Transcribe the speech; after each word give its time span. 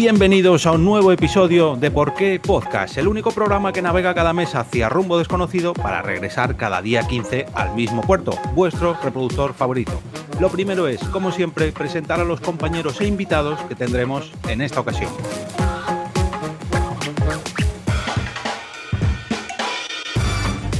Bienvenidos 0.00 0.64
a 0.64 0.70
un 0.70 0.84
nuevo 0.84 1.10
episodio 1.10 1.74
de 1.74 1.90
Por 1.90 2.14
qué 2.14 2.38
Podcast, 2.40 2.96
el 2.98 3.08
único 3.08 3.32
programa 3.32 3.72
que 3.72 3.82
navega 3.82 4.14
cada 4.14 4.32
mes 4.32 4.54
hacia 4.54 4.88
rumbo 4.88 5.18
desconocido 5.18 5.74
para 5.74 6.02
regresar 6.02 6.56
cada 6.56 6.80
día 6.80 7.02
15 7.02 7.46
al 7.52 7.74
mismo 7.74 8.02
puerto, 8.02 8.30
vuestro 8.54 8.96
reproductor 9.02 9.54
favorito. 9.54 10.00
Lo 10.38 10.50
primero 10.50 10.86
es, 10.86 11.00
como 11.08 11.32
siempre, 11.32 11.72
presentar 11.72 12.20
a 12.20 12.24
los 12.24 12.40
compañeros 12.40 13.00
e 13.00 13.08
invitados 13.08 13.58
que 13.62 13.74
tendremos 13.74 14.30
en 14.46 14.60
esta 14.60 14.78
ocasión. 14.78 15.10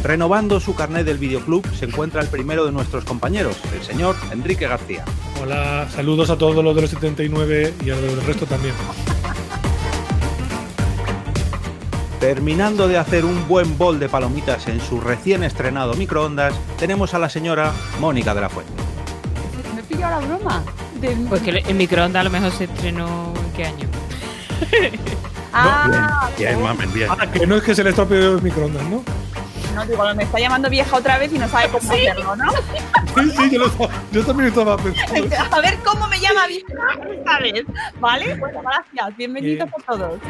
Renovando 0.05 0.61
su 0.61 0.77
carnet 0.77 1.05
del 1.05 1.19
videoclub 1.19 1.67
se 1.75 1.87
encuentra 1.87 2.23
el 2.23 2.29
primero 2.29 2.65
de 2.65 2.71
nuestros 2.71 3.05
compañeros, 3.05 3.57
el 3.75 3.83
señor 3.83 4.15
Enrique 4.31 4.69
García. 4.69 5.05
Hola, 5.43 5.89
saludos 5.95 6.31
a 6.31 6.39
todos 6.39 6.65
los 6.65 6.75
de 6.75 6.83
los 6.83 6.91
79 6.91 7.75
y 7.85 7.91
a 7.91 7.97
los 7.97 8.17
del 8.17 8.25
resto 8.25 8.47
también. 8.47 8.75
Terminando 12.21 12.89
de 12.89 12.99
hacer 12.99 13.25
un 13.25 13.47
buen 13.47 13.79
bol 13.79 14.01
de 14.01 14.09
palomitas 14.09 14.67
en 14.67 14.81
su 14.81 15.01
recién 15.01 15.45
estrenado 15.45 15.95
microondas, 15.95 16.53
tenemos 16.79 17.15
a 17.15 17.19
la 17.19 17.29
señora 17.29 17.73
Mónica 18.01 18.35
de 18.35 18.41
la 18.41 18.49
Fuente. 18.49 18.73
¿Me 19.77 19.83
pilló 19.85 20.11
la 20.11 20.19
broma? 20.19 20.65
Pues 21.29 21.43
que 21.43 21.51
el 21.51 21.75
microondas 21.77 22.21
a 22.21 22.25
lo 22.25 22.31
mejor 22.31 22.51
se 22.51 22.65
estrenó 22.65 23.33
en 23.37 23.53
qué 23.53 23.65
año. 23.67 23.89
ah, 25.53 26.29
bien, 26.37 26.51
bien, 26.51 26.63
mamen, 26.63 26.93
bien. 26.93 27.09
Ah, 27.11 27.25
que 27.31 27.47
no 27.47 27.57
es 27.57 27.63
que 27.63 27.75
se 27.75 27.85
le 27.85 27.91
estropee 27.91 28.19
el 28.19 28.43
microondas, 28.43 28.83
¿no? 28.85 29.05
no, 29.79 29.87
digo, 29.87 30.15
me 30.15 30.25
está 30.25 30.41
llamando 30.41 30.69
vieja 30.69 30.97
otra 30.97 31.19
vez 31.19 31.33
y 31.33 31.39
no 31.39 31.49
sabe 31.49 31.69
cómo 31.69 31.89
hacerlo, 31.93 32.37
¿no? 32.37 32.51
Sí, 32.51 33.31
sí, 33.37 33.51
yo, 33.51 33.59
lo 33.61 33.91
yo 34.11 34.25
también 34.25 34.49
estaba 34.49 34.77
pensando. 34.77 35.37
A 35.51 35.61
ver 35.61 35.79
cómo 35.85 36.09
me 36.09 36.19
llama 36.19 36.47
vieja 36.47 36.75
esta 37.17 37.39
vez, 37.39 37.65
¿vale? 38.01 38.35
Bueno, 38.35 38.61
gracias, 38.63 39.17
bienvenidos 39.17 39.69
Bien. 39.69 39.83
a 39.87 39.93
todos. 39.93 40.21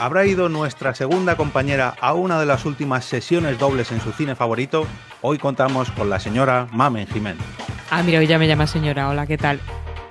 ¿Habrá 0.00 0.24
ido 0.24 0.48
nuestra 0.48 0.94
segunda 0.94 1.36
compañera 1.36 1.94
a 2.00 2.14
una 2.14 2.40
de 2.40 2.46
las 2.46 2.64
últimas 2.64 3.04
sesiones 3.04 3.58
dobles 3.58 3.92
en 3.92 4.00
su 4.00 4.12
cine 4.12 4.34
favorito? 4.34 4.86
Hoy 5.20 5.36
contamos 5.36 5.90
con 5.90 6.08
la 6.08 6.18
señora 6.18 6.66
Mamen 6.72 7.06
Jiménez. 7.06 7.44
Ah, 7.90 8.02
mira, 8.02 8.18
hoy 8.18 8.26
ya 8.26 8.38
me 8.38 8.48
llama 8.48 8.66
señora. 8.66 9.10
Hola, 9.10 9.26
¿qué 9.26 9.36
tal? 9.36 9.60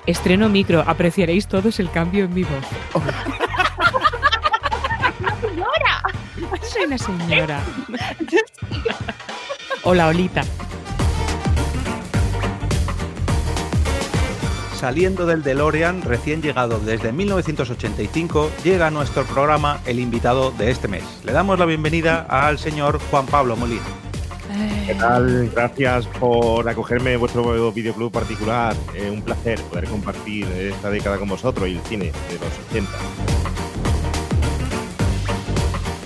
Estreno 0.05 0.47
micro. 0.47 0.83
Apreciaréis 0.85 1.47
todos 1.47 1.79
el 1.79 1.89
cambio 1.89 2.25
en 2.25 2.33
mi 2.35 2.43
voz. 2.43 2.63
Soy 6.61 6.83
una 6.83 6.97
señora. 6.99 7.59
Hola, 9.81 10.07
Olita. 10.09 10.43
Saliendo 14.79 15.25
del 15.25 15.43
DeLorean, 15.43 16.03
recién 16.03 16.41
llegado 16.41 16.79
desde 16.79 17.11
1985, 17.11 18.49
llega 18.63 18.87
a 18.87 18.89
nuestro 18.89 19.25
programa 19.25 19.81
el 19.85 19.99
invitado 19.99 20.51
de 20.51 20.71
este 20.71 20.87
mes. 20.87 21.03
Le 21.25 21.33
damos 21.33 21.59
la 21.59 21.65
bienvenida 21.65 22.25
al 22.29 22.57
señor 22.57 22.97
Juan 23.11 23.25
Pablo 23.25 23.57
Molina. 23.57 23.83
¿Qué 24.87 24.95
tal? 24.95 25.49
Gracias 25.49 26.07
por 26.07 26.69
acogerme 26.69 27.11
en 27.11 27.19
vuestro 27.19 27.73
videoclub 27.73 28.09
particular. 28.09 28.73
Eh, 28.95 29.09
un 29.11 29.21
placer 29.21 29.59
poder 29.63 29.83
compartir 29.89 30.47
esta 30.47 30.89
década 30.89 31.17
con 31.17 31.27
vosotros 31.27 31.67
y 31.67 31.75
el 31.75 31.81
cine 31.81 32.05
de 32.05 32.39
los 32.39 32.69
80. 32.69 32.89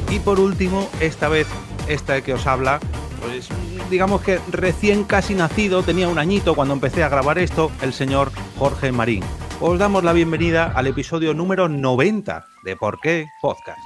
Y 0.09 0.17
por 0.17 0.39
último, 0.39 0.89
esta 0.99 1.29
vez, 1.29 1.45
esta 1.87 2.21
que 2.21 2.33
os 2.33 2.47
habla, 2.47 2.79
pues 3.23 3.49
digamos 3.89 4.21
que 4.21 4.39
recién 4.51 5.03
casi 5.03 5.33
nacido, 5.33 5.83
tenía 5.83 6.07
un 6.09 6.19
añito 6.19 6.55
cuando 6.55 6.73
empecé 6.73 7.03
a 7.03 7.09
grabar 7.09 7.37
esto, 7.37 7.71
el 7.81 7.93
señor 7.93 8.31
Jorge 8.57 8.91
Marín. 8.91 9.23
Os 9.61 9.79
damos 9.79 10.03
la 10.03 10.13
bienvenida 10.13 10.71
al 10.75 10.87
episodio 10.87 11.33
número 11.33 11.69
90 11.69 12.45
de 12.63 12.75
Por 12.75 12.99
qué 12.99 13.27
Podcast. 13.41 13.79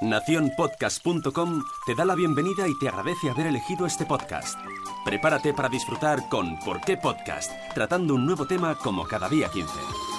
Naciónpodcast.com 0.00 1.62
te 1.86 1.94
da 1.94 2.04
la 2.04 2.14
bienvenida 2.14 2.66
y 2.66 2.76
te 2.80 2.88
agradece 2.88 3.30
haber 3.30 3.46
elegido 3.46 3.86
este 3.86 4.04
podcast. 4.04 4.58
Prepárate 5.04 5.54
para 5.54 5.68
disfrutar 5.68 6.28
con 6.28 6.58
¿Por 6.60 6.80
qué 6.80 6.96
Podcast? 6.96 7.52
Tratando 7.74 8.14
un 8.14 8.26
nuevo 8.26 8.46
tema 8.46 8.74
como 8.74 9.04
cada 9.04 9.28
día 9.28 9.48
15. 9.48 10.11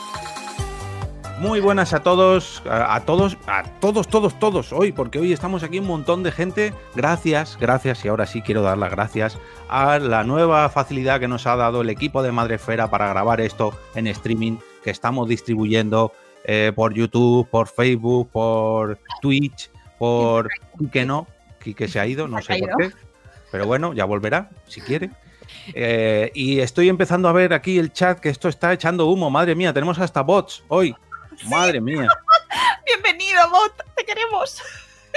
Muy 1.39 1.59
buenas 1.59 1.93
a 1.93 2.01
todos, 2.01 2.61
a, 2.69 2.95
a 2.95 3.01
todos, 3.01 3.37
a 3.47 3.63
todos, 3.63 4.07
todos, 4.07 4.39
todos 4.39 4.71
hoy, 4.71 4.91
porque 4.91 5.19
hoy 5.19 5.33
estamos 5.33 5.63
aquí 5.63 5.79
un 5.79 5.87
montón 5.87 6.23
de 6.23 6.31
gente. 6.31 6.73
Gracias, 6.95 7.57
gracias, 7.59 8.05
y 8.05 8.07
ahora 8.07 8.25
sí 8.25 8.41
quiero 8.41 8.61
dar 8.61 8.77
las 8.77 8.91
gracias 8.91 9.37
a 9.67 9.99
la 9.99 10.23
nueva 10.23 10.69
facilidad 10.69 11.19
que 11.19 11.27
nos 11.27 11.45
ha 11.45 11.55
dado 11.55 11.81
el 11.81 11.89
equipo 11.89 12.23
de 12.23 12.31
Madrefera 12.31 12.89
para 12.89 13.09
grabar 13.09 13.41
esto 13.41 13.77
en 13.95 14.07
streaming, 14.07 14.57
que 14.83 14.91
estamos 14.91 15.27
distribuyendo 15.27 16.13
eh, 16.45 16.71
por 16.73 16.93
YouTube, 16.93 17.47
por 17.49 17.67
Facebook, 17.67 18.29
por 18.31 18.99
Twitch, 19.21 19.69
por 19.97 20.49
que 20.91 21.05
no, 21.05 21.27
que 21.59 21.87
se 21.87 21.99
ha 21.99 22.07
ido, 22.07 22.27
no 22.27 22.41
sé 22.41 22.57
por 22.59 22.77
qué. 22.77 22.91
Pero 23.51 23.65
bueno, 23.65 23.93
ya 23.93 24.05
volverá, 24.05 24.49
si 24.67 24.81
quiere. 24.81 25.09
Eh, 25.73 26.31
y 26.33 26.59
estoy 26.59 26.89
empezando 26.89 27.27
a 27.27 27.33
ver 27.33 27.53
aquí 27.53 27.77
el 27.77 27.91
chat 27.91 28.19
que 28.19 28.29
esto 28.29 28.47
está 28.47 28.71
echando 28.71 29.07
humo. 29.07 29.29
Madre 29.29 29.55
mía, 29.55 29.73
tenemos 29.73 29.99
hasta 29.99 30.21
bots 30.21 30.63
hoy. 30.67 30.95
Madre 31.47 31.81
mía. 31.81 32.07
Bienvenido, 32.85 33.49
bot, 33.49 33.83
te 33.95 34.05
queremos. 34.05 34.61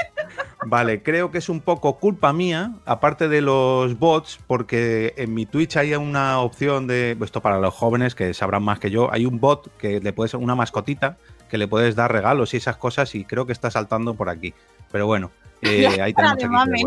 Vale, 0.67 1.03
creo 1.03 1.31
que 1.31 1.39
es 1.39 1.49
un 1.49 1.61
poco 1.61 1.99
culpa 1.99 2.33
mía, 2.33 2.73
aparte 2.85 3.29
de 3.29 3.41
los 3.41 3.99
bots, 3.99 4.39
porque 4.47 5.15
en 5.17 5.33
mi 5.35 5.47
Twitch 5.47 5.77
hay 5.77 5.95
una 5.95 6.41
opción 6.41 6.87
de, 6.87 7.17
esto 7.23 7.41
para 7.41 7.59
los 7.59 7.73
jóvenes 7.75 8.15
que 8.15 8.35
sabrán 8.35 8.63
más 8.63 8.79
que 8.79 8.91
yo, 8.91 9.13
hay 9.13 9.27
un 9.27 9.41
bot 9.41 9.75
que 9.79 10.01
le 10.01 10.13
puedes, 10.13 10.35
una 10.35 10.55
mascotita, 10.55 11.17
que 11.49 11.59
le 11.59 11.69
puedes 11.69 11.95
dar 11.95 12.13
regalos 12.13 12.55
y 12.55 12.57
esas 12.57 12.77
cosas 12.77 13.15
y 13.15 13.25
creo 13.25 13.47
que 13.47 13.53
está 13.53 13.71
saltando 13.71 14.15
por 14.15 14.29
aquí. 14.29 14.55
Pero 14.91 15.07
bueno, 15.07 15.31
eh, 15.63 15.87
ahí 16.03 16.13
tenemos 16.13 16.69
aquí. 16.69 16.85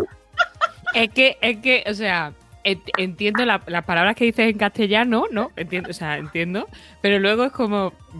Es 0.93 1.09
que, 1.11 1.37
es 1.41 1.57
que, 1.57 1.83
o 1.87 1.93
sea, 1.93 2.33
entiendo 2.63 3.45
la- 3.45 3.61
las 3.67 3.85
palabras 3.85 4.15
que 4.15 4.25
dices 4.25 4.49
en 4.51 4.57
castellano, 4.57 5.25
¿no? 5.31 5.51
Entiendo, 5.55 5.89
o 5.89 5.93
sea, 5.93 6.17
entiendo. 6.17 6.67
Pero 7.01 7.19
luego 7.19 7.45
es 7.45 7.51
como. 7.51 7.93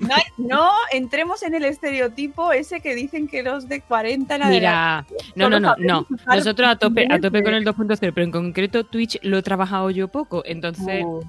No, 0.00 0.16
no 0.38 0.70
entremos 0.92 1.42
en 1.42 1.54
el 1.54 1.64
estereotipo 1.64 2.52
ese 2.52 2.80
que 2.80 2.94
dicen 2.94 3.28
que 3.28 3.42
los 3.42 3.68
de 3.68 3.80
40 3.80 4.34
en. 4.36 4.48
Mira, 4.48 5.06
no, 5.34 5.48
no, 5.48 5.60
no, 5.60 5.74
no. 5.78 6.06
Nosotros 6.26 6.68
a 6.68 6.76
tope, 6.76 7.06
a 7.10 7.18
tope 7.18 7.42
con 7.42 7.54
el 7.54 7.64
2.0, 7.64 7.98
pero 7.98 8.22
en 8.22 8.30
concreto 8.30 8.84
Twitch 8.84 9.18
lo 9.22 9.38
he 9.38 9.42
trabajado 9.42 9.90
yo 9.90 10.08
poco, 10.08 10.42
entonces 10.44 11.04
Uh, 11.04 11.22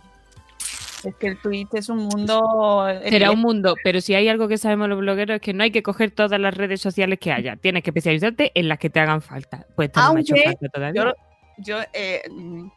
es 1.04 1.16
que 1.16 1.28
el 1.30 1.38
Twitch 1.38 1.70
es 1.74 1.90
un 1.90 1.98
mundo. 1.98 2.86
será 3.10 3.32
un 3.32 3.40
mundo. 3.40 3.76
Pero 3.84 4.02
si 4.02 4.14
hay 4.14 4.28
algo 4.28 4.48
que 4.48 4.58
sabemos 4.60 4.88
los 4.90 5.00
blogueros 5.00 5.36
es 5.36 5.42
que 5.42 5.54
no 5.54 5.64
hay 5.64 5.72
que 5.72 5.82
coger 5.82 6.12
todas 6.12 6.40
las 6.40 6.54
redes 6.56 6.80
sociales 6.82 7.18
que 7.20 7.32
haya. 7.32 7.56
Tienes 7.56 7.82
que 7.84 7.90
especializarte 7.90 8.52
en 8.54 8.68
las 8.68 8.78
que 8.78 8.90
te 8.92 9.00
hagan 9.00 9.22
falta. 9.22 9.66
Pues 9.76 9.88
esta 9.90 10.08
no 10.08 10.14
me 10.14 10.20
ha 10.20 10.22
hecho 10.22 10.36
Aunque 10.36 10.50
falta 10.50 10.70
todavía. 10.70 11.04
Yo, 11.04 11.14
yo 11.58 11.78
eh, 11.94 12.22
mm, 12.30 12.68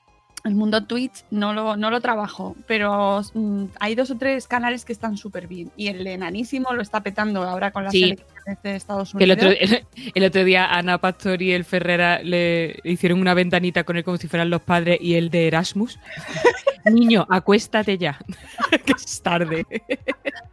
el 0.44 0.54
mundo 0.54 0.84
Twitch 0.84 1.24
no 1.30 1.52
lo, 1.54 1.76
no 1.76 1.90
lo 1.90 2.00
trabajo, 2.00 2.54
pero 2.66 3.22
mm, 3.32 3.64
hay 3.80 3.94
dos 3.94 4.10
o 4.10 4.16
tres 4.16 4.46
canales 4.46 4.84
que 4.84 4.92
están 4.92 5.16
súper 5.16 5.46
bien. 5.46 5.70
Y 5.76 5.88
el 5.88 6.06
enanísimo 6.06 6.72
lo 6.74 6.82
está 6.82 7.02
petando 7.02 7.42
ahora 7.42 7.70
con 7.70 7.84
las 7.84 7.92
Sí. 7.92 8.02
elecciones 8.04 8.33
de 8.62 8.76
Estados 8.76 9.12
Que 9.16 9.24
el 9.24 9.32
Unidos. 9.32 9.54
otro, 9.54 9.58
el, 9.96 10.12
el 10.14 10.24
otro 10.24 10.44
día 10.44 10.66
Ana 10.66 10.98
Pastor 10.98 11.40
y 11.42 11.52
el 11.52 11.64
Ferrera 11.64 12.20
le 12.22 12.78
hicieron 12.84 13.20
una 13.20 13.34
ventanita 13.34 13.84
con 13.84 13.96
él 13.96 14.04
como 14.04 14.16
si 14.16 14.28
fueran 14.28 14.50
los 14.50 14.62
padres 14.62 14.98
y 15.00 15.14
el 15.14 15.30
de 15.30 15.46
Erasmus. 15.48 15.98
Niño, 16.84 17.26
acuéstate 17.30 17.96
ya, 17.98 18.18
que 18.84 18.92
es 18.92 19.22
tarde. 19.22 19.64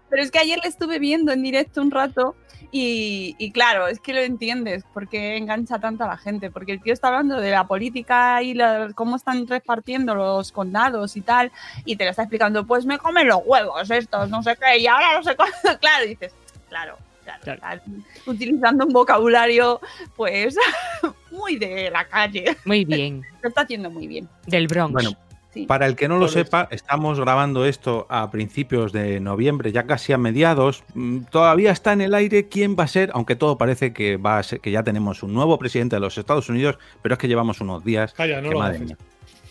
Pero 0.10 0.24
es 0.24 0.32
que 0.32 0.40
ayer 0.40 0.60
le 0.64 0.70
estuve 0.70 1.00
viendo 1.00 1.32
en 1.34 1.44
directo 1.44 1.82
un 1.82 1.92
rato 1.92 2.36
y, 2.74 3.36
y 3.38 3.52
claro, 3.52 3.88
es 3.88 4.00
que 4.00 4.14
lo 4.14 4.22
entiendes 4.22 4.86
porque 4.94 5.36
engancha 5.36 5.78
tanto 5.80 6.06
a 6.06 6.08
la 6.08 6.16
gente, 6.18 6.50
porque 6.50 6.72
el 6.72 6.82
tío 6.82 6.94
está 6.94 7.10
hablando 7.10 7.38
de 7.42 7.52
la 7.52 7.66
política 7.68 8.42
y 8.42 8.54
la- 8.54 8.92
cómo 8.96 9.18
están 9.18 9.46
repartiendo 9.46 10.16
los 10.16 10.54
condados 10.54 11.18
y 11.18 11.22
tal, 11.22 11.52
y 11.84 11.98
te 11.98 12.06
lo 12.06 12.12
está 12.12 12.24
explicando, 12.24 12.66
pues 12.66 12.86
me 12.86 12.98
comen 12.98 13.28
los 13.28 13.42
huevos 13.46 13.92
estos, 13.92 14.30
no 14.30 14.42
sé 14.42 14.56
qué, 14.56 14.80
y 14.80 14.88
ahora 14.88 15.18
no 15.18 15.24
sé 15.24 15.36
cuándo. 15.36 15.54
Claro, 15.82 16.06
dices, 16.08 16.34
claro, 16.70 16.98
claro, 17.24 17.40
Claro. 17.44 17.58
estás 17.60 17.82
utilizando 18.28 18.86
un 18.86 18.94
vocabulario 18.94 19.80
pues 20.16 20.56
muy 21.32 21.58
de 21.58 21.90
la 21.92 22.06
calle. 22.06 22.58
Muy 22.66 22.86
bien, 22.86 23.24
Lo 23.42 23.50
está 23.50 23.62
haciendo 23.62 23.90
muy 23.90 24.08
bien. 24.08 24.28
del 24.48 24.68
Bronx. 24.68 24.94
Bueno, 24.94 25.12
Sí. 25.54 25.66
Para 25.66 25.86
el 25.86 25.98
que 25.98 26.08
no 26.08 26.16
lo 26.18 26.30
sepa, 26.30 26.70
estamos 26.72 27.20
grabando 27.20 27.66
esto 27.66 28.08
a 28.10 28.32
principios 28.32 28.94
de 28.94 29.20
noviembre, 29.20 29.74
ya 29.74 29.84
casi 29.86 30.14
a 30.14 30.18
mediados. 30.18 30.86
Mm, 30.94 31.24
Todavía 31.30 31.72
está 31.72 31.92
en 31.92 32.00
el 32.00 32.14
aire 32.14 32.48
quién 32.48 32.78
va 32.80 32.86
a 32.86 32.88
ser, 32.88 33.12
aunque 33.14 33.36
todo 33.36 33.58
parece 33.58 33.92
que 33.92 34.16
va 34.16 34.38
a 34.38 34.44
ser, 34.44 34.62
que 34.62 34.72
ya 34.72 34.82
tenemos 34.84 35.24
un 35.24 35.34
nuevo 35.34 35.60
presidente 35.60 35.98
de 35.98 36.00
los 36.00 36.18
Estados 36.18 36.48
Unidos, 36.48 36.80
pero 37.02 37.16
es 37.16 37.20
que 37.20 37.28
llevamos 37.28 37.60
unos 37.60 37.84
días. 37.84 38.14
Calla, 38.14 38.40
no 38.40 38.48
que 38.48 38.54
lo 38.54 38.60
madre 38.60 38.80
mía. 38.80 38.98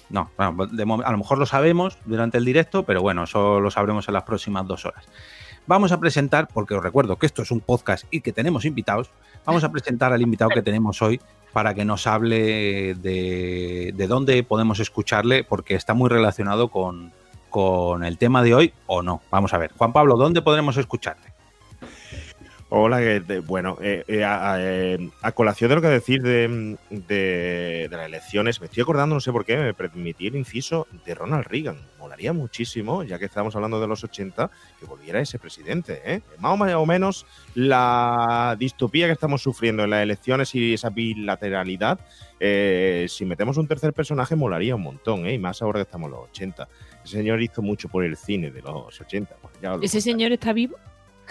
No, 0.08 0.30
bueno, 0.38 0.66
de 0.68 0.86
mom- 0.86 1.02
a 1.04 1.12
lo 1.12 1.18
mejor 1.18 1.36
lo 1.36 1.44
sabemos 1.44 1.98
durante 2.06 2.38
el 2.38 2.46
directo, 2.46 2.82
pero 2.84 3.02
bueno, 3.02 3.24
eso 3.24 3.60
lo 3.60 3.70
sabremos 3.70 4.08
en 4.08 4.14
las 4.14 4.22
próximas 4.22 4.66
dos 4.66 4.86
horas. 4.86 5.04
Vamos 5.70 5.92
a 5.92 6.00
presentar, 6.00 6.48
porque 6.52 6.74
os 6.74 6.82
recuerdo 6.82 7.16
que 7.16 7.26
esto 7.26 7.42
es 7.42 7.52
un 7.52 7.60
podcast 7.60 8.04
y 8.10 8.22
que 8.22 8.32
tenemos 8.32 8.64
invitados, 8.64 9.12
vamos 9.46 9.62
a 9.62 9.70
presentar 9.72 10.12
al 10.12 10.20
invitado 10.20 10.50
que 10.50 10.62
tenemos 10.62 11.00
hoy 11.00 11.20
para 11.52 11.74
que 11.74 11.84
nos 11.84 12.08
hable 12.08 12.96
de, 12.96 13.94
de 13.94 14.06
dónde 14.08 14.42
podemos 14.42 14.80
escucharle, 14.80 15.44
porque 15.44 15.76
está 15.76 15.94
muy 15.94 16.08
relacionado 16.08 16.68
con, 16.68 17.12
con 17.50 18.02
el 18.02 18.18
tema 18.18 18.42
de 18.42 18.52
hoy 18.52 18.74
o 18.86 19.02
no. 19.02 19.22
Vamos 19.30 19.54
a 19.54 19.58
ver. 19.58 19.72
Juan 19.78 19.92
Pablo, 19.92 20.16
¿dónde 20.16 20.42
podremos 20.42 20.76
escucharte? 20.76 21.29
Hola, 22.72 23.02
eh, 23.02 23.18
de- 23.18 23.40
bueno, 23.40 23.76
eh, 23.82 24.04
eh, 24.06 24.22
a, 24.22 24.54
eh, 24.60 25.10
a 25.22 25.32
colación 25.32 25.70
de 25.70 25.74
lo 25.74 25.80
que 25.82 25.88
decir 25.88 26.22
de, 26.22 26.76
de- 26.88 27.88
de 27.90 27.96
las 27.96 28.06
elecciones, 28.06 28.60
me 28.60 28.66
estoy 28.66 28.82
acordando, 28.84 29.16
no 29.16 29.20
sé 29.20 29.32
por 29.32 29.44
qué, 29.44 29.56
me 29.56 29.74
permití 29.74 30.28
el 30.28 30.36
inciso 30.36 30.86
de 31.04 31.16
Ronald 31.16 31.46
Reagan. 31.48 31.78
Molaría 31.98 32.32
muchísimo, 32.32 33.02
ya 33.02 33.18
que 33.18 33.24
estamos 33.24 33.56
hablando 33.56 33.80
de 33.80 33.88
los 33.88 34.04
80, 34.04 34.52
que 34.78 34.86
volviera 34.86 35.20
ese 35.20 35.40
presidente. 35.40 36.00
¿eh? 36.04 36.20
Más 36.38 36.60
o 36.60 36.86
menos 36.86 37.26
la 37.56 38.54
distopía 38.56 39.06
que 39.06 39.12
estamos 39.14 39.42
sufriendo 39.42 39.82
en 39.82 39.90
las 39.90 40.04
elecciones 40.04 40.54
y 40.54 40.72
esa 40.74 40.90
bilateralidad, 40.90 41.98
si 42.38 43.24
metemos 43.24 43.56
un 43.56 43.66
tercer 43.66 43.92
personaje, 43.92 44.36
molaría 44.36 44.76
un 44.76 44.82
montón, 44.82 45.28
y 45.28 45.38
más 45.38 45.60
ahora 45.60 45.80
que 45.80 45.82
estamos 45.82 46.06
en 46.06 46.12
los 46.12 46.28
80. 46.30 46.68
Ese 47.04 47.16
señor 47.16 47.42
hizo 47.42 47.62
mucho 47.62 47.88
por 47.88 48.04
el 48.04 48.16
cine 48.16 48.52
de 48.52 48.62
los 48.62 49.00
80. 49.00 49.34
Bueno, 49.42 49.58
ya 49.60 49.72
os 49.72 49.78
lo 49.78 49.82
¿Ese 49.84 49.98
contaré. 49.98 50.00
señor 50.12 50.32
está 50.32 50.52
vivo? 50.52 50.76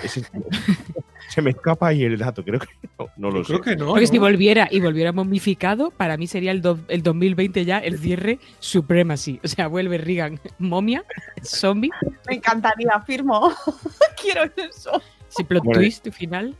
Ese- 0.04 0.24
se 1.30 1.42
me 1.42 1.52
escapa 1.52 1.88
ahí 1.88 2.04
el 2.04 2.18
dato, 2.18 2.44
creo 2.44 2.60
que 2.60 2.68
no, 2.98 3.08
no 3.18 3.30
lo 3.32 3.38
Yo 3.44 3.44
sé. 3.44 3.60
creo 3.60 3.62
que 3.62 3.76
no. 3.76 3.88
Porque 3.90 4.08
si 4.08 4.18
volviera 4.18 4.68
y 4.72 4.80
volviera 4.80 5.12
momificado, 5.12 5.92
para 5.92 6.18
mí 6.18 6.28
sería 6.28 6.52
el, 6.52 6.62
do- 6.62 6.80
el 6.88 7.04
2020 7.04 7.66
ya 7.66 7.78
el 7.80 8.00
cierre 8.00 8.40
Supremacy. 8.60 9.40
O 9.44 9.48
sea, 9.48 9.68
vuelve 9.68 9.98
Reagan, 9.98 10.40
momia, 10.58 11.04
zombie, 11.44 11.92
Me 12.28 12.36
encantaría, 12.36 13.00
firmo. 13.06 13.54
Quiero 14.22 14.44
eso. 14.58 15.02
si 15.28 15.44
plot 15.44 15.64
Bueno, 15.64 15.80
twist 15.82 16.10
final. 16.12 16.56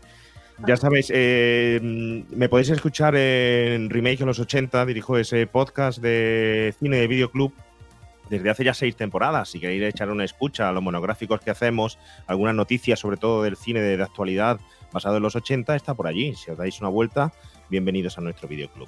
Ya 0.68 0.76
sabéis, 0.76 1.10
eh, 1.16 1.80
me 1.82 2.50
podéis 2.50 2.70
escuchar 2.70 3.16
en 3.16 3.90
Remake 3.90 4.20
en 4.20 4.26
los 4.28 4.40
80, 4.40 4.86
dirijo 4.86 5.18
ese 5.18 5.48
podcast 5.48 6.00
de 6.00 6.76
cine 6.80 6.98
de 6.98 7.08
videoclub 7.08 7.54
desde 8.30 8.50
hace 8.50 8.64
ya 8.64 8.74
seis 8.74 8.96
temporadas. 8.96 9.50
Si 9.50 9.60
queréis 9.60 9.84
echar 9.84 10.10
una 10.10 10.24
escucha 10.24 10.70
a 10.70 10.72
los 10.72 10.84
monográficos 10.84 11.42
que 11.42 11.52
hacemos, 11.52 11.98
algunas 12.28 12.56
noticias 12.56 13.00
sobre 13.00 13.18
todo 13.18 13.44
del 13.44 13.58
cine 13.58 13.82
de, 13.82 14.02
actualidad 14.02 14.60
basado 14.94 15.18
en 15.18 15.24
los 15.24 15.36
80, 15.36 15.76
está 15.76 15.94
por 15.94 16.08
allí. 16.08 16.36
Si 16.36 16.50
os 16.52 16.58
dais 16.58 16.80
una 16.80 16.90
vuelta, 16.90 17.34
bienvenidos 17.70 18.18
a 18.18 18.22
nuestro 18.22 18.48
videoclub. 18.48 18.88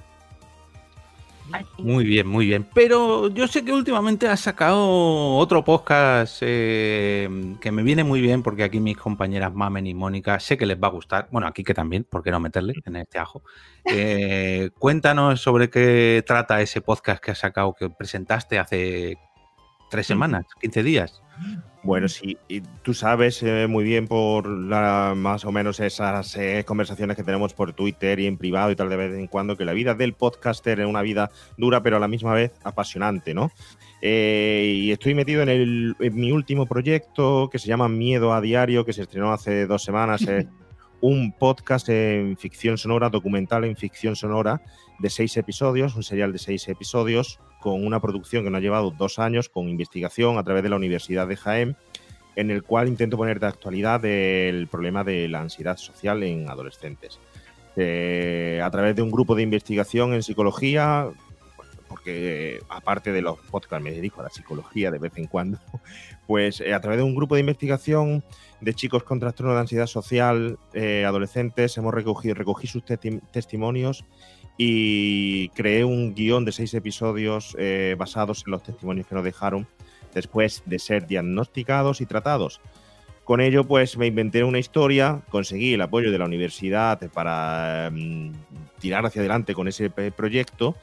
Muy 1.77 2.05
bien, 2.05 2.27
muy 2.27 2.45
bien. 2.45 2.65
Pero 2.73 3.27
yo 3.27 3.45
sé 3.47 3.65
que 3.65 3.73
últimamente 3.73 4.27
has 4.27 4.39
sacado 4.39 5.35
otro 5.35 5.65
podcast 5.65 6.37
eh, 6.41 7.27
que 7.59 7.71
me 7.71 7.83
viene 7.83 8.05
muy 8.05 8.21
bien 8.21 8.41
porque 8.41 8.63
aquí 8.63 8.79
mis 8.79 8.95
compañeras 8.95 9.53
Mamen 9.53 9.85
y 9.85 9.93
Mónica 9.93 10.39
sé 10.39 10.57
que 10.57 10.65
les 10.65 10.81
va 10.81 10.87
a 10.87 10.91
gustar. 10.91 11.27
Bueno, 11.29 11.47
aquí 11.47 11.63
que 11.63 11.73
también, 11.73 12.05
¿por 12.09 12.23
qué 12.23 12.31
no 12.31 12.39
meterle 12.39 12.75
en 12.85 12.95
este 12.95 13.19
ajo? 13.19 13.43
Eh, 13.83 14.69
cuéntanos 14.79 15.41
sobre 15.41 15.69
qué 15.69 16.23
trata 16.25 16.61
ese 16.61 16.79
podcast 16.79 17.21
que 17.21 17.31
has 17.31 17.39
sacado, 17.39 17.73
que 17.73 17.89
presentaste 17.89 18.57
hace 18.57 19.17
tres 19.91 20.07
semanas, 20.07 20.45
15 20.61 20.83
días. 20.83 21.21
Bueno, 21.83 22.07
sí, 22.07 22.37
y 22.47 22.61
tú 22.61 22.93
sabes 22.93 23.41
eh, 23.43 23.67
muy 23.67 23.83
bien 23.83 24.07
por 24.07 24.47
la, 24.47 25.13
más 25.17 25.45
o 25.45 25.51
menos 25.51 25.79
esas 25.79 26.35
eh, 26.37 26.63
conversaciones 26.65 27.17
que 27.17 27.23
tenemos 27.23 27.53
por 27.53 27.73
Twitter 27.73 28.19
y 28.19 28.27
en 28.27 28.37
privado 28.37 28.71
y 28.71 28.75
tal 28.75 28.89
de 28.89 28.95
vez 28.95 29.17
en 29.17 29.27
cuando, 29.27 29.57
que 29.57 29.65
la 29.65 29.73
vida 29.73 29.93
del 29.95 30.13
podcaster 30.13 30.79
es 30.79 30.85
una 30.85 31.01
vida 31.01 31.31
dura, 31.57 31.83
pero 31.83 31.97
a 31.97 31.99
la 31.99 32.07
misma 32.07 32.33
vez 32.33 32.53
apasionante, 32.63 33.33
¿no? 33.33 33.51
Eh, 34.01 34.73
y 34.75 34.91
estoy 34.91 35.13
metido 35.13 35.41
en, 35.41 35.49
el, 35.49 35.95
en 35.99 36.15
mi 36.15 36.31
último 36.31 36.67
proyecto 36.67 37.49
que 37.51 37.59
se 37.59 37.67
llama 37.67 37.89
Miedo 37.89 38.33
a 38.33 38.41
Diario, 38.41 38.85
que 38.85 38.93
se 38.93 39.01
estrenó 39.01 39.33
hace 39.33 39.65
dos 39.65 39.83
semanas. 39.83 40.21
Es 40.21 40.45
un 41.01 41.33
podcast 41.33 41.89
en 41.89 42.37
ficción 42.37 42.77
sonora, 42.77 43.09
documental 43.09 43.65
en 43.65 43.75
ficción 43.75 44.15
sonora, 44.15 44.61
de 44.99 45.09
seis 45.09 45.35
episodios, 45.35 45.95
un 45.95 46.03
serial 46.03 46.31
de 46.31 46.37
seis 46.37 46.67
episodios, 46.67 47.39
con 47.61 47.85
una 47.85 48.01
producción 48.01 48.43
que 48.43 48.49
nos 48.49 48.57
ha 48.59 48.61
llevado 48.61 48.91
dos 48.91 49.19
años, 49.19 49.47
con 49.47 49.69
investigación 49.69 50.37
a 50.37 50.43
través 50.43 50.63
de 50.63 50.69
la 50.69 50.75
Universidad 50.75 51.27
de 51.27 51.37
Jaén, 51.37 51.77
en 52.35 52.49
el 52.49 52.63
cual 52.63 52.87
intento 52.87 53.17
poner 53.17 53.39
de 53.39 53.47
actualidad 53.47 54.03
el 54.03 54.67
problema 54.67 55.03
de 55.03 55.29
la 55.29 55.41
ansiedad 55.41 55.77
social 55.77 56.23
en 56.23 56.49
adolescentes. 56.49 57.19
Eh, 57.77 58.59
a 58.63 58.69
través 58.69 58.95
de 58.95 59.01
un 59.01 59.11
grupo 59.11 59.35
de 59.35 59.43
investigación 59.43 60.13
en 60.13 60.23
psicología, 60.23 61.07
porque 61.87 62.55
eh, 62.55 62.59
aparte 62.67 63.11
de 63.11 63.21
los 63.21 63.37
podcasts 63.39 63.83
me 63.83 63.91
dedico 63.91 64.21
a 64.21 64.23
la 64.23 64.29
psicología 64.29 64.91
de 64.91 64.99
vez 64.99 65.13
en 65.17 65.27
cuando, 65.27 65.59
pues 66.27 66.61
eh, 66.61 66.73
a 66.73 66.81
través 66.81 66.97
de 66.97 67.03
un 67.03 67.15
grupo 67.15 67.35
de 67.35 67.41
investigación 67.41 68.23
de 68.59 68.73
chicos 68.73 69.03
con 69.03 69.19
trastorno 69.19 69.53
de 69.53 69.59
ansiedad 69.59 69.87
social, 69.87 70.57
adolescentes, 71.05 71.77
hemos 71.77 71.93
recogido, 71.93 72.35
recogí 72.35 72.67
sus 72.67 72.83
testi- 72.83 73.21
testimonios 73.31 74.05
y 74.57 75.49
creé 75.49 75.83
un 75.83 76.13
guion 76.13 76.45
de 76.45 76.51
seis 76.51 76.73
episodios 76.73 77.55
eh, 77.57 77.95
basados 77.97 78.43
en 78.45 78.51
los 78.51 78.63
testimonios 78.63 79.07
que 79.07 79.15
nos 79.15 79.23
dejaron 79.23 79.67
después 80.13 80.63
de 80.65 80.79
ser 80.79 81.07
diagnosticados 81.07 82.01
y 82.01 82.05
tratados. 82.05 82.61
Con 83.23 83.39
ello, 83.39 83.63
pues 83.63 83.97
me 83.97 84.07
inventé 84.07 84.43
una 84.43 84.59
historia, 84.59 85.21
conseguí 85.29 85.73
el 85.73 85.81
apoyo 85.81 86.11
de 86.11 86.17
la 86.17 86.25
universidad 86.25 86.99
para 87.11 87.89
mm, 87.91 88.31
tirar 88.79 89.05
hacia 89.05 89.21
adelante 89.21 89.53
con 89.53 89.67
ese 89.67 89.89
proyecto 89.89 90.75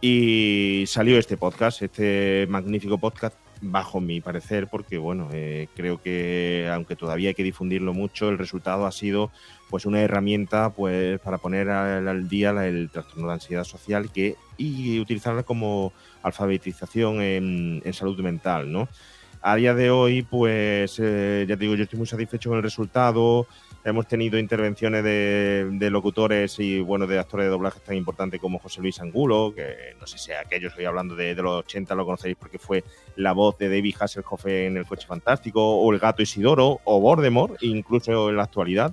y 0.00 0.84
salió 0.86 1.18
este 1.18 1.36
podcast, 1.36 1.82
este 1.82 2.46
magnífico 2.48 2.98
podcast, 2.98 3.36
bajo 3.60 4.00
mi 4.00 4.20
parecer, 4.20 4.68
porque 4.68 4.98
bueno, 4.98 5.28
eh, 5.32 5.68
creo 5.74 6.00
que 6.00 6.68
aunque 6.72 6.96
todavía 6.96 7.30
hay 7.30 7.34
que 7.34 7.42
difundirlo 7.42 7.94
mucho, 7.94 8.28
el 8.28 8.38
resultado 8.38 8.86
ha 8.86 8.92
sido 8.92 9.30
pues 9.70 9.86
una 9.86 10.00
herramienta 10.00 10.70
pues 10.70 11.18
para 11.20 11.38
poner 11.38 11.70
al, 11.70 12.06
al 12.06 12.28
día 12.28 12.50
el 12.66 12.90
trastorno 12.90 13.28
de 13.28 13.34
ansiedad 13.34 13.64
social 13.64 14.10
que, 14.12 14.36
y 14.56 15.00
utilizarla 15.00 15.42
como 15.42 15.92
alfabetización 16.22 17.20
en, 17.22 17.82
en 17.84 17.92
salud 17.92 18.20
mental, 18.20 18.70
¿no? 18.70 18.88
A 19.42 19.54
día 19.54 19.74
de 19.74 19.90
hoy, 19.90 20.22
pues 20.22 20.98
eh, 20.98 21.46
ya 21.48 21.56
te 21.56 21.60
digo, 21.60 21.76
yo 21.76 21.84
estoy 21.84 21.98
muy 21.98 22.06
satisfecho 22.08 22.50
con 22.50 22.56
el 22.56 22.64
resultado. 22.64 23.46
Hemos 23.86 24.08
tenido 24.08 24.36
intervenciones 24.36 25.04
de, 25.04 25.68
de 25.70 25.90
locutores 25.90 26.58
y 26.58 26.80
bueno, 26.80 27.06
de 27.06 27.20
actores 27.20 27.46
de 27.46 27.50
doblaje 27.50 27.78
tan 27.78 27.94
importantes 27.94 28.40
como 28.40 28.58
José 28.58 28.80
Luis 28.80 29.00
Angulo, 29.00 29.52
que 29.54 29.94
no 30.00 30.08
sé 30.08 30.18
si 30.18 30.32
aquellos 30.32 30.72
estoy 30.72 30.86
hablando 30.86 31.14
de, 31.14 31.36
de 31.36 31.42
los 31.42 31.60
80 31.60 31.94
lo 31.94 32.04
conocéis 32.04 32.34
porque 32.36 32.58
fue 32.58 32.82
la 33.14 33.30
voz 33.30 33.56
de 33.58 33.68
David 33.68 33.94
Hasselhoff 34.00 34.44
en 34.46 34.76
El 34.76 34.86
Coche 34.86 35.06
Fantástico, 35.06 35.76
o 35.76 35.92
el 35.92 36.00
gato 36.00 36.20
Isidoro, 36.20 36.80
o 36.82 37.00
Voldemort, 37.00 37.62
incluso 37.62 38.28
en 38.28 38.36
la 38.36 38.42
actualidad. 38.42 38.92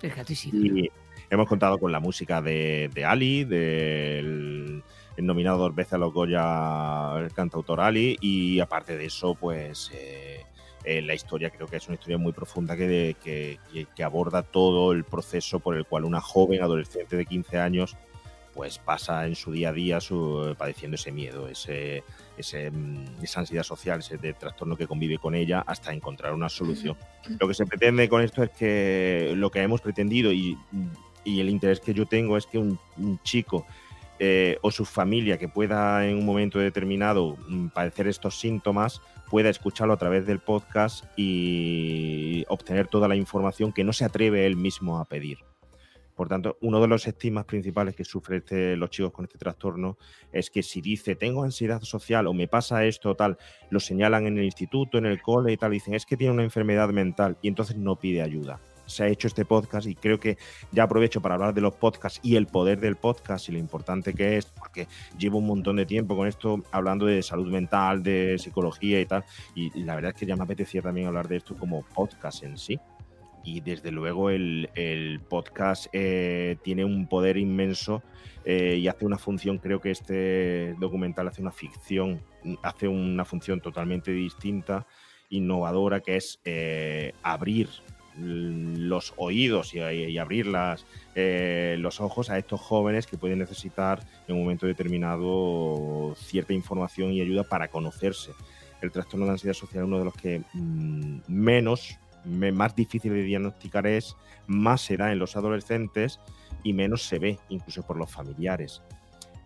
El 0.00 0.10
gato 0.10 0.32
Isidoro. 0.32 0.78
Y 0.78 0.90
hemos 1.28 1.46
contado 1.46 1.76
con 1.76 1.92
la 1.92 2.00
música 2.00 2.40
de, 2.40 2.88
de 2.94 3.04
Ali, 3.04 3.44
del 3.44 4.82
el 5.18 5.26
nominado 5.26 5.58
dos 5.58 5.74
veces 5.74 5.92
a 5.92 5.98
los 5.98 6.14
Goya, 6.14 7.18
el 7.18 7.30
cantautor 7.34 7.80
Ali, 7.80 8.16
y 8.22 8.58
aparte 8.60 8.96
de 8.96 9.04
eso, 9.04 9.34
pues 9.34 9.90
eh, 9.92 10.39
eh, 10.84 11.02
la 11.02 11.14
historia 11.14 11.50
creo 11.50 11.66
que 11.66 11.76
es 11.76 11.86
una 11.88 11.94
historia 11.94 12.18
muy 12.18 12.32
profunda 12.32 12.76
que, 12.76 13.16
que, 13.22 13.58
que- 13.72 13.86
que 13.94 14.02
aborda 14.04 14.42
todo 14.42 14.92
el 14.92 15.04
proceso 15.04 15.60
por 15.60 15.76
el 15.76 15.84
cual 15.86 16.04
una 16.04 16.20
joven 16.20 16.62
adolescente 16.62 17.16
de 17.16 17.26
15 17.26 17.58
años 17.58 17.96
pues 18.54 18.78
pasa 18.78 19.26
en 19.26 19.36
su 19.36 19.52
día 19.52 19.68
a 19.68 19.72
día 19.72 20.00
su, 20.00 20.54
padeciendo 20.58 20.96
ese 20.96 21.12
miedo, 21.12 21.46
ese, 21.48 22.02
ese, 22.36 22.70
mm, 22.70 23.22
esa 23.22 23.40
ansiedad 23.40 23.62
social, 23.62 24.00
ese 24.00 24.18
de 24.18 24.32
trastorno 24.34 24.76
que 24.76 24.88
convive 24.88 25.18
con 25.18 25.36
ella 25.36 25.62
hasta 25.66 25.92
encontrar 25.92 26.34
una 26.34 26.48
solución. 26.48 26.96
Lo 27.38 27.46
que 27.46 27.54
se 27.54 27.64
pretende 27.64 28.08
con 28.08 28.22
esto 28.22 28.42
es 28.42 28.50
que 28.50 29.34
lo 29.36 29.50
que 29.50 29.62
hemos 29.62 29.80
pretendido 29.80 30.32
y, 30.32 30.58
y 31.24 31.38
el 31.40 31.48
interés 31.48 31.78
que 31.78 31.94
yo 31.94 32.06
tengo 32.06 32.36
es 32.36 32.46
que 32.46 32.58
un, 32.58 32.76
un 32.96 33.20
chico 33.22 33.66
eh, 34.22 34.58
o 34.60 34.70
su 34.70 34.84
familia 34.84 35.38
que 35.38 35.48
pueda 35.48 36.06
en 36.06 36.18
un 36.18 36.26
momento 36.26 36.58
determinado 36.58 37.38
mm, 37.48 37.68
padecer 37.68 38.06
estos 38.06 38.38
síntomas 38.38 39.00
pueda 39.30 39.48
escucharlo 39.48 39.94
a 39.94 39.96
través 39.96 40.26
del 40.26 40.40
podcast 40.40 41.06
y 41.16 42.44
obtener 42.48 42.86
toda 42.86 43.08
la 43.08 43.16
información 43.16 43.72
que 43.72 43.82
no 43.82 43.94
se 43.94 44.04
atreve 44.04 44.44
él 44.44 44.56
mismo 44.56 44.98
a 44.98 45.06
pedir. 45.06 45.38
Por 46.14 46.28
tanto, 46.28 46.58
uno 46.60 46.82
de 46.82 46.88
los 46.88 47.06
estigmas 47.06 47.46
principales 47.46 47.94
que 47.94 48.04
sufren 48.04 48.40
este, 48.40 48.76
los 48.76 48.90
chicos 48.90 49.10
con 49.10 49.24
este 49.24 49.38
trastorno 49.38 49.96
es 50.32 50.50
que 50.50 50.62
si 50.62 50.82
dice 50.82 51.16
tengo 51.16 51.42
ansiedad 51.42 51.80
social 51.80 52.26
o 52.26 52.34
me 52.34 52.46
pasa 52.46 52.84
esto 52.84 53.08
o 53.08 53.16
tal, 53.16 53.38
lo 53.70 53.80
señalan 53.80 54.26
en 54.26 54.36
el 54.36 54.44
instituto, 54.44 54.98
en 54.98 55.06
el 55.06 55.22
cole 55.22 55.52
y 55.52 55.56
tal, 55.56 55.70
dicen 55.70 55.94
es 55.94 56.04
que 56.04 56.18
tiene 56.18 56.34
una 56.34 56.42
enfermedad 56.42 56.90
mental 56.90 57.38
y 57.40 57.48
entonces 57.48 57.76
no 57.76 57.96
pide 57.96 58.20
ayuda. 58.20 58.60
Se 58.90 59.04
ha 59.04 59.08
hecho 59.08 59.28
este 59.28 59.44
podcast 59.44 59.86
y 59.86 59.94
creo 59.94 60.18
que 60.18 60.36
ya 60.72 60.84
aprovecho 60.84 61.20
para 61.20 61.36
hablar 61.36 61.54
de 61.54 61.60
los 61.60 61.74
podcasts 61.74 62.20
y 62.22 62.36
el 62.36 62.46
poder 62.46 62.80
del 62.80 62.96
podcast 62.96 63.48
y 63.48 63.52
lo 63.52 63.58
importante 63.58 64.14
que 64.14 64.36
es, 64.36 64.46
porque 64.46 64.88
llevo 65.18 65.38
un 65.38 65.46
montón 65.46 65.76
de 65.76 65.86
tiempo 65.86 66.16
con 66.16 66.26
esto 66.26 66.62
hablando 66.72 67.06
de 67.06 67.22
salud 67.22 67.50
mental, 67.50 68.02
de 68.02 68.36
psicología 68.38 69.00
y 69.00 69.06
tal, 69.06 69.24
y, 69.54 69.70
la 69.82 69.94
verdad 69.94 70.12
es 70.14 70.20
que 70.20 70.26
ya 70.26 70.36
me 70.36 70.44
apetecía 70.44 70.82
también 70.82 71.06
hablar 71.06 71.28
de 71.28 71.36
esto 71.36 71.56
como 71.56 71.82
podcast 71.82 72.42
en 72.42 72.58
sí. 72.58 72.78
Y 73.42 73.62
desde 73.62 73.90
luego 73.90 74.28
el, 74.28 74.68
el 74.74 75.20
podcast 75.20 75.86
eh, 75.94 76.58
tiene 76.62 76.84
un 76.84 77.06
poder 77.06 77.38
inmenso 77.38 78.02
eh, 78.44 78.76
y 78.76 78.88
hace 78.88 79.04
una 79.04 79.18
función, 79.18 79.58
creo 79.58 79.80
que 79.80 79.90
este 79.90 80.74
documental 80.78 81.28
hace 81.28 81.42
una 81.42 81.52
ficción, 81.52 82.20
hace 82.62 82.88
una 82.88 83.24
función 83.24 83.60
totalmente 83.60 84.12
distinta, 84.12 84.86
innovadora, 85.28 86.00
que 86.00 86.16
es 86.16 86.40
eh, 86.44 87.12
abrir 87.22 87.68
los 88.18 89.14
oídos 89.16 89.74
y, 89.74 89.78
y 89.80 90.18
abrir 90.18 90.46
las, 90.46 90.84
eh, 91.14 91.76
los 91.78 92.00
ojos 92.00 92.30
a 92.30 92.38
estos 92.38 92.60
jóvenes 92.60 93.06
que 93.06 93.16
pueden 93.16 93.38
necesitar 93.38 94.00
en 94.28 94.34
un 94.36 94.42
momento 94.42 94.66
determinado 94.66 96.14
cierta 96.16 96.52
información 96.52 97.12
y 97.12 97.20
ayuda 97.20 97.44
para 97.44 97.68
conocerse. 97.68 98.32
El 98.82 98.90
trastorno 98.90 99.26
de 99.26 99.32
ansiedad 99.32 99.54
social 99.54 99.82
es 99.84 99.86
uno 99.88 99.98
de 99.98 100.04
los 100.04 100.14
que 100.14 100.42
mm, 100.54 101.18
menos, 101.28 101.98
me- 102.24 102.52
más 102.52 102.74
difícil 102.74 103.12
de 103.12 103.22
diagnosticar 103.22 103.86
es, 103.86 104.16
más 104.46 104.80
se 104.80 104.96
da 104.96 105.12
en 105.12 105.18
los 105.18 105.36
adolescentes 105.36 106.18
y 106.62 106.72
menos 106.72 107.02
se 107.02 107.18
ve, 107.18 107.38
incluso 107.48 107.82
por 107.86 107.96
los 107.96 108.10
familiares. 108.10 108.82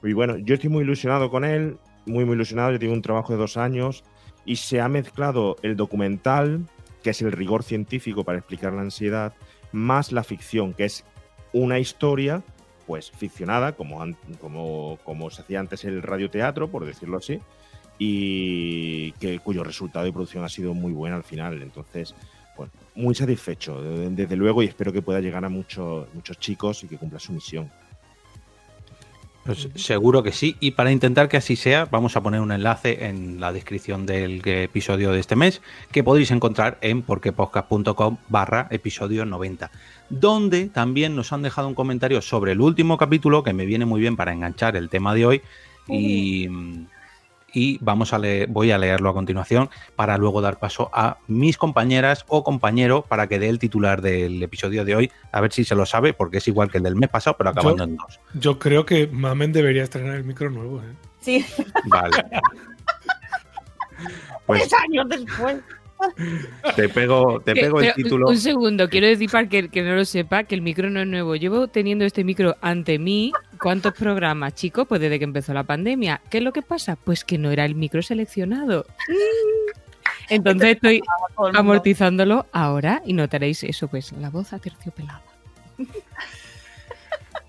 Y 0.02 0.12
bueno, 0.12 0.36
yo 0.38 0.54
estoy 0.54 0.70
muy 0.70 0.82
ilusionado 0.84 1.30
con 1.30 1.44
él, 1.44 1.78
muy, 2.06 2.24
muy 2.24 2.34
ilusionado. 2.34 2.72
Yo 2.72 2.78
tengo 2.78 2.92
un 2.92 3.02
trabajo 3.02 3.32
de 3.32 3.38
dos 3.38 3.56
años 3.56 4.04
y 4.44 4.56
se 4.56 4.80
ha 4.80 4.88
mezclado 4.88 5.56
el 5.62 5.76
documental, 5.76 6.66
que 7.04 7.10
es 7.10 7.22
el 7.22 7.30
rigor 7.30 7.62
científico 7.62 8.24
para 8.24 8.38
explicar 8.38 8.72
la 8.72 8.80
ansiedad, 8.80 9.34
más 9.70 10.10
la 10.10 10.24
ficción, 10.24 10.74
que 10.74 10.86
es 10.86 11.04
una 11.52 11.78
historia, 11.78 12.42
pues 12.86 13.10
ficcionada, 13.12 13.72
como, 13.76 14.04
como, 14.40 14.98
como 15.04 15.30
se 15.30 15.42
hacía 15.42 15.60
antes 15.60 15.84
el 15.84 16.02
radioteatro, 16.02 16.68
por 16.68 16.84
decirlo 16.84 17.18
así, 17.18 17.38
y 17.98 19.12
que, 19.12 19.38
cuyo 19.38 19.62
resultado 19.62 20.04
de 20.04 20.12
producción 20.12 20.44
ha 20.44 20.48
sido 20.48 20.74
muy 20.74 20.92
bueno 20.92 21.16
al 21.16 21.24
final. 21.24 21.62
Entonces, 21.62 22.14
bueno, 22.56 22.72
muy 22.94 23.14
satisfecho, 23.14 23.80
de- 23.82 24.10
desde 24.10 24.36
luego, 24.36 24.62
y 24.62 24.66
espero 24.66 24.92
que 24.92 25.02
pueda 25.02 25.20
llegar 25.20 25.44
a 25.44 25.48
muchos 25.48 26.08
chicos 26.38 26.82
y 26.84 26.88
que 26.88 26.96
cumpla 26.98 27.18
su 27.20 27.32
misión. 27.32 27.70
Pues 29.44 29.68
seguro 29.74 30.22
que 30.22 30.32
sí. 30.32 30.56
Y 30.58 30.70
para 30.70 30.90
intentar 30.90 31.28
que 31.28 31.36
así 31.36 31.54
sea, 31.54 31.84
vamos 31.84 32.16
a 32.16 32.22
poner 32.22 32.40
un 32.40 32.50
enlace 32.50 33.06
en 33.06 33.40
la 33.40 33.52
descripción 33.52 34.06
del 34.06 34.40
episodio 34.44 35.12
de 35.12 35.20
este 35.20 35.36
mes 35.36 35.60
que 35.92 36.02
podéis 36.02 36.30
encontrar 36.30 36.78
en 36.80 37.02
porquepodcast.com 37.02 38.16
barra 38.28 38.68
episodio 38.70 39.26
90. 39.26 39.70
Donde 40.08 40.66
también 40.70 41.14
nos 41.14 41.32
han 41.32 41.42
dejado 41.42 41.68
un 41.68 41.74
comentario 41.74 42.22
sobre 42.22 42.52
el 42.52 42.60
último 42.62 42.96
capítulo 42.96 43.42
que 43.42 43.52
me 43.52 43.66
viene 43.66 43.84
muy 43.84 44.00
bien 44.00 44.16
para 44.16 44.32
enganchar 44.32 44.76
el 44.76 44.88
tema 44.88 45.14
de 45.14 45.26
hoy. 45.26 45.42
Y, 45.88 46.48
y 47.54 47.78
vamos 47.80 48.12
a 48.12 48.18
leer, 48.18 48.48
voy 48.48 48.70
a 48.72 48.78
leerlo 48.78 49.08
a 49.08 49.14
continuación 49.14 49.70
para 49.96 50.18
luego 50.18 50.40
dar 50.42 50.58
paso 50.58 50.90
a 50.92 51.18
mis 51.28 51.56
compañeras 51.56 52.24
o 52.28 52.42
compañero 52.44 53.02
para 53.08 53.28
que 53.28 53.38
dé 53.38 53.48
el 53.48 53.58
titular 53.58 54.02
del 54.02 54.42
episodio 54.42 54.84
de 54.84 54.96
hoy. 54.96 55.12
A 55.32 55.40
ver 55.40 55.52
si 55.52 55.64
se 55.64 55.74
lo 55.74 55.86
sabe, 55.86 56.12
porque 56.12 56.38
es 56.38 56.48
igual 56.48 56.70
que 56.70 56.78
el 56.78 56.84
del 56.84 56.96
mes 56.96 57.08
pasado, 57.10 57.36
pero 57.38 57.50
acabando 57.50 57.84
Yo- 57.84 57.90
en 57.90 57.96
dos. 57.96 58.20
Yo 58.34 58.58
creo 58.58 58.84
que 58.84 59.06
Mamen 59.06 59.52
debería 59.52 59.84
estrenar 59.84 60.16
el 60.16 60.24
micro 60.24 60.50
nuevo. 60.50 60.80
¿eh? 60.80 60.92
Sí, 61.20 61.44
Vale. 61.86 62.16
Pues 64.46 64.62
tres 64.68 64.74
años 64.82 65.06
después. 65.08 65.56
te 66.76 66.88
pego, 66.88 67.40
te 67.40 67.54
pego 67.54 67.80
el 67.80 67.94
título. 67.94 68.28
Un 68.28 68.36
segundo, 68.36 68.88
quiero 68.88 69.06
decir 69.06 69.30
para 69.30 69.48
que, 69.48 69.68
que 69.68 69.82
no 69.82 69.94
lo 69.94 70.04
sepa 70.04 70.44
que 70.44 70.54
el 70.54 70.60
micro 70.62 70.90
no 70.90 71.00
es 71.00 71.06
nuevo. 71.06 71.36
Llevo 71.36 71.68
teniendo 71.68 72.04
este 72.04 72.24
micro 72.24 72.56
ante 72.60 72.98
mí. 72.98 73.32
¿Cuántos 73.64 73.94
programas, 73.94 74.54
chicos? 74.54 74.86
Pues 74.86 75.00
desde 75.00 75.18
que 75.18 75.24
empezó 75.24 75.54
la 75.54 75.62
pandemia. 75.62 76.20
¿Qué 76.28 76.36
es 76.36 76.44
lo 76.44 76.52
que 76.52 76.60
pasa? 76.60 76.96
Pues 76.96 77.24
que 77.24 77.38
no 77.38 77.50
era 77.50 77.64
el 77.64 77.74
micro 77.74 78.02
seleccionado. 78.02 78.84
Entonces 80.28 80.74
estoy 80.74 81.00
amortizándolo 81.54 82.44
ahora 82.52 83.00
y 83.06 83.14
notaréis 83.14 83.64
eso, 83.64 83.88
pues 83.88 84.12
la 84.12 84.28
voz 84.28 84.52
aterciopelada. 84.52 85.22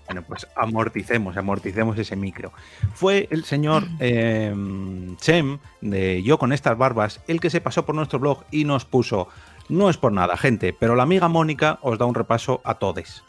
Bueno, 0.06 0.22
pues 0.26 0.46
amorticemos, 0.56 1.36
amorticemos 1.36 1.98
ese 1.98 2.16
micro. 2.16 2.50
Fue 2.94 3.28
el 3.30 3.44
señor 3.44 3.84
eh, 4.00 4.54
Chem 5.20 5.58
de 5.82 6.22
Yo 6.22 6.38
con 6.38 6.54
estas 6.54 6.78
barbas 6.78 7.20
el 7.26 7.40
que 7.40 7.50
se 7.50 7.60
pasó 7.60 7.84
por 7.84 7.94
nuestro 7.94 8.18
blog 8.18 8.44
y 8.50 8.64
nos 8.64 8.86
puso, 8.86 9.28
no 9.68 9.90
es 9.90 9.98
por 9.98 10.12
nada, 10.12 10.38
gente, 10.38 10.72
pero 10.72 10.94
la 10.94 11.02
amiga 11.02 11.28
Mónica 11.28 11.78
os 11.82 11.98
da 11.98 12.06
un 12.06 12.14
repaso 12.14 12.62
a 12.64 12.76
todes. 12.76 13.22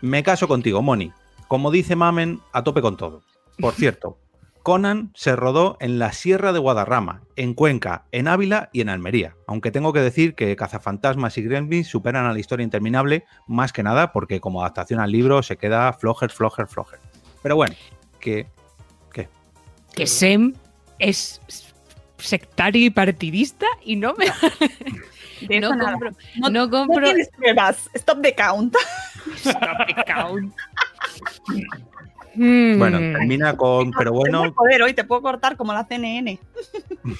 Me 0.00 0.24
caso 0.24 0.48
contigo, 0.48 0.82
Moni. 0.82 1.12
Como 1.54 1.70
dice 1.70 1.94
Mamen, 1.94 2.40
a 2.50 2.64
tope 2.64 2.82
con 2.82 2.96
todo. 2.96 3.22
Por 3.60 3.74
cierto, 3.76 4.18
Conan 4.64 5.12
se 5.14 5.36
rodó 5.36 5.76
en 5.78 6.00
la 6.00 6.12
Sierra 6.12 6.52
de 6.52 6.58
Guadarrama, 6.58 7.22
en 7.36 7.54
Cuenca, 7.54 8.06
en 8.10 8.26
Ávila 8.26 8.70
y 8.72 8.80
en 8.80 8.88
Almería. 8.88 9.36
Aunque 9.46 9.70
tengo 9.70 9.92
que 9.92 10.00
decir 10.00 10.34
que 10.34 10.56
Cazafantasmas 10.56 11.38
y 11.38 11.42
Gremlins 11.42 11.86
superan 11.86 12.26
a 12.26 12.32
la 12.32 12.40
historia 12.40 12.64
interminable, 12.64 13.24
más 13.46 13.72
que 13.72 13.84
nada 13.84 14.12
porque 14.12 14.40
como 14.40 14.62
adaptación 14.62 14.98
al 14.98 15.12
libro 15.12 15.44
se 15.44 15.56
queda 15.56 15.92
flojer, 15.92 16.30
flojer, 16.32 16.66
flojer. 16.66 16.98
Pero 17.40 17.54
bueno, 17.54 17.76
que 18.18 18.48
Que 19.94 20.08
Sem 20.08 20.54
es 20.98 21.40
sectario 22.18 22.84
y 22.84 22.90
partidista 22.90 23.66
y 23.84 23.94
no 23.94 24.12
me 24.14 24.26
no 25.60 25.68
compro, 25.68 26.10
No, 26.34 26.48
no 26.48 26.66
no 26.66 26.70
compro 26.70 27.04
tienes 27.04 27.28
pruebas. 27.28 27.88
Stop 27.94 28.22
the 28.22 28.34
count. 28.34 28.74
Mm. 29.44 30.50
Bueno, 32.36 32.98
termina 32.98 33.56
con 33.56 33.90
pero 33.92 34.12
bueno, 34.12 34.52
poder 34.52 34.82
hoy, 34.82 34.92
te 34.94 35.04
puedo 35.04 35.22
cortar 35.22 35.56
como 35.56 35.72
la 35.72 35.84
CNN. 35.84 36.38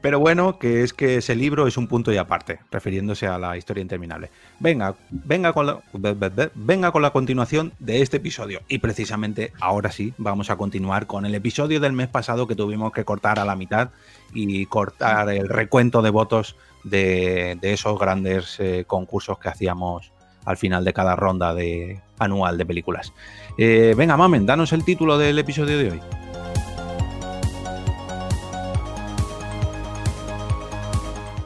pero 0.00 0.18
bueno, 0.18 0.58
que 0.58 0.82
es 0.82 0.92
que 0.92 1.16
ese 1.18 1.36
libro 1.36 1.66
es 1.68 1.76
un 1.76 1.86
punto 1.86 2.12
y 2.12 2.16
aparte, 2.16 2.58
refiriéndose 2.72 3.26
a 3.28 3.38
la 3.38 3.56
historia 3.56 3.82
interminable. 3.82 4.30
Venga, 4.58 4.96
venga 5.10 5.52
con 5.52 5.66
la, 5.66 5.78
ve- 5.92 6.14
ve- 6.14 6.28
ve- 6.28 6.50
venga 6.56 6.90
con 6.90 7.02
la 7.02 7.10
continuación 7.10 7.72
de 7.78 8.02
este 8.02 8.16
episodio. 8.16 8.62
Y 8.68 8.78
precisamente 8.78 9.52
ahora 9.60 9.92
sí, 9.92 10.12
vamos 10.18 10.50
a 10.50 10.56
continuar 10.56 11.06
con 11.06 11.24
el 11.24 11.34
episodio 11.36 11.78
del 11.78 11.92
mes 11.92 12.08
pasado 12.08 12.48
que 12.48 12.56
tuvimos 12.56 12.92
que 12.92 13.04
cortar 13.04 13.38
a 13.38 13.44
la 13.44 13.54
mitad 13.54 13.90
y 14.34 14.66
cortar 14.66 15.28
el 15.30 15.48
recuento 15.48 16.02
de 16.02 16.10
votos 16.10 16.56
de, 16.82 17.56
de 17.60 17.72
esos 17.72 17.96
grandes 17.98 18.58
eh, 18.58 18.84
concursos 18.86 19.38
que 19.38 19.50
hacíamos 19.50 20.12
al 20.44 20.56
final 20.56 20.84
de 20.84 20.92
cada 20.92 21.16
ronda 21.16 21.54
de 21.54 22.00
anual 22.18 22.58
de 22.58 22.66
películas. 22.66 23.12
Eh, 23.58 23.94
venga, 23.96 24.16
Mamen, 24.16 24.46
danos 24.46 24.72
el 24.72 24.84
título 24.84 25.18
del 25.18 25.38
episodio 25.38 25.78
de 25.78 25.90
hoy. 25.90 26.00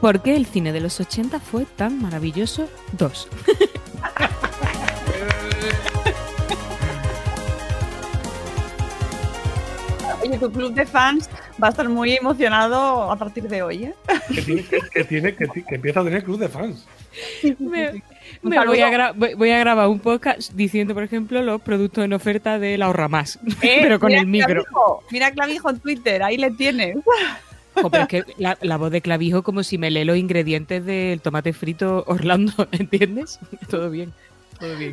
¿Por 0.01 0.21
qué 0.21 0.35
el 0.35 0.45
cine 0.45 0.71
de 0.73 0.79
los 0.79 0.99
80 0.99 1.39
fue 1.39 1.65
tan 1.65 1.99
maravilloso? 2.01 2.69
Dos. 2.91 3.27
Oye, 10.21 10.37
tu 10.37 10.51
club 10.51 10.73
de 10.73 10.85
fans 10.85 11.29
va 11.61 11.67
a 11.67 11.69
estar 11.71 11.89
muy 11.89 12.13
emocionado 12.13 13.11
a 13.11 13.15
partir 13.15 13.47
de 13.49 13.63
hoy, 13.63 13.85
¿eh? 13.85 13.95
Que, 14.33 14.41
tiene, 14.41 14.63
que, 14.63 14.79
que 14.93 15.03
tiene, 15.03 15.33
que, 15.35 15.47
que 15.47 15.75
empieza 15.75 16.01
a 16.01 16.03
tener 16.03 16.23
club 16.23 16.37
de 16.37 16.49
fans. 16.49 16.85
Me, 17.59 18.03
me 18.43 18.65
voy, 18.65 18.79
a 18.81 19.13
voy- 19.13 19.51
a 19.51 19.59
grabar 19.59 19.87
un 19.89 19.99
podcast 19.99 20.51
diciendo, 20.53 20.93
por 20.93 21.03
ejemplo, 21.03 21.41
los 21.41 21.61
productos 21.61 22.03
en 22.05 22.13
oferta 22.13 22.59
de 22.59 22.77
la 22.77 22.85
Ahorra 22.87 23.07
Más, 23.07 23.37
Eh, 23.61 23.79
pero 23.81 23.99
con 23.99 24.11
el 24.11 24.25
micro. 24.27 24.63
Clavijo, 24.63 25.03
mira 25.11 25.31
Clavijo 25.31 25.69
en 25.69 25.79
Twitter, 25.79 26.23
ahí 26.23 26.37
le 26.37 26.51
tienes. 26.51 26.95
Jo, 27.75 27.89
pero 27.91 28.03
es 28.03 28.09
que 28.09 28.23
la, 28.37 28.57
la 28.61 28.77
voz 28.77 28.89
de 28.91 29.01
clavijo 29.01 29.43
como 29.43 29.61
si 29.61 29.77
me 29.77 29.91
lee 29.91 30.03
los 30.03 30.17
ingredientes 30.17 30.83
del 30.83 31.21
tomate 31.21 31.53
frito 31.53 32.03
Orlando, 32.07 32.67
¿entiendes? 32.71 33.39
Todo 33.69 33.89
bien. 33.91 34.13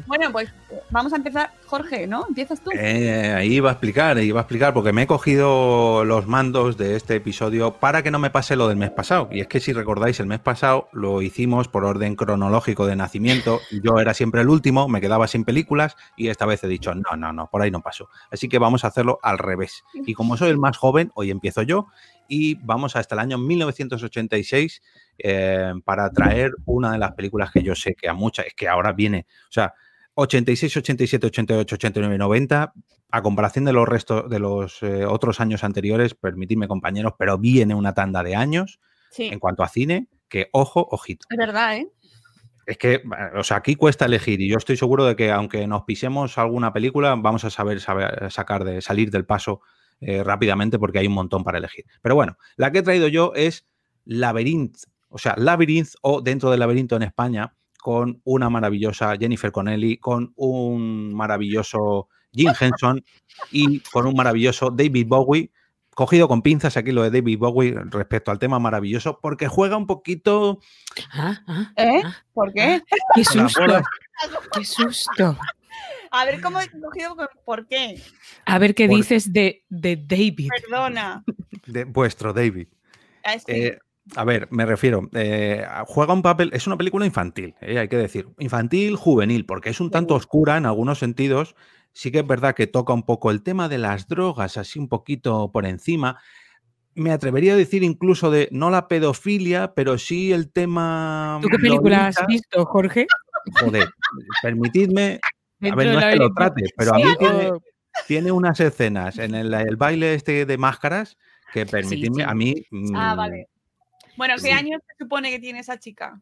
Bueno, 0.06 0.30
pues 0.32 0.52
vamos 0.90 1.12
a 1.12 1.16
empezar. 1.16 1.50
Jorge, 1.66 2.06
¿no? 2.06 2.26
¿Empiezas 2.28 2.60
tú? 2.60 2.70
Eh, 2.72 3.32
ahí 3.36 3.54
iba 3.54 3.70
a 3.70 3.72
explicar, 3.72 4.18
iba 4.18 4.40
a 4.40 4.42
explicar, 4.42 4.74
porque 4.74 4.92
me 4.92 5.02
he 5.02 5.06
cogido 5.06 6.04
los 6.04 6.26
mandos 6.26 6.76
de 6.76 6.94
este 6.94 7.16
episodio 7.16 7.72
para 7.72 8.02
que 8.02 8.10
no 8.10 8.18
me 8.18 8.30
pase 8.30 8.54
lo 8.54 8.68
del 8.68 8.76
mes 8.76 8.90
pasado. 8.90 9.28
Y 9.32 9.40
es 9.40 9.48
que 9.48 9.60
si 9.60 9.72
recordáis, 9.72 10.20
el 10.20 10.26
mes 10.26 10.40
pasado 10.40 10.88
lo 10.92 11.22
hicimos 11.22 11.68
por 11.68 11.84
orden 11.84 12.14
cronológico 12.14 12.86
de 12.86 12.96
nacimiento. 12.96 13.60
Yo 13.82 13.98
era 13.98 14.14
siempre 14.14 14.42
el 14.42 14.50
último, 14.50 14.88
me 14.88 15.00
quedaba 15.00 15.26
sin 15.26 15.44
películas 15.44 15.96
y 16.16 16.28
esta 16.28 16.46
vez 16.46 16.62
he 16.62 16.68
dicho, 16.68 16.94
no, 16.94 17.16
no, 17.16 17.32
no, 17.32 17.48
por 17.48 17.62
ahí 17.62 17.70
no 17.70 17.80
paso. 17.80 18.08
Así 18.30 18.48
que 18.48 18.58
vamos 18.58 18.84
a 18.84 18.88
hacerlo 18.88 19.18
al 19.22 19.38
revés. 19.38 19.84
Y 19.94 20.14
como 20.14 20.36
soy 20.36 20.50
el 20.50 20.58
más 20.58 20.76
joven, 20.76 21.10
hoy 21.14 21.30
empiezo 21.30 21.62
yo 21.62 21.88
y 22.28 22.54
vamos 22.56 22.96
hasta 22.96 23.14
el 23.14 23.20
año 23.20 23.38
1986 23.38 24.82
eh, 25.18 25.72
para 25.84 26.10
traer 26.10 26.52
una 26.64 26.92
de 26.92 26.98
las 26.98 27.12
películas 27.12 27.50
que 27.52 27.62
yo 27.62 27.74
sé 27.74 27.94
que 27.94 28.08
a 28.08 28.14
muchas, 28.14 28.46
es 28.46 28.54
que 28.54 28.68
ahora 28.68 28.92
viene, 28.92 29.26
o 29.48 29.52
sea, 29.52 29.74
86, 30.14 30.76
87, 30.76 31.26
88, 31.26 31.74
89, 31.74 32.18
90, 32.18 32.72
a 33.10 33.22
comparación 33.22 33.64
de 33.64 33.72
los 33.72 33.88
restos 33.88 34.28
de 34.30 34.38
los 34.38 34.82
eh, 34.82 35.04
otros 35.04 35.40
años 35.40 35.64
anteriores, 35.64 36.14
permitidme 36.14 36.68
compañeros, 36.68 37.14
pero 37.18 37.38
viene 37.38 37.74
una 37.74 37.94
tanda 37.94 38.22
de 38.22 38.34
años 38.36 38.80
Sí, 39.10 39.28
en 39.28 39.38
cuanto 39.38 39.62
a 39.62 39.68
cine, 39.68 40.08
que 40.28 40.48
ojo, 40.52 40.88
ojito. 40.90 41.26
es 41.30 41.38
verdad, 41.38 41.76
¿eh? 41.76 41.88
Es 42.66 42.78
que, 42.78 43.02
o 43.36 43.44
sea, 43.44 43.58
aquí 43.58 43.76
cuesta 43.76 44.06
elegir 44.06 44.40
y 44.40 44.48
yo 44.48 44.56
estoy 44.56 44.76
seguro 44.76 45.04
de 45.04 45.14
que 45.14 45.30
aunque 45.30 45.66
nos 45.66 45.84
pisemos 45.84 46.38
alguna 46.38 46.72
película, 46.72 47.14
vamos 47.14 47.44
a 47.44 47.50
saber, 47.50 47.80
saber 47.80 48.30
sacar 48.32 48.64
de 48.64 48.80
salir 48.80 49.10
del 49.10 49.26
paso 49.26 49.60
eh, 50.00 50.22
rápidamente 50.22 50.78
porque 50.78 50.98
hay 50.98 51.06
un 51.06 51.14
montón 51.14 51.44
para 51.44 51.58
elegir. 51.58 51.84
Pero 52.02 52.14
bueno, 52.14 52.36
la 52.56 52.72
que 52.72 52.78
he 52.78 52.82
traído 52.82 53.08
yo 53.08 53.32
es 53.34 53.66
Labyrinth, 54.04 54.76
o 55.08 55.18
sea, 55.18 55.34
Labyrinth 55.36 55.94
o 56.02 56.20
Dentro 56.20 56.50
del 56.50 56.60
Laberinto 56.60 56.96
en 56.96 57.02
España, 57.02 57.54
con 57.78 58.20
una 58.24 58.48
maravillosa 58.48 59.16
Jennifer 59.16 59.52
Connelly, 59.52 59.98
con 59.98 60.32
un 60.36 61.14
maravilloso 61.14 62.08
Jim 62.32 62.52
Henson 62.58 63.04
y 63.52 63.80
con 63.80 64.06
un 64.06 64.14
maravilloso 64.14 64.70
David 64.70 65.06
Bowie 65.06 65.50
cogido 65.94 66.28
con 66.28 66.42
pinzas 66.42 66.76
aquí 66.76 66.92
lo 66.92 67.02
de 67.02 67.10
David 67.10 67.38
Bowie 67.38 67.74
respecto 67.90 68.30
al 68.30 68.38
tema 68.38 68.58
maravilloso, 68.58 69.18
porque 69.22 69.48
juega 69.48 69.76
un 69.76 69.86
poquito. 69.86 70.60
Ah, 71.12 71.40
ah, 71.46 71.72
¿Eh? 71.76 72.02
ah. 72.04 72.14
¿Por 72.32 72.52
qué? 72.52 72.82
¡Qué 73.14 73.24
susto! 73.24 73.62
¡Qué 74.52 74.64
susto! 74.64 75.38
A 76.16 76.24
ver, 76.24 76.40
¿cómo 76.40 76.60
he 76.60 76.68
cogido? 76.80 77.16
¿Por 77.44 77.66
qué? 77.66 78.00
A 78.46 78.58
ver 78.60 78.74
qué 78.74 78.86
Por- 78.86 78.96
dices 78.96 79.32
de, 79.32 79.64
de 79.68 79.96
David. 79.96 80.48
Perdona. 80.62 81.24
de 81.66 81.84
vuestro 81.84 82.32
David. 82.32 82.68
Ah, 83.24 83.34
es 83.34 83.44
que- 83.44 83.66
Eh, 83.66 83.78
a 84.14 84.24
ver, 84.24 84.46
me 84.50 84.64
refiero, 84.64 85.08
eh, 85.14 85.66
juega 85.86 86.12
un 86.12 86.22
papel, 86.22 86.50
es 86.52 86.66
una 86.66 86.76
película 86.76 87.04
infantil, 87.06 87.54
eh, 87.60 87.78
hay 87.78 87.88
que 87.88 87.96
decir, 87.96 88.28
infantil, 88.38 88.96
juvenil, 88.96 89.44
porque 89.44 89.70
es 89.70 89.80
un 89.80 89.90
tanto 89.90 90.14
oscura 90.14 90.56
en 90.56 90.66
algunos 90.66 90.98
sentidos. 91.00 91.56
Sí 91.92 92.12
que 92.12 92.18
es 92.20 92.26
verdad 92.26 92.54
que 92.54 92.66
toca 92.66 92.92
un 92.92 93.04
poco 93.04 93.30
el 93.30 93.42
tema 93.42 93.68
de 93.68 93.78
las 93.78 94.06
drogas, 94.06 94.56
así 94.56 94.78
un 94.78 94.88
poquito 94.88 95.50
por 95.52 95.64
encima. 95.66 96.20
Me 96.94 97.10
atrevería 97.10 97.54
a 97.54 97.56
decir 97.56 97.82
incluso 97.82 98.30
de 98.30 98.48
no 98.52 98.70
la 98.70 98.86
pedofilia, 98.86 99.74
pero 99.74 99.98
sí 99.98 100.32
el 100.32 100.52
tema. 100.52 101.38
¿Tú 101.42 101.48
qué 101.48 101.58
película 101.58 102.06
has 102.06 102.24
visto, 102.28 102.64
Jorge? 102.66 103.06
Joder, 103.60 103.88
permitidme. 104.42 105.20
A 105.70 105.74
ver, 105.74 105.86
no 105.94 105.98
es 106.00 106.04
que 106.06 106.16
lo 106.16 106.32
trate, 106.34 106.62
pero 106.76 106.94
a 106.94 106.98
Sí, 106.98 107.04
mí 107.04 107.10
tiene, 107.18 107.50
tiene 108.06 108.32
unas 108.32 108.60
escenas 108.60 109.18
en 109.18 109.34
el, 109.34 109.52
el 109.54 109.76
baile 109.76 110.14
este 110.14 110.46
de 110.46 110.58
máscaras 110.58 111.16
que 111.52 111.66
permitidme, 111.66 112.22
sí. 112.24 112.28
a 112.28 112.34
mí. 112.34 112.54
Ah, 112.94 113.14
mm, 113.14 113.16
vale. 113.16 113.48
Bueno, 114.16 114.34
¿qué 114.36 114.40
sí. 114.42 114.50
años 114.50 114.80
se 114.86 115.04
supone 115.04 115.30
que 115.30 115.38
tiene 115.38 115.60
esa 115.60 115.78
chica? 115.78 116.20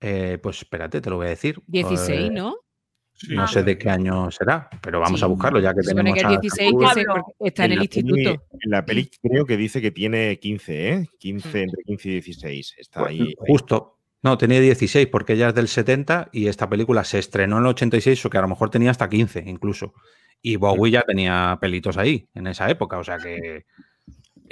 Eh, 0.00 0.38
pues 0.42 0.58
espérate, 0.58 1.00
te 1.00 1.10
lo 1.10 1.16
voy 1.16 1.26
a 1.26 1.30
decir. 1.30 1.60
16, 1.66 2.20
Eh, 2.28 2.30
¿no? 2.30 2.56
Sí, 3.18 3.34
No 3.34 3.44
Ah. 3.44 3.48
sé 3.48 3.62
de 3.62 3.78
qué 3.78 3.88
año 3.88 4.30
será, 4.30 4.68
pero 4.82 5.00
vamos 5.00 5.22
a 5.22 5.26
Sí. 5.26 5.30
buscarlo 5.32 5.58
ya 5.58 5.72
que 5.72 5.82
Se 5.82 5.90
supone 5.90 6.12
tenemos 6.12 6.20
que 6.20 6.26
a 6.26 6.36
es 6.36 6.40
16, 6.42 6.58
que 6.70 6.84
Arturo. 6.84 6.88
se- 7.00 7.04
Pablo. 7.06 7.24
porque 7.38 7.48
está 7.48 7.64
en 7.64 7.72
el 7.72 7.78
la 7.78 7.84
peli- 7.84 8.00
instituto. 8.02 8.44
en 8.60 8.70
la 8.70 8.84
peli 8.84 9.10
creo 9.22 9.46
que 9.46 9.56
dice 9.56 9.80
que 9.80 9.90
tiene 9.90 10.38
15, 10.38 10.88
¿eh? 10.92 11.08
15, 11.18 11.48
Mm. 11.60 11.62
entre 11.62 11.82
15 11.84 12.08
y 12.08 12.12
16. 12.12 12.74
Está 12.76 13.00
Pues, 13.00 13.10
ahí. 13.12 13.34
Justo. 13.38 13.95
No, 14.26 14.36
tenía 14.36 14.60
16 14.60 15.06
porque 15.06 15.34
ella 15.34 15.50
es 15.50 15.54
del 15.54 15.68
70 15.68 16.30
y 16.32 16.48
esta 16.48 16.68
película 16.68 17.04
se 17.04 17.20
estrenó 17.20 17.58
en 17.58 17.62
el 17.62 17.68
86, 17.68 18.26
o 18.26 18.30
que 18.30 18.38
a 18.38 18.40
lo 18.40 18.48
mejor 18.48 18.70
tenía 18.70 18.90
hasta 18.90 19.08
15 19.08 19.44
incluso. 19.46 19.94
Y 20.42 20.56
Bowie 20.56 20.90
ya 20.90 21.02
tenía 21.02 21.56
pelitos 21.60 21.96
ahí 21.96 22.28
en 22.34 22.48
esa 22.48 22.68
época, 22.68 22.98
o 22.98 23.04
sea 23.04 23.18
que... 23.18 23.66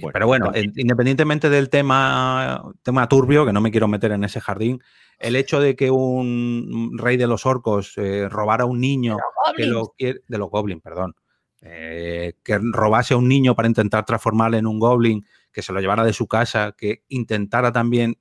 Bueno, 0.00 0.12
Pero 0.12 0.26
bueno, 0.28 0.44
también. 0.46 0.72
independientemente 0.76 1.50
del 1.50 1.70
tema, 1.70 2.62
tema 2.84 3.08
turbio, 3.08 3.44
que 3.44 3.52
no 3.52 3.60
me 3.60 3.72
quiero 3.72 3.88
meter 3.88 4.12
en 4.12 4.22
ese 4.22 4.40
jardín, 4.40 4.80
el 5.18 5.34
hecho 5.34 5.58
de 5.58 5.74
que 5.74 5.90
un 5.90 6.96
rey 6.96 7.16
de 7.16 7.26
los 7.26 7.44
orcos 7.44 7.94
eh, 7.96 8.28
robara 8.28 8.62
a 8.62 8.66
un 8.68 8.80
niño 8.80 9.16
que 9.56 9.66
lo 9.66 9.92
de 9.98 10.38
los 10.38 10.50
goblins, 10.50 10.82
perdón, 10.82 11.16
eh, 11.62 12.34
que 12.44 12.60
robase 12.62 13.14
a 13.14 13.16
un 13.16 13.26
niño 13.26 13.56
para 13.56 13.66
intentar 13.66 14.04
transformarle 14.04 14.58
en 14.58 14.68
un 14.68 14.78
goblin, 14.78 15.26
que 15.50 15.62
se 15.62 15.72
lo 15.72 15.80
llevara 15.80 16.04
de 16.04 16.12
su 16.12 16.28
casa, 16.28 16.76
que 16.78 17.02
intentara 17.08 17.72
también, 17.72 18.18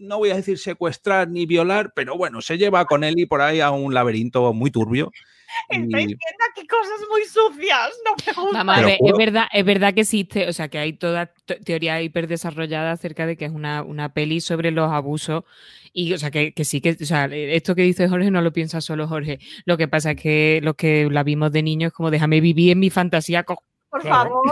no 0.00 0.18
voy 0.18 0.30
a 0.30 0.36
decir 0.36 0.58
secuestrar 0.58 1.28
ni 1.28 1.46
violar, 1.46 1.92
pero 1.94 2.16
bueno, 2.16 2.40
se 2.40 2.58
lleva 2.58 2.84
con 2.86 3.04
él 3.04 3.18
y 3.18 3.26
por 3.26 3.40
ahí 3.40 3.60
a 3.60 3.70
un 3.70 3.94
laberinto 3.94 4.52
muy 4.52 4.70
turbio. 4.70 5.12
Estáis 5.68 5.88
viendo 6.06 6.16
aquí 6.52 6.66
cosas 6.66 7.00
muy 7.10 7.22
sucias. 7.24 7.90
No 8.04 8.12
me 8.14 8.42
gusta. 8.44 8.64
Lo 8.80 8.86
ver, 8.86 8.98
es 9.04 9.16
verdad, 9.18 9.46
es 9.52 9.64
verdad 9.64 9.94
que 9.94 10.02
existe, 10.02 10.48
o 10.48 10.52
sea, 10.52 10.68
que 10.68 10.78
hay 10.78 10.92
toda 10.92 11.32
te- 11.44 11.56
teoría 11.56 12.00
hiperdesarrollada 12.02 12.92
acerca 12.92 13.26
de 13.26 13.36
que 13.36 13.46
es 13.46 13.50
una, 13.52 13.82
una 13.82 14.12
peli 14.12 14.40
sobre 14.40 14.70
los 14.70 14.90
abusos. 14.92 15.42
Y, 15.92 16.12
o 16.12 16.18
sea, 16.18 16.30
que, 16.30 16.52
que 16.52 16.64
sí 16.64 16.80
que, 16.80 16.96
o 17.00 17.04
sea, 17.04 17.24
esto 17.24 17.74
que 17.74 17.82
dice 17.82 18.08
Jorge 18.08 18.30
no 18.30 18.42
lo 18.42 18.52
piensa 18.52 18.80
solo 18.80 19.08
Jorge. 19.08 19.40
Lo 19.64 19.76
que 19.76 19.88
pasa 19.88 20.12
es 20.12 20.22
que 20.22 20.60
los 20.62 20.76
que 20.76 21.08
la 21.10 21.24
vimos 21.24 21.50
de 21.50 21.64
niños, 21.64 21.92
como 21.92 22.12
déjame 22.12 22.40
vivir 22.40 22.70
en 22.72 22.78
mi 22.78 22.90
fantasía. 22.90 23.44
Por 23.90 24.02
Claro. 24.02 24.30
favor. 24.30 24.44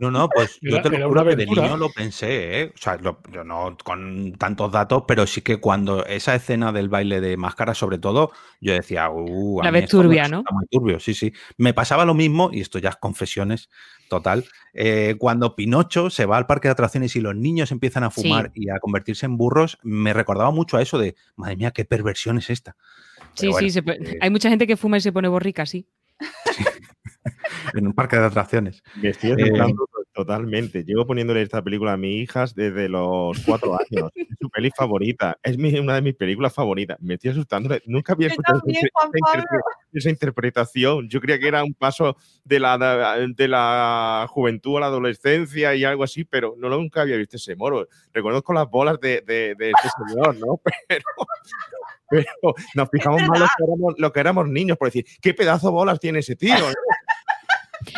No, 0.00 0.10
no, 0.12 0.28
pues 0.28 0.58
yo 0.62 0.80
te 0.80 0.88
lo 0.90 1.08
juro 1.08 1.24
que 1.24 1.34
de 1.34 1.46
niño 1.46 1.76
lo 1.76 1.90
pensé, 1.90 2.60
¿eh? 2.60 2.72
O 2.74 2.78
sea, 2.78 2.96
lo- 2.96 3.20
yo 3.32 3.42
no 3.42 3.76
con 3.82 4.32
tantos 4.38 4.70
datos, 4.70 5.02
pero 5.08 5.26
sí 5.26 5.40
que 5.42 5.56
cuando 5.58 6.06
esa 6.06 6.34
escena 6.36 6.70
del 6.70 6.88
baile 6.88 7.20
de 7.20 7.36
máscara, 7.36 7.74
sobre 7.74 7.98
todo, 7.98 8.30
yo 8.60 8.72
decía, 8.72 9.10
uh, 9.10 9.60
a 9.60 9.64
La 9.64 9.72
me 9.72 9.82
turbia, 9.88 10.28
¿no? 10.28 10.44
Muy 10.52 10.66
turbio, 10.70 11.00
sí, 11.00 11.12
sí. 11.12 11.32
Me 11.58 11.74
pasaba 11.74 12.04
lo 12.04 12.14
mismo, 12.14 12.50
y 12.52 12.60
esto 12.60 12.78
ya 12.78 12.90
es 12.90 12.96
confesiones 12.96 13.68
total, 14.06 14.44
eh, 14.72 15.16
cuando 15.18 15.56
Pinocho 15.56 16.08
se 16.08 16.24
va 16.26 16.36
al 16.36 16.46
parque 16.46 16.68
de 16.68 16.72
atracciones 16.72 17.16
y 17.16 17.20
los 17.20 17.34
niños 17.34 17.72
empiezan 17.72 18.04
a 18.04 18.10
Sí. 18.12 18.22
fumar 18.22 18.52
y 18.54 18.68
a 18.70 18.78
convertirse 18.78 19.26
en 19.26 19.36
burros, 19.36 19.78
me 19.82 20.12
recordaba 20.12 20.52
mucho 20.52 20.76
a 20.76 20.82
eso 20.82 20.98
de, 20.98 21.16
madre 21.34 21.56
mía, 21.56 21.72
qué 21.72 21.84
perversión 21.84 22.38
es 22.38 22.48
esta. 22.48 22.76
Sí, 23.34 23.48
bueno, 23.48 23.58
sí, 23.66 23.70
se 23.70 23.80
eh, 23.80 24.18
hay 24.20 24.30
mucha 24.30 24.48
gente 24.50 24.68
que 24.68 24.76
fuma 24.76 24.98
y 24.98 25.00
se 25.00 25.10
pone 25.10 25.26
borrica, 25.26 25.66
sí. 25.66 25.88
en 27.74 27.86
un 27.86 27.92
parque 27.92 28.16
de 28.16 28.24
atracciones. 28.26 28.82
Me 28.96 29.10
estoy 29.10 29.30
Eh, 29.30 29.34
asustando 29.44 29.86
totalmente. 30.12 30.84
Llevo 30.84 31.06
poniéndole 31.06 31.42
esta 31.42 31.60
película 31.62 31.94
a 31.94 31.96
mis 31.96 32.22
hijas 32.22 32.54
desde 32.54 32.88
los 32.88 33.36
cuatro 33.44 33.74
años. 33.74 34.10
Es 34.14 34.28
su 34.40 34.48
peli 34.48 34.70
favorita. 34.70 35.36
Es 35.42 35.58
mi- 35.58 35.76
una 35.78 35.94
de 35.96 36.02
mis 36.02 36.14
películas 36.14 36.52
favoritas. 36.54 36.96
Me 37.00 37.14
estoy 37.14 37.30
asustando. 37.30 37.76
Nunca 37.86 38.12
había 38.12 38.28
escuchado 38.28 38.58
esa, 38.58 38.62
también, 38.64 38.86
esa 38.86 39.08
interpre- 39.42 39.60
esa 39.92 40.10
interpretación. 40.10 41.08
Yo 41.08 41.20
creía 41.20 41.38
que 41.40 41.48
era 41.48 41.64
un 41.64 41.74
paso 41.74 42.16
de 42.44 42.60
la, 42.60 42.78
de 43.26 43.48
la 43.48 44.26
juventud 44.30 44.76
a 44.76 44.80
la 44.80 44.86
adolescencia 44.86 45.74
y 45.74 45.82
algo 45.84 46.04
así, 46.04 46.24
pero 46.24 46.54
no 46.58 46.68
nunca 46.68 47.00
había 47.02 47.16
visto 47.16 47.36
ese 47.36 47.56
moro. 47.56 47.88
Reconozco 48.12 48.52
las 48.52 48.70
bolas 48.70 49.00
de, 49.00 49.20
de, 49.22 49.54
de 49.58 49.70
este 49.72 49.88
señor, 50.06 50.36
¿no? 50.38 50.60
Pero, 50.88 51.04
pero 52.08 52.54
nos 52.74 52.88
fijamos 52.90 53.22
más 53.22 53.40
lo 53.40 53.46
que, 53.46 53.64
éramos, 53.64 53.94
lo 53.98 54.12
que 54.12 54.20
éramos 54.20 54.48
niños 54.48 54.76
por 54.76 54.88
decir, 54.88 55.04
¿qué 55.20 55.34
pedazo 55.34 55.68
de 55.68 55.72
bolas 55.72 55.98
tiene 55.98 56.18
ese 56.20 56.36
tío? 56.36 56.54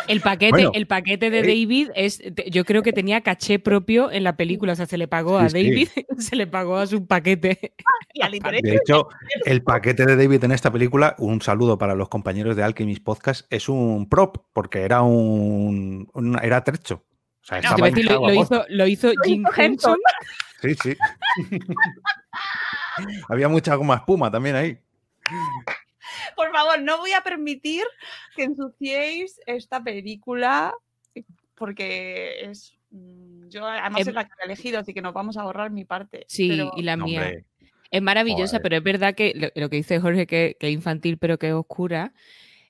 El 0.09 0.20
paquete, 0.20 0.51
Bueno, 0.51 0.70
el 0.75 0.87
paquete 0.87 1.31
de 1.31 1.38
eh. 1.38 1.42
David 1.42 1.90
es, 1.94 2.22
yo 2.51 2.64
creo 2.64 2.83
que 2.83 2.92
tenía 2.92 3.20
caché 3.22 3.59
propio 3.59 4.11
en 4.11 4.25
la 4.25 4.37
película, 4.37 4.72
o 4.72 4.77
sea, 4.77 4.87
se 4.87 4.99
le 4.99 5.09
pagó 5.09 5.38
a 5.38 5.49
Sí, 5.49 5.59
sí. 5.59 5.70
David, 5.70 5.88
se 6.18 6.37
le 6.37 6.46
pagó 6.46 6.77
a 6.77 6.87
su 6.87 7.07
paquete. 7.07 7.75
De 8.62 8.75
hecho, 8.77 9.09
el 9.44 9.62
paquete 9.62 10.07
de 10.07 10.16
David 10.16 10.44
en 10.44 10.53
esta 10.53 10.72
película, 10.72 11.14
un 11.18 11.42
saludo 11.42 11.77
para 11.79 11.94
los 11.94 12.09
compañeros 12.09 12.57
de 12.57 12.62
Alchemist 12.62 13.03
Podcast, 13.05 13.46
es 13.51 13.68
un 13.68 14.09
prop, 14.09 14.38
porque 14.53 14.81
era 14.83 15.03
un, 15.03 16.09
un- 16.14 16.38
era 16.42 16.62
trecho. 16.64 17.05
O 17.42 17.46
sea, 17.46 17.61
Te 17.61 17.66
estaba 17.66 17.79
iba 17.79 17.87
a 17.87 17.90
decir, 17.90 18.11
lo, 18.11 18.33
hizo, 18.35 18.64
lo 18.68 18.87
hizo 18.87 19.12
Jim 19.25 19.44
hizo 19.49 19.61
Henson. 19.62 19.99
Sí, 20.62 20.75
sí. 20.83 20.96
Había 23.29 23.49
mucha 23.49 23.75
goma 23.75 23.96
espuma 23.96 24.31
también 24.31 24.57
ahí. 24.57 24.79
Por 26.37 26.52
favor, 26.52 26.81
no 26.83 26.98
voy 26.98 27.12
a 27.12 27.20
permitir 27.22 27.85
que 28.35 28.44
ensuciéis 28.44 29.40
esta 29.46 29.83
película 29.83 30.72
porque 31.55 32.40
es. 32.50 32.72
mm, 32.90 33.48
Yo, 33.48 33.64
además, 33.66 34.00
Em- 34.02 34.09
es 34.09 34.14
la 34.14 34.24
que 34.24 34.31
he 34.42 34.44
elegido, 34.46 34.79
así 34.81 34.92
que 34.92 35.00
nos 35.02 35.14
vamos 35.14 35.37
a 35.37 35.42
ahorrar 35.42 35.70
mi 35.70 35.85
parte. 35.85 36.24
Sí, 36.29 36.48
pero- 36.50 36.72
y 36.76 36.83
la 36.83 36.96
mía. 36.96 37.20
hombre, 37.20 37.44
Es 37.90 38.02
maravillosa, 38.02 38.57
Joder. 38.59 38.62
pero 38.62 38.76
es 38.79 38.83
verdad 38.83 39.14
que 39.14 39.33
lo, 39.37 39.48
lo 39.55 39.70
que 39.70 39.76
dice 39.76 40.00
Jorge, 40.00 40.26
que, 40.26 40.57
que 40.59 40.66
es 40.66 40.72
infantil, 40.72 41.18
pero 41.18 41.38
que 41.38 41.46
es 41.48 41.52
oscura. 41.55 42.12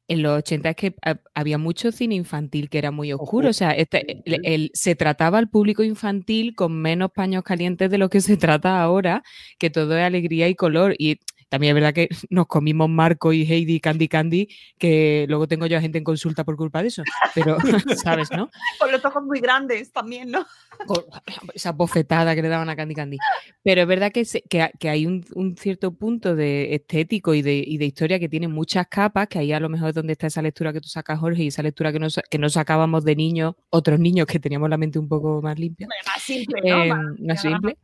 En 0.08 0.22
los 0.22 0.38
80 0.38 0.70
es 0.70 0.76
que 0.76 0.94
ha- 1.02 1.18
había 1.34 1.56
mucho 1.58 1.90
cine 1.90 2.14
infantil 2.14 2.68
que 2.68 2.76
era 2.78 2.90
muy 2.90 3.12
oscuro. 3.14 3.48
O 3.48 3.52
sea, 3.54 3.70
este- 3.70 4.22
el- 4.26 4.40
el- 4.44 4.70
se 4.74 4.94
trataba 4.94 5.38
al 5.38 5.48
público 5.48 5.82
infantil 5.82 6.54
con 6.54 6.78
menos 6.80 7.10
paños 7.12 7.42
calientes 7.44 7.90
de 7.90 7.96
lo 7.98 8.10
que 8.10 8.20
se 8.20 8.36
trata 8.36 8.82
ahora, 8.82 9.22
que 9.58 9.70
todo 9.70 9.96
es 9.96 10.04
alegría 10.04 10.48
y 10.48 10.54
color. 10.54 10.94
Y 10.98 11.18
también 11.48 11.70
es 11.70 11.74
verdad 11.82 11.94
que 11.94 12.08
nos 12.30 12.46
comimos 12.46 12.88
Marco 12.88 13.32
y 13.32 13.42
Heidi 13.42 13.80
Candy 13.80 14.08
Candy, 14.08 14.48
que 14.78 15.26
luego 15.28 15.46
tengo 15.48 15.66
yo 15.66 15.78
a 15.78 15.80
gente 15.80 15.98
en 15.98 16.04
consulta 16.04 16.44
por 16.44 16.56
culpa 16.56 16.82
de 16.82 16.88
eso. 16.88 17.02
Pero, 17.34 17.56
¿sabes, 18.04 18.30
no? 18.30 18.50
Con 18.78 18.92
los 18.92 19.04
ojos 19.04 19.22
muy 19.24 19.40
grandes 19.40 19.92
también, 19.92 20.30
¿no? 20.30 20.46
con 20.86 20.98
esa 21.54 21.72
bofetada 21.72 22.34
que 22.34 22.42
le 22.42 22.48
daban 22.48 22.68
a 22.68 22.76
Candy 22.76 22.94
Candy. 22.94 23.16
Pero 23.62 23.80
es 23.80 23.86
verdad 23.88 24.12
que, 24.12 24.26
se- 24.26 24.42
que, 24.42 24.68
que 24.78 24.90
hay 24.90 25.06
un, 25.06 25.24
un 25.34 25.56
cierto 25.56 25.94
punto 25.94 26.36
de 26.36 26.74
estético 26.74 27.32
y 27.32 27.40
de, 27.40 27.64
y 27.66 27.78
de 27.78 27.86
historia 27.86 28.18
que 28.18 28.28
tiene 28.28 28.46
muchas 28.48 28.86
capas, 28.88 29.26
que 29.28 29.38
ahí 29.38 29.52
a 29.52 29.60
lo 29.60 29.70
mejor 29.70 29.88
es 29.88 29.94
donde 29.94 30.12
está 30.12 30.26
esa 30.26 30.42
lectura 30.42 30.74
que 30.74 30.82
tú 30.82 30.88
sacas, 30.88 31.18
Jorge, 31.18 31.44
y 31.44 31.46
esa 31.46 31.62
lectura 31.62 31.92
que 31.92 31.98
no, 31.98 32.10
sa- 32.10 32.22
que 32.30 32.36
no 32.38 32.50
sacábamos 32.50 33.04
de 33.04 33.16
niños, 33.16 33.54
otros 33.70 33.98
niños 33.98 34.26
que 34.26 34.38
teníamos 34.38 34.68
la 34.68 34.76
mente 34.76 34.98
un 34.98 35.08
poco 35.08 35.40
más 35.40 35.58
limpia, 35.58 35.86
Más 35.88 36.22
simple, 36.22 36.60
¿no? 36.62 36.82
eh, 36.82 36.88
Más- 36.90 37.20
más 37.20 37.40
simple. 37.40 37.78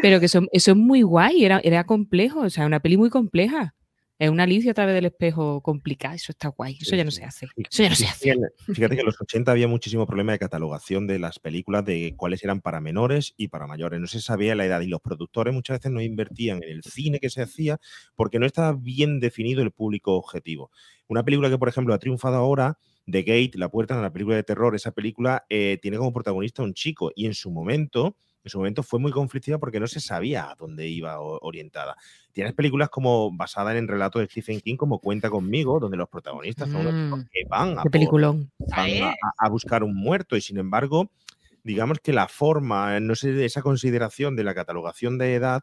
Pero 0.00 0.20
que 0.20 0.26
eso, 0.26 0.42
eso 0.52 0.70
es 0.70 0.76
muy 0.76 1.02
guay, 1.02 1.44
era, 1.44 1.58
era 1.64 1.82
complejo, 1.84 2.40
o 2.42 2.50
sea, 2.50 2.66
una 2.66 2.78
peli 2.78 2.96
muy 2.98 3.10
compleja. 3.10 3.74
Es 4.18 4.30
una 4.30 4.42
Alicia 4.42 4.72
a 4.72 4.74
través 4.74 4.96
del 4.96 5.04
espejo 5.04 5.60
complicada, 5.60 6.16
eso 6.16 6.32
está 6.32 6.48
guay, 6.48 6.76
eso 6.80 6.96
ya 6.96 7.04
no 7.04 7.12
se 7.12 7.22
hace. 7.22 7.46
Eso 7.56 7.84
ya 7.84 7.88
no 7.88 7.94
se 7.94 8.06
hace. 8.06 8.34
Fíjate, 8.66 8.96
que 8.96 9.00
en 9.00 9.06
los 9.06 9.20
80 9.20 9.52
había 9.52 9.68
muchísimo 9.68 10.08
problema 10.08 10.32
de 10.32 10.40
catalogación 10.40 11.06
de 11.06 11.20
las 11.20 11.38
películas, 11.38 11.84
de 11.84 12.14
cuáles 12.16 12.42
eran 12.42 12.60
para 12.60 12.80
menores 12.80 13.34
y 13.36 13.46
para 13.46 13.68
mayores. 13.68 14.00
No 14.00 14.08
se 14.08 14.20
sabía 14.20 14.56
la 14.56 14.66
edad 14.66 14.80
y 14.80 14.88
los 14.88 15.00
productores 15.00 15.54
muchas 15.54 15.78
veces 15.78 15.92
no 15.92 16.00
invertían 16.00 16.64
en 16.64 16.70
el 16.70 16.82
cine 16.82 17.20
que 17.20 17.30
se 17.30 17.42
hacía 17.42 17.78
porque 18.16 18.40
no 18.40 18.46
estaba 18.46 18.72
bien 18.72 19.20
definido 19.20 19.62
el 19.62 19.70
público 19.70 20.14
objetivo. 20.14 20.72
Una 21.06 21.22
película 21.22 21.48
que, 21.48 21.58
por 21.58 21.68
ejemplo, 21.68 21.94
ha 21.94 22.00
triunfado 22.00 22.34
ahora, 22.34 22.76
The 23.08 23.22
Gate, 23.22 23.52
La 23.54 23.68
Puerta, 23.68 24.02
la 24.02 24.12
película 24.12 24.34
de 24.34 24.42
terror, 24.42 24.74
esa 24.74 24.90
película 24.90 25.46
eh, 25.48 25.78
tiene 25.80 25.96
como 25.96 26.12
protagonista 26.12 26.64
un 26.64 26.74
chico 26.74 27.12
y 27.14 27.26
en 27.26 27.34
su 27.34 27.52
momento... 27.52 28.16
En 28.48 28.50
su 28.50 28.56
momento 28.58 28.82
fue 28.82 28.98
muy 28.98 29.12
conflictiva 29.12 29.58
porque 29.58 29.78
no 29.78 29.86
se 29.86 30.00
sabía 30.00 30.50
a 30.50 30.54
dónde 30.54 30.88
iba 30.88 31.20
orientada. 31.20 31.96
Tienes 32.32 32.54
películas 32.54 32.88
como 32.88 33.30
basadas 33.30 33.76
en 33.76 33.86
relatos 33.86 34.20
de 34.22 34.26
Stephen 34.26 34.60
King, 34.62 34.76
como 34.76 35.00
Cuenta 35.00 35.28
conmigo, 35.28 35.78
donde 35.78 35.98
los 35.98 36.08
protagonistas 36.08 36.70
son 36.70 36.84
los 36.84 36.94
Mm, 36.94 37.24
que 37.30 37.42
van 37.46 37.72
a 37.78 37.82
Qué 37.82 37.82
por- 37.82 37.90
peliculón. 37.90 38.50
van 38.74 38.90
a, 39.02 39.08
a- 39.10 39.14
a 39.36 39.48
buscar 39.50 39.84
un 39.84 39.94
muerto 39.94 40.34
y 40.34 40.40
sin 40.40 40.56
embargo 40.56 41.10
digamos 41.62 41.98
que 42.00 42.14
la 42.14 42.26
forma, 42.26 42.98
no 43.00 43.14
sé, 43.14 43.44
esa 43.44 43.60
consideración 43.60 44.34
de 44.34 44.44
la 44.44 44.54
catalogación 44.54 45.18
de 45.18 45.34
edad, 45.34 45.62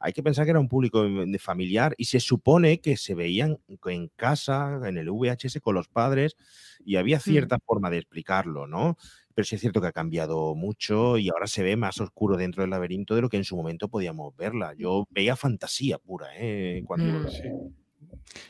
hay 0.00 0.12
que 0.12 0.22
pensar 0.22 0.44
que 0.46 0.50
era 0.50 0.60
un 0.60 0.68
público 0.68 1.04
familiar 1.38 1.94
y 1.98 2.06
se 2.06 2.18
supone 2.20 2.80
que 2.80 2.96
se 2.96 3.14
veían 3.14 3.58
en 3.86 4.08
casa, 4.16 4.80
en 4.84 4.96
el 4.98 5.10
VHS 5.10 5.60
con 5.60 5.74
los 5.74 5.88
padres 5.88 6.36
y 6.84 6.96
había 6.96 7.20
cierta 7.20 7.58
forma 7.64 7.90
de 7.90 7.98
explicarlo, 7.98 8.66
¿no? 8.66 8.96
Pero 9.34 9.44
sí 9.46 9.54
es 9.54 9.60
cierto 9.60 9.80
que 9.80 9.86
ha 9.88 9.92
cambiado 9.92 10.54
mucho 10.54 11.16
y 11.18 11.28
ahora 11.28 11.46
se 11.46 11.62
ve 11.62 11.76
más 11.76 12.00
oscuro 12.00 12.36
dentro 12.36 12.62
del 12.62 12.70
laberinto 12.70 13.14
de 13.14 13.20
lo 13.22 13.28
que 13.28 13.36
en 13.36 13.44
su 13.44 13.56
momento 13.56 13.88
podíamos 13.88 14.34
verla. 14.36 14.74
Yo 14.76 15.06
veía 15.10 15.36
fantasía 15.36 15.98
pura, 15.98 16.28
¿eh? 16.36 16.82
Cuando... 16.86 17.20
Mm. 17.20 17.28
Sí. 17.30 17.48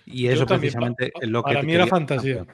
Y 0.07 0.23
Yo 0.25 0.33
eso 0.33 0.47
también, 0.47 0.73
precisamente 0.73 1.11
pa- 1.13 1.21
es 1.23 1.29
lo 1.31 1.43
que 1.43 1.53
para 1.55 1.63
mí 1.63 1.73
era 1.75 1.87
fantasía. 1.87 2.47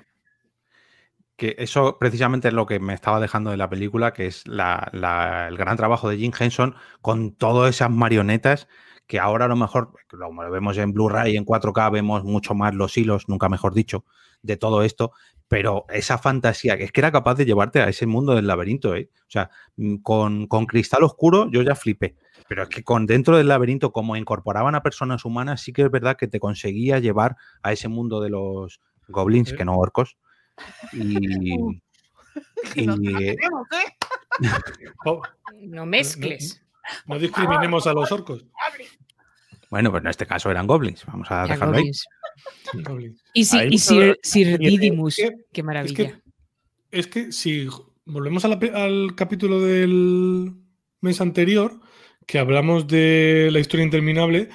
Que 1.37 1.55
eso 1.59 1.99
precisamente 1.99 2.49
es 2.49 2.55
lo 2.55 2.65
que 2.67 2.81
me 2.81 2.95
estaba 2.95 3.21
dejando 3.21 3.51
de 3.51 3.57
la 3.59 3.69
película, 3.69 4.13
que 4.13 4.27
es 4.27 4.47
la- 4.47 4.89
la- 4.93 5.49
el 5.49 5.57
gran 5.59 5.77
trabajo 5.77 6.09
de 6.09 6.17
Jim 6.17 6.33
Henson 6.39 6.75
con 7.03 7.33
todas 7.33 7.75
esas 7.75 7.91
marionetas 7.91 8.69
que 9.07 9.21
ahora 9.21 9.45
a 9.45 9.49
lo 9.49 9.55
mejor, 9.57 9.93
como 10.11 10.43
lo 10.43 10.51
vemos 10.51 10.77
en 10.79 10.93
Blu-ray, 10.93 11.37
en 11.37 11.45
4K, 11.45 11.91
vemos 11.91 12.25
mucho 12.25 12.55
más 12.55 12.75
los 12.75 12.97
hilos, 12.97 13.29
nunca 13.29 13.49
mejor 13.49 13.73
dicho, 13.73 14.05
de 14.43 14.57
todo 14.57 14.83
esto, 14.83 15.13
pero 15.47 15.85
esa 15.91 16.19
fantasía, 16.19 16.77
que 16.77 16.85
es 16.85 16.91
que 16.93 17.01
era 17.03 17.13
capaz 17.13 17.35
de 17.37 17.45
llevarte 17.45 17.81
a 17.81 17.89
ese 17.89 18.07
mundo 18.07 18.35
del 18.35 18.49
laberinto, 18.49 18.97
¿eh? 18.97 19.11
O 19.21 19.31
sea, 19.31 19.51
mm, 19.77 19.97
con, 19.99 20.47
con 20.49 20.67
Cristal 20.67 21.05
Oscuro 21.05 21.49
yo 21.53 21.63
ya 21.63 21.77
flipé, 21.77 22.17
pero 22.49 22.65
es 22.65 22.69
que 22.69 22.83
con 22.83 23.07
dentro 23.07 23.37
del 23.37 23.47
laberinto, 23.47 23.93
como 23.93 24.17
incorporaban 24.17 24.75
a 24.75 24.83
personas 24.83 25.25
humanas, 25.25 25.61
sí 25.61 25.73
que 25.73 25.83
es 25.83 25.91
verdad 25.91 26.17
que 26.17 26.27
te 26.27 26.41
conseguía 26.41 26.99
llevar 26.99 27.37
a 27.63 27.73
ese 27.73 27.87
mundo 27.89 28.21
de 28.21 28.31
los 28.31 28.81
goblins, 29.07 29.51
que 29.59 29.65
no 29.65 29.77
orcos. 29.77 30.17
Y, 30.93 31.19
y- 31.53 31.81
Tenemos, 32.75 32.99
¿eh? 33.21 33.37
Oh, 35.05 35.23
No 35.63 35.87
mezcles. 35.87 36.63
no 37.07 37.19
discriminemos 37.19 37.87
a 37.87 37.93
los 37.93 38.11
orcos. 38.13 38.45
bueno, 39.71 39.91
pues 39.91 40.03
en 40.05 40.11
este 40.11 40.27
caso 40.27 40.51
eran 40.51 40.67
goblins, 40.67 41.05
vamos 41.07 41.31
a 41.31 41.47
Ya, 41.47 41.55
dejarlo 41.55 41.77
ahí. 41.79 41.91
goblins. 42.85 43.23
Y, 43.35 43.45
si, 43.45 43.59
y 43.71 43.79
Sir, 43.79 44.19
Sir 44.23 44.49
es 44.49 44.59
que- 44.59 45.33
qué 45.53 45.61
Es 45.61 45.65
maravilla. 45.65 45.95
que, 45.97 46.15
es 46.91 47.07
que 47.07 47.33
si 47.33 47.69
volvemos 48.05 48.45
a 48.45 48.49
la 48.49 48.59
pe- 48.59 48.73
al 48.73 49.15
capítulo 49.17 49.61
del 49.61 50.53
mes 51.01 51.21
anterior, 51.21 51.81
que 52.27 52.39
hablamos 52.39 52.87
de 52.87 53.49
la 53.53 53.59
historia 53.61 53.85
interminable, 53.85 54.49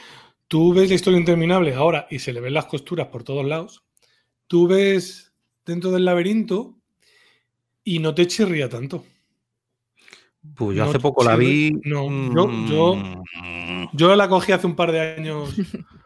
tú 0.48 0.74
ves 0.74 0.90
la 0.90 0.96
historia 0.96 1.20
interminable 1.20 1.74
ahora 1.74 2.08
y 2.10 2.20
se 2.20 2.34
le 2.34 2.42
ven 2.42 2.54
las 2.54 2.66
costuras 2.66 3.08
por 3.08 3.24
todos 3.24 3.46
lados. 3.46 3.84
Tú 4.48 4.68
ves 4.68 5.31
dentro 5.66 5.92
del 5.92 6.06
laberinto 6.06 6.78
y 7.84 8.00
no 8.00 8.14
te 8.16 8.28
chirría 8.28 8.70
tanto. 8.70 9.06
Pues 10.56 10.76
yo 10.78 10.84
No, 10.84 10.90
hace 10.90 11.00
poco 11.00 11.24
la 11.24 11.36
vi. 11.36 11.72
no, 11.84 12.06
yo- 12.34 12.66
yo- 12.68 12.96
mm, 12.96 13.88
Yo 13.94 14.16
la 14.16 14.28
cogí 14.30 14.52
hace 14.52 14.68
un 14.68 14.76
par 14.76 14.92
de 14.92 15.00
años 15.02 15.54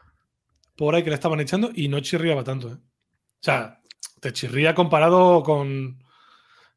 por 0.75 0.95
ahí 0.95 1.03
que 1.03 1.09
la 1.09 1.15
estaban 1.15 1.39
echando 1.39 1.71
y 1.73 1.87
no 1.87 1.99
chirriaba 1.99 2.43
tanto. 2.43 2.69
¿eh? 2.69 2.75
O 2.75 3.41
sea, 3.41 3.81
te 4.19 4.33
chirría 4.33 4.73
comparado 4.75 5.43
con. 5.43 6.01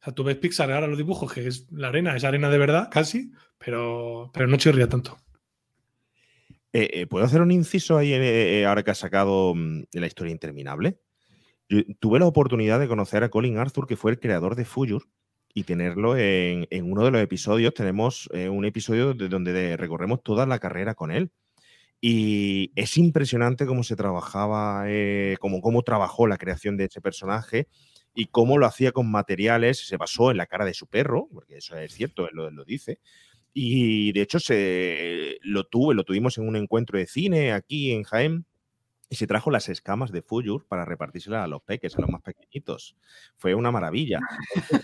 O 0.00 0.04
sea, 0.04 0.14
tú 0.14 0.22
ves 0.22 0.36
Pixar 0.36 0.70
ahora 0.70 0.86
los 0.86 0.98
dibujos, 0.98 1.32
que 1.32 1.46
es 1.46 1.66
la 1.72 1.88
arena, 1.88 2.14
es 2.16 2.22
arena 2.24 2.48
de 2.50 2.58
verdad, 2.58 2.88
casi, 2.90 3.32
pero, 3.58 4.30
pero 4.32 4.46
no 4.46 4.56
chirría 4.56 4.88
tanto. 4.88 5.18
Eh, 6.72 6.90
eh, 6.92 7.06
¿Puedo 7.06 7.24
hacer 7.24 7.40
un 7.40 7.50
inciso 7.50 7.96
ahí 7.96 8.12
eh, 8.12 8.64
ahora 8.66 8.82
que 8.84 8.90
has 8.92 8.98
sacado 8.98 9.54
mm, 9.54 9.84
la 9.92 10.06
historia 10.06 10.30
interminable? 10.32 11.00
Tuve 12.00 12.18
la 12.18 12.26
oportunidad 12.26 12.81
de 12.81 12.88
conocer 12.88 13.22
a 13.24 13.28
Colin 13.28 13.59
Arthur, 13.59 13.87
que 13.87 13.96
fue 13.96 14.11
el 14.11 14.18
creador 14.18 14.57
de 14.57 14.64
Fuyur, 14.64 15.04
y 15.52 15.64
tenerlo 15.64 16.16
en, 16.16 16.66
uno 16.83 17.04
de 17.04 17.11
los 17.11 17.20
episodios. 17.20 17.74
Tenemos 17.74 18.28
eh, 18.33 18.48
un 18.48 18.64
episodio 18.64 19.12
de 19.14 19.28
donde 19.28 19.52
de- 19.52 19.76
recorremos 19.76 20.22
toda 20.22 20.46
la 20.46 20.59
carrera 20.59 20.94
con 20.94 21.11
él. 21.11 21.31
Y 22.00 22.70
es 22.76 22.96
impresionante 22.96 23.66
cómo 23.66 23.83
se 23.83 23.96
trabajaba, 23.96 24.85
eh, 24.87 25.37
cómo, 25.40 25.83
trabajó 25.83 26.26
la 26.26 26.37
creación 26.38 26.76
de 26.76 26.85
ese 26.85 27.00
personaje 27.00 27.66
y 28.14 28.26
cómo 28.26 28.57
lo 28.57 28.66
hacía 28.66 28.92
con 28.92 29.11
materiales. 29.11 29.87
Se 29.87 29.96
basó 29.96 30.31
en 30.31 30.37
la 30.37 30.46
cara 30.46 30.64
de 30.64 30.74
su 30.74 30.87
perro, 30.87 31.28
porque 31.33 31.57
eso 31.57 31.76
es 31.76 31.92
cierto, 31.92 32.28
él 32.28 32.35
lo, 32.35 32.50
lo 32.50 32.64
dice. 32.64 33.00
Y 33.52 34.12
de 34.12 34.22
hecho 34.22 34.38
se 34.38 35.38
lo 35.42 35.64
tuve, 35.64 35.94
lo 35.94 36.04
tuvimos 36.04 36.38
en 36.38 36.46
un 36.46 36.57
encuentro 36.57 36.98
de 36.98 37.07
cine 37.07 37.52
aquí 37.52 37.90
en 37.90 38.04
Jaén 38.04 38.46
y 39.11 39.16
se 39.16 39.27
trajo 39.27 39.51
las 39.51 39.68
escamas 39.68 40.12
de 40.12 40.23
Fuyur 40.23 40.66
para 40.66 40.85
repartírselas 40.85 41.44
a 41.44 41.47
los 41.49 41.62
peques, 41.62 41.97
a 41.97 42.01
los 42.01 42.11
más 42.11 42.23
pequeñitos. 42.23 42.97
Fue 43.37 43.55
una 43.55 43.71
maravilla. 43.71 44.21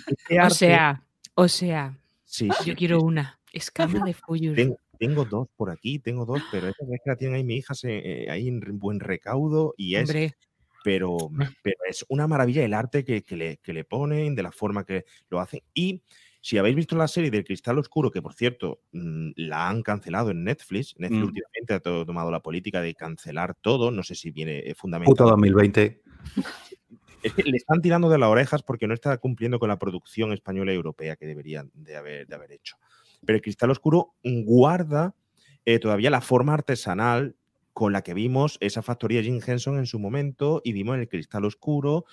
Este 0.06 0.40
O 0.40 0.50
sea, 0.50 1.02
o 1.34 1.48
sea, 1.48 1.98
sí, 2.24 2.48
sí, 2.60 2.70
yo 2.70 2.74
quiero 2.76 3.00
una 3.00 3.38
escama 3.52 4.04
de 4.04 4.14
Fuyur. 4.14 4.54
tengo, 4.56 4.78
tengo 4.98 5.24
dos 5.24 5.48
por 5.56 5.70
aquí, 5.70 5.98
tengo 5.98 6.24
dos, 6.24 6.42
pero 6.50 6.68
esa 6.68 6.84
es 6.84 7.00
que 7.04 7.10
la 7.10 7.16
tienen 7.16 7.36
ahí 7.36 7.44
mi 7.44 7.56
hija 7.56 7.74
se- 7.74 8.24
eh, 8.24 8.30
ahí 8.30 8.48
en 8.48 8.60
buen 8.78 9.00
recaudo 9.00 9.74
y 9.76 9.96
es 9.96 10.08
Hombre, 10.08 10.34
pero, 10.82 11.16
pero 11.62 11.76
es 11.88 12.04
una 12.08 12.26
maravilla 12.26 12.64
el 12.64 12.74
arte 12.74 13.04
que, 13.04 13.22
que 13.22 13.36
le, 13.36 13.56
que 13.58 13.72
le 13.72 13.84
ponen, 13.84 14.34
de 14.34 14.42
la 14.42 14.52
forma 14.52 14.84
que 14.84 15.04
lo 15.30 15.40
hacen. 15.40 15.60
Y 15.74 16.02
si 16.44 16.58
habéis 16.58 16.76
visto 16.76 16.94
la 16.94 17.08
serie 17.08 17.30
del 17.30 17.42
Cristal 17.42 17.78
Oscuro, 17.78 18.10
que 18.10 18.20
por 18.20 18.34
cierto 18.34 18.82
mm, 18.92 19.30
la 19.36 19.66
han 19.66 19.82
cancelado 19.82 20.30
en 20.30 20.44
Netflix, 20.44 20.94
Netflix 20.98 21.22
Mm. 21.22 21.26
últimamente 21.28 21.72
ha 21.74 21.80
to- 21.80 22.04
tomado 22.04 22.30
la 22.30 22.40
política 22.40 22.82
de 22.82 22.94
cancelar 22.94 23.54
todo, 23.54 23.90
no 23.90 24.02
sé 24.02 24.14
si 24.14 24.30
viene 24.30 24.58
eh, 24.58 24.74
fundamental. 24.74 25.10
Puto 25.10 25.24
2020. 25.24 26.02
Es 27.22 27.32
que 27.32 27.44
le 27.44 27.56
están 27.56 27.80
tirando 27.80 28.10
de 28.10 28.18
las 28.18 28.28
orejas 28.28 28.62
porque 28.62 28.86
no 28.86 28.92
está 28.92 29.16
cumpliendo 29.16 29.58
con 29.58 29.70
la 29.70 29.78
producción 29.78 30.34
española 30.34 30.72
y 30.72 30.76
europea 30.76 31.16
que 31.16 31.24
deberían 31.26 31.70
de 31.72 31.96
haber, 31.96 32.26
de 32.26 32.34
haber 32.34 32.52
hecho. 32.52 32.76
Pero 33.24 33.36
el 33.36 33.42
Cristal 33.42 33.70
Oscuro 33.70 34.12
guarda 34.22 35.14
eh, 35.64 35.78
todavía 35.78 36.10
la 36.10 36.20
forma 36.20 36.52
artesanal 36.52 37.36
con 37.72 37.94
la 37.94 38.02
que 38.02 38.12
vimos 38.12 38.58
esa 38.60 38.82
factoría 38.82 39.22
Jim 39.22 39.40
Henson 39.44 39.78
en 39.78 39.86
su 39.86 39.98
momento 39.98 40.60
y 40.62 40.72
vimos 40.74 40.98
el 40.98 41.08
Cristal 41.08 41.46
Oscuro 41.46 42.04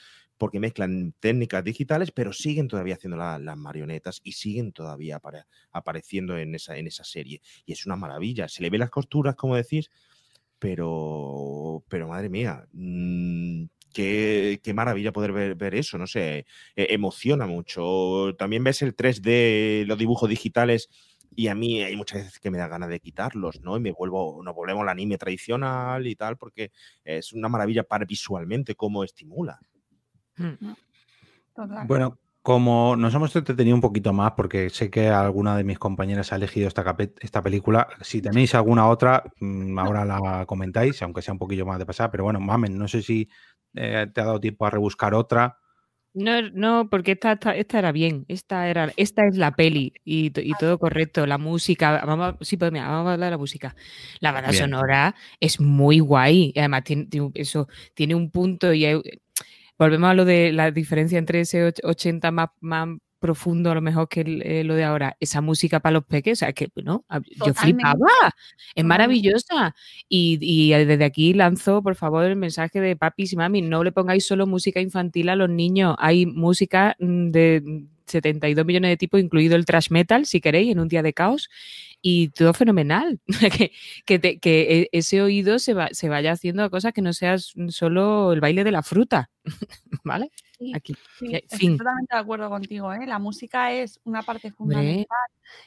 porque 0.42 0.60
mezclan 0.60 1.14
técnicas 1.20 1.64
digitales, 1.64 2.12
pero 2.12 2.34
siguen 2.34 2.68
todavía 2.68 2.96
haciendo 2.96 3.16
la- 3.18 3.38
las 3.38 3.58
marionetas 3.58 4.22
y 4.24 4.32
siguen 4.32 4.72
todavía 4.72 5.18
apare- 5.22 5.46
apareciendo 5.72 6.36
en 6.38 6.56
esa, 6.56 6.78
en 6.78 6.88
esa 6.88 7.04
serie. 7.04 7.42
Y 7.68 7.74
es 7.74 7.86
una 7.86 7.96
maravilla. 7.96 8.48
Se 8.48 8.64
le 8.64 8.72
ve 8.72 8.80
las 8.80 8.90
costuras, 8.90 9.36
como 9.36 9.56
decís, 9.56 9.92
pero, 10.60 11.84
pero 11.90 12.08
madre 12.08 12.30
mía, 12.30 12.66
mm, 12.74 13.66
qué, 13.94 14.60
qué 14.64 14.74
maravilla 14.74 15.12
poder 15.12 15.32
ver, 15.34 15.56
ver 15.56 15.76
eso, 15.76 15.98
no 15.98 16.08
sé, 16.08 16.40
eh, 16.76 16.88
emociona 16.92 17.48
mucho. 17.48 18.36
También 18.38 18.64
ves 18.64 18.82
el 18.82 18.96
3D, 18.96 19.84
los 19.88 19.98
dibujos 19.98 20.30
digitales, 20.30 20.90
y 21.36 21.48
a 21.48 21.56
mí 21.56 21.82
hay 21.82 21.96
muchas 21.96 22.24
veces 22.26 22.40
que 22.40 22.52
me 22.52 22.58
da 22.58 22.68
ganas 22.68 22.90
de 22.90 23.00
quitarlos, 23.00 23.62
¿no? 23.62 23.78
Y 23.78 23.80
me 23.80 23.92
vuelvo, 23.94 24.42
nos 24.44 24.54
volvemos 24.56 24.84
al 24.84 24.90
anime 24.90 25.18
tradicional 25.18 26.06
y 26.08 26.16
tal, 26.16 26.38
porque 26.38 26.72
es 27.06 27.34
una 27.34 27.50
maravilla 27.50 27.84
para 27.84 28.06
visualmente 28.06 28.76
cómo 28.76 29.04
estimula. 29.04 29.60
Total. 31.56 31.88
Bueno, 31.88 32.18
como 32.42 32.96
nos 32.96 33.14
hemos 33.14 33.36
entretenido 33.36 33.76
un 33.76 33.82
poquito 33.82 34.14
más, 34.14 34.32
porque 34.32 34.70
sé 34.70 34.90
que 34.90 35.10
alguna 35.10 35.56
de 35.58 35.64
mis 35.64 35.78
compañeras 35.78 36.32
ha 36.34 36.38
elegido 36.38 36.68
esta, 36.68 36.96
esta 37.20 37.42
película, 37.42 37.88
si 38.02 38.22
tenéis 38.22 38.56
alguna 38.56 38.88
otra, 38.88 39.24
mm, 39.40 39.78
ahora 39.78 40.06
la 40.06 40.46
comentáis, 40.46 41.02
aunque 41.02 41.22
sea 41.22 41.34
un 41.34 41.40
poquillo 41.40 41.66
más 41.66 41.78
de 41.78 41.86
pasada, 41.86 42.10
pero 42.10 42.24
bueno, 42.24 42.40
mamen, 42.40 42.78
no 42.78 42.88
sé 42.88 43.02
si 43.02 43.30
eh, 43.76 44.08
te 44.14 44.22
ha 44.22 44.26
dado 44.26 44.40
tiempo 44.40 44.66
a 44.66 44.70
rebuscar 44.72 45.14
otra. 45.14 45.58
No, 46.14 46.42
no, 46.52 46.90
porque 46.90 47.14
esta, 47.14 47.32
esta, 47.34 47.56
esta 47.56 47.80
era 47.80 47.94
bien. 47.94 48.26
Esta 48.28 48.68
era, 48.68 48.92
esta 48.98 49.26
es 49.28 49.38
la 49.38 49.52
peli 49.56 49.94
y, 50.04 50.26
y 50.38 50.54
todo 50.56 50.78
correcto. 50.78 51.26
La 51.26 51.38
música, 51.38 52.04
vamos, 52.06 52.34
a- 52.34 52.38
sí, 52.44 52.58
pues 52.58 52.70
mira, 52.70 52.90
vamos 52.90 53.08
a 53.08 53.14
hablar 53.14 53.28
de 53.28 53.32
la 53.32 53.38
música. 53.38 53.76
La 54.20 54.34
banda 54.34 54.50
Bien. 54.52 54.64
sonora 54.64 55.16
es 55.40 55.62
muy 55.62 56.00
guay. 56.00 56.52
y 56.54 56.60
Además, 56.60 56.84
tiene, 56.84 57.06
tiene 57.06 57.28
un- 57.28 57.32
eso, 57.34 57.70
tiene 57.94 58.14
un 58.16 58.30
punto 58.30 58.74
y 58.74 58.84
hay- 58.86 59.02
volvemos 59.86 60.10
a 60.10 60.14
lo 60.14 60.26
de 60.26 60.52
la 60.52 60.72
diferencia 60.72 61.18
entre 61.20 61.42
ese 61.42 61.68
och- 61.68 61.80
80 61.84 62.32
más, 62.32 62.50
más 62.60 62.88
profundo 63.20 63.70
a 63.72 63.76
lo 63.76 63.82
mejor 63.82 64.10
que 64.10 64.22
el- 64.22 64.42
eh, 64.42 64.64
lo 64.64 64.74
de 64.74 64.84
ahora. 64.84 65.16
Esa 65.20 65.42
música 65.42 65.80
para 65.80 65.94
los 65.94 66.06
peques, 66.06 66.40
o 66.40 66.40
sea, 66.40 66.54
que 66.54 66.70
no, 66.84 67.06
a- 67.10 67.20
yo 67.46 67.54
flipaba. 67.54 68.08
Es 68.74 68.84
maravillosa. 68.84 69.76
Y, 70.10 70.40
y 70.42 70.72
desde 70.86 71.04
aquí 71.06 71.34
lanzo, 71.34 71.84
por 71.84 71.96
favor, 71.96 72.26
el 72.26 72.36
mensaje 72.36 72.82
de 72.82 72.96
papis 72.96 73.34
y 73.34 73.36
mami, 73.36 73.62
no 73.62 73.84
le 73.84 73.92
pongáis 73.92 74.26
solo 74.26 74.48
música 74.48 74.80
infantil 74.82 75.30
a 75.30 75.36
los 75.36 75.50
niños. 75.50 75.96
Hay 76.00 76.26
música 76.26 76.96
mm, 77.00 77.30
de 77.30 77.84
72 78.08 78.66
millones 78.66 78.90
de 78.90 78.98
tipos, 78.98 79.22
incluido 79.22 79.56
el 79.56 79.66
trash 79.66 79.90
metal, 79.92 80.26
si 80.26 80.42
queréis, 80.42 80.72
en 80.72 80.80
un 80.80 80.88
día 80.88 81.04
de 81.04 81.14
caos. 81.14 81.48
Y 82.04 82.30
todo 82.30 82.54
fenomenal. 82.54 83.20
que, 83.68 83.72
que, 84.06 84.20
te- 84.20 84.40
que 84.40 84.82
e- 84.82 84.90
ese 84.92 85.22
oído 85.22 85.60
se, 85.60 85.74
va- 85.74 85.90
se 85.92 86.10
vaya 86.10 86.32
haciendo 86.32 86.64
a 86.64 86.70
cosas 86.70 86.94
que 86.94 87.02
no 87.02 87.14
seas 87.14 87.54
solo 87.70 88.34
el 88.34 88.40
baile 88.42 88.64
de 88.64 88.72
la 88.72 88.82
fruta. 88.84 89.30
¿Vale? 90.04 90.32
Sí, 90.58 90.72
Aquí. 90.76 90.96
sí, 91.20 91.28
ya, 91.32 91.38
estoy 91.40 91.78
totalmente 91.78 92.16
de 92.16 92.20
acuerdo 92.22 92.50
contigo. 92.50 92.94
¿eh? 92.94 93.06
La 93.08 93.18
música 93.20 93.72
es 93.72 94.00
una 94.04 94.22
parte 94.24 94.52
fundamental 94.52 95.06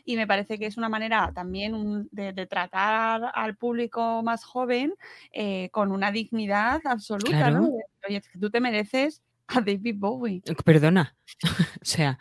y 0.05 0.16
me 0.16 0.27
parece 0.27 0.59
que 0.59 0.66
es 0.66 0.77
una 0.77 0.88
manera 0.88 1.31
también 1.35 1.75
un- 1.75 2.09
de, 2.12 2.33
de 2.33 2.47
tratar 2.47 3.31
al 3.35 3.57
público 3.57 4.23
más 4.23 4.44
joven 4.44 4.94
eh, 5.33 5.68
con 5.70 5.92
una 5.92 6.11
dignidad 6.12 6.81
absoluta. 6.85 7.51
¿no? 7.51 7.61
Claro. 7.61 7.77
De, 7.77 7.85
Oye, 8.09 8.16
es 8.18 8.29
que 8.29 8.38
tú 8.38 8.51
te 8.51 8.61
mereces 8.61 9.23
a 9.47 9.61
David 9.61 9.94
Bowie. 9.99 10.42
Perdona. 10.64 11.16
o 11.81 11.85
sea, 11.85 12.18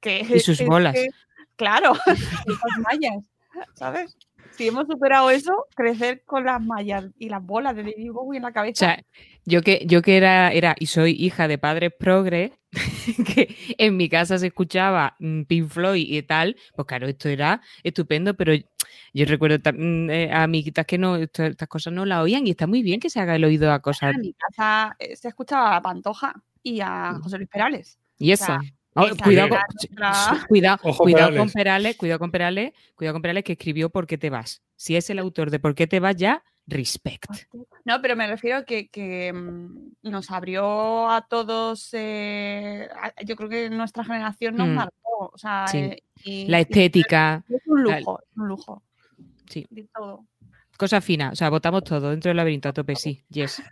Que 0.00 0.20
Y 0.34 0.40
sus 0.40 0.60
bolas. 0.64 0.94
que 0.94 1.08
Claro, 1.56 1.92
las 2.06 2.78
mallas, 2.82 3.24
¿sabes? 3.74 4.16
Si 4.52 4.68
hemos 4.68 4.86
superado 4.86 5.30
eso, 5.30 5.66
crecer 5.74 6.22
con 6.24 6.44
las 6.44 6.60
mallas 6.62 7.06
y 7.18 7.28
las 7.30 7.42
bolas 7.42 7.74
de 7.74 7.84
David 7.84 8.12
Bowie 8.12 8.36
en 8.36 8.42
la 8.42 8.50
O 8.50 8.52
cabeza. 8.52 8.78
sea, 8.86 9.02
yo 9.46 9.62
que, 9.62 9.84
yo 9.86 10.02
que 10.02 10.16
era, 10.18 10.52
era 10.52 10.74
y 10.78 10.86
soy 10.86 11.12
hija 11.12 11.48
de 11.48 11.56
padres 11.58 11.92
progres, 11.98 12.52
que 13.26 13.56
en 13.78 13.96
mi 13.96 14.08
casa 14.08 14.38
se 14.38 14.48
escuchaba 14.48 15.16
mm, 15.20 15.42
Pink 15.44 15.68
Floyd 15.68 16.04
y 16.06 16.22
tal, 16.22 16.56
pues 16.76 16.86
claro, 16.86 17.06
esto 17.08 17.28
era 17.28 17.60
estupendo, 17.82 18.34
pero 18.34 18.52
yo 19.14 19.24
recuerdo 19.24 19.58
ta- 19.60 19.72
mm, 19.72 20.10
eh, 20.10 20.30
a 20.32 20.42
amiguitas 20.42 20.84
que 20.86 20.98
no, 20.98 21.16
esto- 21.16 21.44
estas 21.44 21.68
cosas 21.68 21.92
no 21.94 22.04
las 22.04 22.20
oían 22.20 22.46
y 22.46 22.50
está 22.50 22.66
muy 22.66 22.82
bien 22.82 23.00
que 23.00 23.08
se 23.10 23.20
haga 23.20 23.36
el 23.36 23.44
oído 23.44 23.72
a 23.72 23.80
cosas. 23.80 24.14
en 24.14 24.20
mi 24.20 24.34
casa 24.34 24.94
eh, 24.98 25.16
se 25.16 25.28
escuchaba 25.28 25.76
a 25.76 25.82
Pantoja 25.82 26.34
y 26.62 26.80
a 26.80 27.12
Mm. 27.12 27.22
José 27.22 27.36
Luis 27.38 27.48
Perales. 27.48 27.98
Y 28.18 28.30
o 28.30 28.34
eso. 28.34 28.44
sea, 28.46 28.60
Cuidado, 28.94 29.48
con, 29.48 29.58
nuestra- 29.74 30.46
cuidado, 30.48 30.78
Ojo, 30.82 31.02
cuidado 31.04 31.26
con 31.28 31.50
Perales. 31.50 31.52
Perales, 31.54 31.96
cuidado 31.96 32.18
con 32.18 32.30
Perales, 32.30 32.72
cuidado 32.94 33.14
con 33.14 33.22
Perales 33.22 33.44
que 33.44 33.52
escribió 33.52 33.90
¿Por 33.90 34.06
qué 34.06 34.18
te 34.18 34.28
vas? 34.30 34.62
Si 34.76 34.96
es 34.96 35.08
el 35.10 35.18
autor 35.18 35.50
de 35.50 35.58
¿Por 35.58 35.74
qué 35.74 35.86
te 35.86 35.98
vas 36.00 36.16
ya? 36.16 36.44
Respect. 36.66 37.24
No, 37.84 38.00
pero 38.00 38.14
me 38.16 38.26
refiero 38.28 38.64
que, 38.64 38.88
que 38.88 39.32
mm, 39.32 39.94
nos 40.02 40.30
abrió 40.30 41.10
a 41.10 41.26
todos, 41.26 41.88
eh, 41.92 42.88
a- 43.02 43.22
yo 43.24 43.34
creo 43.34 43.48
que 43.48 43.68
nuestra 43.70 44.04
generación 44.04 44.56
nos 44.56 44.68
Mm. 44.68 44.74
marcó. 44.74 45.30
O 45.32 45.38
sea, 45.38 45.66
Sí. 45.66 45.78
eh, 45.78 46.02
y- 46.24 46.46
La 46.46 46.58
y 46.58 46.62
estética, 46.62 47.42
es 47.48 47.62
un 47.66 47.84
la- 47.84 47.98
lujo, 48.00 48.20
es 48.20 48.36
un 48.36 48.48
lujo. 48.48 48.82
Sí. 49.48 49.66
De 49.70 49.88
todo. 49.94 50.26
cosa 50.78 51.00
fina. 51.00 51.30
O 51.30 51.36
sea, 51.36 51.48
votamos 51.48 51.84
todo 51.84 52.10
dentro 52.10 52.30
del 52.30 52.36
laberinto 52.38 52.68
a 52.68 52.72
tope, 52.72 52.96
sí. 52.96 53.24
Yes. 53.28 53.62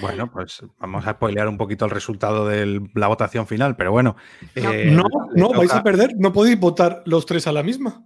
Bueno, 0.00 0.30
pues 0.30 0.62
vamos 0.78 1.06
a 1.06 1.12
spoilear 1.12 1.48
un 1.48 1.56
poquito 1.56 1.84
el 1.84 1.90
resultado 1.90 2.46
de 2.48 2.80
la 2.94 3.06
votación 3.08 3.46
final, 3.46 3.76
pero 3.76 3.92
bueno. 3.92 4.16
No. 4.56 4.70
eh, 4.72 4.96
no, 5.34 5.50
vais 5.52 5.72
a 5.72 5.82
perder. 5.82 6.12
No 6.18 6.32
podéis 6.32 6.58
votar 6.58 7.02
los 7.06 7.26
tres 7.26 7.46
a 7.46 7.52
la 7.52 7.62
misma. 7.62 8.04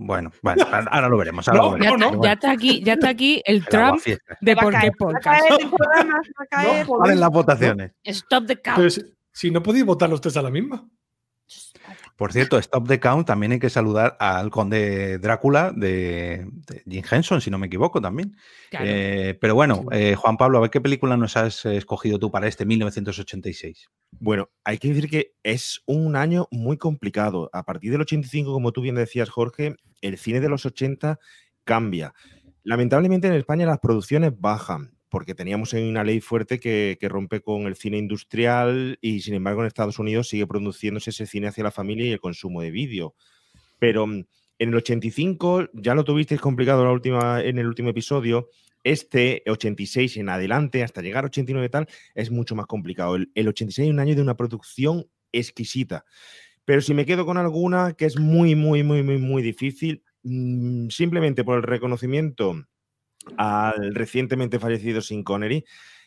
Bueno, 0.00 0.30
bueno, 0.42 0.64
ahora 0.90 1.08
lo 1.08 1.18
veremos. 1.18 1.48
Ahora 1.48 1.60
No, 1.60 1.70
lo 1.76 1.84
Ya, 1.84 1.90
veremos. 1.90 2.26
está, 2.26 2.48
ya 2.48 2.52
aquí, 2.52 2.82
ya 2.84 2.92
está 2.92 3.08
aquí 3.08 3.42
el 3.44 3.56
el 3.56 3.66
Trump 3.66 4.00
de 4.40 4.56
por 4.56 4.78
qué 4.78 4.90
podcast. 4.96 5.44
va 5.50 6.44
a 6.44 6.46
caer. 6.46 6.86
Las 7.16 7.30
votaciones. 7.30 7.92
Stop 8.04 8.46
the. 8.46 8.56
Pero 8.56 8.90
si, 8.90 9.02
si 9.32 9.50
no 9.50 9.62
podéis 9.62 9.84
votar 9.84 10.08
los 10.08 10.20
tres 10.20 10.36
a 10.36 10.42
la 10.42 10.50
misma. 10.50 10.88
Por 12.16 12.32
cierto, 12.32 12.58
Stop 12.58 12.88
the 12.88 13.00
Count 13.00 13.26
también 13.26 13.52
hay 13.52 13.58
que 13.58 13.70
saludar 13.70 14.16
al 14.20 14.50
conde 14.50 15.18
Drácula 15.18 15.72
de, 15.74 16.46
de 16.66 16.82
Jim 16.88 17.04
Henson, 17.10 17.40
si 17.40 17.50
no 17.50 17.58
me 17.58 17.68
equivoco 17.68 18.00
también. 18.00 18.36
Claro. 18.70 18.86
Eh, 18.88 19.38
pero 19.40 19.54
bueno, 19.54 19.86
eh, 19.92 20.14
Juan 20.14 20.36
Pablo, 20.36 20.58
a 20.58 20.62
ver 20.62 20.70
qué 20.70 20.80
película 20.80 21.16
nos 21.16 21.36
has 21.36 21.64
escogido 21.64 22.18
tú 22.18 22.30
para 22.30 22.48
este 22.48 22.66
1986. 22.66 23.88
Bueno, 24.18 24.50
hay 24.64 24.78
que 24.78 24.88
decir 24.88 25.08
que 25.08 25.34
es 25.42 25.82
un 25.86 26.16
año 26.16 26.48
muy 26.50 26.76
complicado. 26.76 27.48
A 27.52 27.64
partir 27.64 27.92
del 27.92 28.00
85, 28.02 28.52
como 28.52 28.72
tú 28.72 28.80
bien 28.80 28.96
decías, 28.96 29.30
Jorge, 29.30 29.76
el 30.00 30.18
cine 30.18 30.40
de 30.40 30.48
los 30.48 30.66
80 30.66 31.18
cambia. 31.64 32.14
Lamentablemente 32.64 33.28
en 33.28 33.34
España 33.34 33.66
las 33.66 33.78
producciones 33.78 34.32
bajan, 34.38 34.97
porque 35.08 35.34
teníamos 35.34 35.72
una 35.72 36.04
ley 36.04 36.20
fuerte 36.20 36.58
que, 36.60 36.96
rompe 37.02 37.40
con 37.40 37.66
el 37.66 37.76
cine 37.76 37.98
industrial 37.98 38.98
y 39.00 39.20
sin 39.20 39.34
embargo 39.34 39.62
en 39.62 39.66
Estados 39.66 39.98
Unidos 39.98 40.28
sigue 40.28 40.46
produciéndose 40.46 41.10
ese 41.10 41.26
cine 41.26 41.48
hacia 41.48 41.64
la 41.64 41.70
familia 41.70 42.06
y 42.06 42.12
el 42.12 42.20
consumo 42.20 42.62
de 42.62 42.70
vídeo. 42.70 43.14
Pero 43.78 44.06
mm, 44.06 44.24
en 44.58 44.68
el 44.68 44.74
85 44.74 45.70
ya 45.74 45.94
lo 45.94 46.04
tuvisteis 46.04 46.40
complicado 46.40 46.84
la 46.84 46.92
última, 46.92 47.42
en 47.42 47.58
el 47.58 47.66
último 47.66 47.90
episodio. 47.90 48.48
Este 48.84 49.42
86 49.46 50.18
en 50.18 50.28
adelante, 50.28 50.82
hasta 50.82 51.02
llegar 51.02 51.24
a 51.24 51.28
89 51.28 51.66
y 51.66 51.70
tal, 51.70 51.88
es 52.14 52.30
mucho 52.30 52.54
más 52.54 52.66
complicado. 52.66 53.16
El, 53.16 53.30
el 53.34 53.48
86 53.48 53.88
es 53.88 53.92
un 53.92 54.00
año 54.00 54.14
de 54.14 54.22
una 54.22 54.36
producción 54.36 55.06
exquisita. 55.32 56.04
Pero 56.64 56.82
si 56.82 56.92
me 56.92 57.06
quedo 57.06 57.24
con 57.24 57.38
alguna 57.38 57.94
que 57.94 58.04
es 58.04 58.18
muy, 58.18 58.54
muy, 58.54 58.82
muy, 58.82 59.02
muy, 59.02 59.16
muy 59.16 59.42
difícil, 59.42 60.02
mm, 60.22 60.88
simplemente 60.90 61.42
por 61.42 61.56
el 61.56 61.62
reconocimiento 61.62 62.62
al 63.36 63.94
recientemente 63.94 64.58
fallecido 64.58 65.00
Sin 65.00 65.22
Connery, 65.22 65.64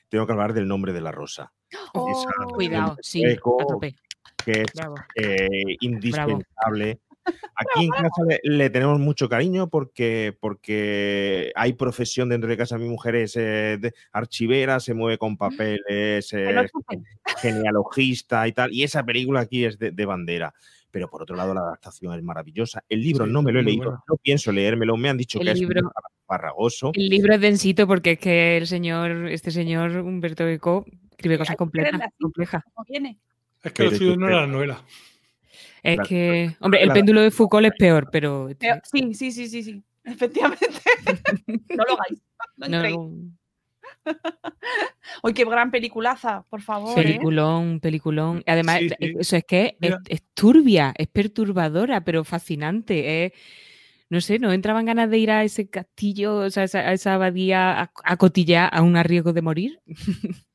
tengo 0.10 0.25
que 0.25 0.34
hablar 0.34 0.53
del 0.53 0.67
nombre 0.67 0.93
de 0.93 1.01
la 1.01 1.12
rosa. 1.12 1.53
Oh, 1.93 2.10
Esa- 2.10 2.53
Cuidado, 2.53 2.97
sí, 3.01 3.23
Eco, 3.23 3.62
a 3.62 3.65
tope. 3.65 3.95
que 4.43 4.63
es 4.63 4.71
eh, 5.15 5.47
indispensable. 5.79 6.99
Aquí 7.55 7.86
en 7.86 7.89
casa 8.12 8.23
le, 8.27 8.39
le 8.43 8.69
tenemos 8.71 8.99
mucho 8.99 9.29
cariño 9.29 9.69
porque, 9.69 10.36
porque 10.39 11.51
hay 11.55 11.73
profesión 11.73 12.29
dentro 12.29 12.49
de 12.49 12.57
casa. 12.57 12.77
Mi 12.77 12.89
mujer 12.89 13.15
es 13.15 13.36
eh, 13.38 13.77
de- 13.79 13.93
archivera, 14.12 14.79
se 14.79 14.93
mueve 14.93 15.17
con 15.17 15.38
papeles, 15.38 16.27
que 16.29 16.51
lo 16.53 16.62
es 16.62 16.71
chupen. 16.71 17.05
genealogista 17.38 18.47
y 18.47 18.51
tal. 18.53 18.73
Y 18.73 18.84
esa 18.84 19.03
película 19.05 19.41
aquí 19.41 19.65
es 19.65 19.77
de, 19.77 19.91
de 19.91 20.05
bandera. 20.05 20.53
Pero 20.91 21.10
por 21.10 21.21
otro 21.23 21.36
lado, 21.36 21.54
la 21.54 21.62
adaptación 21.62 22.13
es 22.17 22.23
maravillosa. 22.23 22.84
El 22.89 23.01
libro 23.01 23.25
Sí, 23.25 23.32
no 23.32 23.41
me 23.41 23.51
lo 23.54 23.62
he 23.62 23.63
leído, 23.63 23.86
buena. 23.86 24.04
no 24.08 24.15
pienso 24.17 24.51
leérmelo. 24.51 24.97
Me 24.97 25.10
han 25.10 25.17
dicho 25.17 25.39
El 25.39 25.47
que 25.47 25.54
libro- 25.56 25.80
es 25.80 25.86
farragoso. 26.25 26.91
El 26.93 27.08
libro 27.10 27.34
es 27.34 27.41
densito 27.41 27.88
porque 27.88 28.12
es 28.12 28.19
que 28.19 28.58
el 28.58 28.67
señor, 28.67 29.27
este 29.30 29.51
señor 29.51 29.91
Humberto 29.97 30.45
Eco, 30.47 30.86
escribe 31.12 31.38
cosas 31.38 31.56
complejas, 31.56 32.01
complejas. 32.19 32.63
¿Cómo 32.73 32.86
viene? 32.89 33.17
Es 33.63 33.71
que 33.71 33.84
lo 33.84 33.89
Pero 33.89 33.97
suyo 33.99 34.12
yo 34.12 34.17
no 34.17 34.27
era 34.27 34.41
la 34.41 34.47
novela. 34.47 34.82
Es 35.84 35.95
Claro. 35.95 36.10
que, 36.10 36.56
hombre, 36.60 36.84
el 36.84 36.91
péndulo 36.91 37.21
de 37.21 37.32
Foucault 37.32 37.65
es 37.67 37.73
peor, 37.77 38.10
pero... 38.12 38.49
Pero- 38.60 38.82
sí, 38.84 39.13
sí, 39.13 39.32
sí, 39.32 39.47
sí, 39.47 39.63
sí. 39.63 39.84
Efectivamente. 40.04 40.65
no 41.69 41.84
lo 41.86 41.93
hagáis. 41.93 42.21
No 42.58 42.67
no. 42.69 43.32
Uy, 45.24 45.34
qué 45.34 45.45
gran 45.45 45.71
peliculaza, 45.71 46.43
por 46.50 46.62
favor. 46.62 46.97
¿eh? 47.00 47.04
peliculón, 47.04 47.80
peliculón. 47.80 48.43
Además, 48.47 48.80
Sí, 48.80 48.89
sí. 48.89 49.13
eso 49.19 49.36
es 49.36 49.43
que 49.45 49.78
es, 50.08 50.24
turbia, 50.34 50.93
es 50.97 51.08
perturbadora, 51.08 52.04
pero 52.04 52.24
fascinante. 52.24 53.26
es- 53.26 53.34
no 54.10 54.19
sé, 54.19 54.39
no 54.39 54.52
entraban 54.52 54.86
ganas 54.86 55.10
de 55.10 55.17
ir 55.19 55.32
a 55.32 55.43
ese 55.45 55.69
castillo, 55.69 56.36
o 56.36 56.50
sea, 56.50 56.63
a 56.63 56.65
esa, 56.65 56.80
a 56.80 56.91
esa 56.93 57.13
abadía 57.13 57.82
a, 57.82 57.91
a 58.04 58.17
cotillar 58.17 58.69
a 58.74 58.82
un 58.82 59.02
riesgo 59.02 59.32
de 59.32 59.41
morir. 59.41 59.80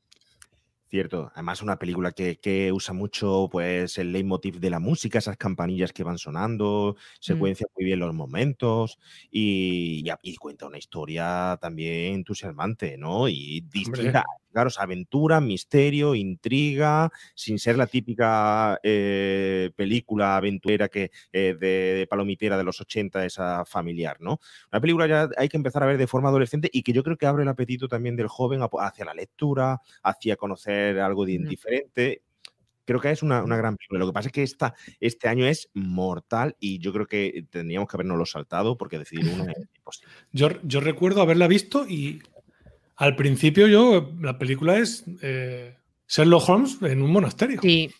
Cierto, 0.89 1.29
además 1.33 1.61
una 1.61 1.77
película 1.77 2.13
que, 2.13 2.37
que 2.39 2.71
usa 2.71 2.93
mucho 2.93 3.49
pues 3.51 3.97
el 3.97 4.13
leitmotiv 4.13 4.61
de 4.61 4.69
la 4.69 4.79
música, 4.79 5.17
esas 5.19 5.35
campanillas 5.35 5.91
que 5.91 6.03
van 6.03 6.17
sonando, 6.17 6.95
secuencia 7.19 7.67
muy 7.75 7.83
bien 7.83 7.99
los 7.99 8.13
momentos 8.13 8.97
y, 9.29 10.05
y 10.23 10.35
cuenta 10.37 10.65
una 10.65 10.77
historia 10.77 11.57
también 11.59 12.13
entusiasmante, 12.15 12.97
¿no? 12.97 13.27
Y 13.27 13.65
distinta, 13.69 14.23
es 14.65 14.79
aventura, 14.79 15.39
misterio, 15.39 16.15
intriga, 16.15 17.11
sin 17.35 17.59
ser 17.59 17.77
la 17.77 17.85
típica 17.85 18.79
eh, 18.81 19.69
película 19.75 20.37
aventurera 20.37 20.89
que 20.89 21.11
eh, 21.31 21.55
de, 21.59 21.67
de 21.67 22.07
palomitera 22.09 22.57
de 22.57 22.63
los 22.63 22.81
80, 22.81 23.25
esa 23.25 23.65
familiar, 23.65 24.17
¿no? 24.19 24.39
Una 24.71 24.81
película 24.81 25.07
ya 25.07 25.29
hay 25.37 25.49
que 25.49 25.57
empezar 25.57 25.83
a 25.83 25.85
ver 25.85 25.97
de 25.97 26.07
forma 26.07 26.29
adolescente 26.29 26.69
y 26.73 26.81
que 26.81 26.93
yo 26.93 27.03
creo 27.03 27.17
que 27.17 27.27
abre 27.27 27.43
el 27.43 27.49
apetito 27.49 27.87
también 27.87 28.15
del 28.15 28.27
joven 28.27 28.61
hacia 28.79 29.05
la 29.05 29.13
lectura, 29.13 29.81
hacia 30.01 30.35
conocer 30.35 30.99
algo 30.99 31.25
de. 31.25 32.21
Creo 32.85 33.01
que 33.01 33.11
es 33.11 33.21
una, 33.21 33.43
una 33.43 33.57
gran 33.57 33.75
película. 33.75 33.99
Lo 33.99 34.07
que 34.07 34.13
pasa 34.13 34.29
es 34.29 34.31
que 34.31 34.43
esta, 34.43 34.73
este 35.01 35.27
año 35.27 35.45
es 35.45 35.69
mortal 35.73 36.55
y 36.57 36.79
yo 36.79 36.93
creo 36.93 37.05
que 37.05 37.45
tendríamos 37.49 37.89
que 37.89 37.97
habernoslo 37.97 38.25
saltado 38.25 38.77
porque 38.77 38.97
decidir 38.97 39.29
una 39.33 39.51
es 39.51 39.57
imposible. 39.75 40.13
Yo, 40.31 40.49
yo 40.63 40.79
recuerdo 40.79 41.21
haberla 41.21 41.47
visto 41.47 41.85
y 41.85 42.21
al 42.97 43.15
principio 43.15 43.67
yo, 43.67 44.11
la 44.19 44.37
película 44.39 44.77
es 44.77 45.05
eh, 45.21 45.77
Sherlock 46.07 46.49
Holmes 46.49 46.77
en 46.81 47.03
un 47.03 47.11
monasterio. 47.11 47.61
Sí, 47.61 47.91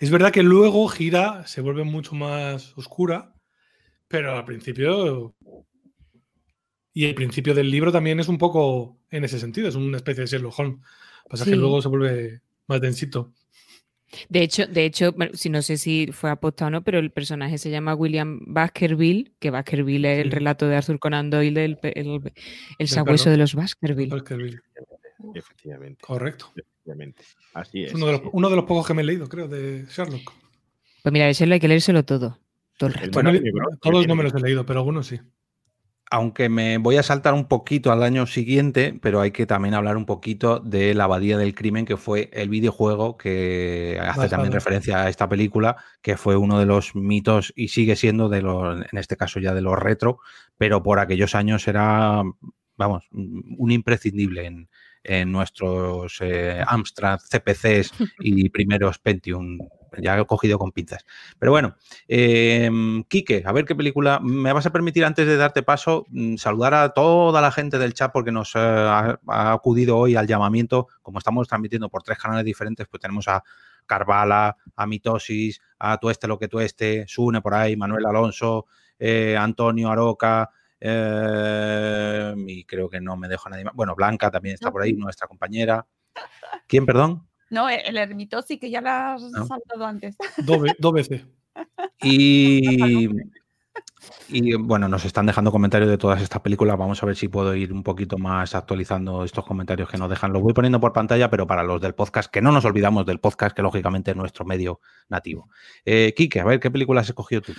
Es 0.00 0.10
verdad 0.10 0.32
que 0.32 0.42
luego 0.42 0.88
gira, 0.88 1.46
se 1.46 1.60
vuelve 1.60 1.84
mucho 1.84 2.14
más 2.14 2.76
oscura, 2.76 3.32
pero 4.08 4.36
al 4.36 4.44
principio... 4.44 5.34
Y 6.96 7.06
el 7.06 7.14
principio 7.14 7.54
del 7.54 7.70
libro 7.70 7.90
también 7.90 8.20
es 8.20 8.28
un 8.28 8.38
poco 8.38 9.00
en 9.10 9.24
ese 9.24 9.40
sentido, 9.40 9.68
es 9.68 9.74
una 9.74 9.96
especie 9.96 10.22
de 10.22 10.28
Sherlock 10.28 10.58
Holmes. 10.58 10.80
Pasa 11.28 11.44
que 11.44 11.56
luego 11.56 11.82
se 11.82 11.88
vuelve 11.88 12.42
más 12.66 12.80
densito. 12.80 13.32
De 14.28 14.42
hecho, 14.42 14.66
de 14.66 14.84
hecho, 14.84 15.12
bueno, 15.12 15.32
si 15.34 15.48
no 15.50 15.62
sé 15.62 15.76
si 15.76 16.08
fue 16.12 16.30
apostado 16.30 16.68
o 16.68 16.70
no, 16.70 16.82
pero 16.84 16.98
el 16.98 17.10
personaje 17.10 17.58
se 17.58 17.70
llama 17.70 17.94
William 17.94 18.40
Baskerville, 18.46 19.32
que 19.38 19.50
Baskerville 19.50 20.04
es 20.12 20.24
el 20.24 20.30
relato 20.30 20.66
de 20.68 20.76
Arthur 20.76 20.98
Conan 20.98 21.30
Doyle 21.30 21.60
del 21.60 21.78
el, 21.82 22.32
el 22.78 22.88
sabueso 22.88 23.30
de 23.30 23.36
los 23.36 23.54
Baskerville. 23.54 24.10
Baskerville. 24.10 24.60
Efectivamente. 25.34 26.02
Correcto. 26.02 26.52
efectivamente. 26.56 27.22
Así 27.54 27.82
es. 27.84 27.88
Es 27.90 27.94
uno 27.94 28.06
de, 28.06 28.12
los, 28.12 28.22
uno 28.32 28.50
de 28.50 28.56
los 28.56 28.64
pocos 28.64 28.86
que 28.86 28.94
me 28.94 29.02
he 29.02 29.04
leído, 29.04 29.28
creo, 29.28 29.48
de 29.48 29.86
Sherlock. 29.88 30.32
Pues 31.02 31.12
mira, 31.12 31.28
ese 31.28 31.44
hay 31.44 31.60
que 31.60 31.68
leérselo 31.68 32.04
todo. 32.04 32.38
Todo 32.78 32.88
el 32.88 32.94
rato. 32.94 33.10
Bueno, 33.12 33.32
No 33.32 33.38
me- 33.38 33.40
mi 33.40 33.50
bro, 33.50 33.68
todos 33.80 34.06
no 34.06 34.16
me 34.16 34.22
los 34.24 34.34
he 34.34 34.40
leído, 34.40 34.66
pero 34.66 34.80
algunos 34.80 35.06
sí. 35.06 35.18
Aunque 36.10 36.48
me 36.48 36.78
voy 36.78 36.96
a 36.96 37.02
saltar 37.02 37.34
un 37.34 37.46
poquito 37.46 37.90
al 37.90 38.02
año 38.02 38.26
siguiente, 38.26 38.98
pero 39.00 39.20
hay 39.20 39.30
que 39.30 39.46
también 39.46 39.74
hablar 39.74 39.96
un 39.96 40.06
poquito 40.06 40.60
de 40.60 40.94
La 40.94 41.04
Abadía 41.04 41.38
del 41.38 41.54
Crimen, 41.54 41.86
que 41.86 41.96
fue 41.96 42.30
el 42.32 42.48
videojuego 42.48 43.16
que 43.16 43.98
hace 44.00 44.28
también 44.28 44.52
referencia 44.52 45.02
a 45.02 45.08
esta 45.08 45.28
película, 45.28 45.76
que 46.02 46.16
fue 46.16 46.36
uno 46.36 46.58
de 46.58 46.66
los 46.66 46.94
mitos 46.94 47.52
y 47.56 47.68
sigue 47.68 47.96
siendo 47.96 48.28
de 48.28 48.42
los, 48.42 48.80
en 48.80 48.98
este 48.98 49.16
caso 49.16 49.40
ya 49.40 49.54
de 49.54 49.62
los 49.62 49.78
retro, 49.78 50.18
pero 50.58 50.82
por 50.82 50.98
aquellos 50.98 51.34
años 51.34 51.66
era, 51.66 52.22
vamos, 52.76 53.08
un 53.10 53.70
imprescindible 53.70 54.46
en, 54.46 54.68
en 55.04 55.30
nuestros 55.30 56.18
eh, 56.20 56.62
Amstrad 56.66 57.20
CPCs 57.20 57.92
y 58.20 58.48
primeros 58.48 58.98
Pentium 58.98 59.58
ya 60.00 60.18
he 60.18 60.26
cogido 60.26 60.58
con 60.58 60.72
pinzas. 60.72 61.04
Pero 61.38 61.52
bueno, 61.52 61.76
eh, 62.08 62.70
Quique, 63.08 63.42
a 63.44 63.52
ver 63.52 63.64
qué 63.64 63.74
película. 63.74 64.20
Me 64.20 64.52
vas 64.52 64.66
a 64.66 64.72
permitir, 64.72 65.04
antes 65.04 65.26
de 65.26 65.36
darte 65.36 65.62
paso, 65.62 66.06
mm, 66.10 66.36
saludar 66.36 66.74
a 66.74 66.88
toda 66.90 67.40
la 67.40 67.50
gente 67.50 67.78
del 67.78 67.94
chat 67.94 68.12
porque 68.12 68.32
nos 68.32 68.54
eh, 68.54 68.58
ha, 68.58 69.18
ha 69.26 69.52
acudido 69.52 69.96
hoy 69.98 70.16
al 70.16 70.26
llamamiento. 70.26 70.88
Como 71.02 71.18
estamos 71.18 71.48
transmitiendo 71.48 71.88
por 71.88 72.02
tres 72.02 72.18
canales 72.18 72.44
diferentes, 72.44 72.86
pues 72.88 73.00
tenemos 73.00 73.28
a 73.28 73.42
Carvala, 73.86 74.56
a 74.76 74.86
Mitosis, 74.86 75.60
a 75.78 75.98
Tueste 75.98 76.26
lo 76.26 76.38
que 76.38 76.48
Tueste, 76.48 77.04
Sune 77.06 77.40
por 77.40 77.54
ahí, 77.54 77.76
Manuel 77.76 78.06
Alonso, 78.06 78.66
eh, 78.98 79.36
Antonio 79.38 79.90
Aroca. 79.90 80.50
eh, 80.80 82.34
y 82.46 82.64
creo 82.64 82.90
que 82.90 83.00
no 83.00 83.16
me 83.16 83.28
dejo 83.28 83.48
a 83.48 83.50
nadie 83.50 83.64
más. 83.64 83.74
Bueno, 83.74 83.94
Blanca 83.94 84.30
también 84.30 84.54
está 84.54 84.70
por 84.70 84.82
ahí, 84.82 84.92
nuestra 84.92 85.26
compañera. 85.26 85.86
¿Quién, 86.66 86.84
perdón? 86.86 87.26
No, 87.54 87.68
el 87.68 87.96
ermito 87.96 88.42
sí 88.42 88.58
que 88.58 88.68
ya 88.70 88.80
la 88.80 89.14
has 89.14 89.22
No. 89.22 89.46
saltado 89.46 89.86
antes. 89.86 90.16
Dos, 90.38 90.60
ve- 90.60 90.76
dos 90.78 90.92
veces. 90.92 91.24
Y, 92.02 93.08
y 94.28 94.54
bueno, 94.56 94.88
nos 94.88 95.04
están 95.04 95.26
dejando 95.26 95.52
comentarios 95.52 95.88
de 95.90 95.96
todas 95.98 96.20
estas 96.20 96.40
películas. 96.40 96.76
Vamos 96.76 97.02
a 97.02 97.06
ver 97.06 97.16
si 97.16 97.28
puedo 97.28 97.54
ir 97.54 97.72
un 97.72 97.82
poquito 97.82 98.18
más 98.18 98.54
actualizando 98.54 99.24
estos 99.24 99.44
comentarios 99.46 99.88
que 99.88 99.96
nos 99.96 100.10
dejan. 100.10 100.32
Los 100.32 100.42
voy 100.42 100.52
poniendo 100.52 100.80
por 100.80 100.92
pantalla, 100.92 101.30
pero 101.30 101.46
para 101.46 101.62
los 101.62 101.80
del 101.80 101.94
podcast, 101.94 102.30
que 102.30 102.42
no 102.42 102.52
nos 102.52 102.64
olvidamos 102.64 103.06
del 103.06 103.20
podcast, 103.20 103.54
que 103.56 103.62
lógicamente 103.62 104.10
es 104.10 104.16
nuestro 104.16 104.44
medio 104.44 104.80
nativo. 105.08 105.48
Eh, 105.84 106.12
Quique, 106.16 106.40
a 106.40 106.44
ver, 106.44 106.60
¿qué 106.60 106.70
película 106.70 107.00
has 107.02 107.08
escogido 107.08 107.40
tú? 107.42 107.52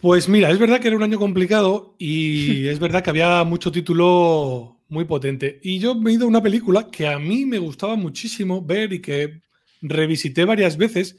Pues 0.00 0.28
mira, 0.28 0.50
es 0.50 0.58
verdad 0.58 0.80
que 0.80 0.88
era 0.88 0.96
un 0.96 1.02
año 1.02 1.18
complicado 1.18 1.94
y 1.98 2.66
es 2.68 2.78
verdad 2.78 3.02
que 3.02 3.10
había 3.10 3.42
mucho 3.44 3.72
título 3.72 4.73
muy 4.94 5.04
potente. 5.04 5.60
Y 5.62 5.78
yo 5.78 5.94
me 5.94 6.10
he 6.10 6.14
ido 6.14 6.24
a 6.24 6.28
una 6.28 6.42
película 6.42 6.88
que 6.90 7.06
a 7.06 7.18
mí 7.18 7.44
me 7.44 7.58
gustaba 7.58 7.96
muchísimo 7.96 8.62
ver 8.64 8.92
y 8.94 9.00
que 9.02 9.42
revisité 9.82 10.46
varias 10.46 10.76
veces 10.78 11.18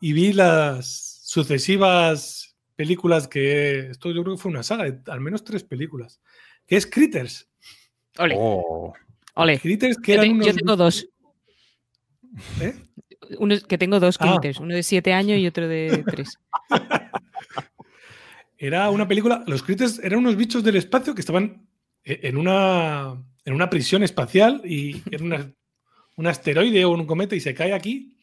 y 0.00 0.12
vi 0.12 0.32
las 0.32 1.20
sucesivas 1.22 2.56
películas 2.74 3.28
que 3.28 3.90
esto 3.90 4.10
yo 4.10 4.22
creo 4.24 4.34
que 4.36 4.42
fue 4.42 4.50
una 4.50 4.62
saga, 4.62 4.84
de 4.90 4.98
al 5.12 5.20
menos 5.20 5.44
tres 5.44 5.62
películas, 5.62 6.20
que 6.66 6.76
es 6.76 6.86
Critters. 6.86 7.48
Ole, 8.18 8.34
Oh, 8.38 8.92
ole. 9.34 9.58
Critters 9.60 9.96
que 9.98 10.14
Yo, 10.16 10.22
eran 10.22 10.38
te- 10.40 10.46
yo 10.46 10.54
tengo 10.54 10.76
dos. 10.76 11.06
¿Eh? 12.60 12.74
Uno, 13.38 13.54
que 13.66 13.78
tengo 13.78 13.98
dos 14.00 14.16
Ah. 14.20 14.32
critters, 14.32 14.60
uno 14.60 14.74
de 14.74 14.82
siete 14.82 15.12
años 15.12 15.38
y 15.38 15.46
otro 15.46 15.68
de 15.68 16.02
tres. 16.06 16.38
Era 18.58 18.88
una 18.90 19.06
película. 19.06 19.44
Los 19.46 19.62
Critters 19.62 19.98
eran 19.98 20.20
unos 20.20 20.36
bichos 20.36 20.64
del 20.64 20.76
espacio 20.76 21.14
que 21.14 21.20
estaban 21.20 21.66
en 22.06 22.36
una, 22.36 23.22
en 23.44 23.52
una 23.54 23.68
prisión 23.68 24.02
espacial 24.02 24.62
y 24.64 25.02
era 25.10 25.24
una- 25.24 25.52
un 26.16 26.26
asteroide 26.26 26.84
o 26.86 26.92
un 26.92 27.04
cometa 27.06 27.36
y 27.36 27.40
se 27.40 27.54
cae 27.54 27.74
aquí. 27.74 28.16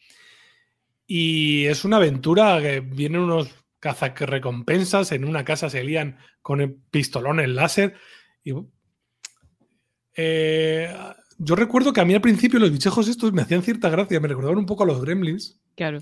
Y 1.06 1.66
es 1.66 1.84
una 1.84 1.98
aventura 1.98 2.60
que 2.60 2.80
vienen 2.80 3.20
unos 3.20 3.48
cazarecompensas 3.78 5.12
en 5.12 5.24
una 5.26 5.44
casa, 5.44 5.68
se 5.70 5.84
lían 5.84 6.16
con 6.42 6.60
el 6.60 6.74
pistolones 6.90 7.48
láser. 7.50 7.94
Y, 8.42 8.52
eh, 10.16 10.92
yo 11.38 11.54
recuerdo 11.56 11.92
que 11.92 12.00
a 12.00 12.04
mí 12.04 12.14
al 12.14 12.20
principio 12.20 12.58
los 12.58 12.72
bichejos 12.72 13.08
estos 13.08 13.32
me 13.32 13.42
hacían 13.42 13.62
cierta 13.62 13.88
gracia, 13.90 14.20
me 14.20 14.28
recordaban 14.28 14.58
un 14.58 14.66
poco 14.66 14.84
a 14.84 14.86
los 14.86 15.00
gremlins. 15.00 15.60
Claro. 15.76 16.00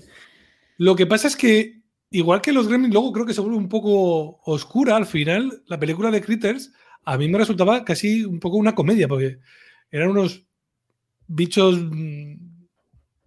Lo 0.77 0.95
que 0.95 1.05
pasa 1.05 1.27
es 1.27 1.35
que, 1.35 1.81
igual 2.11 2.41
que 2.41 2.53
los 2.53 2.67
Gremlins, 2.67 2.93
luego 2.93 3.11
creo 3.11 3.25
que 3.25 3.33
se 3.33 3.41
vuelve 3.41 3.57
un 3.57 3.69
poco 3.69 4.39
oscura 4.45 4.95
al 4.95 5.05
final. 5.05 5.63
La 5.67 5.79
película 5.79 6.11
de 6.11 6.21
Critters 6.21 6.71
a 7.05 7.17
mí 7.17 7.27
me 7.27 7.37
resultaba 7.37 7.83
casi 7.83 8.23
un 8.23 8.39
poco 8.39 8.57
una 8.57 8.75
comedia, 8.75 9.07
porque 9.07 9.39
eran 9.91 10.09
unos 10.09 10.45
bichos 11.27 11.79
mm, 11.79 12.35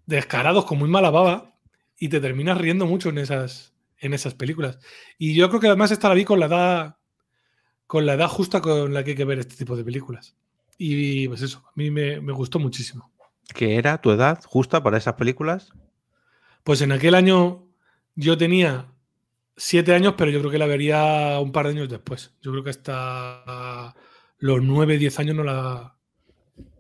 descarados 0.07 0.65
con 0.65 0.79
muy 0.79 0.89
mala 0.89 1.11
baba 1.11 1.55
y 1.99 2.09
te 2.09 2.21
terminas 2.21 2.59
riendo 2.59 2.87
mucho 2.87 3.09
en 3.09 3.19
esas, 3.19 3.75
en 3.99 4.15
esas 4.15 4.35
películas. 4.35 4.79
Y 5.19 5.35
yo 5.35 5.49
creo 5.49 5.61
que 5.61 5.69
además 5.69 5.91
esta 5.91 6.09
la 6.09 6.15
vi 6.15 6.25
con 6.25 6.41
la 6.41 6.47
edad, 6.47 6.97
con 7.87 8.07
la 8.07 8.15
edad 8.15 8.29
justa 8.29 8.61
con 8.61 8.93
la 8.93 9.05
que 9.05 9.11
hay 9.11 9.17
que 9.17 9.25
ver 9.25 9.39
este 9.39 9.57
tipo 9.57 9.77
de 9.77 9.85
películas. 9.85 10.37
Y 10.79 11.29
pues 11.29 11.43
eso, 11.43 11.63
a 11.67 11.73
mí 11.75 11.91
me, 11.91 12.21
me 12.21 12.33
gustó 12.33 12.59
muchísimo. 12.59 13.11
¿Qué 13.55 13.77
era 13.77 14.01
tu 14.01 14.11
edad 14.11 14.41
justa 14.45 14.83
para 14.83 14.99
esas 14.99 15.15
películas? 15.15 15.73
Pues 16.65 16.81
en 16.81 16.93
aquel 16.93 17.15
año 17.15 17.65
yo 18.17 18.37
tenía 18.37 18.93
siete 19.57 19.95
años, 19.95 20.15
pero 20.17 20.31
yo 20.31 20.41
creo 20.41 20.51
que 20.51 20.59
la 20.59 20.67
vería 20.67 21.39
un 21.41 21.53
par 21.53 21.67
de 21.67 21.73
años 21.73 21.89
después. 21.89 22.35
Yo 22.43 22.53
creo 22.53 22.65
que 22.65 22.71
hasta 22.71 23.95
los 24.39 24.63
nueve, 24.63 24.99
diez 24.99 25.19
años 25.19 25.37
no 25.37 25.45
la, 25.45 25.97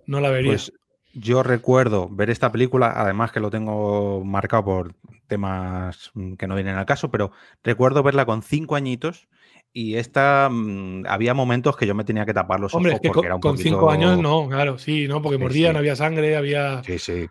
no 0.06 0.20
la 0.20 0.30
vería. 0.30 0.60
Pues 0.60 0.72
yo 1.12 1.42
recuerdo 1.42 2.08
ver 2.10 2.30
esta 2.30 2.52
película, 2.52 2.92
además 2.94 3.32
que 3.32 3.40
lo 3.40 3.50
tengo 3.50 4.24
marcado 4.24 4.64
por 4.64 4.94
temas 5.26 6.10
mm, 6.14 6.34
que 6.34 6.46
no 6.46 6.54
vienen 6.54 6.76
al 6.76 6.86
caso, 6.86 7.10
pero 7.10 7.32
recuerdo 7.64 8.02
verla 8.02 8.26
con 8.26 8.42
cinco 8.42 8.76
añitos 8.76 9.28
y 9.72 9.96
esta 9.96 10.48
mm, 10.50 11.04
había 11.08 11.34
momentos 11.34 11.76
que 11.76 11.86
yo 11.86 11.94
me 11.94 12.04
tenía 12.04 12.26
que 12.26 12.34
tapar 12.34 12.60
los 12.60 12.76
Hombre, 12.76 12.92
es 12.92 12.98
ojos 12.98 13.00
que 13.00 13.10
porque 13.10 13.26
con, 13.26 13.26
era 13.26 13.36
un 13.36 13.40
con 13.40 13.52
poquito... 13.52 13.62
cinco 13.62 13.90
años 13.90 14.18
no, 14.18 14.48
claro, 14.48 14.78
sí, 14.78 15.08
no, 15.08 15.22
porque 15.22 15.38
Sí, 15.38 15.38
mordían, 15.38 15.76
sí. 15.76 15.76
había 15.76 15.96
sangre, 15.96 16.36
había. 16.36 16.86
Sí, 16.86 16.98
sí. 16.98 17.28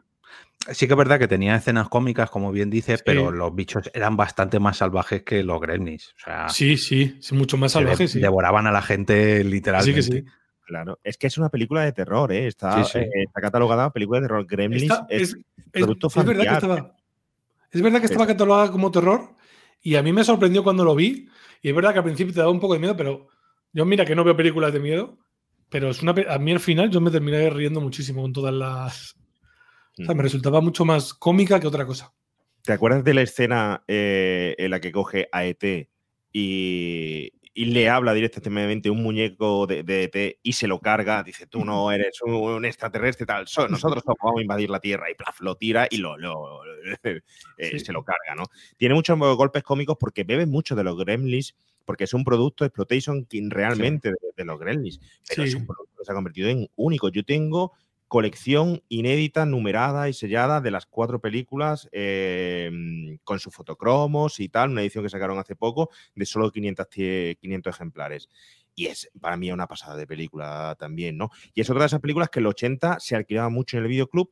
Sí 0.71 0.87
que 0.87 0.93
es 0.93 0.97
verdad 0.97 1.19
que 1.19 1.27
tenía 1.27 1.55
escenas 1.55 1.89
cómicas, 1.89 2.29
como 2.29 2.51
bien 2.51 2.69
dices, 2.69 2.99
Sí. 2.99 3.03
pero 3.05 3.31
los 3.31 3.53
bichos 3.53 3.89
eran 3.93 4.17
bastante 4.17 4.59
más 4.59 4.77
salvajes 4.77 5.23
que 5.23 5.43
los 5.43 5.59
gremlins. 5.61 6.09
O 6.17 6.19
sea, 6.25 6.49
Sí, 6.49 6.77
sí, 6.77 7.17
sí, 7.21 7.35
mucho 7.35 7.57
más 7.57 7.71
se 7.71 7.79
de- 7.79 7.85
salvaje, 7.85 8.07
sí. 8.07 8.19
devoraban 8.19 8.65
a 8.67 8.71
la 8.71 8.81
gente 8.81 9.43
literalmente. 9.43 9.93
que 9.95 10.01
sí. 10.01 10.23
Claro, 10.65 10.99
es 11.03 11.17
que 11.17 11.27
es 11.27 11.37
una 11.37 11.49
película 11.49 11.83
de 11.83 11.91
terror, 11.91 12.31
¿eh? 12.31 12.47
Está, 12.47 12.83
Sí, 12.83 12.91
sí. 12.93 12.97
eh, 12.99 13.09
está 13.27 13.39
catalogada 13.41 13.91
película 13.93 14.19
de 14.19 14.27
terror. 14.27 14.45
Gremlins 14.47 14.83
Está- 14.83 15.05
es, 15.09 15.21
es, 15.21 15.33
es- 15.35 15.43
producto 15.83 16.07
es 16.07 16.25
verdad 16.25 16.43
que 16.43 16.53
estaba. 16.53 16.95
Es 17.71 17.81
verdad 17.81 17.99
que 17.99 18.05
estaba 18.07 18.25
catalogada 18.25 18.71
como 18.71 18.89
terror 18.89 19.29
y 19.83 19.95
a 19.95 20.01
mí 20.01 20.11
me 20.13 20.23
sorprendió 20.23 20.63
cuando 20.63 20.83
lo 20.83 20.95
vi. 20.95 21.27
Y 21.61 21.69
es 21.69 21.75
verdad 21.75 21.91
que 21.93 21.99
al 21.99 22.05
principio 22.05 22.33
te 22.33 22.39
daba 22.39 22.51
un 22.51 22.59
poco 22.59 22.73
de 22.73 22.79
miedo, 22.79 22.95
pero 22.97 23.27
yo 23.73 23.85
mira 23.85 24.05
que 24.05 24.15
no 24.15 24.23
veo 24.23 24.35
películas 24.35 24.73
de 24.73 24.79
miedo, 24.79 25.19
pero 25.69 25.89
es 25.91 26.01
una 26.01 26.15
a 26.29 26.39
mí 26.39 26.51
al 26.51 26.59
final 26.59 26.89
yo 26.89 26.99
me 27.01 27.11
terminé 27.11 27.49
riendo 27.51 27.79
muchísimo 27.81 28.23
con 28.23 28.33
todas 28.33 28.53
las. 28.53 29.15
O 29.99 30.03
sea, 30.05 30.13
me 30.15 30.21
Mm. 30.21 30.23
resultaba 30.23 30.61
mucho 30.61 30.83
más 30.85 31.13
cómica 31.13 31.59
que 31.59 31.67
otra 31.67 31.85
cosa. 31.85 32.13
¿Te 32.63 32.73
acuerdas 32.73 33.03
de 33.03 33.13
la 33.13 33.21
escena 33.21 33.83
eh, 33.87 34.55
en 34.57 34.71
la 34.71 34.79
que 34.81 34.91
coge 34.91 35.29
a 35.31 35.45
ET 35.45 35.89
y, 36.33 37.31
y 37.53 37.65
le 37.65 37.87
habla 37.89 38.13
directamente 38.13 38.89
un 38.89 39.01
muñeco 39.03 39.67
de, 39.67 39.83
de 39.83 40.03
ET 40.11 40.39
y 40.43 40.53
se 40.53 40.67
lo 40.67 40.79
carga? 40.79 41.23
Dice, 41.23 41.47
tú 41.47 41.63
no 41.63 41.91
eres 41.91 42.21
un, 42.23 42.33
un 42.33 42.65
extraterrestre, 42.65 43.25
tal. 43.25 43.47
so- 43.47 43.67
nosotros 43.67 44.03
somos- 44.03 44.17
vamos 44.21 44.39
a 44.39 44.41
invadir 44.41 44.69
la 44.69 44.79
Tierra. 44.79 45.09
Y 45.11 45.15
plaf, 45.15 45.39
lo 45.41 45.55
tira 45.55 45.87
y 45.89 45.97
lo, 45.97 46.17
lo- 46.17 46.61
eh, 47.03 47.21
Sí. 47.57 47.79
se 47.79 47.93
lo 47.93 48.03
carga, 48.03 48.35
¿no? 48.35 48.43
Tiene 48.77 48.95
muchos 48.95 49.17
golpes 49.17 49.63
cómicos 49.63 49.95
porque 49.99 50.23
bebe 50.23 50.45
mucho 50.45 50.75
de 50.75 50.83
los 50.83 50.97
Gremlins, 50.97 51.55
porque 51.85 52.03
es 52.05 52.13
un 52.13 52.23
producto 52.23 52.63
de 52.63 52.67
exploitation 52.67 53.25
que 53.25 53.41
realmente 53.49 54.09
de, 54.09 54.15
de 54.35 54.45
los 54.45 54.59
Gremlins. 54.59 54.99
Pero 55.29 55.43
es 55.43 55.53
un 55.55 55.65
producto 55.65 55.93
que 55.99 56.05
se 56.05 56.11
ha 56.11 56.15
convertido 56.15 56.49
en 56.49 56.67
único. 56.75 57.09
Yo 57.09 57.23
tengo 57.23 57.73
colección 58.07 58.83
inédita, 58.87 59.45
numerada 59.45 60.07
y 60.09 60.13
sellada 60.13 60.61
de 60.61 60.71
las 60.71 60.85
cuatro 60.85 61.19
películas 61.19 61.89
eh, 61.91 63.17
con 63.23 63.39
sus 63.39 63.53
fotocromos 63.53 64.39
y 64.39 64.49
tal, 64.49 64.69
una 64.71 64.81
edición 64.81 65.03
que 65.03 65.09
sacaron 65.09 65.39
hace 65.39 65.55
poco 65.55 65.89
de 66.15 66.25
solo 66.25 66.51
500, 66.51 66.87
tie- 66.89 67.37
500 67.39 67.75
ejemplares. 67.75 68.29
Y 68.75 68.87
es 68.87 69.09
para 69.19 69.37
mí 69.37 69.51
una 69.51 69.67
pasada 69.67 69.95
de 69.95 70.05
película 70.05 70.75
también, 70.77 71.17
¿no? 71.17 71.29
Y 71.53 71.61
es 71.61 71.69
otra 71.69 71.81
de 71.83 71.87
esas 71.87 72.01
películas 72.01 72.29
que 72.29 72.39
en 72.39 72.43
el 72.43 72.47
80 72.49 72.99
se 72.99 73.15
alquilaba 73.15 73.49
mucho 73.49 73.77
en 73.77 73.83
el 73.83 73.89
videoclub, 73.89 74.31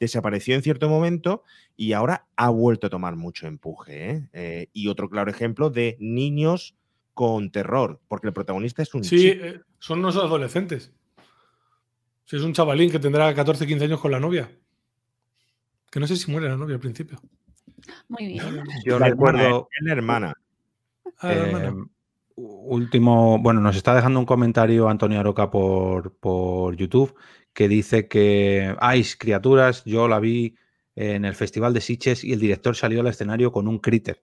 desapareció 0.00 0.54
en 0.56 0.62
cierto 0.62 0.88
momento 0.88 1.42
y 1.76 1.92
ahora 1.92 2.26
ha 2.36 2.48
vuelto 2.48 2.86
a 2.88 2.90
tomar 2.90 3.14
mucho 3.16 3.46
empuje. 3.46 4.10
¿eh? 4.10 4.28
Eh, 4.32 4.66
y 4.72 4.88
otro 4.88 5.08
claro 5.08 5.30
ejemplo 5.30 5.70
de 5.70 5.96
niños 6.00 6.74
con 7.14 7.50
terror, 7.52 8.00
porque 8.08 8.26
el 8.28 8.32
protagonista 8.32 8.82
es 8.82 8.94
un 8.94 9.04
Sí, 9.04 9.32
chico. 9.32 9.44
son 9.78 9.98
unos 10.00 10.16
adolescentes. 10.16 10.92
Si 12.32 12.36
es 12.36 12.44
un 12.44 12.54
chavalín 12.54 12.90
que 12.90 12.98
tendrá 12.98 13.34
14, 13.34 13.66
15 13.66 13.84
años 13.84 14.00
con 14.00 14.10
la 14.10 14.18
novia. 14.18 14.50
Que 15.90 16.00
no 16.00 16.06
sé 16.06 16.16
si 16.16 16.30
muere 16.30 16.48
la 16.48 16.56
novia 16.56 16.76
al 16.76 16.80
principio. 16.80 17.20
Muy 18.08 18.26
bien. 18.26 18.64
Yo 18.86 18.98
La 18.98 19.08
recuerdo... 19.08 19.38
hermana, 19.38 19.66
es 19.70 19.84
la 19.84 19.92
hermana. 19.92 20.34
Ah, 21.18 21.28
la 21.28 21.34
hermana. 21.34 21.68
Eh, 21.68 21.84
último, 22.36 23.38
bueno, 23.38 23.60
nos 23.60 23.76
está 23.76 23.94
dejando 23.94 24.18
un 24.18 24.24
comentario 24.24 24.88
Antonio 24.88 25.20
Aroca 25.20 25.50
por, 25.50 26.14
por 26.14 26.74
YouTube 26.74 27.14
que 27.52 27.68
dice 27.68 28.08
que 28.08 28.74
Ice 28.96 29.18
Criaturas, 29.18 29.84
yo 29.84 30.08
la 30.08 30.18
vi 30.18 30.56
en 30.96 31.26
el 31.26 31.34
Festival 31.34 31.74
de 31.74 31.82
Sitges 31.82 32.24
y 32.24 32.32
el 32.32 32.40
director 32.40 32.74
salió 32.74 33.00
al 33.00 33.08
escenario 33.08 33.52
con 33.52 33.68
un 33.68 33.78
critter. 33.78 34.22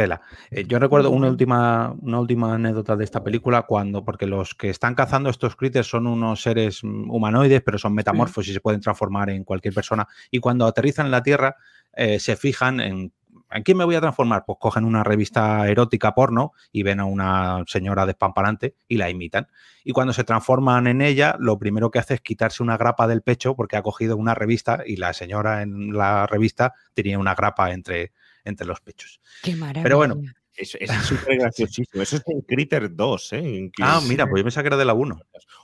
Tela. 0.00 0.22
Eh, 0.50 0.64
yo 0.66 0.78
recuerdo 0.78 1.10
una 1.10 1.28
última, 1.28 1.94
una 2.00 2.20
última 2.20 2.54
anécdota 2.54 2.96
de 2.96 3.04
esta 3.04 3.22
película 3.22 3.64
cuando, 3.64 4.02
porque 4.02 4.24
los 4.24 4.54
que 4.54 4.70
están 4.70 4.94
cazando 4.94 5.28
estos 5.28 5.56
critters 5.56 5.88
son 5.88 6.06
unos 6.06 6.40
seres 6.40 6.82
mm, 6.82 7.10
humanoides, 7.10 7.60
pero 7.60 7.76
son 7.76 7.92
metamorfos 7.92 8.48
y 8.48 8.54
se 8.54 8.60
pueden 8.60 8.80
transformar 8.80 9.28
en 9.28 9.44
cualquier 9.44 9.74
persona. 9.74 10.08
Y 10.30 10.38
cuando 10.38 10.64
aterrizan 10.64 11.04
en 11.04 11.12
la 11.12 11.22
Tierra, 11.22 11.56
eh, 11.92 12.18
se 12.18 12.36
fijan 12.36 12.80
en 12.80 13.12
¿en 13.52 13.62
quién 13.62 13.76
me 13.76 13.84
voy 13.84 13.94
a 13.94 14.00
transformar? 14.00 14.44
Pues 14.46 14.58
cogen 14.58 14.84
una 14.84 15.04
revista 15.04 15.68
erótica 15.68 16.14
porno 16.14 16.52
y 16.72 16.82
ven 16.82 17.00
a 17.00 17.04
una 17.04 17.62
señora 17.66 18.06
despamparante 18.06 18.74
y 18.88 18.96
la 18.96 19.10
imitan. 19.10 19.48
Y 19.84 19.92
cuando 19.92 20.12
se 20.12 20.24
transforman 20.24 20.86
en 20.86 21.02
ella, 21.02 21.36
lo 21.38 21.58
primero 21.58 21.90
que 21.90 21.98
hace 21.98 22.14
es 22.14 22.20
quitarse 22.20 22.62
una 22.62 22.76
grapa 22.76 23.06
del 23.06 23.22
pecho 23.22 23.54
porque 23.54 23.76
ha 23.76 23.82
cogido 23.82 24.16
una 24.16 24.34
revista 24.34 24.82
y 24.86 24.96
la 24.96 25.12
señora 25.12 25.62
en 25.62 25.92
la 25.92 26.26
revista 26.26 26.74
tenía 26.94 27.18
una 27.18 27.34
grapa 27.34 27.72
entre, 27.72 28.12
entre 28.44 28.66
los 28.66 28.80
pechos. 28.80 29.20
Qué 29.42 29.54
maravilla. 29.56 29.82
Pero 29.82 29.96
bueno, 29.96 30.20
Eso 30.56 30.76
es 30.80 30.90
súper 31.04 31.38
graciosísimo. 31.38 32.02
Eso 32.02 32.16
es 32.16 32.22
en 32.26 32.40
Critter 32.42 32.94
2, 32.94 33.32
¿eh? 33.34 33.38
En 33.38 33.72
Ah, 33.80 34.00
mira, 34.06 34.28
pues 34.28 34.40
yo 34.40 34.44
pensaba 34.44 34.62
que 34.64 34.68
era 34.68 34.76
de 34.76 34.84
la 34.84 34.94
1. 34.94 35.18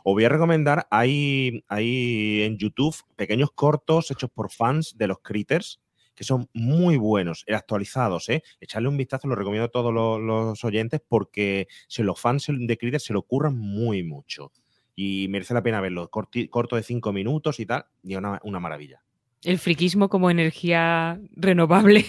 Os 0.04 0.14
voy 0.14 0.24
a 0.24 0.28
recomendar, 0.28 0.86
hay, 0.90 1.62
hay 1.68 2.42
en 2.42 2.56
YouTube 2.56 2.96
pequeños 3.16 3.50
cortos 3.52 4.10
hechos 4.10 4.30
por 4.30 4.50
fans 4.50 4.96
de 4.96 5.08
los 5.08 5.18
Critters 5.20 5.80
que 6.14 6.24
son 6.24 6.48
muy 6.54 6.96
buenos, 6.96 7.44
eh, 7.46 7.54
actualizados, 7.54 8.30
¿eh? 8.30 8.42
Echarle 8.58 8.88
un 8.88 8.96
vistazo, 8.96 9.28
lo 9.28 9.34
recomiendo 9.34 9.66
a 9.66 9.70
todos 9.70 9.92
los, 9.92 10.18
los 10.18 10.64
oyentes 10.64 11.02
porque 11.06 11.68
si 11.88 12.02
los 12.02 12.18
fans 12.18 12.46
de 12.48 12.78
Critters 12.78 13.04
se 13.04 13.12
lo 13.12 13.20
curran 13.20 13.54
muy 13.58 14.02
mucho 14.02 14.50
y 14.94 15.26
merece 15.28 15.52
la 15.52 15.62
pena 15.62 15.82
verlo. 15.82 16.08
Corti- 16.10 16.48
corto 16.48 16.74
de 16.76 16.82
cinco 16.82 17.12
minutos 17.12 17.60
y 17.60 17.66
tal, 17.66 17.84
y 18.02 18.12
es 18.12 18.18
una, 18.18 18.40
una 18.44 18.58
maravilla. 18.60 19.02
El 19.46 19.60
friquismo 19.60 20.08
como 20.08 20.28
energía 20.28 21.20
renovable 21.36 22.04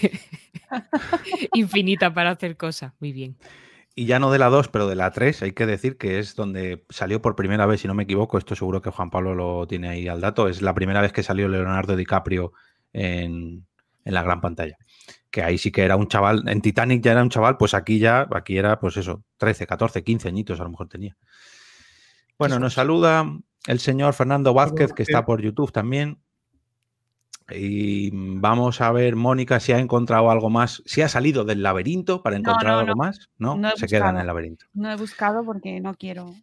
infinita 1.54 2.12
para 2.12 2.30
hacer 2.30 2.56
cosas. 2.56 2.92
Muy 2.98 3.12
bien. 3.12 3.36
Y 3.94 4.06
ya 4.06 4.18
no 4.18 4.32
de 4.32 4.40
la 4.40 4.48
2, 4.48 4.66
pero 4.68 4.88
de 4.88 4.96
la 4.96 5.12
3, 5.12 5.42
hay 5.42 5.52
que 5.52 5.64
decir 5.64 5.96
que 5.98 6.18
es 6.18 6.34
donde 6.34 6.84
salió 6.90 7.22
por 7.22 7.36
primera 7.36 7.64
vez, 7.64 7.80
si 7.80 7.86
no 7.86 7.94
me 7.94 8.02
equivoco, 8.02 8.38
esto 8.38 8.56
seguro 8.56 8.82
que 8.82 8.90
Juan 8.90 9.10
Pablo 9.10 9.36
lo 9.36 9.68
tiene 9.68 9.88
ahí 9.88 10.08
al 10.08 10.20
dato, 10.20 10.48
es 10.48 10.62
la 10.62 10.74
primera 10.74 11.00
vez 11.00 11.12
que 11.12 11.22
salió 11.22 11.46
Leonardo 11.46 11.94
DiCaprio 11.94 12.52
en, 12.92 13.64
en 14.04 14.14
la 14.14 14.24
gran 14.24 14.40
pantalla. 14.40 14.76
Que 15.30 15.44
ahí 15.44 15.58
sí 15.58 15.70
que 15.70 15.84
era 15.84 15.94
un 15.94 16.08
chaval, 16.08 16.42
en 16.48 16.60
Titanic 16.60 17.04
ya 17.04 17.12
era 17.12 17.22
un 17.22 17.30
chaval, 17.30 17.56
pues 17.56 17.72
aquí 17.72 18.00
ya, 18.00 18.26
aquí 18.32 18.58
era 18.58 18.80
pues 18.80 18.96
eso, 18.96 19.22
13, 19.36 19.64
14, 19.68 20.02
15 20.02 20.26
añitos 20.26 20.58
a 20.58 20.64
lo 20.64 20.70
mejor 20.70 20.88
tenía. 20.88 21.16
Bueno, 22.36 22.58
nos 22.58 22.74
saluda 22.74 23.30
el 23.68 23.78
señor 23.78 24.14
Fernando 24.14 24.54
Vázquez, 24.54 24.92
que 24.92 25.04
está 25.04 25.24
por 25.24 25.40
YouTube 25.40 25.70
también. 25.70 26.18
Y 27.50 28.10
vamos 28.12 28.80
a 28.82 28.92
ver, 28.92 29.16
Mónica, 29.16 29.58
si 29.58 29.72
ha 29.72 29.78
encontrado 29.78 30.30
algo 30.30 30.50
más, 30.50 30.82
si 30.84 31.00
ha 31.00 31.08
salido 31.08 31.44
del 31.44 31.62
laberinto 31.62 32.22
para 32.22 32.36
encontrar 32.36 32.74
no, 32.74 32.78
algo 32.80 32.90
no. 32.90 32.96
más, 32.96 33.30
¿no? 33.38 33.58
Se 33.76 33.86
queda 33.86 34.10
en 34.10 34.18
el 34.18 34.26
laberinto. 34.26 34.66
No 34.74 34.90
he 34.90 34.96
buscado 34.96 35.44
porque 35.44 35.80
no 35.80 35.94
quiero. 35.94 36.34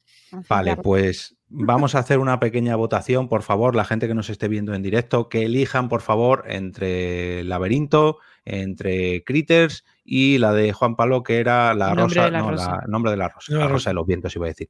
Vale, 0.49 0.77
pues 0.77 1.37
vamos 1.47 1.93
a 1.93 1.99
hacer 1.99 2.17
una 2.17 2.39
pequeña 2.39 2.75
votación, 2.75 3.29
por 3.29 3.43
favor, 3.43 3.75
la 3.75 3.85
gente 3.85 4.07
que 4.07 4.15
nos 4.15 4.29
esté 4.29 4.47
viendo 4.47 4.73
en 4.73 4.81
directo, 4.81 5.29
que 5.29 5.43
elijan, 5.43 5.89
por 5.89 6.01
favor, 6.01 6.43
entre 6.47 7.43
Laberinto, 7.43 8.17
entre 8.43 9.23
Critters 9.23 9.85
y 10.03 10.39
la 10.39 10.53
de 10.53 10.73
Juan 10.73 10.95
Pablo, 10.95 11.21
que 11.23 11.39
era 11.39 11.73
la 11.75 11.93
nombre 11.93 12.15
rosa, 12.15 12.25
de 12.25 12.31
la 12.31 12.39
no, 12.39 12.51
rosa. 12.51 12.71
la 12.81 12.87
nombre 12.87 13.11
de 13.11 13.17
la 13.17 13.29
rosa, 13.29 13.53
La 13.53 13.59
la 13.59 13.67
rosa 13.67 13.89
de 13.91 13.93
los 13.93 14.07
vientos, 14.07 14.35
iba 14.35 14.45
a 14.45 14.49
decir. 14.49 14.69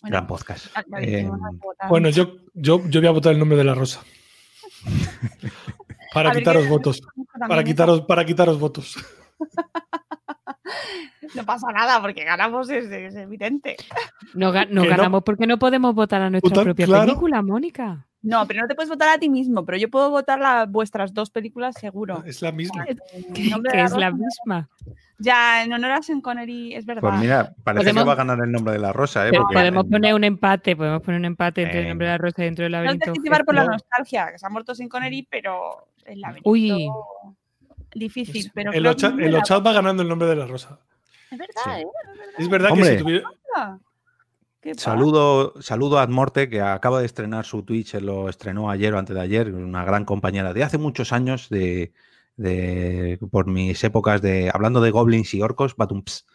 Bueno, 0.00 0.16
Gran 0.16 0.26
podcast. 0.26 0.66
Eh, 1.00 1.28
votado. 1.28 1.88
Bueno, 1.88 2.08
yo, 2.08 2.34
yo, 2.54 2.82
yo 2.88 3.00
voy 3.00 3.08
a 3.08 3.12
votar 3.12 3.32
el 3.32 3.38
nombre 3.38 3.56
de 3.56 3.64
la 3.64 3.74
rosa. 3.74 4.02
Para 6.14 6.30
A 6.30 6.32
ver, 6.34 6.42
quitaros 6.42 6.64
¿qué- 6.64 6.68
votos. 6.68 7.02
Para 7.48 7.64
quitaros, 7.64 8.02
para 8.02 8.24
quitaros 8.24 8.58
votos. 8.60 8.96
No 11.34 11.46
pasa 11.46 11.68
nada 11.72 12.00
porque 12.02 12.24
ganamos, 12.24 12.68
es, 12.68 12.90
es 12.90 13.14
evidente. 13.14 13.76
No, 14.34 14.52
ganamos 14.52 15.22
porque 15.22 15.46
no 15.46 15.58
podemos 15.58 15.94
votar 15.94 16.20
a 16.20 16.28
nuestra 16.28 16.62
propia 16.62 16.84
claro. 16.84 17.06
película, 17.06 17.40
Mónica. 17.42 18.06
No, 18.22 18.46
pero 18.46 18.62
no 18.62 18.68
te 18.68 18.74
puedes 18.76 18.88
votar 18.88 19.08
a 19.08 19.18
ti 19.18 19.28
mismo, 19.28 19.64
pero 19.64 19.76
yo 19.78 19.90
puedo 19.90 20.08
votar 20.10 20.38
la, 20.38 20.64
vuestras 20.66 21.12
dos 21.12 21.30
películas 21.30 21.74
seguro. 21.78 22.22
Es 22.24 22.40
la 22.40 22.52
misma. 22.52 22.84
Que, 23.34 23.48
es 23.82 23.92
la 23.96 24.10
misma. 24.12 24.68
Ya, 25.18 25.62
en 25.64 25.72
honor 25.72 25.90
a 25.92 26.02
Sean 26.02 26.20
Connery, 26.20 26.74
es 26.74 26.86
verdad. 26.86 27.00
Pues 27.02 27.14
mira, 27.20 27.54
parece 27.64 27.84
Podemos- 27.84 28.02
que 28.04 28.06
va 28.06 28.12
a 28.12 28.16
ganar 28.16 28.38
el 28.44 28.50
nombre 28.52 28.74
de 28.74 28.78
la 28.80 28.92
rosa, 28.92 29.26
¿eh? 29.26 29.30
Pero 29.30 29.46
podemos 29.52 29.86
poner 29.86 30.14
un 30.14 30.24
empate, 30.24 30.76
podemos 30.76 31.02
poner 31.02 31.18
un 31.20 31.24
empate 31.26 31.62
entre 31.62 31.80
el 31.82 31.88
nombre 31.88 32.06
de 32.06 32.12
la 32.12 32.18
rosa 32.18 32.42
y 32.42 32.44
dentro 32.44 32.62
del 32.64 32.72
no 32.72 32.78
te 32.78 32.84
laberinto. 32.84 33.10
dejes 33.10 33.24
llevar 33.24 33.44
por 33.44 33.54
la 33.54 33.64
no. 33.64 33.70
nostalgia, 33.72 34.30
que 34.32 34.38
se 34.38 34.46
ha 34.46 34.50
muerto 34.50 34.74
Sean 34.74 34.88
Connery, 34.88 35.26
pero 35.30 35.88
el 36.04 36.20
laberinto... 36.20 36.50
Uy. 36.50 36.88
Difícil, 37.94 38.50
pero 38.54 38.72
El, 38.72 38.86
Ocha- 38.86 39.14
el 39.18 39.34
va 39.34 39.72
ganando 39.72 40.02
el 40.02 40.08
nombre 40.08 40.26
de 40.28 40.36
la 40.36 40.46
rosa. 40.46 40.78
Es 41.30 41.38
verdad, 41.38 41.80
¿eh? 41.80 41.86
Es 42.38 42.48
verdad 42.48 42.70
Hombre. 42.72 42.90
que 42.90 42.96
si 42.98 43.02
tuviera. 43.02 43.28
Saludo, 44.76 45.54
saludo 45.60 45.98
a 45.98 46.02
Admorte, 46.02 46.48
que 46.48 46.60
acaba 46.60 47.00
de 47.00 47.06
estrenar 47.06 47.44
su 47.44 47.62
Twitch, 47.64 47.94
lo 47.94 48.28
estrenó 48.28 48.70
ayer 48.70 48.94
o 48.94 48.98
antes 48.98 49.14
de 49.14 49.20
ayer, 49.20 49.52
una 49.52 49.84
gran 49.84 50.04
compañera 50.04 50.52
de 50.52 50.62
hace 50.62 50.78
muchos 50.78 51.12
años, 51.12 51.48
de, 51.48 51.92
de- 52.36 53.18
por 53.30 53.46
mis 53.46 53.82
épocas 53.84 54.22
de 54.22 54.50
hablando 54.54 54.80
de 54.80 54.90
goblins 54.90 55.34
y 55.34 55.42
orcos, 55.42 55.74
batumps, 55.76 56.26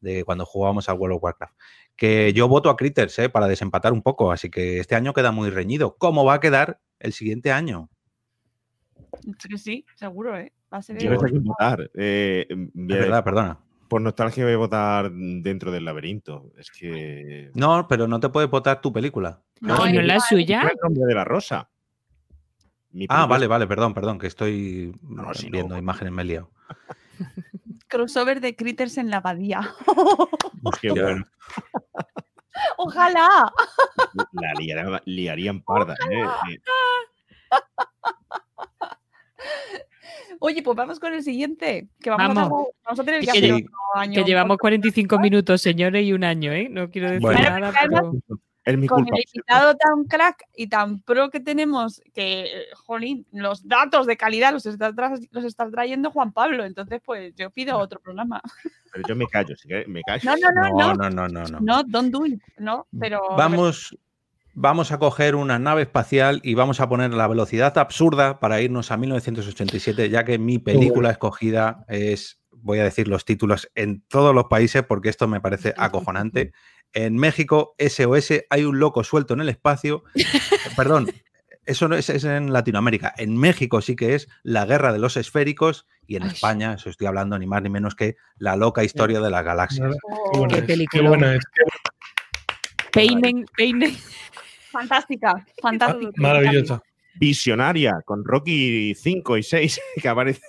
de 0.00 0.24
cuando 0.24 0.46
jugábamos 0.46 0.88
al 0.88 0.96
World 0.98 1.16
of 1.16 1.22
Warcraft. 1.24 1.54
Que 1.96 2.32
yo 2.32 2.48
voto 2.48 2.70
a 2.70 2.76
Critters, 2.76 3.18
eh, 3.18 3.28
para 3.28 3.48
desempatar 3.48 3.92
un 3.92 4.02
poco, 4.02 4.32
así 4.32 4.48
que 4.48 4.78
este 4.80 4.94
año 4.94 5.12
queda 5.12 5.32
muy 5.32 5.50
reñido. 5.50 5.96
¿Cómo 5.98 6.24
va 6.24 6.34
a 6.34 6.40
quedar 6.40 6.80
el 7.00 7.12
siguiente 7.12 7.52
año? 7.52 7.90
Sí, 9.56 9.84
seguro, 9.96 10.36
¿eh? 10.38 10.52
Va 10.72 10.78
a 10.78 10.82
ser 10.82 10.98
Yo 10.98 11.08
el- 11.08 11.14
no 11.14 11.20
sé 11.20 11.26
a 11.26 11.30
quién 11.30 11.44
votar. 11.44 11.90
Eh, 11.94 12.46
Es 12.48 12.58
verdad, 12.86 13.22
perdona. 13.24 13.58
Por 13.92 14.00
nostalgia 14.00 14.44
voy 14.44 14.54
a 14.54 14.56
votar 14.56 15.10
dentro 15.12 15.70
del 15.70 15.84
laberinto. 15.84 16.50
Es 16.56 16.70
que. 16.70 17.50
No, 17.52 17.86
pero 17.86 18.08
no 18.08 18.18
te 18.20 18.30
puedes 18.30 18.48
votar 18.48 18.80
tu 18.80 18.90
película. 18.90 19.42
No, 19.60 19.86
¿Y 19.86 19.92
no 19.92 20.00
es 20.00 20.06
la 20.06 20.18
suya? 20.18 20.62
el 20.62 20.78
nombre 20.82 21.04
de 21.06 21.14
la 21.14 21.24
rosa. 21.24 21.68
Mi 22.90 23.04
Ah, 23.10 23.26
vale, 23.26 23.46
vale, 23.46 23.66
perdón, 23.66 23.92
perdón, 23.92 24.18
que 24.18 24.28
estoy 24.28 24.94
No, 25.02 25.34
si 25.34 25.46
no. 25.46 25.52
viendo 25.52 25.76
imágenes, 25.76 26.10
me 26.14 26.22
he 26.22 26.24
liado. 26.24 26.50
crossover 27.86 28.40
de 28.40 28.56
Critters 28.56 28.96
en 28.96 29.10
la 29.10 29.18
abadía. 29.18 29.60
Qué 30.80 30.90
bueno. 30.92 31.26
Ojalá. 32.78 33.52
La 34.32 34.52
liarían, 34.58 35.00
liarían 35.04 35.60
parda. 35.62 35.96
Oye, 40.40 40.62
pues 40.62 40.76
vamos 40.76 40.98
con 41.00 41.12
el 41.12 41.22
siguiente. 41.22 41.88
Que 42.00 42.10
vamos, 42.10 42.34
Vamos. 42.34 42.44
A, 42.68 42.70
vamos 42.84 43.00
a 43.00 43.04
tener 43.04 43.20
que 43.20 43.26
Que 43.26 43.38
hacer 43.38 43.52
otro 43.52 43.70
año. 43.94 44.14
Que 44.14 44.24
llevamos 44.28 44.58
45 44.58 45.18
minutos, 45.18 45.60
señores, 45.62 46.04
y 46.04 46.12
un 46.12 46.24
año, 46.24 46.52
¿eh? 46.52 46.68
No 46.70 46.90
quiero 46.90 47.08
decir 47.08 47.22
Bueno. 47.22 47.40
nada, 47.40 47.72
pero... 47.82 48.12
Es 48.64 48.78
mi 48.78 48.86
con 48.86 49.02
culpa. 49.02 49.16
el 49.16 49.24
invitado 49.34 49.74
tan 49.74 50.04
crack 50.04 50.44
y 50.54 50.68
tan 50.68 51.00
pro 51.02 51.30
que 51.30 51.40
tenemos, 51.40 52.00
que, 52.14 52.46
jolín, 52.86 53.26
los 53.32 53.66
datos 53.66 54.06
de 54.06 54.16
calidad 54.16 54.52
los 54.52 54.66
está, 54.66 54.92
tra- 54.92 55.18
los 55.32 55.44
está 55.44 55.68
trayendo 55.68 56.12
Juan 56.12 56.32
Pablo. 56.32 56.64
Entonces, 56.64 57.00
pues 57.04 57.34
yo 57.34 57.50
pido 57.50 57.76
otro 57.76 57.98
programa. 57.98 58.40
Pero 58.92 59.08
yo 59.08 59.16
me 59.16 59.26
callo, 59.26 59.56
si 59.56 59.66
me 59.88 60.00
callo. 60.02 60.22
No, 60.30 60.36
no, 60.36 60.50
no, 60.52 60.62
No, 60.62 60.94
no. 60.94 61.10
no, 61.10 61.10
no, 61.10 61.28
no. 61.28 61.44
no. 61.48 61.58
No, 61.60 61.82
don't 61.82 62.12
do 62.12 62.24
it. 62.24 62.40
No, 62.58 62.86
pero. 63.00 63.20
Vamos, 63.36 63.96
vamos 64.54 64.92
a 64.92 64.98
coger 64.98 65.34
una 65.34 65.58
nave 65.58 65.82
espacial 65.82 66.40
y 66.42 66.54
vamos 66.54 66.80
a 66.80 66.88
poner 66.88 67.12
la 67.14 67.26
velocidad 67.26 67.76
absurda 67.78 68.40
para 68.40 68.60
irnos 68.60 68.90
a 68.90 68.96
1987, 68.96 70.10
ya 70.10 70.24
que 70.24 70.38
mi 70.38 70.58
película 70.58 71.10
escogida 71.10 71.84
es, 71.88 72.40
voy 72.50 72.78
a 72.78 72.84
decir 72.84 73.08
los 73.08 73.24
títulos 73.24 73.70
en 73.74 74.02
todos 74.08 74.34
los 74.34 74.44
países 74.44 74.82
porque 74.82 75.08
esto 75.08 75.28
me 75.28 75.40
parece 75.40 75.74
acojonante. 75.78 76.52
En 76.94 77.16
México, 77.16 77.74
SOS, 77.78 78.44
hay 78.50 78.64
un 78.64 78.78
loco 78.78 79.02
suelto 79.02 79.32
en 79.34 79.40
el 79.40 79.48
espacio. 79.48 80.04
Perdón, 80.76 81.10
eso 81.64 81.88
no 81.88 81.96
es, 81.96 82.10
es 82.10 82.24
en 82.24 82.52
Latinoamérica. 82.52 83.14
En 83.16 83.36
México 83.38 83.80
sí 83.80 83.96
que 83.96 84.14
es 84.14 84.28
la 84.42 84.66
guerra 84.66 84.92
de 84.92 84.98
los 84.98 85.16
esféricos 85.16 85.86
y 86.06 86.16
en 86.16 86.24
Ay. 86.24 86.30
España, 86.30 86.74
eso 86.74 86.90
estoy 86.90 87.06
hablando 87.06 87.38
ni 87.38 87.46
más 87.46 87.62
ni 87.62 87.70
menos 87.70 87.94
que 87.94 88.16
la 88.36 88.56
loca 88.56 88.84
historia 88.84 89.20
de 89.20 89.30
las 89.30 89.44
galaxias. 89.44 89.96
Oh, 90.02 90.32
Qué 90.32 90.38
buena 90.40 90.54
Qué 90.54 90.60
es, 90.60 90.66
qué 90.66 90.72
película. 90.72 91.08
buena 91.08 91.34
es. 91.36 91.44
Peinen, 92.92 93.46
peinen. 93.56 93.96
Fantástica, 94.72 95.46
fantástica. 95.60 96.12
Maravillosa. 96.16 96.82
Visionaria, 97.14 97.92
con 98.06 98.24
Rocky 98.24 98.94
5 98.94 99.36
y 99.36 99.42
6 99.42 99.80
que 100.02 100.08
aparece 100.08 100.40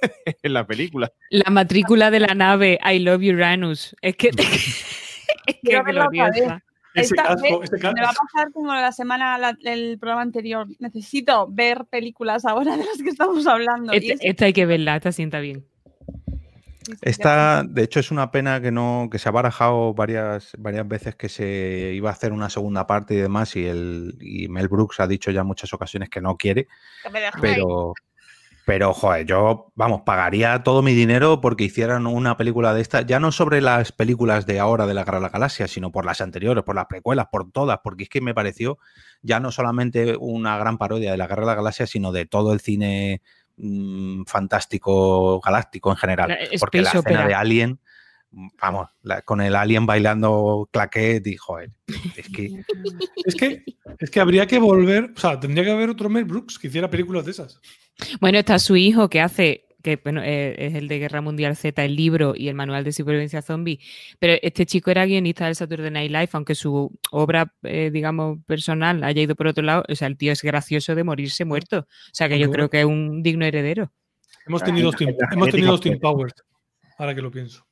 en 0.42 0.54
la 0.54 0.66
película. 0.66 1.12
La 1.30 1.52
matrícula 1.52 2.10
de 2.10 2.22
la 2.22 2.34
nave, 2.34 2.80
I 2.84 3.00
love 3.00 3.22
Uranus. 3.22 3.96
Es 4.02 4.16
que... 4.16 4.30
es 5.46 5.58
que 5.62 5.82
gloriosa. 5.84 6.64
Esta 6.96 7.24
casco, 7.24 7.60
vez 7.60 7.72
Me 7.72 8.02
va 8.02 8.10
a 8.10 8.14
pasar 8.14 8.52
como 8.54 8.72
la 8.72 8.92
semana, 8.92 9.38
la- 9.40 9.58
el 9.64 9.98
programa 9.98 10.22
anterior. 10.22 10.68
Necesito 10.80 11.48
ver 11.50 11.86
películas 11.90 12.46
ahora 12.46 12.78
de 12.78 12.86
las 12.86 13.02
que 13.02 13.10
estamos 13.10 13.48
hablando. 13.48 13.94
Y 13.94 13.98
Esta, 13.98 14.14
es- 14.14 14.20
esta 14.22 14.46
hay 14.46 14.54
que 14.54 14.66
verla, 14.68 14.96
esta 14.96 15.12
sienta 15.12 15.40
bien. 15.40 15.66
Esta, 17.02 17.64
de 17.64 17.84
hecho, 17.84 18.00
es 18.00 18.12
una 18.12 18.32
pena 18.32 18.62
que 18.62 18.72
no, 18.72 19.08
que 19.12 19.20
se 19.20 19.30
ha 19.30 19.32
barajado 19.32 19.94
varias, 19.94 20.52
varias 20.58 20.88
veces 20.88 21.16
que 21.16 21.30
se 21.30 21.92
iba 21.94 22.10
a 22.10 22.14
hacer 22.14 22.34
una 22.34 22.50
segunda 22.50 22.88
parte 22.88 23.14
y 23.14 23.18
demás, 23.18 23.56
y 23.56 23.66
el 23.66 24.18
y 24.20 24.48
Mel 24.48 24.68
Brooks 24.68 25.00
ha 25.00 25.08
dicho 25.08 25.32
ya 25.32 25.42
en 25.42 25.48
muchas 25.48 25.74
ocasiones 25.74 26.10
que 26.10 26.22
no 26.22 26.38
quiere, 26.38 26.68
pero, 27.42 27.94
pero 28.66 28.94
joder, 28.94 29.26
yo, 29.26 29.72
vamos, 29.76 30.02
pagaría 30.06 30.64
todo 30.64 30.82
mi 30.82 30.94
dinero 30.94 31.42
porque 31.42 31.66
hicieran 31.66 32.08
una 32.08 32.38
película 32.38 32.74
de 32.74 32.82
esta, 32.82 33.02
ya 33.02 33.20
no 33.20 33.32
sobre 33.32 33.60
las 33.60 33.92
películas 33.92 34.46
de 34.46 34.60
ahora 34.60 34.86
de 34.86 34.94
la 34.94 35.04
Guerra 35.04 35.18
de 35.18 35.24
la 35.24 35.30
Galaxia, 35.30 35.68
sino 35.68 35.92
por 35.92 36.06
las 36.06 36.22
anteriores, 36.22 36.64
por 36.64 36.76
las 36.76 36.86
precuelas, 36.86 37.28
por 37.32 37.52
todas, 37.52 37.80
porque 37.84 38.04
es 38.04 38.10
que 38.10 38.22
me 38.22 38.34
pareció 38.34 38.78
ya 39.22 39.40
no 39.40 39.52
solamente 39.52 40.16
una 40.18 40.58
gran 40.58 40.78
parodia 40.78 41.12
de 41.12 41.18
la 41.18 41.28
Guerra 41.28 41.42
de 41.42 41.48
la 41.48 41.56
Galaxia, 41.56 41.88
sino 41.88 42.12
de 42.12 42.26
todo 42.26 42.54
el 42.54 42.62
cine 42.62 43.22
mm, 43.58 44.24
fantástico 44.26 45.40
galáctico 45.42 45.90
en 45.92 45.98
general. 45.98 46.30
La- 46.30 46.36
eh, 46.36 46.50
porque 46.60 46.82
la 46.82 46.90
escena 46.90 47.28
de 47.28 47.34
Alien, 47.36 47.80
vamos, 48.62 48.90
la- 49.02 49.22
con 49.22 49.42
el 49.42 49.56
Alien 49.56 49.86
bailando 49.86 50.68
claquet 50.72 51.26
y 51.28 51.38
joder, 51.38 51.72
es 52.16 52.30
que 52.30 52.50
Es 53.26 53.36
que, 53.36 53.64
es 54.00 54.10
que 54.12 54.20
habría 54.20 54.46
que 54.48 54.60
volver, 54.60 55.14
o 55.16 55.20
sea, 55.20 55.40
tendría 55.40 55.64
que 55.64 55.72
haber 55.72 55.90
otro 55.90 56.10
Mel 56.10 56.26
Brooks 56.26 56.60
que 56.60 56.68
hiciera 56.68 56.90
películas 56.90 57.24
de 57.26 57.32
esas. 57.32 57.60
Bueno, 58.20 58.38
está 58.40 58.60
su 58.60 58.76
hijo 58.76 59.10
que 59.10 59.22
hace, 59.22 59.66
que 59.84 60.00
bueno, 60.02 60.22
eh, 60.24 60.56
es 60.58 60.76
el 60.76 60.88
de 60.88 60.98
Guerra 60.98 61.22
Mundial 61.22 61.56
Z, 61.56 61.84
el 61.84 61.96
libro 61.96 62.34
y 62.36 62.48
el 62.48 62.56
manual 62.56 62.84
de 62.84 62.94
supervivencia 62.94 63.42
zombie. 63.42 63.80
Pero 64.18 64.40
este 64.42 64.66
chico 64.66 64.90
era 64.90 65.06
guionista 65.06 65.46
del 65.46 65.56
Saturday 65.56 65.92
Night 65.92 66.10
Live, 66.10 66.30
aunque 66.32 66.56
su 66.56 66.98
obra, 67.12 67.54
eh, 67.64 67.92
digamos, 67.92 68.40
personal 68.48 69.04
haya 69.04 69.22
ido 69.22 69.36
por 69.36 69.48
otro 69.48 69.64
lado. 69.64 69.84
O 69.90 69.96
sea, 69.96 70.08
el 70.08 70.18
tío 70.18 70.32
es 70.32 70.42
gracioso 70.42 70.96
de 70.96 71.04
morirse 71.04 71.46
muerto. 71.46 71.80
O 71.80 72.14
sea, 72.14 72.30
que 72.30 72.40
yo 72.40 72.50
creo 72.50 72.70
que 72.70 72.80
es 72.80 72.86
un 72.86 73.22
digno 73.22 73.46
heredero. 73.46 73.92
Hemos 74.48 74.64
tenido 74.64 74.88
Austin, 74.88 75.16
hemos 75.32 75.50
tenido 75.50 75.72
Austin. 75.72 76.00
Powers, 76.00 76.34
ahora 76.98 77.14
que 77.14 77.22
lo 77.22 77.30
pienso. 77.30 77.66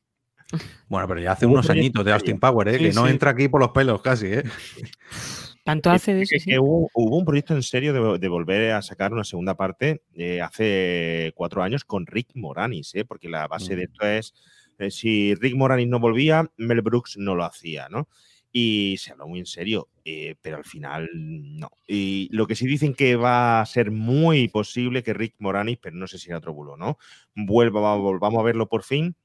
bueno, 0.89 1.07
pero 1.07 1.21
ya 1.21 1.31
hace 1.31 1.45
unos 1.45 1.69
añitos 1.69 2.03
de 2.03 2.11
Austin. 2.11 2.39
Power, 2.39 2.67
¿eh? 2.67 2.77
Sí, 2.77 2.83
que 2.85 2.93
no 2.93 3.05
sí. 3.05 3.11
entra 3.11 3.31
aquí 3.31 3.47
por 3.47 3.61
los 3.61 3.71
pelos 3.71 4.01
casi, 4.01 4.27
¿eh? 4.27 4.43
Tanto 5.63 5.89
hace 5.91 6.13
de 6.13 6.23
eso. 6.23 6.33
Que- 6.33 6.39
sí. 6.39 6.49
que 6.51 6.59
hubo, 6.59 6.89
hubo 6.93 7.17
un 7.17 7.25
proyecto 7.25 7.53
en 7.55 7.63
serio 7.63 7.93
de, 7.93 8.19
de 8.19 8.27
volver 8.27 8.71
a 8.71 8.81
sacar 8.81 9.13
una 9.13 9.23
segunda 9.23 9.55
parte 9.55 10.01
eh, 10.15 10.41
hace 10.41 11.31
cuatro 11.35 11.61
años 11.63 11.85
con 11.85 12.05
Rick 12.07 12.29
Moranis, 12.35 12.95
¿eh? 12.95 13.05
porque 13.05 13.29
la 13.29 13.47
base 13.47 13.75
de 13.75 13.83
Mm. 13.83 13.91
esto 13.91 14.07
es, 14.07 14.33
eh, 14.79 14.91
si 14.91 15.35
Rick 15.35 15.55
Moranis 15.55 15.87
no 15.87 15.99
volvía, 15.99 16.49
Mel 16.57 16.81
Brooks 16.81 17.17
no 17.17 17.35
lo 17.35 17.43
hacía, 17.43 17.87
¿no? 17.89 18.07
Y 18.53 18.97
se 18.97 19.11
habló 19.13 19.27
muy 19.29 19.39
en 19.39 19.45
serio, 19.45 19.87
eh, 20.03 20.35
pero 20.41 20.57
al 20.57 20.65
final 20.65 21.07
no. 21.13 21.69
Y 21.87 22.27
lo 22.31 22.47
que 22.47 22.55
sí 22.55 22.65
dicen 22.67 22.93
que 22.93 23.15
va 23.15 23.61
a 23.61 23.65
ser 23.65 23.91
muy 23.91 24.49
posible 24.49 25.03
que 25.03 25.13
Rick 25.13 25.35
Moranis, 25.39 25.77
pero 25.81 25.95
no 25.95 26.05
sé 26.07 26.17
si 26.17 26.29
era 26.29 26.39
otro 26.39 26.53
bulo, 26.53 26.75
¿no? 26.75 26.97
Vuelva, 27.33 27.95
volvamos 27.95 28.39
a 28.41 28.43
verlo 28.43 28.67
por 28.67 28.83
fin 28.83 29.15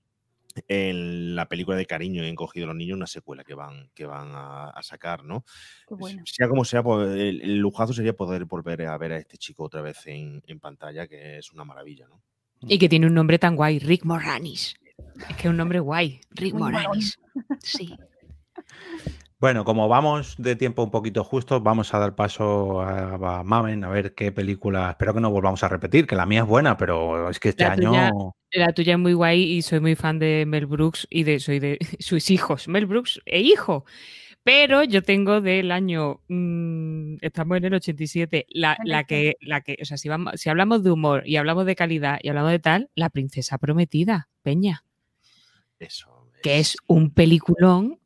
en 0.69 1.35
la 1.35 1.49
película 1.49 1.77
de 1.77 1.87
cariño 1.87 2.25
y 2.25 2.29
encogido 2.29 2.65
a 2.65 2.69
los 2.69 2.77
niños, 2.77 2.97
una 2.97 3.07
secuela 3.07 3.45
que 3.45 3.55
van, 3.55 3.91
que 3.95 4.07
van 4.07 4.31
a, 4.33 4.71
a 4.71 4.83
sacar, 4.83 5.25
¿no? 5.25 5.45
Bueno. 5.89 6.23
Sea 6.25 6.49
como 6.49 6.65
sea, 6.65 6.83
pues, 6.83 7.11
el, 7.11 7.43
el 7.43 7.59
lujazo 7.59 7.93
sería 7.93 8.15
poder 8.15 8.45
volver 8.45 8.83
a 8.87 8.99
ver 8.99 9.13
a 9.13 9.19
este 9.19 9.37
chico 9.39 9.65
otra 9.65 9.83
vez 9.83 10.07
en, 10.07 10.43
en 10.47 10.61
pantalla, 10.61 11.07
que 11.07 11.39
es 11.39 11.53
una 11.53 11.65
maravilla, 11.65 12.07
¿no? 12.09 12.21
Y 12.63 12.79
que 12.79 12.89
tiene 12.89 13.07
un 13.07 13.15
nombre 13.15 13.39
tan 13.39 13.55
guay, 13.55 13.79
Rick 13.79 14.05
Moranis. 14.05 14.77
Es 15.29 15.37
que 15.37 15.43
es 15.43 15.47
un 15.47 15.57
nombre 15.57 15.79
guay, 15.79 16.21
Rick. 16.31 16.55
Moranis. 16.55 17.19
Sí. 17.63 17.95
Bueno, 19.39 19.65
como 19.67 19.87
vamos 19.87 20.35
de 20.39 20.57
tiempo 20.57 20.83
un 20.83 20.91
poquito 20.91 21.23
justo, 21.23 21.61
vamos 21.61 21.93
a 21.93 21.99
dar 21.99 22.15
paso 22.15 22.81
a, 22.81 23.41
a 23.41 23.45
Mamen 23.45 23.85
a 23.85 23.91
ver 23.91 24.15
qué 24.15 24.33
película. 24.33 24.89
Espero 24.91 25.13
que 25.13 25.21
no 25.21 25.31
volvamos 25.31 25.63
a 25.63 25.69
repetir, 25.69 26.07
que 26.07 26.17
la 26.17 26.25
mía 26.25 26.41
es 26.41 26.47
buena, 26.47 26.79
pero 26.79 27.29
es 27.29 27.39
que 27.39 27.51
este 27.51 27.65
La 27.65 27.73
año. 27.73 27.91
tuya- 27.91 28.13
La 28.53 28.73
tuya 28.73 28.95
es 28.95 28.99
muy 28.99 29.13
guay 29.13 29.43
y 29.43 29.61
soy 29.63 29.81
muy 29.81 29.95
fan 29.95 30.19
de 30.19 30.45
Mel 30.47 30.65
Brooks 30.65 31.07
y 31.11 31.25
de 31.25 31.39
soy 31.41 31.59
de 31.59 31.77
sus 32.01 32.31
hijos, 32.31 32.67
Mel 32.67 32.87
Brooks 32.87 33.21
e 33.27 33.41
hijo. 33.41 33.85
Pero 34.43 34.85
yo 34.85 35.03
tengo 35.03 35.41
del 35.43 35.71
año, 35.71 36.21
mm, 36.29 37.17
estamos 37.21 37.59
en 37.59 37.65
el 37.67 37.75
87, 37.75 38.47
la, 38.49 38.79
la 38.85 39.05
que, 39.05 39.35
la 39.41 39.61
que, 39.61 39.77
o 39.83 39.85
sea, 39.85 39.99
si, 39.99 40.09
vamos, 40.09 40.35
si 40.41 40.49
hablamos 40.49 40.83
de 40.83 40.93
humor 40.93 41.25
y 41.27 41.37
hablamos 41.37 41.67
de 41.67 41.75
calidad 41.77 42.21
y 42.23 42.29
hablamos 42.29 42.53
de 42.53 42.61
tal, 42.61 42.89
La 42.95 43.11
princesa 43.11 43.59
prometida, 43.59 44.29
Peña, 44.43 44.85
Eso. 45.81 46.31
que 46.43 46.59
es 46.61 46.77
un 46.87 47.11
peliculón 47.11 47.99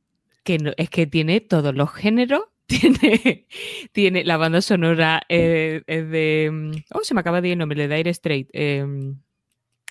que 0.50 0.64
no, 0.64 0.72
es 0.76 0.90
que 0.90 1.06
tiene 1.06 1.40
todos 1.40 1.74
los 1.74 1.92
géneros, 1.92 2.42
tiene, 2.66 3.46
tiene 3.92 4.24
la 4.24 4.36
banda 4.36 4.60
sonora 4.60 5.22
eh, 5.28 5.82
es 5.86 6.10
de, 6.10 6.50
mm, 6.52 6.72
oh, 6.94 7.04
se 7.04 7.14
me 7.14 7.20
acaba 7.20 7.40
de 7.40 7.48
ir 7.48 7.52
el 7.52 7.58
nombre, 7.58 7.86
de 7.86 7.94
Dire 7.94 8.10
Straight, 8.10 8.48
eh, 8.52 8.84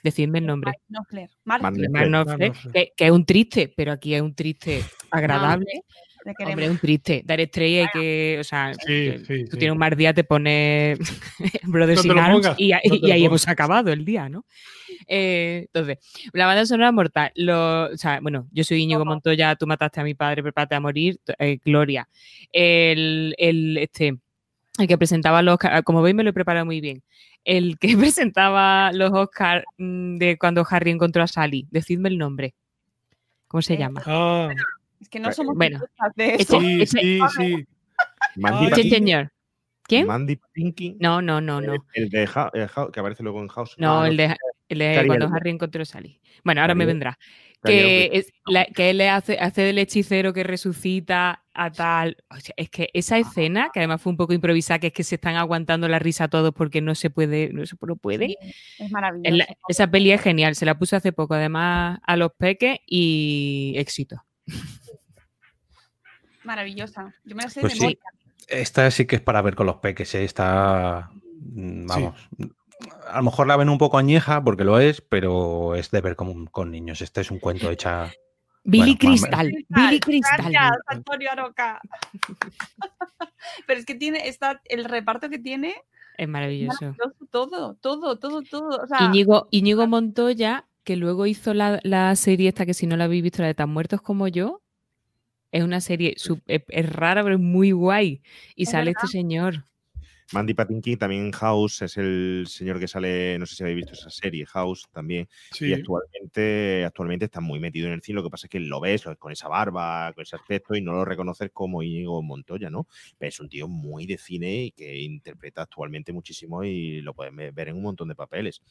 decidme 0.03 0.39
el 0.39 0.45
nombre. 0.45 0.71
Mark 0.71 0.81
Knopfler. 0.89 1.29
Mark 1.45 1.61
Mark 1.61 1.75
Knopfler, 1.75 1.89
Knopfler. 1.89 2.09
Mark 2.09 2.11
Mark 2.11 2.27
Knopfler, 2.27 2.51
Knopfler. 2.51 2.73
que, 2.73 2.93
que 2.95 3.05
es 3.05 3.11
un 3.11 3.25
triste, 3.25 3.73
pero 3.75 3.91
aquí 3.93 4.15
es 4.15 4.21
un 4.21 4.35
triste 4.35 4.83
agradable. 5.11 5.83
Hombre, 6.25 6.35
queremos. 6.37 6.63
es 6.65 6.69
un 6.71 6.77
triste. 6.79 7.21
Dar 7.25 7.39
estrella 7.39 7.81
hay 7.83 7.87
que, 7.93 8.37
o 8.39 8.43
sea, 8.43 8.73
Sí, 8.73 8.79
que 8.87 9.19
sí, 9.25 9.43
tú 9.45 9.51
sí. 9.51 9.57
tienes 9.57 9.71
un 9.71 9.77
mal 9.77 9.95
día, 9.95 10.13
te 10.13 10.23
pones 10.23 10.99
Brothers 11.63 11.97
No 11.97 12.01
te 12.03 12.07
in 12.09 12.13
lo 12.15 12.21
Arms 12.21 12.33
pongas, 12.47 12.59
y, 12.59 12.71
ahí- 12.73 12.81
no 12.89 13.07
y 13.07 13.11
ahí 13.11 13.25
hemos 13.25 13.47
acabado 13.47 13.91
el 13.91 14.03
día, 14.05 14.27
¿no? 14.29 14.45
Eh, 15.07 15.67
entonces, 15.73 15.97
la 16.33 16.45
banda 16.45 16.65
sonora 16.65 16.91
mortal. 16.91 17.31
Lo, 17.35 17.85
o 17.85 17.97
sea, 17.97 18.19
bueno, 18.21 18.47
yo 18.51 18.63
soy 18.63 18.81
Íñigo 18.83 19.05
Montoya, 19.05 19.55
tú 19.55 19.65
mataste 19.65 20.01
a 20.01 20.03
mi 20.03 20.13
padre, 20.13 20.43
prepárate 20.43 20.75
a 20.75 20.79
morir, 20.79 21.19
eh, 21.39 21.57
Gloria. 21.63 22.07
El, 22.51 23.33
el, 23.37 23.77
este, 23.77 24.17
el 24.77 24.87
que 24.87 24.97
presentaba 24.97 25.41
los 25.41 25.53
Oscar, 25.55 25.83
como 25.83 26.01
veis 26.01 26.15
me 26.15 26.23
lo 26.23 26.29
he 26.31 26.33
preparado 26.33 26.65
muy 26.65 26.81
bien. 26.81 27.01
El 27.45 27.79
que 27.79 27.95
presentaba 27.97 28.91
los 28.93 29.11
Oscars 29.13 29.63
mm, 29.77 30.17
de 30.17 30.37
cuando 30.37 30.65
Harry 30.69 30.91
encontró 30.91 31.23
a 31.23 31.27
Sally, 31.27 31.65
decidme 31.71 32.09
el 32.09 32.17
nombre. 32.17 32.53
¿Cómo 33.47 33.61
se 33.61 33.75
Eh, 33.75 33.77
llama? 33.79 34.03
Ah, 34.05 34.49
Es 34.99 35.09
que 35.09 35.19
no 35.19 35.31
somos 35.31 35.55
Bueno, 35.55 35.79
de 36.15 36.35
esto. 36.35 36.59
sí, 36.59 36.81
ese- 36.81 36.99
sí, 36.99 37.19
sí. 37.37 37.65
Mandy. 38.35 39.27
¿Quién? 39.83 40.05
Mandy 40.05 40.39
Pinky. 40.53 40.97
No, 40.99 41.21
no, 41.21 41.41
no, 41.41 41.59
no. 41.61 41.73
El 41.93 42.09
de 42.09 42.21
el 42.23 42.27
Hou- 42.29 42.91
que 42.91 42.99
aparece 42.99 43.23
luego 43.23 43.41
en 43.41 43.47
House. 43.47 43.73
No, 43.77 44.01
Ah, 44.01 44.07
el 44.07 44.17
de, 44.17 44.35
el 44.69 44.77
de 44.79 44.93
Cary 44.93 45.07
cuando. 45.07 45.27
Harry 45.33 45.49
encontró 45.49 45.81
a 45.81 45.85
Sally. 45.85 46.21
Bueno, 46.43 46.61
ahora 46.61 46.75
me 46.75 46.85
vendrá. 46.85 47.17
Que, 47.63 48.09
es, 48.13 48.31
la- 48.45 48.65
que 48.65 48.91
él 48.91 48.99
le 48.99 49.09
hace, 49.09 49.37
hace 49.39 49.63
del 49.63 49.79
hechicero 49.79 50.31
que 50.31 50.43
resucita 50.43 51.43
a 51.53 51.71
tal. 51.71 52.17
O 52.29 52.35
sea, 52.39 52.53
es 52.55 52.69
que 52.69 52.89
esa 52.93 53.17
escena, 53.17 53.69
que 53.73 53.79
además 53.79 54.01
fue 54.01 54.11
un 54.11 54.17
poco 54.17 54.31
improvisada, 54.33 54.79
que 54.79 54.87
es 54.87 54.93
que 54.93 55.03
se 55.03 55.15
están 55.15 55.35
aguantando 55.35 55.87
la 55.87 55.97
risa 55.99 56.27
todos 56.27 56.53
porque 56.53 56.81
no 56.81 56.93
se 56.95 57.09
puede, 57.09 57.51
no 57.51 57.65
se 57.65 57.75
no 57.81 57.95
puede. 57.95 58.27
Sí, 58.27 58.37
es 58.41 58.55
Es 58.85 58.91
maravilloso. 58.91 59.35
la- 59.37 59.47
esa 59.67 59.89
peli 59.89 60.11
es 60.11 60.21
genial, 60.21 60.55
se 60.55 60.65
la 60.67 60.77
puse 60.77 60.95
hace 60.97 61.11
poco, 61.11 61.33
además 61.33 61.99
a 62.05 62.15
los 62.15 62.31
peques 62.37 62.77
y 62.85 63.73
éxito. 63.75 64.23
Maravillosa. 66.49 67.13
Yo 67.25 67.35
me 67.35 67.43
la 67.43 67.49
sé 67.49 67.61
Pues 67.61 67.73
de 67.73 67.77
sí. 67.77 67.81
memoria. 67.85 67.99
Esta 68.47 68.89
sí 68.89 69.05
que 69.05 69.17
es 69.17 69.21
para 69.21 69.43
ver 69.43 69.55
con 69.55 69.67
los 69.67 69.75
peques, 69.77 70.15
¿eh? 70.15 70.23
Está. 70.23 71.11
mm, 71.41 71.85
Vamos. 71.85 72.15
A 73.07 73.17
lo 73.17 73.23
mejor 73.23 73.45
la 73.45 73.55
ven 73.57 73.69
un 73.69 73.77
poco 73.77 73.97
añeja, 73.99 74.43
porque 74.43 74.63
lo 74.63 74.79
es, 74.79 75.01
pero 75.01 75.75
es 75.75 75.91
de 75.91 76.01
ver 76.01 76.15
con, 76.15 76.47
con 76.47 76.71
niños. 76.71 77.01
Este 77.01 77.21
es 77.21 77.29
un 77.29 77.37
cuento 77.39 77.69
hecha. 77.69 78.11
Billy 78.63 78.97
Bueno, 78.99 79.15
Crystal, 79.17 79.51
Billy 79.69 79.99
Crystal. 79.99 80.37
Gracias, 80.51 80.71
Antonio 80.87 81.31
Aroca. 81.31 81.79
Pero 83.67 83.79
es 83.79 83.85
que 83.85 83.95
tiene, 83.95 84.27
está, 84.27 84.61
el 84.65 84.85
reparto 84.85 85.29
que 85.29 85.39
tiene, 85.39 85.75
Es 86.17 86.27
maravilloso. 86.27 86.77
maravilloso, 86.81 87.25
todo, 87.31 87.75
todo, 87.75 88.17
todo, 88.19 88.41
todo. 88.41 88.83
O 88.83 88.87
sea, 88.87 89.11
Íñigo 89.51 89.87
Montoya, 89.87 90.65
que 90.83 90.95
luego 90.95 91.25
hizo 91.25 91.53
la, 91.53 91.79
la 91.83 92.15
serie 92.15 92.49
esta 92.49 92.65
que 92.65 92.73
si 92.73 92.87
no 92.87 92.97
la 92.97 93.05
habéis 93.05 93.23
visto, 93.23 93.41
la 93.41 93.47
de 93.47 93.53
Tan 93.55 93.69
Muertos 93.69 94.01
como 94.01 94.27
yo, 94.27 94.61
es 95.51 95.63
una 95.63 95.81
serie, 95.81 96.15
es, 96.15 96.29
es 96.67 96.89
rara, 96.93 97.23
pero 97.23 97.35
es 97.35 97.41
muy 97.41 97.71
guay. 97.71 98.21
Y 98.55 98.63
Es 98.63 98.69
sale 98.71 98.91
verdad. 98.91 99.03
este 99.03 99.17
señor. 99.17 99.65
Mandy 100.31 100.53
Patinkin 100.53 100.95
también 100.99 101.25
en 101.25 101.31
House 101.31 101.81
es 101.81 101.97
el 101.97 102.45
señor 102.47 102.79
que 102.79 102.87
sale, 102.87 103.39
no 103.39 103.47
sé 103.47 103.55
si 103.55 103.63
habéis 103.63 103.77
visto 103.77 103.93
esa 103.93 104.11
serie, 104.11 104.45
House 104.45 104.87
también. 104.91 105.27
Y 105.59 105.73
actualmente, 105.73 106.85
actualmente 106.85 107.25
está 107.25 107.41
muy 107.41 107.59
metido 107.59 107.87
en 107.87 107.93
el 107.93 108.01
cine. 108.03 108.17
Lo 108.17 108.23
que 108.23 108.29
pasa 108.29 108.45
es 108.45 108.51
que 108.51 108.59
lo 108.59 108.79
ves 108.79 109.05
lo 109.05 109.09
ves 109.09 109.17
con 109.17 109.31
esa 109.31 109.47
barba, 109.47 110.13
con 110.13 110.21
ese 110.21 110.35
aspecto, 110.35 110.75
y 110.75 110.81
no 110.81 110.91
lo 110.93 111.03
reconoces 111.03 111.49
como 111.51 111.81
Íñigo 111.81 112.21
Montoya, 112.21 112.69
¿no? 112.69 112.85
Pero 113.17 113.29
es 113.29 113.39
un 113.39 113.49
tío 113.49 113.67
muy 113.67 114.05
de 114.05 114.19
cine 114.19 114.65
y 114.65 114.71
que 114.71 114.99
interpreta 114.99 115.63
actualmente 115.63 116.13
muchísimo 116.13 116.63
y 116.63 117.01
lo 117.01 117.15
pueden 117.15 117.35
ve- 117.35 117.49
ver 117.51 117.69
en 117.69 117.77
un 117.77 117.81
montón 117.83 118.07
de 118.07 118.13
papeles. 118.15 118.61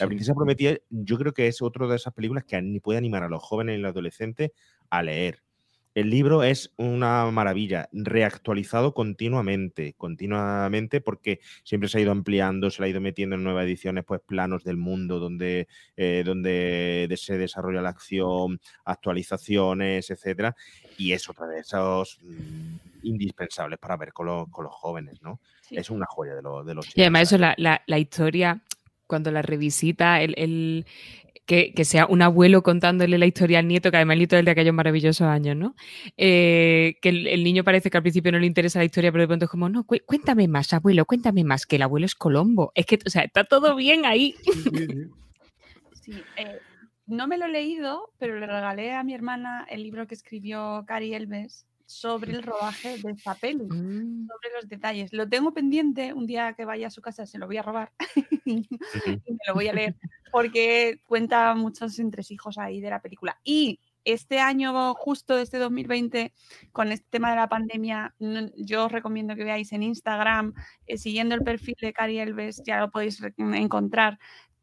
La 0.00 0.06
Princesa 0.08 0.34
Prometida, 0.34 0.76
yo 0.90 1.16
creo 1.16 1.32
que 1.32 1.46
es 1.46 1.62
otra 1.62 1.86
de 1.86 1.94
esas 1.94 2.12
películas 2.12 2.42
que 2.42 2.80
puede 2.82 2.98
animar 2.98 3.22
a 3.22 3.28
los 3.28 3.40
jóvenes 3.40 3.78
y 3.78 3.80
los 3.80 3.90
adolescentes 3.92 4.50
a 4.90 5.00
leer. 5.04 5.42
El 5.94 6.10
libro 6.10 6.42
es 6.42 6.72
una 6.76 7.30
maravilla, 7.30 7.88
reactualizado 7.92 8.94
continuamente, 8.94 9.94
continuamente, 9.96 11.00
porque 11.00 11.38
siempre 11.62 11.88
se 11.88 11.98
ha 11.98 12.00
ido 12.00 12.10
ampliando, 12.10 12.68
se 12.70 12.82
le 12.82 12.86
ha 12.86 12.90
ido 12.90 13.00
metiendo 13.00 13.36
en 13.36 13.44
nuevas 13.44 13.64
ediciones, 13.64 14.04
pues 14.04 14.20
planos 14.26 14.64
del 14.64 14.76
mundo 14.76 15.20
donde, 15.20 15.68
eh, 15.96 16.24
donde 16.26 17.06
de- 17.08 17.16
se 17.16 17.38
desarrolla 17.38 17.80
la 17.80 17.90
acción, 17.90 18.60
actualizaciones, 18.84 20.10
etcétera, 20.10 20.56
y 20.96 21.12
es 21.12 21.28
otra 21.28 21.46
de 21.46 21.60
esos 21.60 22.18
mm, 22.22 22.76
indispensables 23.02 23.78
para 23.78 23.96
ver 23.96 24.12
con 24.12 24.26
los, 24.26 24.48
con 24.48 24.64
los 24.64 24.74
jóvenes, 24.74 25.22
¿no? 25.22 25.40
sí. 25.60 25.76
Es 25.76 25.90
una 25.90 26.06
joya 26.06 26.34
de, 26.34 26.42
los 26.42 26.66
de 26.66 26.74
los 26.74 26.96
Y 26.96 27.02
además 27.02 27.22
eso, 27.22 27.38
la, 27.38 27.54
la- 27.56 27.82
la 27.86 27.98
historia, 27.98 28.62
cuando 29.06 29.30
la 29.30 29.42
revisita, 29.42 30.20
el, 30.22 30.34
el- 30.38 30.86
que, 31.46 31.72
que 31.74 31.84
sea 31.84 32.06
un 32.06 32.22
abuelo 32.22 32.62
contándole 32.62 33.18
la 33.18 33.26
historia 33.26 33.58
al 33.58 33.68
nieto, 33.68 33.90
que 33.90 33.98
además 33.98 34.14
el 34.14 34.18
nieto 34.20 34.36
es 34.36 34.40
el 34.40 34.44
de 34.46 34.50
aquellos 34.50 34.74
maravillosos 34.74 35.26
años, 35.26 35.56
¿no? 35.56 35.74
Eh, 36.16 36.96
que 37.02 37.08
el, 37.10 37.26
el 37.26 37.44
niño 37.44 37.64
parece 37.64 37.90
que 37.90 37.96
al 37.96 38.02
principio 38.02 38.32
no 38.32 38.38
le 38.38 38.46
interesa 38.46 38.78
la 38.78 38.84
historia, 38.86 39.12
pero 39.12 39.22
de 39.22 39.28
pronto 39.28 39.44
es 39.44 39.50
como, 39.50 39.68
no, 39.68 39.84
cu- 39.84 39.98
cuéntame 40.06 40.48
más, 40.48 40.72
abuelo, 40.72 41.04
cuéntame 41.04 41.44
más, 41.44 41.66
que 41.66 41.76
el 41.76 41.82
abuelo 41.82 42.06
es 42.06 42.14
Colombo. 42.14 42.72
Es 42.74 42.86
que, 42.86 42.98
o 43.06 43.10
sea, 43.10 43.22
está 43.22 43.44
todo 43.44 43.76
bien 43.76 44.06
ahí. 44.06 44.34
Sí, 46.02 46.12
eh, 46.36 46.58
no 47.06 47.26
me 47.26 47.36
lo 47.38 47.46
he 47.46 47.50
leído, 47.50 48.10
pero 48.18 48.38
le 48.38 48.46
regalé 48.46 48.92
a 48.92 49.04
mi 49.04 49.14
hermana 49.14 49.66
el 49.68 49.82
libro 49.82 50.06
que 50.06 50.14
escribió 50.14 50.84
Cari 50.86 51.14
Elves, 51.14 51.66
sobre 51.86 52.32
el 52.32 52.42
rodaje 52.42 52.98
de 52.98 53.12
esta 53.12 53.34
peli, 53.34 53.64
Mm. 53.64 54.26
sobre 54.26 54.54
los 54.56 54.68
detalles. 54.68 55.12
Lo 55.12 55.28
tengo 55.28 55.52
pendiente, 55.52 56.12
un 56.12 56.26
día 56.26 56.54
que 56.54 56.64
vaya 56.64 56.86
a 56.86 56.90
su 56.90 57.02
casa 57.02 57.26
se 57.26 57.38
lo 57.38 57.46
voy 57.46 57.56
a 57.58 57.62
robar 57.62 57.92
y 58.44 58.66
me 59.10 59.38
lo 59.48 59.54
voy 59.54 59.68
a 59.68 59.72
leer, 59.72 59.96
porque 60.32 61.00
cuenta 61.06 61.54
muchos 61.54 61.98
entresijos 61.98 62.58
ahí 62.58 62.80
de 62.80 62.90
la 62.90 63.00
película. 63.02 63.38
Y 63.44 63.80
este 64.04 64.38
año 64.38 64.94
justo, 64.94 65.38
este 65.38 65.58
2020, 65.58 66.32
con 66.72 66.92
este 66.92 67.06
tema 67.08 67.30
de 67.30 67.36
la 67.36 67.48
pandemia, 67.48 68.14
yo 68.56 68.86
os 68.86 68.92
recomiendo 68.92 69.34
que 69.34 69.44
veáis 69.44 69.72
en 69.72 69.82
Instagram, 69.82 70.52
eh, 70.86 70.98
siguiendo 70.98 71.34
el 71.34 71.42
perfil 71.42 71.76
de 71.80 71.92
Cari 71.92 72.18
Elves, 72.18 72.62
ya 72.66 72.80
lo 72.80 72.90
podéis 72.90 73.22
encontrar 73.38 74.18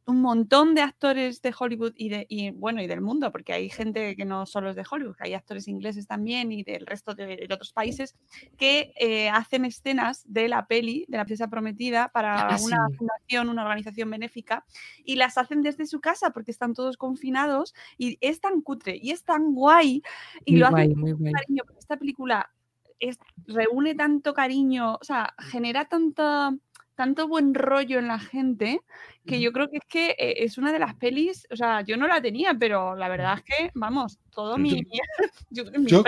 un 0.08 0.22
montón 0.22 0.76
de 0.76 0.82
actores 0.82 1.42
de 1.42 1.54
Hollywood 1.58 1.94
y, 1.96 2.10
de, 2.10 2.26
y, 2.30 2.52
bueno 2.52 2.82
y 2.82 2.88
del 2.88 3.02
mundo, 3.02 3.32
porque 3.32 3.54
hay 3.54 3.70
gente 3.70 4.16
que 4.16 4.26
no 4.26 4.46
solo 4.46 4.70
es 4.72 4.76
de 4.76 4.84
Hollywood, 4.90 5.16
hay 5.20 5.34
actores 5.34 5.68
ingleses 5.68 6.08
también 6.08 6.52
y 6.52 6.64
del 6.64 6.86
resto 6.86 7.14
de, 7.16 7.46
de 7.48 7.54
otros 7.54 7.72
países 7.74 8.16
que 8.58 8.92
eh, 9.00 9.30
hacen 9.30 9.66
escenas 9.66 10.22
de 10.26 10.48
la 10.50 10.68
peli, 10.68 11.06
de 11.08 11.18
la 11.18 11.26
princesa 11.26 11.50
prometida, 11.50 12.10
para 12.14 12.56
Ah, 12.56 12.58
una 12.58 12.78
sí. 12.90 12.98
fundación, 12.98 13.50
una 13.50 13.64
organización 13.64 14.10
benéfica, 14.10 14.66
y 15.04 15.16
las 15.16 15.38
hacen 15.38 15.62
desde 15.62 15.86
su 15.88 16.00
casa 16.02 16.32
porque 16.32 16.52
están 16.52 16.74
todos 16.74 16.98
confinados 16.98 17.74
y 17.98 18.18
es 18.22 18.42
tan 18.42 18.62
cutre 18.62 18.98
y 19.02 19.12
es 19.12 19.24
tan 19.24 19.54
guay 19.54 20.02
y 20.46 20.52
Muy 20.52 20.60
lo 20.60 20.68
hacen 20.68 20.88
guay, 20.88 20.96
muy 20.96 21.12
guay. 21.14 21.34
cariño, 21.34 21.64
esta 21.80 21.98
película 21.98 22.52
es- 23.00 23.18
reúne 23.48 23.96
tanto 23.96 24.34
cariño, 24.34 24.96
o 24.96 25.04
sea, 25.04 25.34
genera 25.40 25.86
tanto, 25.86 26.58
tanto 27.02 27.28
buen 27.28 27.56
rollo 27.56 27.98
en 27.98 28.08
la 28.08 28.20
gente 28.20 28.80
que 29.26 29.40
yo 29.42 29.52
creo 29.52 29.70
que 29.70 29.78
es 29.78 29.86
que 29.88 30.10
eh, 30.20 30.44
es 30.44 30.58
una 30.60 30.72
de 30.72 30.78
las 30.80 30.94
pelis, 30.96 31.48
o 31.52 31.56
sea, 31.56 31.82
yo 31.82 31.98
no 31.98 32.08
la 32.08 32.22
tenía, 32.22 32.54
pero 32.54 32.96
la 32.96 33.10
verdad 33.10 33.40
es 33.40 33.44
que, 33.44 33.72
vamos, 33.74 34.20
todo 34.32 34.58
mi, 34.60 34.70
yo- 35.50 35.66
mi 35.80 35.86
Yo- 35.88 36.04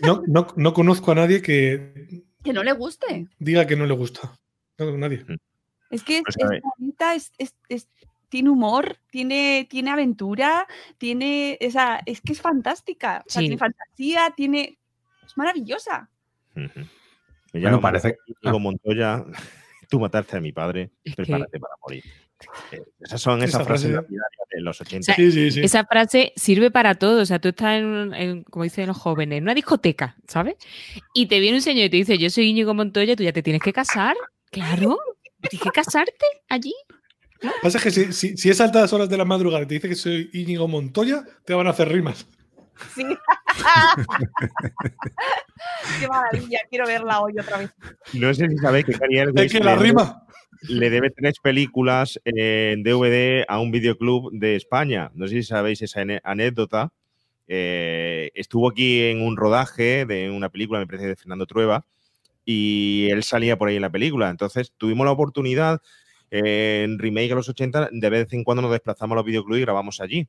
No, 0.00 0.22
no, 0.26 0.46
no 0.56 0.72
conozco 0.72 1.12
a 1.12 1.14
nadie 1.16 1.42
que 1.42 2.22
que 2.42 2.52
no 2.54 2.62
le 2.62 2.72
guste. 2.72 3.26
diga 3.38 3.66
que 3.66 3.76
no 3.76 3.84
le 3.84 3.92
gusta. 3.94 4.32
No, 4.78 4.96
nadie. 4.96 5.26
Es 5.90 6.02
que 6.02 6.18
es, 6.18 6.22
Pues, 6.24 6.36
es 6.56 6.62
bonita, 6.78 7.14
es, 7.14 7.32
es- 7.36 7.54
es- 7.68 7.88
tiene 8.30 8.48
humor, 8.48 8.96
tiene, 9.10 9.66
tiene 9.68 9.90
aventura, 9.90 10.66
tiene, 10.98 11.58
esa, 11.60 12.00
es 12.06 12.20
que 12.22 12.32
es 12.32 12.40
fantástica, 12.40 13.24
o 13.26 13.30
sea, 13.30 13.40
Sí. 13.40 13.46
tiene 13.48 13.58
fantasía, 13.58 14.32
tiene, 14.36 14.78
es 15.26 15.36
maravillosa. 15.36 16.08
Bueno, 17.52 17.80
parece- 17.80 18.16
Diego 18.42 18.58
Montoya, 18.60 19.24
tú 19.90 20.00
mataste 20.00 20.38
a 20.38 20.40
mi 20.40 20.52
padre, 20.52 20.90
Es 21.04 21.14
que- 21.14 21.22
prepárate 21.24 21.60
para 21.60 21.74
morir. 21.82 22.02
Eh, 22.72 22.80
esas 23.00 23.20
son 23.20 23.38
Esa 23.42 23.58
esas 23.58 23.66
frases 23.66 23.90
frase- 23.92 24.06
de 24.50 24.60
los 24.62 24.80
80. 24.80 25.04
sea, 25.04 25.14
Sí, 25.14 25.30
sí, 25.30 25.50
sí. 25.50 25.60
Esa 25.60 25.84
frase 25.84 26.32
sirve 26.36 26.70
para 26.70 26.94
todo. 26.94 27.20
O 27.20 27.26
sea, 27.26 27.38
tú 27.38 27.48
estás 27.48 27.78
en, 27.78 27.84
un- 27.84 28.14
en, 28.14 28.42
como 28.44 28.64
dicen 28.64 28.86
los 28.86 28.96
jóvenes, 28.96 29.36
en 29.38 29.42
una 29.44 29.52
discoteca, 29.54 30.16
¿sabes? 30.26 30.54
Y 31.12 31.26
te 31.26 31.38
viene 31.40 31.58
un 31.58 31.62
señor 31.62 31.84
y 31.86 31.90
te 31.90 31.96
dice, 31.98 32.16
yo 32.16 32.30
soy 32.30 32.46
Íñigo 32.48 32.72
Montoya, 32.72 33.14
tú 33.14 33.22
ya 33.24 33.32
te 33.32 33.42
tienes 33.42 33.60
que 33.60 33.72
casar. 33.74 34.16
Claro, 34.50 34.98
tienes 35.42 35.62
que 35.62 35.70
casarte 35.70 36.24
allí. 36.48 36.74
Pasa 37.62 37.78
que 37.78 37.90
si, 37.90 38.12
si, 38.12 38.36
si 38.36 38.48
es 38.50 38.60
altas 38.60 38.92
horas 38.92 39.08
de 39.08 39.16
la 39.18 39.24
madrugada 39.24 39.62
y 39.64 39.66
te 39.66 39.74
dice 39.74 39.88
que 39.88 39.94
soy 39.94 40.30
Íñigo 40.32 40.66
Montoya, 40.68 41.24
te 41.44 41.52
van 41.54 41.66
a 41.66 41.70
hacer 41.70 41.88
rimas. 41.90 42.26
Sí. 42.94 43.02
Qué 46.00 46.08
maravilla, 46.08 46.58
quiero 46.68 46.86
verla 46.86 47.20
hoy 47.20 47.34
otra 47.38 47.58
vez. 47.58 47.70
No 48.14 48.32
sé 48.34 48.48
si 48.48 48.56
sabéis 48.58 48.84
que 48.86 48.92
Cari 48.92 49.18
Elwes 49.18 49.46
Es 49.46 49.52
que 49.52 49.60
la 49.60 49.76
le- 49.76 49.82
rima. 49.82 50.22
le 50.68 50.90
debe 50.90 51.10
tres 51.10 51.34
películas 51.42 52.20
en 52.24 52.82
DVD 52.82 53.44
a 53.48 53.58
un 53.60 53.70
videoclub 53.70 54.30
de 54.32 54.56
España. 54.56 55.10
No 55.14 55.26
sé 55.26 55.34
si 55.34 55.42
sabéis 55.44 55.82
esa 55.82 56.02
anécdota. 56.24 56.92
Eh, 57.48 58.30
estuvo 58.34 58.68
aquí 58.70 59.02
en 59.04 59.22
un 59.22 59.36
rodaje 59.36 60.06
de 60.06 60.30
una 60.30 60.48
película, 60.50 60.78
me 60.78 60.86
parece, 60.86 61.08
de 61.08 61.16
Fernando 61.16 61.46
Trueba, 61.46 61.84
y 62.44 63.08
él 63.10 63.22
salía 63.24 63.58
por 63.58 63.68
ahí 63.68 63.76
en 63.76 63.82
la 63.82 63.90
película. 63.90 64.30
Entonces 64.30 64.72
tuvimos 64.78 65.04
la 65.04 65.12
oportunidad 65.12 65.80
eh, 66.30 66.82
en 66.84 66.98
Remake 66.98 67.32
a 67.32 67.34
los 67.34 67.48
80, 67.48 67.88
de 67.92 68.10
vez 68.10 68.32
en 68.32 68.44
cuando 68.44 68.62
nos 68.62 68.70
desplazamos 68.70 69.14
a 69.14 69.16
los 69.16 69.24
videoclubs 69.24 69.58
y 69.58 69.62
grabamos 69.62 70.00
allí, 70.00 70.28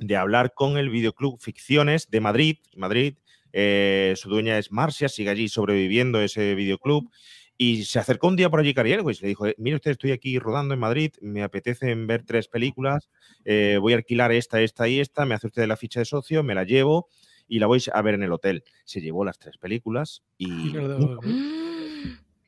de 0.00 0.16
hablar 0.16 0.54
con 0.54 0.78
el 0.78 0.88
videoclub 0.90 1.38
Ficciones 1.40 2.10
de 2.10 2.20
Madrid. 2.20 2.56
Madrid 2.74 3.14
eh, 3.52 4.14
su 4.16 4.28
dueña 4.28 4.58
es 4.58 4.72
Marcia, 4.72 5.08
sigue 5.08 5.30
allí 5.30 5.48
sobreviviendo 5.48 6.20
ese 6.20 6.54
videoclub. 6.54 7.10
Y 7.58 7.84
se 7.84 7.98
acercó 7.98 8.28
un 8.28 8.36
día 8.36 8.48
por 8.48 8.60
allí 8.60 8.72
Cari 8.72 8.92
Elwes 8.92 9.18
y 9.18 9.22
le 9.22 9.28
dijo, 9.28 9.46
"Eh, 9.46 9.54
mire 9.58 9.76
usted, 9.76 9.90
estoy 9.90 10.12
aquí 10.12 10.38
rodando 10.38 10.72
en 10.72 10.80
Madrid, 10.80 11.12
me 11.20 11.42
apetece 11.42 11.94
ver 11.94 12.22
tres 12.24 12.48
películas, 12.48 13.10
eh, 13.44 13.76
voy 13.78 13.92
a 13.92 13.96
alquilar 13.96 14.32
esta, 14.32 14.62
esta 14.62 14.88
y 14.88 14.98
esta, 14.98 15.26
me 15.26 15.34
hace 15.34 15.48
usted 15.48 15.66
la 15.66 15.76
ficha 15.76 16.00
de 16.00 16.06
socio, 16.06 16.42
me 16.42 16.54
la 16.54 16.64
llevo 16.64 17.08
y 17.48 17.58
la 17.58 17.66
voy 17.66 17.82
a 17.92 18.00
ver 18.00 18.14
en 18.14 18.22
el 18.22 18.32
hotel. 18.32 18.64
Se 18.84 19.02
llevó 19.02 19.26
las 19.26 19.38
tres 19.38 19.58
películas 19.58 20.22
y, 20.38 20.70
Y 20.70 20.72
no 20.72 20.80
le 20.80 20.88
daba- 20.88 21.18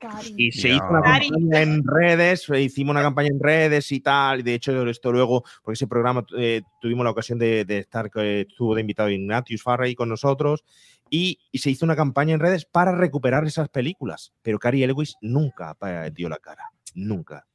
Cari. 0.03 0.35
y 0.37 0.53
se 0.53 0.69
hizo 0.71 0.85
una 0.91 1.01
Cari. 1.01 1.29
campaña 1.31 1.63
en 1.63 1.83
redes, 1.87 2.49
eh, 2.51 2.61
hicimos 2.61 2.91
una 2.93 3.03
campaña 3.03 3.29
en 3.29 3.41
redes 3.41 3.91
y 3.93 4.01
tal. 4.01 4.41
y 4.41 4.43
De 4.43 4.55
hecho, 4.55 4.87
esto 4.89 5.13
luego, 5.13 5.45
porque 5.63 5.75
ese 5.75 5.87
programa 5.87 6.25
eh, 6.37 6.63
tuvimos 6.81 7.05
la 7.05 7.11
ocasión 7.11 7.39
de, 7.39 7.65
de 7.65 7.79
estar, 7.79 8.11
que 8.11 8.43
estuvo 8.43 8.75
de 8.75 8.81
invitado 8.83 9.09
Ignatius 9.11 9.63
Farrey 9.63 9.95
con 9.95 10.09
nosotros. 10.09 10.65
Y, 11.09 11.39
y 11.51 11.59
se 11.59 11.69
hizo 11.71 11.85
una 11.85 11.95
campaña 11.97 12.35
en 12.35 12.41
redes 12.41 12.65
para 12.65 12.93
recuperar 12.97 13.45
esas 13.47 13.69
películas. 13.69 14.33
Pero 14.43 14.59
Cary 14.59 14.83
Elwes 14.83 15.17
nunca 15.21 15.77
eh, 15.87 16.11
dio 16.15 16.29
la 16.31 16.39
cara. 16.39 16.65
Nunca. 16.95 17.47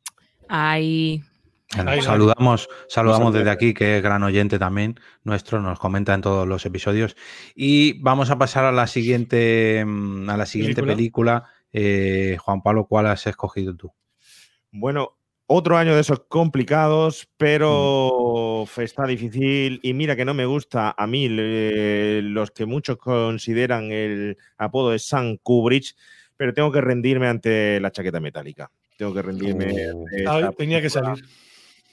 Ay, 0.47 1.23
Bueno, 1.75 1.91
Ay, 1.91 2.01
saludamos, 2.01 2.69
saludamos 2.87 3.33
desde 3.33 3.49
aquí, 3.49 3.73
que 3.73 3.97
es 3.97 4.03
gran 4.03 4.23
oyente 4.23 4.57
también 4.57 4.99
nuestro, 5.23 5.61
nos 5.61 5.79
comenta 5.79 6.13
en 6.13 6.21
todos 6.21 6.47
los 6.47 6.65
episodios. 6.65 7.15
Y 7.55 7.99
vamos 8.01 8.29
a 8.29 8.37
pasar 8.37 8.63
a 8.63 8.71
la 8.71 8.87
siguiente, 8.87 9.83
mm, 9.85 10.29
a 10.29 10.37
la 10.37 10.45
siguiente 10.45 10.81
¿Película? 10.83 10.95
película. 11.41 11.56
Eh, 11.73 12.37
Juan 12.39 12.61
Pablo, 12.61 12.85
¿cuál 12.87 13.07
has 13.07 13.27
escogido 13.27 13.75
tú? 13.75 13.91
Bueno, 14.71 15.17
otro 15.47 15.77
año 15.77 15.95
de 15.95 16.01
esos 16.01 16.21
complicados, 16.27 17.27
pero 17.37 18.63
f- 18.63 18.83
está 18.83 19.05
difícil. 19.07 19.79
Y 19.83 19.93
mira 19.93 20.15
que 20.15 20.25
no 20.25 20.33
me 20.33 20.45
gusta 20.45 20.93
a 20.97 21.07
mí 21.07 21.27
los 21.29 22.51
que 22.51 22.65
muchos 22.65 22.97
consideran 22.97 23.91
el 23.91 24.37
apodo 24.57 24.91
de 24.91 24.99
Sam 24.99 25.37
Kubrick, 25.41 25.95
pero 26.35 26.53
tengo 26.53 26.71
que 26.71 26.81
rendirme 26.81 27.27
ante 27.27 27.79
la 27.79 27.91
chaqueta 27.91 28.19
metálica. 28.19 28.69
Tengo 28.97 29.13
que 29.13 29.21
rendirme. 29.21 29.91
Oh. 29.93 30.05
Ay, 30.27 30.49
tenía 30.57 30.81
que 30.81 30.89
salir. 30.89 31.23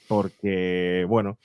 Porque, 0.07 1.05
bueno, 1.07 1.39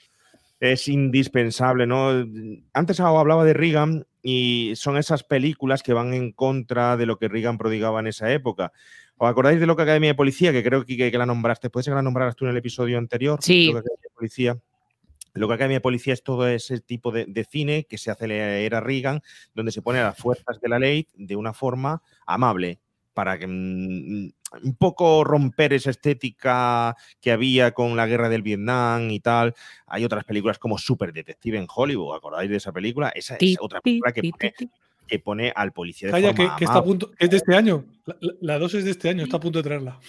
es 0.61 0.87
indispensable, 0.87 1.87
¿no? 1.87 2.23
Antes 2.71 2.99
hablaba 2.99 3.43
de 3.43 3.53
Reagan 3.53 4.05
y 4.21 4.73
son 4.75 4.95
esas 4.95 5.23
películas 5.23 5.81
que 5.81 5.93
van 5.93 6.13
en 6.13 6.31
contra 6.31 6.95
de 6.97 7.07
lo 7.07 7.17
que 7.17 7.27
Reagan 7.27 7.57
prodigaba 7.57 7.99
en 7.99 8.07
esa 8.07 8.31
época. 8.31 8.71
¿Os 9.17 9.27
acordáis 9.27 9.59
de 9.59 9.65
lo 9.65 9.75
que 9.75 9.81
Academia 9.81 10.11
de 10.11 10.15
Policía? 10.15 10.51
Que 10.51 10.63
creo 10.63 10.85
que, 10.85 11.11
que 11.11 11.17
la 11.17 11.25
nombraste. 11.25 11.71
¿Puede 11.71 11.83
ser 11.83 11.91
que 11.91 11.95
la 11.95 12.03
nombraras 12.03 12.35
tú 12.35 12.45
en 12.45 12.51
el 12.51 12.57
episodio 12.57 12.99
anterior? 12.99 13.39
Sí. 13.41 13.67
Lo 13.67 13.73
que 13.73 13.79
Academia 13.79 14.03
de 14.03 14.15
Policía. 14.15 14.57
Lo 15.33 15.47
que 15.47 15.53
Academia 15.55 15.77
de 15.77 15.81
Policía 15.81 16.13
es 16.13 16.23
todo 16.23 16.47
ese 16.47 16.79
tipo 16.79 17.11
de, 17.11 17.25
de 17.25 17.43
cine 17.43 17.87
que 17.89 17.97
se 17.97 18.11
hace 18.11 18.25
en 18.25 18.29
la 18.29 18.57
era 18.57 18.81
Reagan, 18.81 19.21
donde 19.55 19.71
se 19.71 19.81
pone 19.81 19.97
a 19.97 20.03
las 20.03 20.17
fuerzas 20.17 20.61
de 20.61 20.69
la 20.69 20.77
ley 20.77 21.07
de 21.15 21.35
una 21.35 21.53
forma 21.53 22.03
amable, 22.27 22.79
para 23.15 23.39
que 23.39 23.47
mm, 23.47 24.29
un 24.63 24.75
poco 24.75 25.23
romper 25.23 25.73
esa 25.73 25.89
estética 25.91 26.95
que 27.21 27.31
había 27.31 27.71
con 27.71 27.95
la 27.95 28.05
guerra 28.07 28.29
del 28.29 28.41
Vietnam 28.41 29.09
y 29.11 29.19
tal. 29.19 29.53
Hay 29.87 30.03
otras 30.03 30.23
películas 30.25 30.59
como 30.59 30.77
Super 30.77 31.13
Detective 31.13 31.57
en 31.57 31.67
Hollywood, 31.73 32.15
¿acordáis 32.15 32.49
de 32.49 32.57
esa 32.57 32.71
película? 32.71 33.09
Esa 33.09 33.35
es 33.39 33.57
otra 33.59 33.79
película 33.81 34.11
que 34.11 34.21
pone, 34.31 34.53
que 35.07 35.19
pone 35.19 35.53
al 35.55 35.71
policía 35.71 36.07
de 36.07 36.11
Calla, 36.13 36.33
forma 36.35 36.55
que 36.57 36.63
está 36.65 36.79
a 36.79 36.83
punto. 36.83 37.11
Es 37.17 37.29
de 37.29 37.37
este 37.37 37.55
año. 37.55 37.85
La, 38.05 38.15
la- 38.19 38.33
la 38.41 38.59
2 38.59 38.73
es 38.75 38.85
de 38.85 38.91
este 38.91 39.09
año, 39.09 39.23
está 39.23 39.37
a 39.37 39.39
punto 39.39 39.59
de 39.59 39.63
traerla. 39.63 39.99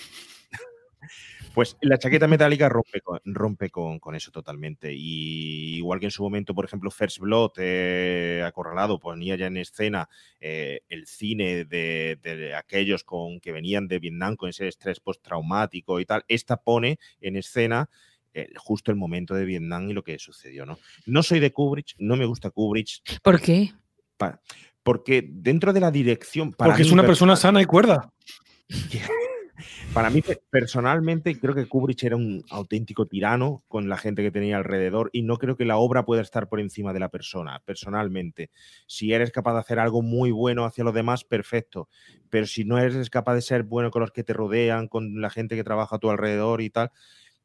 Pues 1.54 1.76
la 1.82 1.98
chaqueta 1.98 2.26
metálica 2.28 2.68
rompe 2.68 3.00
con, 3.00 3.20
rompe 3.24 3.70
con, 3.70 3.98
con 3.98 4.14
eso 4.14 4.30
totalmente. 4.30 4.92
Y 4.94 5.76
igual 5.76 6.00
que 6.00 6.06
en 6.06 6.10
su 6.10 6.22
momento, 6.22 6.54
por 6.54 6.64
ejemplo, 6.64 6.90
First 6.90 7.18
Blood, 7.18 7.52
eh, 7.58 8.42
Acorralado, 8.46 8.98
ponía 8.98 9.36
ya 9.36 9.46
en 9.46 9.56
escena 9.58 10.08
eh, 10.40 10.80
el 10.88 11.06
cine 11.06 11.64
de, 11.64 12.18
de 12.22 12.54
aquellos 12.54 13.04
con 13.04 13.40
que 13.40 13.52
venían 13.52 13.88
de 13.88 13.98
Vietnam 13.98 14.36
con 14.36 14.48
ese 14.48 14.68
estrés 14.68 15.00
postraumático 15.00 16.00
y 16.00 16.06
tal. 16.06 16.24
Esta 16.28 16.56
pone 16.56 16.98
en 17.20 17.36
escena 17.36 17.88
eh, 18.34 18.48
justo 18.56 18.90
el 18.90 18.96
momento 18.96 19.34
de 19.34 19.44
Vietnam 19.44 19.90
y 19.90 19.92
lo 19.92 20.02
que 20.02 20.18
sucedió. 20.18 20.64
No, 20.64 20.78
no 21.06 21.22
soy 21.22 21.38
de 21.40 21.52
Kubrick, 21.52 21.94
no 21.98 22.16
me 22.16 22.24
gusta 22.24 22.50
Kubrick, 22.50 22.88
¿Por 23.22 23.40
qué? 23.40 23.72
porque 24.82 25.24
dentro 25.28 25.72
de 25.72 25.80
la 25.80 25.90
dirección. 25.90 26.52
Para 26.52 26.70
Porque 26.70 26.82
es 26.82 26.92
una 26.92 27.02
per- 27.02 27.10
persona 27.10 27.36
sana 27.36 27.60
y 27.60 27.66
cuerda. 27.66 28.10
Para 29.94 30.10
mí, 30.10 30.22
pe- 30.22 30.40
personalmente, 30.50 31.38
creo 31.38 31.54
que 31.54 31.66
Kubrick 31.66 32.02
era 32.04 32.16
un 32.16 32.44
auténtico 32.50 33.06
tirano 33.06 33.62
con 33.68 33.88
la 33.88 33.96
gente 33.96 34.22
que 34.22 34.30
tenía 34.30 34.56
alrededor 34.56 35.10
y 35.12 35.22
no 35.22 35.36
creo 35.36 35.56
que 35.56 35.64
la 35.64 35.76
obra 35.76 36.04
pueda 36.04 36.22
estar 36.22 36.48
por 36.48 36.60
encima 36.60 36.92
de 36.92 37.00
la 37.00 37.08
persona, 37.10 37.60
personalmente. 37.64 38.50
Si 38.86 39.12
eres 39.12 39.30
capaz 39.30 39.52
de 39.54 39.60
hacer 39.60 39.78
algo 39.78 40.02
muy 40.02 40.30
bueno 40.30 40.64
hacia 40.64 40.84
los 40.84 40.94
demás, 40.94 41.24
perfecto. 41.24 41.88
Pero 42.30 42.46
si 42.46 42.64
no 42.64 42.78
eres 42.78 43.10
capaz 43.10 43.34
de 43.34 43.42
ser 43.42 43.62
bueno 43.64 43.90
con 43.90 44.00
los 44.00 44.10
que 44.12 44.24
te 44.24 44.32
rodean, 44.32 44.88
con 44.88 45.20
la 45.20 45.30
gente 45.30 45.56
que 45.56 45.64
trabaja 45.64 45.96
a 45.96 45.98
tu 45.98 46.10
alrededor 46.10 46.60
y 46.62 46.70
tal, 46.70 46.90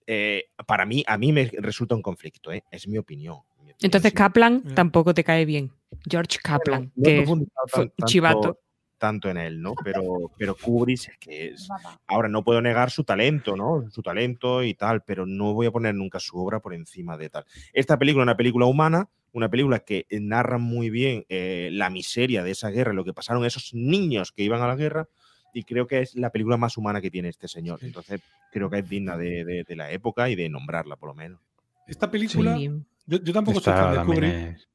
eh, 0.05 0.45
para 0.65 0.85
mí, 0.85 1.03
a 1.05 1.17
mí 1.17 1.33
me 1.33 1.51
resulta 1.59 1.95
un 1.95 2.01
conflicto, 2.01 2.51
¿eh? 2.51 2.63
es 2.71 2.87
mi 2.87 2.97
opinión. 2.97 3.37
Entonces 3.79 4.11
Sí. 4.11 4.15
Kaplan 4.17 4.63
tampoco 4.73 5.13
te 5.13 5.23
cae 5.23 5.45
bien. 5.45 5.71
George 6.09 6.39
Kaplan, 6.41 6.91
No 6.95 7.03
que 7.03 7.25
tan- 7.25 7.45
tanto- 7.89 8.05
chivato. 8.05 8.59
Tanto 8.97 9.29
en 9.29 9.37
él, 9.37 9.61
¿no? 9.61 9.73
Pero, 9.83 10.31
pero 10.37 10.55
Kubrick 10.55 11.09
es 11.09 11.17
que 11.19 11.47
es. 11.49 11.67
Ahora 12.07 12.27
no 12.29 12.43
puedo 12.43 12.61
negar 12.61 12.89
su 12.91 13.03
talento, 13.03 13.55
¿no? 13.55 13.89
Su 13.91 14.01
talento 14.01 14.63
y 14.63 14.73
tal, 14.73 15.03
pero 15.03 15.25
no 15.25 15.53
voy 15.53 15.67
a 15.67 15.71
poner 15.71 15.93
nunca 15.95 16.19
su 16.19 16.37
obra 16.37 16.59
por 16.59 16.73
encima 16.73 17.17
de 17.17 17.29
tal. 17.29 17.45
Esta 17.73 17.97
película 17.97 18.23
es 18.23 18.25
una 18.27 18.37
película 18.37 18.65
humana, 18.65 19.09
una 19.33 19.49
película 19.49 19.79
que 19.79 20.05
narra 20.09 20.57
muy 20.57 20.89
bien 20.89 21.25
eh, 21.29 21.69
la 21.71 21.89
miseria 21.89 22.43
de 22.43 22.51
esa 22.51 22.69
guerra, 22.69 22.93
lo 22.93 23.03
que 23.05 23.13
pasaron 23.13 23.45
esos 23.45 23.73
niños 23.73 24.31
que 24.31 24.43
iban 24.43 24.61
a 24.61 24.67
la 24.67 24.75
guerra, 24.75 25.07
y 25.53 25.63
creo 25.63 25.87
que 25.87 26.01
es 26.01 26.15
la 26.15 26.29
película 26.31 26.57
más 26.57 26.77
humana 26.77 27.01
que 27.01 27.11
tiene 27.11 27.29
este 27.29 27.47
señor. 27.47 27.79
Entonces, 27.83 28.21
creo 28.51 28.69
que 28.69 28.79
es 28.79 28.89
digna 28.89 29.17
de, 29.17 29.43
de- 29.45 29.63
de 29.63 29.75
la 29.75 29.91
época 29.91 30.29
y 30.29 30.35
de 30.35 30.49
nombrarla, 30.49 30.95
por 30.95 31.09
lo 31.09 31.15
menos. 31.15 31.39
Esta 31.87 32.09
película, 32.11 32.55
Sí. 32.57 32.69
yo, 33.05 33.19
yo 33.23 33.33
tampoco 33.33 33.59
soy 33.59 33.73
fan 33.73 33.91
de 33.93 34.03
Kubrick. 34.03 34.33
es- 34.55 34.67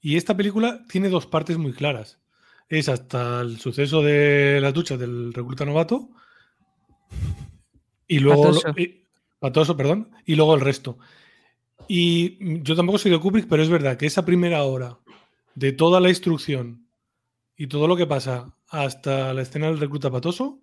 Y 0.00 0.16
esta 0.16 0.36
película 0.36 0.82
tiene 0.88 1.08
dos 1.08 1.26
partes 1.26 1.56
muy 1.58 1.72
claras. 1.72 2.18
Es 2.72 2.88
hasta 2.88 3.42
el 3.42 3.60
suceso 3.60 4.00
de 4.00 4.58
las 4.58 4.72
duchas 4.72 4.98
del 4.98 5.34
recluta 5.34 5.66
novato. 5.66 6.08
Y 8.08 8.18
luego. 8.18 8.46
lo- 8.50 8.60
Patoso. 8.60 8.80
y- 8.80 9.04
patoso, 9.38 9.76
perdón. 9.76 10.10
Y 10.24 10.36
luego 10.36 10.54
el 10.54 10.62
resto. 10.62 10.98
Y 11.86 12.62
yo 12.62 12.74
tampoco 12.74 12.96
soy 12.96 13.10
de 13.10 13.20
Kubrick, 13.20 13.46
pero 13.46 13.62
es 13.62 13.68
verdad 13.68 13.98
que 13.98 14.06
esa 14.06 14.24
primera 14.24 14.62
hora 14.62 14.98
de 15.54 15.72
toda 15.72 16.00
la 16.00 16.08
instrucción 16.08 16.86
y 17.56 17.66
todo 17.66 17.86
lo 17.86 17.94
que 17.96 18.06
pasa 18.06 18.54
hasta 18.68 19.34
la 19.34 19.42
escena 19.42 19.66
del 19.66 19.78
recluta 19.78 20.10
patoso, 20.10 20.60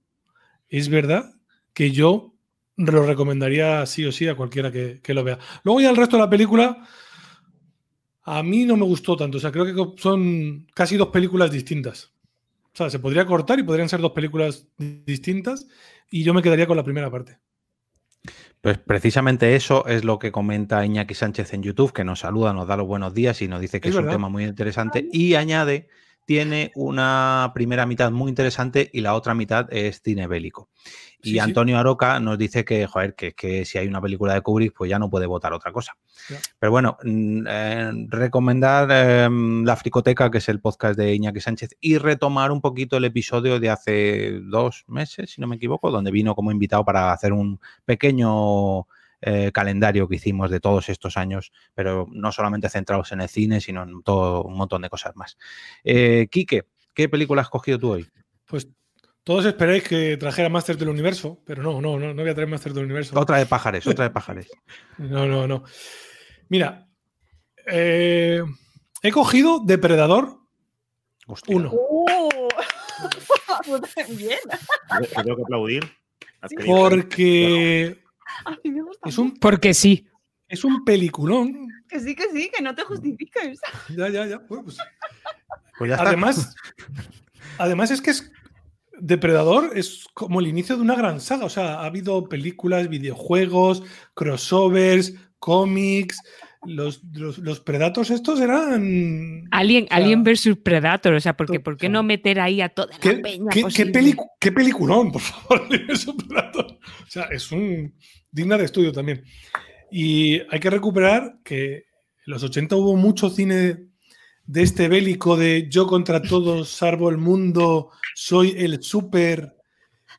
es 0.67 0.89
verdad 0.89 1.31
que 1.73 1.91
yo 1.91 2.33
lo 2.77 3.05
recomendaría 3.05 3.85
sí 3.85 4.03
o 4.05 4.11
sí 4.11 4.27
a 4.27 4.35
cualquiera 4.35 4.71
que, 4.71 4.99
que 5.03 5.13
lo 5.13 5.23
vea. 5.23 5.37
Luego 5.63 5.79
ya 5.81 5.91
el 5.91 5.95
resto 5.97 6.15
de 6.17 6.23
la 6.23 6.29
película, 6.29 6.87
a 8.23 8.43
mí 8.43 8.65
no 8.65 8.77
me 8.77 8.85
gustó 8.85 9.15
tanto. 9.17 9.37
O 9.37 9.41
sea, 9.41 9.51
creo 9.51 9.65
que 9.65 10.01
son 10.01 10.67
casi 10.73 10.97
dos 10.97 11.09
películas 11.09 11.51
distintas. 11.51 12.13
O 12.73 12.77
sea, 12.77 12.89
se 12.89 12.99
podría 12.99 13.25
cortar 13.25 13.59
y 13.59 13.63
podrían 13.63 13.89
ser 13.89 13.99
dos 13.99 14.11
películas 14.11 14.67
di- 14.77 15.03
distintas 15.05 15.67
y 16.11 16.23
yo 16.23 16.33
me 16.33 16.41
quedaría 16.41 16.67
con 16.67 16.77
la 16.77 16.83
primera 16.83 17.09
parte. 17.09 17.39
Pues 18.61 18.77
precisamente 18.77 19.55
eso 19.55 19.85
es 19.87 20.03
lo 20.03 20.19
que 20.19 20.31
comenta 20.31 20.85
Iñaki 20.85 21.13
Sánchez 21.13 21.53
en 21.53 21.63
YouTube, 21.63 21.93
que 21.93 22.03
nos 22.03 22.19
saluda, 22.19 22.53
nos 22.53 22.67
da 22.67 22.75
los 22.75 22.87
buenos 22.87 23.13
días 23.13 23.41
y 23.41 23.47
nos 23.47 23.61
dice 23.61 23.79
que 23.79 23.89
Es 23.89 23.95
es, 23.95 24.01
un 24.01 24.09
tema 24.09 24.27
muy 24.27 24.43
interesante. 24.43 25.07
Y 25.11 25.35
añade, 25.35 25.87
tiene 26.29 26.71
una 26.75 27.49
primera 27.55 27.87
mitad 27.87 28.11
muy 28.11 28.29
interesante 28.29 28.87
y 28.93 29.01
la 29.01 29.15
otra 29.15 29.33
mitad 29.33 29.65
es 29.73 29.99
cine 30.03 30.27
bélico. 30.27 30.69
Y 31.23 31.29
Sí, 31.29 31.31
sí. 31.31 31.39
Antonio 31.39 31.79
Aroca 31.79 32.19
nos 32.19 32.37
dice 32.37 32.63
que, 32.63 32.85
joder, 32.85 33.15
que, 33.15 33.33
que 33.33 33.65
si 33.65 33.79
hay 33.79 33.87
una 33.87 33.99
película 33.99 34.35
de 34.35 34.41
Kubrick, 34.41 34.75
pues 34.77 34.91
ya 34.91 34.99
no 34.99 35.09
puede 35.09 35.25
votar 35.25 35.53
otra 35.53 35.71
cosa. 35.71 35.97
Pero 36.59 36.71
bueno, 36.71 36.99
mm, 37.03 37.47
eh, 37.49 37.91
recomendar 38.09 38.87
eh, 38.91 39.27
La 39.63 39.75
Fricoteca, 39.75 40.29
que 40.29 40.37
es 40.37 40.47
el 40.49 40.61
podcast 40.61 40.99
de 40.99 41.15
Iñaki 41.15 41.39
Sánchez, 41.39 41.75
y 41.81 41.97
retomar 41.97 42.51
un 42.51 42.61
poquito 42.61 42.97
el 42.97 43.05
episodio 43.05 43.59
de 43.59 43.71
hace 43.71 44.39
dos 44.43 44.85
meses, 44.87 45.31
si 45.31 45.41
no 45.41 45.47
me 45.47 45.55
equivoco, 45.55 45.89
donde 45.89 46.11
vino 46.11 46.35
como 46.35 46.51
invitado 46.51 46.85
para 46.85 47.11
hacer 47.11 47.33
un 47.33 47.59
pequeño 47.85 48.85
eh, 49.21 49.51
calendario 49.51 50.07
que 50.07 50.15
hicimos 50.15 50.49
de 50.49 50.59
todos 50.59 50.89
estos 50.89 51.17
años, 51.17 51.51
pero 51.73 52.07
no 52.11 52.31
solamente 52.31 52.69
centrados 52.69 53.11
en 53.11 53.21
el 53.21 53.29
cine, 53.29 53.61
sino 53.61 53.83
en 53.83 54.01
todo 54.03 54.43
un 54.43 54.55
montón 54.55 54.81
de 54.81 54.89
cosas 54.89 55.15
más. 55.15 55.37
Eh, 55.83 56.27
Quique, 56.29 56.65
¿qué 56.93 57.09
película 57.09 57.41
has 57.41 57.49
cogido 57.49 57.79
tú 57.79 57.91
hoy? 57.91 58.07
Pues 58.45 58.67
todos 59.23 59.45
esperáis 59.45 59.83
que 59.83 60.17
trajera 60.17 60.49
Master 60.49 60.77
del 60.77 60.89
Universo, 60.89 61.41
pero 61.45 61.61
no, 61.61 61.81
no, 61.81 61.99
no, 61.99 62.13
no 62.13 62.21
voy 62.21 62.31
a 62.31 62.33
traer 62.33 62.49
Master 62.49 62.73
del 62.73 62.85
Universo. 62.85 63.19
Otra 63.19 63.37
de 63.37 63.45
pájares, 63.45 63.85
otra 63.85 64.05
de 64.05 64.09
pájares. 64.11 64.49
No, 64.97 65.25
no, 65.25 65.47
no. 65.47 65.63
Mira, 66.47 66.87
eh, 67.67 68.41
he 69.03 69.11
cogido 69.11 69.61
Depredador 69.63 70.39
Hostia. 71.27 71.55
1. 71.55 71.71
¡Uh! 71.71 72.47
Tengo 75.23 75.35
que 75.35 75.41
aplaudir. 75.43 75.83
Porque 76.65 78.01
A 78.45 78.51
mí 78.63 78.71
me 78.71 78.81
gusta. 78.81 79.09
es 79.09 79.17
un, 79.17 79.37
Porque 79.37 79.73
sí. 79.73 80.07
es 80.47 80.63
un 80.63 80.83
peliculón. 80.83 81.67
Que 81.87 81.99
sí, 81.99 82.15
que 82.15 82.29
sí, 82.31 82.51
que 82.55 82.61
no 82.61 82.75
te 82.75 82.83
justifiques. 82.83 83.59
Ya, 83.97 84.09
ya, 84.09 84.25
ya. 84.25 84.39
Pues, 84.39 84.77
Pues 85.77 85.89
ya 85.89 85.95
está. 85.95 86.07
además, 86.07 86.55
además 87.57 87.91
es 87.91 88.01
que 88.01 88.11
es 88.11 88.31
Depredador 89.01 89.77
es 89.77 90.05
como 90.13 90.39
el 90.39 90.47
inicio 90.47 90.75
de 90.75 90.81
una 90.81 90.95
gran 90.95 91.21
saga. 91.21 91.45
O 91.45 91.49
sea, 91.49 91.79
ha 91.79 91.85
habido 91.85 92.27
películas, 92.27 92.89
videojuegos, 92.89 93.83
crossovers, 94.13 95.13
cómics. 95.39 96.21
Los, 96.65 97.01
los, 97.13 97.37
los 97.37 97.61
Predators 97.61 98.09
estos 98.09 98.39
eran. 98.41 99.47
Alien, 99.51 99.85
O 99.85 99.87
sea, 99.87 99.97
Alien 99.97 100.23
versus 100.23 100.57
Predator. 100.57 101.13
O 101.13 101.19
sea, 101.21 101.35
porque, 101.37 101.59
¿por 101.61 101.77
qué 101.77 101.87
no 101.87 102.03
meter 102.03 102.39
ahí 102.39 102.59
a 102.61 102.69
toda 102.69 102.89
la 102.93 102.99
¿Qué, 102.99 103.13
peña 103.13 103.49
qué- 103.51 103.63
qué 103.73 103.85
pelicu- 103.91 104.27
qué 104.39 104.51
peliculón, 104.51 105.11
por 105.11 105.21
favor, 105.21 105.61
un 106.07 106.17
Predator. 106.27 106.65
O 106.65 107.09
sea, 107.09 107.23
es 107.31 107.51
un 107.51 107.95
digna 108.29 108.57
de 108.57 108.65
estudio 108.65 108.91
también. 108.91 109.23
Y 109.91 110.39
hay 110.49 110.59
que 110.59 110.69
recuperar 110.69 111.39
que 111.43 111.75
en 111.75 111.83
los 112.25 112.43
80 112.43 112.75
hubo 112.75 112.95
mucho 112.97 113.29
cine 113.29 113.87
de 114.45 114.61
este 114.61 114.87
bélico 114.89 115.37
de 115.37 115.67
yo 115.69 115.87
contra 115.87 116.21
todos, 116.21 116.69
salvo 116.69 117.09
el 117.09 117.17
mundo, 117.17 117.91
soy 118.15 118.53
el 118.57 118.83
súper, 118.83 119.55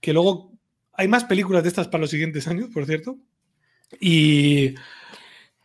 que 0.01 0.12
luego 0.14 0.53
hay 0.95 1.07
más 1.09 1.24
películas 1.24 1.62
de 1.64 1.68
estas 1.68 1.88
para 1.88 2.01
los 2.03 2.11
siguientes 2.11 2.47
años, 2.49 2.70
por 2.72 2.86
cierto. 2.86 3.18
Y 4.01 4.74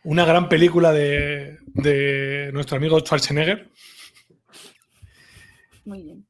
una 0.06 0.24
gran 0.24 0.48
película 0.48 0.92
de, 0.92 1.58
de 1.74 2.50
nuestro 2.52 2.76
amigo 2.76 2.98
Schwarzenegger, 3.00 3.70
Muy 5.84 6.02
bien. 6.02 6.26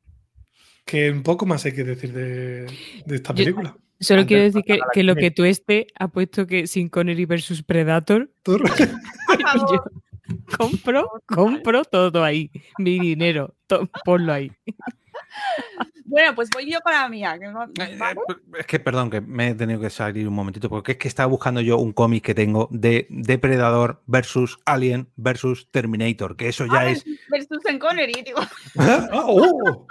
que 0.85 1.11
un 1.11 1.22
poco 1.22 1.47
más 1.47 1.64
hay 1.64 1.72
que 1.72 1.85
decir 1.85 2.12
de, 2.12 2.66
de 3.07 3.16
esta 3.16 3.33
Yo- 3.33 3.45
película. 3.45 3.77
Solo 3.99 4.20
Antes 4.20 4.29
quiero 4.29 4.43
de 4.43 4.49
decir 4.51 4.62
que, 4.66 4.79
que 4.93 5.03
lo 5.03 5.14
que- 5.16 5.31
tú 5.31 5.45
esté 5.45 5.87
ha 5.99 6.09
puesto 6.09 6.47
que 6.47 6.66
Sin 6.66 6.91
Connery 6.91 7.24
versus 7.24 7.62
Predator. 7.62 8.31
Tú-. 8.43 8.59
Yo 9.70 9.85
compro, 10.59 11.09
compro 11.27 11.83
todo 11.85 12.22
ahí. 12.22 12.51
Mi 12.79 12.99
dinero, 13.01 13.55
to- 13.66 13.89
ponlo 14.05 14.33
ahí. 14.35 14.53
Bueno, 16.05 16.35
pues 16.35 16.49
voy 16.55 16.70
yo 16.70 16.81
con 16.81 16.93
la 16.93 17.09
mía. 17.09 17.37
que 17.39 17.47
no- 17.49 17.64
Eh, 17.64 17.97
¿vale? 17.99 18.20
eh, 18.29 18.35
Es 18.61 18.66
que, 18.66 18.79
perdón, 18.79 19.11
que 19.11 19.20
me 19.20 19.49
he 19.49 19.55
tenido 19.55 19.81
que 19.81 19.91
salir 19.91 20.27
un 20.29 20.35
momentito, 20.35 20.68
porque 20.68 20.93
es 20.93 20.99
que 20.99 21.09
estaba 21.09 21.27
buscando 21.27 21.61
yo 21.61 21.79
un 21.79 21.93
cómic 21.93 22.24
que 22.24 22.35
tengo 22.35 22.68
de 22.70 23.07
Depredador 23.11 24.03
versus 24.07 24.59
Alien 24.64 25.09
versus 25.16 25.68
Terminator, 25.70 26.37
que 26.37 26.49
eso 26.49 26.64
ya 26.66 26.81
Ah, 26.81 26.91
es. 26.91 27.05
Versus 27.29 27.59
en 27.66 27.79
Connery, 27.79 28.22
digo. 28.24 28.39
Ah, 28.79 29.09
oh, 29.24 29.87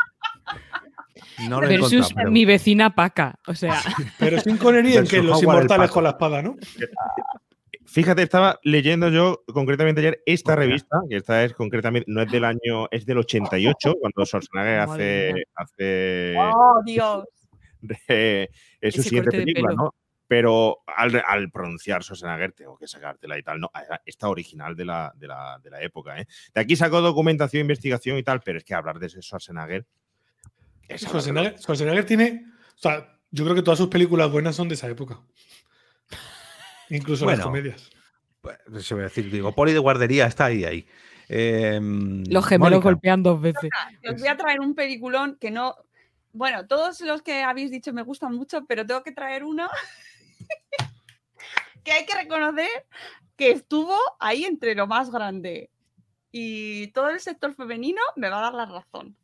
No 1.50 1.60
lo 1.62 1.68
he 1.68 1.78
Versus 1.78 2.14
pero- 2.14 2.32
mi 2.32 2.46
vecina 2.46 2.96
Paca. 2.96 3.40
O 3.48 3.54
sea, 3.54 3.82
pero 4.18 4.40
sin 4.40 4.58
Connery 4.58 4.96
en 4.98 5.08
que 5.08 5.22
los 5.22 5.44
inmortales 5.44 5.92
con 5.92 6.04
la 6.06 6.12
espada, 6.12 6.42
¿no? 6.42 6.56
Fíjate, 7.96 8.24
estaba 8.24 8.60
leyendo 8.64 9.08
yo 9.08 9.46
concretamente 9.54 10.02
ayer 10.02 10.22
esta 10.26 10.54
revista, 10.54 11.00
que 11.10 11.16
esta 11.16 11.46
es 11.46 11.54
concretamente, 11.54 12.12
no 12.12 12.24
es 12.24 12.30
del 12.30 12.44
año, 12.44 12.90
es 12.92 13.06
del 13.06 13.20
88, 13.20 13.96
cuando 14.02 14.26
Schwarzenegger 14.26 14.80
hace, 14.82 15.44
hace 15.56 16.36
Oh, 16.38 16.82
Dios. 16.86 17.24
de- 17.80 18.50
es 18.82 18.96
su 18.96 19.02
siguiente 19.02 19.32
película. 19.38 19.74
¿no? 19.74 19.96
Pero 20.28 20.80
al, 20.88 21.24
al 21.26 21.50
pronunciar 21.52 22.04
Schwarzenegger 22.04 22.52
tengo 22.52 22.78
que 22.78 22.86
sacártela 22.86 23.40
y 23.40 23.44
tal, 23.44 23.62
¿no? 23.62 23.72
Esta 24.06 24.28
original 24.28 24.76
de 24.76 24.84
la, 24.84 25.14
de 25.16 25.28
la, 25.28 25.58
de 25.64 25.70
la 25.70 25.82
época, 25.82 26.20
¿eh? 26.20 26.28
De 26.54 26.60
aquí 26.60 26.76
saco 26.76 27.00
documentación, 27.00 27.62
investigación 27.62 28.18
y 28.18 28.24
tal, 28.24 28.42
pero 28.42 28.58
es 28.58 28.66
que 28.66 28.74
hablar 28.74 29.00
de 29.00 29.08
ese 29.08 29.22
Schwarzenegger... 29.22 29.86
es 30.90 31.00
Schwarzenegger, 31.00 31.58
Schwarzenegger 31.60 32.06
tiene. 32.06 32.44
O 32.76 32.78
sea, 32.78 33.18
yo 33.32 33.46
creo 33.46 33.56
que 33.56 33.62
todas 33.62 33.78
sus 33.78 33.88
películas 33.88 34.30
buenas 34.30 34.54
son 34.58 34.68
de 34.68 34.74
esa 34.76 34.90
época. 34.90 35.22
Incluso 36.90 37.26
las 37.26 37.40
comedias. 37.42 37.90
Pues, 38.42 38.58
Eso 38.76 38.96
voy 38.96 39.04
a 39.04 39.08
decir, 39.08 39.32
digo, 39.32 39.54
Poli 39.54 39.74
de 39.74 39.80
guardería 39.80 40.26
está 40.28 40.46
ahí, 40.46 40.64
ahí. 40.66 40.88
Eh, 41.30 41.80
los 41.82 42.46
gemelos 42.46 42.72
Mónica, 42.74 42.90
golpean 42.90 43.24
dos 43.24 43.42
veces. 43.42 43.70
Os 44.08 44.20
voy 44.20 44.28
a 44.28 44.38
traer 44.38 44.60
un 44.60 44.76
peliculón 44.76 45.38
que 45.40 45.50
no. 45.52 45.76
Bueno, 46.34 46.68
todos 46.68 47.00
los 47.02 47.22
que 47.24 47.42
habéis 47.44 47.72
dicho 47.72 47.94
me 47.94 48.04
gustan 48.04 48.36
mucho, 48.36 48.66
pero 48.66 48.86
tengo 48.86 49.02
que 49.02 49.12
traer 49.12 49.44
uno 49.44 49.68
que 51.84 51.92
hay 51.92 52.06
que 52.06 52.16
reconocer 52.16 52.70
que 53.36 53.52
estuvo 53.52 53.96
ahí 54.20 54.46
entre 54.46 54.76
lo 54.76 54.88
más 54.88 55.12
grande. 55.12 55.70
Y 56.32 56.88
todo 56.88 57.10
el 57.10 57.20
sector 57.20 57.54
femenino 57.56 58.02
me 58.18 58.30
va 58.30 58.40
a 58.40 58.42
dar 58.42 58.54
la 58.54 58.66
razón. 58.66 59.16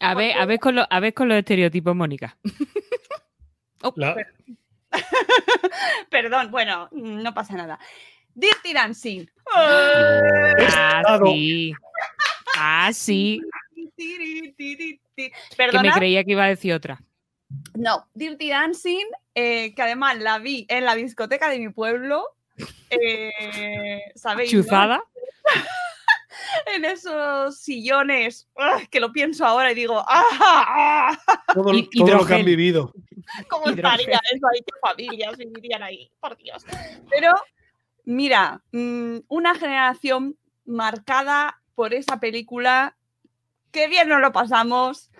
A 0.00 0.14
ver, 0.14 0.36
a 0.38 0.46
ver 0.46 0.58
con, 0.60 0.76
lo- 0.76 0.86
a 0.88 1.00
ver 1.00 1.14
con 1.14 1.28
los 1.28 1.36
estereotipos, 1.38 1.94
Mónica. 1.94 2.36
Oh, 3.82 3.92
La- 3.96 4.16
Perdón, 6.10 6.50
bueno, 6.50 6.88
no 6.92 7.34
pasa 7.34 7.54
nada. 7.54 7.78
Dirty 8.34 8.72
Dancing. 8.72 9.26
Ah, 9.54 11.02
sí. 11.24 11.72
Ah, 12.56 12.90
sí. 12.92 13.40
Que 15.16 15.32
Que 15.70 15.78
me 15.80 15.92
creía 15.92 16.24
que 16.24 16.32
iba 16.32 16.44
a 16.44 16.48
decir 16.48 16.72
otra. 16.72 17.02
no, 17.74 18.06
Dirty 18.14 18.48
Dancing, 18.48 19.06
eh, 19.34 19.74
que 19.74 19.82
además 19.82 20.18
la 20.18 20.38
vi 20.38 20.66
en 20.68 20.84
la 20.84 20.94
discoteca 20.94 21.48
de 21.50 21.58
mi 21.58 21.68
pueblo. 21.68 22.24
eh, 22.90 24.00
¿Sabéis? 24.14 24.50
no? 24.54 25.04
En 26.74 26.84
esos 26.84 27.60
sillones, 27.60 28.48
¡ah! 28.58 28.80
que 28.90 29.00
lo 29.00 29.12
pienso 29.12 29.44
ahora 29.46 29.72
y 29.72 29.74
digo, 29.74 30.04
¡ah! 30.08 31.16
Todo, 31.52 31.72
Hi- 31.72 31.88
todo 31.98 32.14
lo 32.16 32.26
que 32.26 32.34
han 32.34 32.44
vivido. 32.44 32.92
¿Cómo 33.48 33.68
estaría 33.70 34.20
eso 34.32 34.46
ahí? 34.52 34.60
¿Qué 34.60 34.72
familias 34.80 35.36
vivirían 35.36 35.82
ahí? 35.82 36.10
Por 36.20 36.36
Dios. 36.36 36.64
Pero, 37.08 37.32
mira, 38.04 38.62
mm, 38.72 39.18
una 39.28 39.54
generación 39.54 40.36
marcada 40.64 41.60
por 41.74 41.94
esa 41.94 42.20
película. 42.20 42.96
Qué 43.70 43.88
bien 43.88 44.08
nos 44.08 44.20
lo 44.20 44.32
pasamos. 44.32 45.10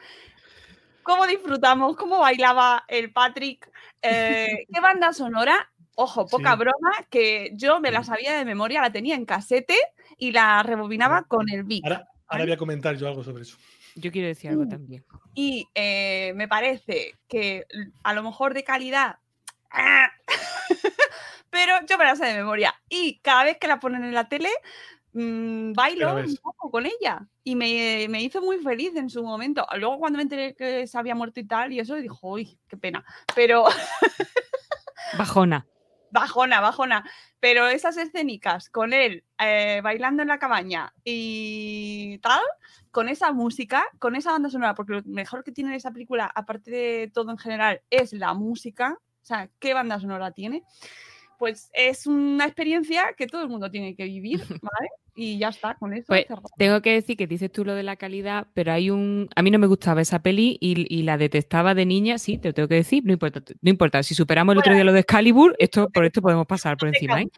Cómo 1.03 1.27
disfrutamos, 1.27 1.97
cómo 1.97 2.19
bailaba 2.21 2.85
el 2.89 3.13
Patrick. 3.13 3.71
eh, 4.03 4.67
qué 4.73 4.81
banda 4.81 5.13
sonora. 5.13 5.71
Ojo, 5.95 6.27
poca 6.27 6.53
Sí. 6.53 6.59
broma, 6.59 6.93
que 7.11 7.51
yo 7.55 7.79
me 7.81 7.91
la 7.91 8.03
sabía 8.03 8.33
de 8.33 8.45
memoria, 8.45 8.81
la 8.81 8.93
tenía 8.93 9.15
en 9.15 9.27
casete 9.27 9.77
y 10.23 10.31
la 10.31 10.63
rebobinaba 10.63 11.25
con 11.25 11.51
el 11.51 11.65
Vic. 11.65 11.85
Ahora, 11.85 12.07
ahora 12.29 12.45
voy 12.45 12.53
a 12.53 12.57
comentar 12.57 12.97
yo 12.97 13.09
algo 13.09 13.25
sobre 13.25 13.43
eso. 13.43 13.57
Yo 13.97 14.13
quiero 14.13 14.29
decir 14.29 14.51
algo 14.51 14.69
también. 14.69 15.05
Y 15.35 15.67
eh, 15.75 16.33
me 16.37 16.47
parece 16.47 17.17
que 17.27 17.67
a 18.05 18.15
lo 18.15 18.23
mejor 18.23 18.55
de 18.55 18.63
calidad, 18.63 19.19
¡ah! 19.73 20.13
pero 21.51 21.75
yo 21.89 21.99
me 21.99 22.05
la 22.05 22.15
sé 22.15 22.27
de 22.27 22.35
memoria. 22.35 22.73
Y 22.89 23.19
cada 23.19 23.43
vez 23.43 23.59
que 23.59 23.67
la 23.67 23.81
ponen 23.81 24.05
en 24.05 24.15
la 24.15 24.29
tele, 24.29 24.49
mm, 25.13 25.73
bailo 25.73 26.15
un 26.15 26.37
poco 26.37 26.71
con 26.71 26.87
ella. 26.87 27.27
Y 27.43 27.57
me, 27.57 28.07
me 28.09 28.23
hizo 28.23 28.41
muy 28.41 28.59
feliz 28.59 28.95
en 28.95 29.11
su 29.11 29.25
momento. 29.25 29.67
Luego 29.77 29.99
cuando 29.99 30.19
me 30.19 30.23
enteré 30.23 30.55
que 30.55 30.87
se 30.87 30.99
había 30.99 31.17
muerto 31.17 31.41
y 31.41 31.45
tal, 31.49 31.73
y 31.73 31.81
eso, 31.81 31.97
dijo, 31.97 32.17
uy, 32.23 32.57
qué 32.69 32.77
pena. 32.77 33.05
Pero 33.35 33.65
Bajona. 35.19 35.67
Bajona, 36.13 36.61
bajona. 36.61 37.05
Pero 37.41 37.67
esas 37.67 37.97
escénicas 37.97 38.71
con 38.71 38.93
él 38.93 39.25
eh, 39.39 39.81
bailando 39.83 40.23
en 40.23 40.29
la 40.29 40.39
cabaña 40.39 40.95
y 41.03 42.19
tal, 42.19 42.43
con 42.93 43.09
esa 43.09 43.33
música, 43.33 43.85
con 43.99 44.15
esa 44.15 44.33
banda 44.33 44.51
sonora, 44.51 44.75
porque 44.75 44.93
lo 44.93 45.03
mejor 45.07 45.43
que 45.43 45.51
tiene 45.51 45.75
esa 45.75 45.91
película, 45.91 46.31
aparte 46.33 46.71
de 46.71 47.11
todo 47.13 47.33
en 47.33 47.39
general, 47.39 47.83
es 47.91 48.13
la 48.13 48.35
música. 48.35 48.97
O 49.23 49.25
sea, 49.25 49.49
¿qué 49.59 49.75
banda 49.75 49.99
sonora 49.99 50.31
tiene? 50.31 50.63
Pues 51.39 51.71
es 51.73 52.07
una 52.07 52.45
experiencia 52.45 53.15
que 53.17 53.27
todo 53.27 53.43
el 53.43 53.49
mundo 53.49 53.71
tiene 53.71 53.97
que 53.97 54.05
vivir, 54.05 54.41
¿vale? 54.63 54.89
Y 55.15 55.39
ya 55.39 55.49
está, 55.49 55.75
con 55.75 55.93
eso. 55.93 56.07
Pues. 56.09 56.25
Tengo 56.57 56.81
que 56.81 56.93
decir 56.93 57.17
que 57.19 57.27
dices 57.27 57.53
tú 57.53 57.65
lo 57.65 57.75
de 57.75 57.83
la 57.83 57.97
calidad, 57.97 58.47
pero 58.55 58.73
hay 58.73 58.89
un... 58.91 59.29
A 59.37 59.43
mí 59.43 59.51
no 59.51 59.59
me 59.59 59.67
gustaba 59.67 60.01
esa 60.01 60.23
peli 60.23 60.57
y, 60.61 60.87
y 60.89 61.03
la 61.03 61.19
detestaba 61.19 61.75
de 61.75 61.85
niña, 61.85 62.17
sí, 62.19 62.39
te 62.39 62.49
lo 62.49 62.55
tengo 62.55 62.69
que 62.69 62.77
decir, 62.77 63.05
no 63.05 63.13
importa, 63.13 63.43
no 63.61 63.71
importa. 63.71 64.03
Si 64.03 64.15
superamos 64.15 64.55
el 64.55 64.61
otro 64.61 64.75
día 64.75 64.85
lo 64.85 64.93
de 64.93 65.01
Excalibur, 65.01 65.55
esto, 65.59 65.89
por 65.91 66.07
esto 66.07 66.23
podemos 66.23 66.47
pasar 66.47 66.77
por 66.79 66.89
encima, 66.95 67.21
¿eh? 67.21 67.29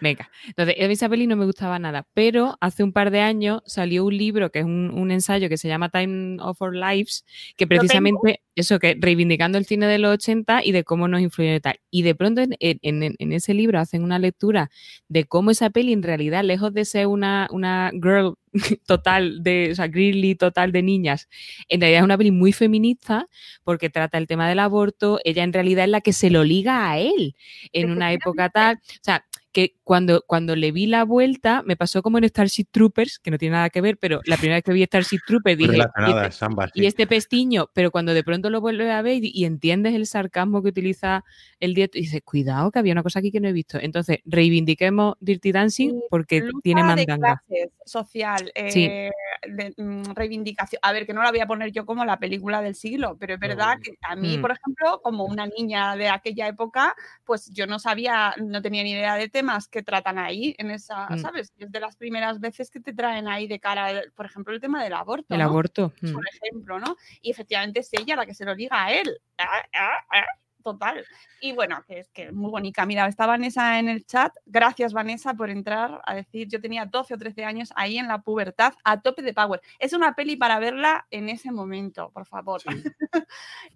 Venga. 0.00 0.28
Entonces, 0.46 0.74
a 0.78 0.86
mí 0.86 0.92
esa 0.92 1.08
peli 1.08 1.26
no 1.26 1.36
me 1.36 1.46
gustaba 1.46 1.78
nada, 1.78 2.06
pero 2.12 2.58
hace 2.60 2.82
un 2.82 2.92
par 2.92 3.10
de 3.10 3.20
años 3.20 3.62
salió 3.64 4.04
un 4.04 4.16
libro 4.18 4.50
que 4.50 4.58
es 4.58 4.64
un, 4.66 4.90
un 4.90 5.10
ensayo 5.10 5.48
que 5.48 5.56
se 5.56 5.68
llama 5.68 5.88
Time 5.88 6.36
of 6.42 6.60
Our 6.60 6.74
Lives, 6.76 7.24
que 7.56 7.66
precisamente 7.66 8.40
eso, 8.56 8.78
que 8.78 8.96
reivindicando 9.00 9.56
el 9.56 9.64
cine 9.64 9.86
de 9.86 9.98
los 9.98 10.12
80 10.14 10.62
y 10.64 10.72
de 10.72 10.84
cómo 10.84 11.08
nos 11.08 11.20
influyó 11.22 11.54
y 11.54 11.60
tal. 11.60 11.80
Y 11.90 12.02
de 12.02 12.14
pronto 12.14 12.42
en- 12.42 12.56
en 12.60 13.32
ese 13.32 13.54
libro 13.54 13.78
hacen 13.78 14.02
una 14.02 14.18
lectura 14.18 14.70
de 15.08 15.24
cómo 15.24 15.50
esa 15.52 15.70
peli 15.70 15.92
en 15.92 16.02
realidad, 16.02 16.44
lejos 16.44 16.74
de 16.74 16.84
ser 16.84 17.06
una, 17.14 17.48
una 17.50 17.90
girl 17.92 18.34
total 18.86 19.42
de, 19.42 19.70
o 19.72 19.74
sea, 19.74 19.88
girly 19.88 20.34
total 20.34 20.72
de 20.72 20.82
niñas, 20.82 21.28
en 21.68 21.80
realidad 21.80 22.00
es 22.00 22.04
una 22.04 22.18
peli 22.18 22.30
muy 22.30 22.52
feminista 22.52 23.28
porque 23.64 23.90
trata 23.90 24.18
el 24.18 24.26
tema 24.26 24.48
del 24.48 24.58
aborto, 24.58 25.20
ella 25.24 25.42
en 25.42 25.52
realidad 25.52 25.84
es 25.84 25.90
la 25.90 26.00
que 26.00 26.12
se 26.12 26.30
lo 26.30 26.44
liga 26.44 26.90
a 26.90 26.98
él 26.98 27.34
en 27.72 27.90
una 27.90 28.12
época 28.12 28.48
tal, 28.50 28.76
o 28.76 28.98
sea, 29.00 29.24
que 29.54 29.76
cuando, 29.84 30.24
cuando 30.26 30.56
le 30.56 30.72
vi 30.72 30.86
la 30.86 31.04
vuelta, 31.04 31.62
me 31.64 31.76
pasó 31.76 32.02
como 32.02 32.18
en 32.18 32.24
Starship 32.28 32.66
Troopers, 32.72 33.18
que 33.20 33.30
no 33.30 33.38
tiene 33.38 33.52
nada 33.54 33.70
que 33.70 33.80
ver, 33.80 33.96
pero 33.98 34.20
la 34.26 34.36
primera 34.36 34.56
vez 34.56 34.64
que 34.64 34.72
vi 34.72 34.82
Starship 34.84 35.20
Troopers 35.26 35.56
dije, 35.56 35.70
"¿Y 35.70 35.76
relacionadas, 35.76 36.34
este- 36.34 36.44
ambas. 36.44 36.70
y 36.74 36.80
sí. 36.80 36.86
este 36.86 37.06
pestiño, 37.06 37.70
pero 37.72 37.90
cuando 37.92 38.12
de 38.14 38.24
pronto 38.24 38.50
lo 38.50 38.60
vuelves 38.60 38.90
a 38.90 39.00
ver 39.00 39.22
y, 39.24 39.30
y 39.32 39.44
entiendes 39.44 39.94
el 39.94 40.06
sarcasmo 40.06 40.60
que 40.62 40.70
utiliza 40.70 41.24
el 41.60 41.72
director, 41.72 42.00
y 42.00 42.02
dices, 42.06 42.20
cuidado, 42.24 42.70
que 42.72 42.80
había 42.80 42.92
una 42.92 43.04
cosa 43.04 43.20
aquí 43.20 43.30
que 43.30 43.38
no 43.40 43.48
he 43.48 43.52
visto. 43.52 43.78
Entonces, 43.80 44.18
reivindiquemos 44.24 45.14
Dirty 45.20 45.52
Dancing 45.52 46.00
porque 46.10 46.40
Lucha 46.40 46.58
tiene 46.62 46.82
de 46.82 46.86
mandanga. 46.88 47.42
clases, 47.46 47.70
social, 47.86 48.52
Sí. 48.70 48.84
eh, 48.84 49.10
de, 49.48 49.72
mm, 49.76 50.14
reivindicación. 50.14 50.80
A 50.82 50.92
ver, 50.92 51.06
que 51.06 51.12
no 51.14 51.22
la 51.22 51.30
voy 51.30 51.40
a 51.40 51.46
poner 51.46 51.70
yo 51.70 51.86
como 51.86 52.04
la 52.04 52.18
película 52.18 52.60
del 52.60 52.74
siglo, 52.74 53.16
pero 53.20 53.34
es 53.34 53.40
verdad 53.40 53.76
No. 53.76 53.82
que 53.82 53.92
a 54.02 54.16
mí, 54.16 54.38
Mm. 54.38 54.40
por 54.40 54.50
ejemplo, 54.52 55.00
como 55.02 55.24
una 55.26 55.46
niña 55.46 55.94
de 55.96 56.08
aquella 56.08 56.48
época, 56.48 56.94
pues 57.24 57.50
yo 57.52 57.66
no 57.66 57.78
sabía, 57.78 58.34
no 58.42 58.60
tenía 58.62 58.82
ni 58.82 58.90
idea 58.92 59.14
de 59.16 59.28
temas 59.44 59.68
que 59.68 59.82
tratan 59.82 60.18
ahí, 60.18 60.54
en 60.58 60.70
esa, 60.70 61.06
Mm. 61.10 61.18
¿sabes? 61.18 61.52
Es 61.58 61.70
de 61.70 61.80
las 61.80 61.96
primeras 61.96 62.40
veces 62.40 62.70
que 62.70 62.80
te 62.80 62.94
traen 62.94 63.28
ahí 63.28 63.46
de 63.46 63.60
cara, 63.60 64.02
por 64.14 64.24
ejemplo, 64.24 64.54
el 64.54 64.60
tema 64.60 64.82
del 64.82 64.94
aborto. 64.94 65.34
El 65.34 65.40
¿no? 65.40 65.44
aborto. 65.46 65.92
mm. 66.00 66.12
por 66.12 66.24
ejemplo, 66.32 66.80
¿no? 66.80 66.96
Y 67.20 67.30
efectivamente 67.30 67.80
es 67.80 67.90
ella 67.92 68.16
la 68.16 68.24
que 68.24 68.34
se 68.34 68.46
lo 68.46 68.54
diga 68.54 68.84
a 68.84 68.92
él. 68.92 69.18
Ah, 69.38 69.62
ah, 69.74 69.98
ah, 70.10 70.24
Total. 70.62 71.04
Y 71.42 71.52
bueno, 71.52 71.84
que 71.86 71.98
es 71.98 72.08
que 72.08 72.28
es 72.28 72.32
muy 72.32 72.50
bonita. 72.50 72.86
Mira, 72.86 73.06
está 73.06 73.26
Vanessa 73.26 73.78
en 73.78 73.90
el 73.90 74.06
chat. 74.06 74.32
Gracias, 74.46 74.94
Vanessa, 74.94 75.34
por 75.34 75.50
entrar 75.50 76.00
a 76.06 76.14
decir, 76.14 76.48
yo 76.48 76.58
tenía 76.58 76.86
12 76.86 77.12
o 77.12 77.18
13 77.18 77.44
años 77.44 77.68
ahí 77.76 77.98
en 77.98 78.08
la 78.08 78.22
pubertad, 78.22 78.72
a 78.82 78.98
tope 79.02 79.20
de 79.20 79.34
power. 79.34 79.60
Es 79.78 79.92
una 79.92 80.14
peli 80.14 80.36
para 80.36 80.58
verla 80.58 81.06
en 81.10 81.28
ese 81.28 81.52
momento, 81.52 82.10
por 82.14 82.24
favor. 82.24 82.62
Sí. 82.62 82.68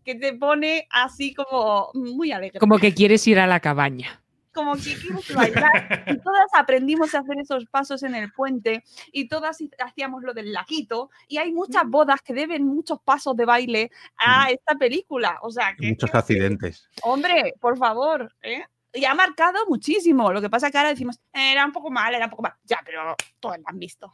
que 0.02 0.14
te 0.14 0.32
pone 0.32 0.88
así 0.88 1.34
como 1.34 1.90
muy 1.92 2.32
alegre. 2.32 2.58
Como 2.58 2.78
que 2.78 2.94
quieres 2.94 3.26
ir 3.26 3.38
a 3.38 3.46
la 3.46 3.60
cabaña. 3.60 4.22
Como 4.53 4.74
que 4.76 4.94
quieres 4.94 5.34
bailar. 5.34 6.05
Y 6.07 6.18
todas 6.22 6.49
aprendimos 6.55 7.14
a 7.14 7.20
hacer 7.20 7.38
esos 7.38 7.66
pasos 7.66 8.03
en 8.03 8.14
el 8.14 8.32
puente 8.32 8.84
y 9.12 9.28
todas 9.28 9.59
hacíamos 9.78 10.22
lo 10.22 10.34
del 10.34 10.53
laguito. 10.53 11.11
Y 11.28 11.38
hay 11.38 11.53
muchas 11.53 11.84
bodas 11.86 12.20
que 12.22 12.34
deben 12.34 12.64
muchos 12.66 13.01
pasos 13.03 13.36
de 13.36 13.44
baile 13.44 13.90
a 14.16 14.51
esta 14.51 14.74
película. 14.76 15.38
O 15.42 15.51
sea, 15.51 15.74
que, 15.76 15.88
Muchos 15.88 16.14
accidentes. 16.14 16.88
hombre, 17.03 17.55
por 17.61 17.76
favor, 17.78 18.34
¿eh? 18.42 18.64
Y 18.94 19.05
ha 19.05 19.14
marcado 19.14 19.59
muchísimo. 19.68 20.32
Lo 20.32 20.40
que 20.40 20.49
pasa 20.49 20.70
que 20.70 20.78
ahora 20.78 20.90
decimos, 20.90 21.20
"Eh, 21.34 21.53
era 21.53 21.64
un 21.66 21.72
poco 21.72 21.90
mal, 21.90 22.14
era 22.14 22.24
un 22.24 22.30
poco 22.30 22.42
mal. 22.42 22.55
Ya, 22.64 22.80
pero 22.84 23.14
todos 23.38 23.59
la 23.59 23.64
han 23.66 23.78
visto. 23.78 24.11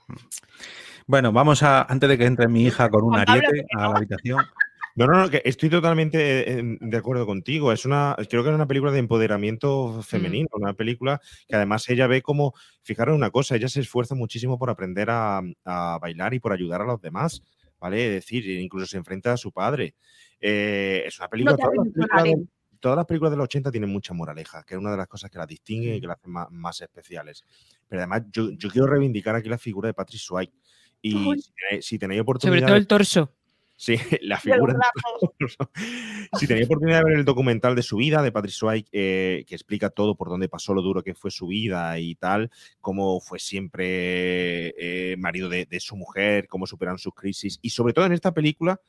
Bueno, 1.06 1.32
vamos 1.32 1.62
a, 1.62 1.82
antes 1.82 2.08
de 2.08 2.18
que 2.18 2.24
entre 2.26 2.48
mi 2.48 2.64
hija 2.64 2.90
con 2.90 3.04
un 3.04 3.14
ariete 3.16 3.66
a 3.76 3.88
la 3.88 3.96
habitación. 3.96 4.44
No, 4.96 5.06
no, 5.06 5.22
no, 5.22 5.30
que 5.30 5.42
estoy 5.44 5.70
totalmente 5.70 6.58
eh, 6.58 6.62
de 6.80 6.96
acuerdo 6.96 7.26
contigo. 7.26 7.72
Es 7.72 7.84
una, 7.84 8.14
creo 8.28 8.44
que 8.44 8.50
es 8.50 8.54
una 8.54 8.68
película 8.68 8.92
de 8.92 9.00
empoderamiento 9.00 10.02
femenino, 10.02 10.48
una 10.52 10.74
película 10.74 11.20
que 11.48 11.56
además 11.56 11.88
ella 11.88 12.06
ve 12.06 12.22
como, 12.22 12.54
fijaros 12.82 13.16
una 13.16 13.30
cosa, 13.30 13.56
ella 13.56 13.68
se 13.68 13.80
esfuerza 13.80 14.14
muchísimo 14.14 14.56
por 14.56 14.70
aprender 14.70 15.10
a, 15.10 15.42
a 15.64 15.98
bailar 16.00 16.34
y 16.34 16.38
por 16.38 16.52
ayudar 16.52 16.80
a 16.82 16.84
los 16.84 17.00
demás, 17.00 17.42
¿vale? 17.80 18.06
Es 18.06 18.12
decir, 18.12 18.48
incluso 18.48 18.86
se 18.86 18.96
enfrenta 18.96 19.32
a 19.32 19.36
su 19.36 19.50
padre. 19.50 19.94
Eh, 20.40 21.04
es 21.06 21.18
una 21.18 21.28
película, 21.28 21.56
No 21.56 22.46
todas, 22.78 22.96
las 22.96 23.06
películas 23.06 23.30
de, 23.30 23.38
los 23.38 23.44
80 23.44 23.70
tienen 23.70 23.90
mucha 23.90 24.12
moraleja, 24.12 24.62
que 24.62 24.74
es 24.74 24.78
una 24.78 24.90
de 24.90 24.98
las 24.98 25.08
cosas 25.08 25.30
que 25.30 25.38
las 25.38 25.48
distingue 25.48 25.96
y 25.96 26.00
que 26.02 26.06
las 26.06 26.18
hacen 26.18 26.30
más, 26.30 26.50
más 26.50 26.80
especiales. 26.82 27.42
Pero 27.88 28.02
además, 28.02 28.24
yo, 28.30 28.50
yo 28.50 28.68
quiero 28.68 28.86
reivindicar 28.86 29.34
aquí 29.34 29.48
la 29.48 29.58
figura 29.58 29.88
de 29.88 29.94
Patrick 29.94 30.20
Swayze. 30.20 30.52
Y 31.00 31.12
si 31.12 31.52
tenéis, 31.52 31.86
si 31.86 31.98
tenéis 31.98 32.18
Sobre 32.18 32.20
oportunidad... 32.20 32.66
todo 32.66 32.76
el 32.76 32.86
torso. 32.86 33.32
Sí, 33.84 33.96
la 34.22 34.40
figura. 34.40 34.74
si 36.38 36.46
tenéis 36.46 36.64
oportunidad 36.64 37.00
de 37.00 37.04
ver 37.04 37.18
el 37.18 37.24
documental 37.26 37.74
de 37.76 37.82
su 37.82 37.98
vida, 37.98 38.22
de 38.22 38.32
Patrick 38.32 38.54
Swayze, 38.54 38.88
eh, 38.92 39.44
que 39.46 39.54
explica 39.54 39.90
todo 39.90 40.14
por 40.14 40.30
dónde 40.30 40.48
pasó, 40.48 40.72
lo 40.72 40.80
duro 40.80 41.02
que 41.02 41.14
fue 41.14 41.30
su 41.30 41.48
vida 41.48 41.98
y 41.98 42.14
tal, 42.14 42.50
cómo 42.80 43.20
fue 43.20 43.38
siempre 43.38 44.68
eh, 44.78 45.16
marido 45.18 45.50
de, 45.50 45.66
de 45.66 45.80
su 45.80 45.96
mujer, 45.96 46.48
cómo 46.48 46.66
superan 46.66 46.96
sus 46.96 47.12
crisis, 47.12 47.58
y 47.60 47.70
sobre 47.70 47.92
todo 47.92 48.06
en 48.06 48.12
esta 48.12 48.32
película, 48.32 48.80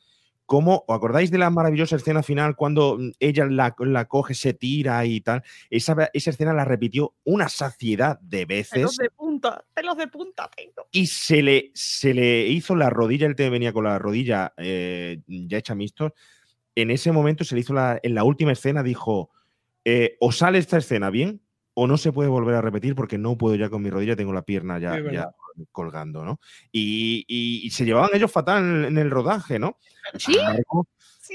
cómo, 0.46 0.84
¿os 0.88 0.96
acordáis 0.96 1.32
de 1.32 1.38
la 1.38 1.50
maravillosa 1.50 1.96
escena 1.96 2.24
final 2.24 2.56
cuando 2.56 2.98
mm, 2.98 3.12
ella 3.20 3.46
la, 3.46 3.76
la 3.80 4.06
coge, 4.06 4.34
se 4.34 4.54
tira 4.54 5.06
y 5.06 5.22
tal? 5.22 5.44
Esa, 5.70 6.10
esa 6.14 6.30
escena 6.30 6.54
la 6.54 6.66
repitió 6.66 7.14
una 7.24 7.50
saciedad 7.50 8.20
de 8.22 8.46
veces 8.46 8.98
de 8.98 9.10
punta, 9.40 9.66
pelos 9.74 9.98
de 9.98 10.08
punta 10.08 10.50
tengo. 10.56 10.88
y 10.92 11.08
se 11.08 11.42
le, 11.42 11.72
se 11.74 12.14
le 12.14 12.48
hizo 12.48 12.76
la 12.76 12.90
rodilla, 12.90 13.28
el 13.28 13.36
te 13.36 13.50
venía 13.50 13.74
con 13.74 13.84
la 13.84 14.00
rodilla 14.00 14.54
eh, 14.58 15.20
ya 15.28 15.58
hecha 15.58 15.76
mistos. 15.76 16.12
En 16.76 16.92
ese 16.92 17.12
momento 17.12 17.44
se 17.44 17.56
le 17.56 17.62
hizo 17.62 17.74
la, 17.74 18.00
en 18.02 18.16
la 18.16 18.24
última 18.24 18.52
escena, 18.52 18.84
dijo, 18.84 19.30
eh, 19.84 20.18
o 20.20 20.32
sale 20.32 20.58
esta 20.58 20.78
escena 20.78 21.10
bien 21.10 21.42
o 21.74 21.88
no 21.88 21.98
se 21.98 22.12
puede 22.12 22.30
volver 22.30 22.56
a 22.56 22.62
repetir 22.62 22.96
porque 22.96 23.18
no 23.18 23.38
puedo 23.38 23.56
ya 23.56 23.70
con 23.70 23.82
mi 23.82 23.90
rodilla, 23.90 24.16
tengo 24.16 24.32
la 24.34 24.44
pierna 24.44 24.80
ya, 24.80 24.92
ya 25.14 25.30
colgando, 25.72 26.24
¿no? 26.26 26.40
Y, 26.72 27.26
y- 27.28 27.66
y 27.66 27.70
se 27.72 27.86
llevaban 27.86 28.12
ellos 28.14 28.32
fatal 28.32 28.64
en, 28.64 28.86
en 28.86 28.98
el 28.98 29.10
rodaje, 29.12 29.60
¿no? 29.60 29.78
Sí. 30.18 30.38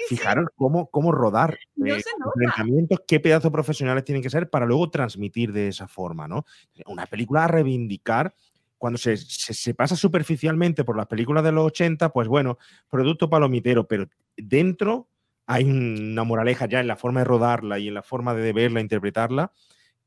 Fijaros 0.09 0.47
cómo, 0.57 0.89
cómo 0.91 1.13
rodar 1.13 1.59
No 1.77 1.87
eh, 1.95 2.03
enfrentamientos, 2.35 3.01
qué 3.07 3.21
pedazos 3.21 3.51
profesionales 3.53 4.05
tienen 4.05 4.23
que 4.23 4.31
ser 4.31 4.49
para 4.51 4.67
luego 4.67 4.91
transmitir 4.91 5.53
de 5.53 5.69
esa 5.69 5.87
forma, 5.89 6.27
¿no? 6.29 6.45
Una 6.87 7.07
película 7.07 7.45
a 7.45 7.49
reivindicar 7.49 8.35
cuando 8.79 8.99
se, 8.99 9.17
se- 9.17 9.55
se 9.55 9.75
pasa 9.75 9.95
superficialmente 9.97 10.85
por 10.85 10.97
las 10.97 11.07
películas 11.07 11.45
de 11.45 11.53
los 11.53 11.67
80, 11.67 12.11
pues 12.13 12.29
bueno, 12.29 12.59
producto 12.89 13.29
palomitero, 13.29 13.87
pero 13.87 14.09
dentro 14.37 15.09
hay 15.47 15.65
una 15.65 16.25
moraleja 16.25 16.67
ya 16.67 16.81
en 16.81 16.87
la 16.87 16.97
forma 16.97 17.21
de 17.21 17.25
rodarla 17.25 17.79
y 17.79 17.89
en 17.89 17.95
la 17.95 18.03
forma 18.03 18.35
de 18.35 18.53
verla, 18.53 18.81
interpretarla, 18.81 19.53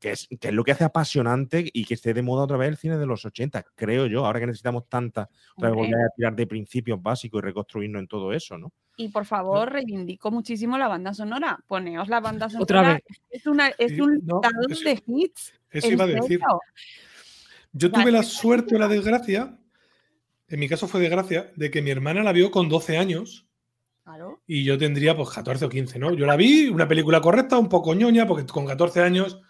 que 0.00 0.10
es, 0.12 0.26
que 0.40 0.48
es 0.48 0.54
lo 0.54 0.64
que 0.64 0.72
hace 0.72 0.84
apasionante 0.84 1.70
y 1.72 1.84
que 1.84 1.94
esté 1.94 2.14
de 2.14 2.22
moda 2.22 2.44
otra 2.44 2.56
vez 2.56 2.68
el 2.70 2.76
cine 2.78 2.98
de 2.98 3.06
los 3.06 3.24
80, 3.24 3.64
creo 3.74 4.06
yo, 4.06 4.26
ahora 4.26 4.40
que 4.40 4.46
necesitamos 4.46 4.88
tanta, 4.88 5.28
otra 5.56 5.68
vez 5.70 5.76
volver 5.76 6.06
a 6.06 6.10
tirar 6.16 6.34
de 6.34 6.46
principios 6.46 7.00
básicos 7.02 7.38
y 7.38 7.42
reconstruirnos 7.44 8.00
en 8.00 8.08
todo 8.08 8.32
eso, 8.32 8.58
¿no? 8.58 8.72
Y 8.96 9.08
por 9.08 9.24
favor, 9.24 9.72
reivindico 9.72 10.30
muchísimo 10.30 10.78
la 10.78 10.88
banda 10.88 11.12
sonora. 11.14 11.58
Poneos 11.66 12.08
la 12.08 12.20
banda 12.20 12.48
sonora. 12.48 12.62
Otra 12.62 12.92
vez. 12.94 13.02
Es, 13.30 13.46
una, 13.46 13.68
es 13.70 13.98
un 13.98 14.20
no, 14.24 14.40
listado 14.40 14.68
eso- 14.68 14.84
de 14.84 15.02
hits. 15.06 15.54
Eso 15.70 15.86
¿En 15.88 15.92
iba 15.94 16.04
a 16.04 16.06
decir. 16.06 16.40
Yo 17.72 17.90
tuve 17.90 18.12
la 18.12 18.22
suerte 18.22 18.76
o 18.76 18.78
la 18.78 18.86
desgracia, 18.86 19.58
en 20.48 20.60
mi 20.60 20.68
caso 20.68 20.86
fue 20.86 21.00
desgracia, 21.00 21.50
de 21.56 21.70
que 21.72 21.82
mi 21.82 21.90
hermana 21.90 22.22
la 22.22 22.30
vio 22.32 22.52
con 22.52 22.68
12 22.68 22.96
años 22.98 23.48
Claro. 24.04 24.42
y 24.46 24.62
yo 24.62 24.78
tendría 24.78 25.16
pues 25.16 25.30
14 25.30 25.64
o 25.64 25.68
15, 25.68 25.98
¿no? 25.98 26.12
Yo 26.14 26.26
la 26.26 26.36
vi, 26.36 26.68
una 26.68 26.86
película 26.86 27.20
correcta, 27.20 27.58
un 27.58 27.68
poco 27.68 27.94
ñoña, 27.94 28.28
porque 28.28 28.46
con 28.46 28.64
14 28.64 29.00
años, 29.00 29.40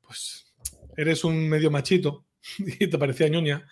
pues 0.00 0.52
eres 0.96 1.22
un 1.22 1.48
medio 1.48 1.70
machito 1.70 2.26
y 2.58 2.88
te 2.88 2.98
parecía 2.98 3.28
ñoña. 3.28 3.64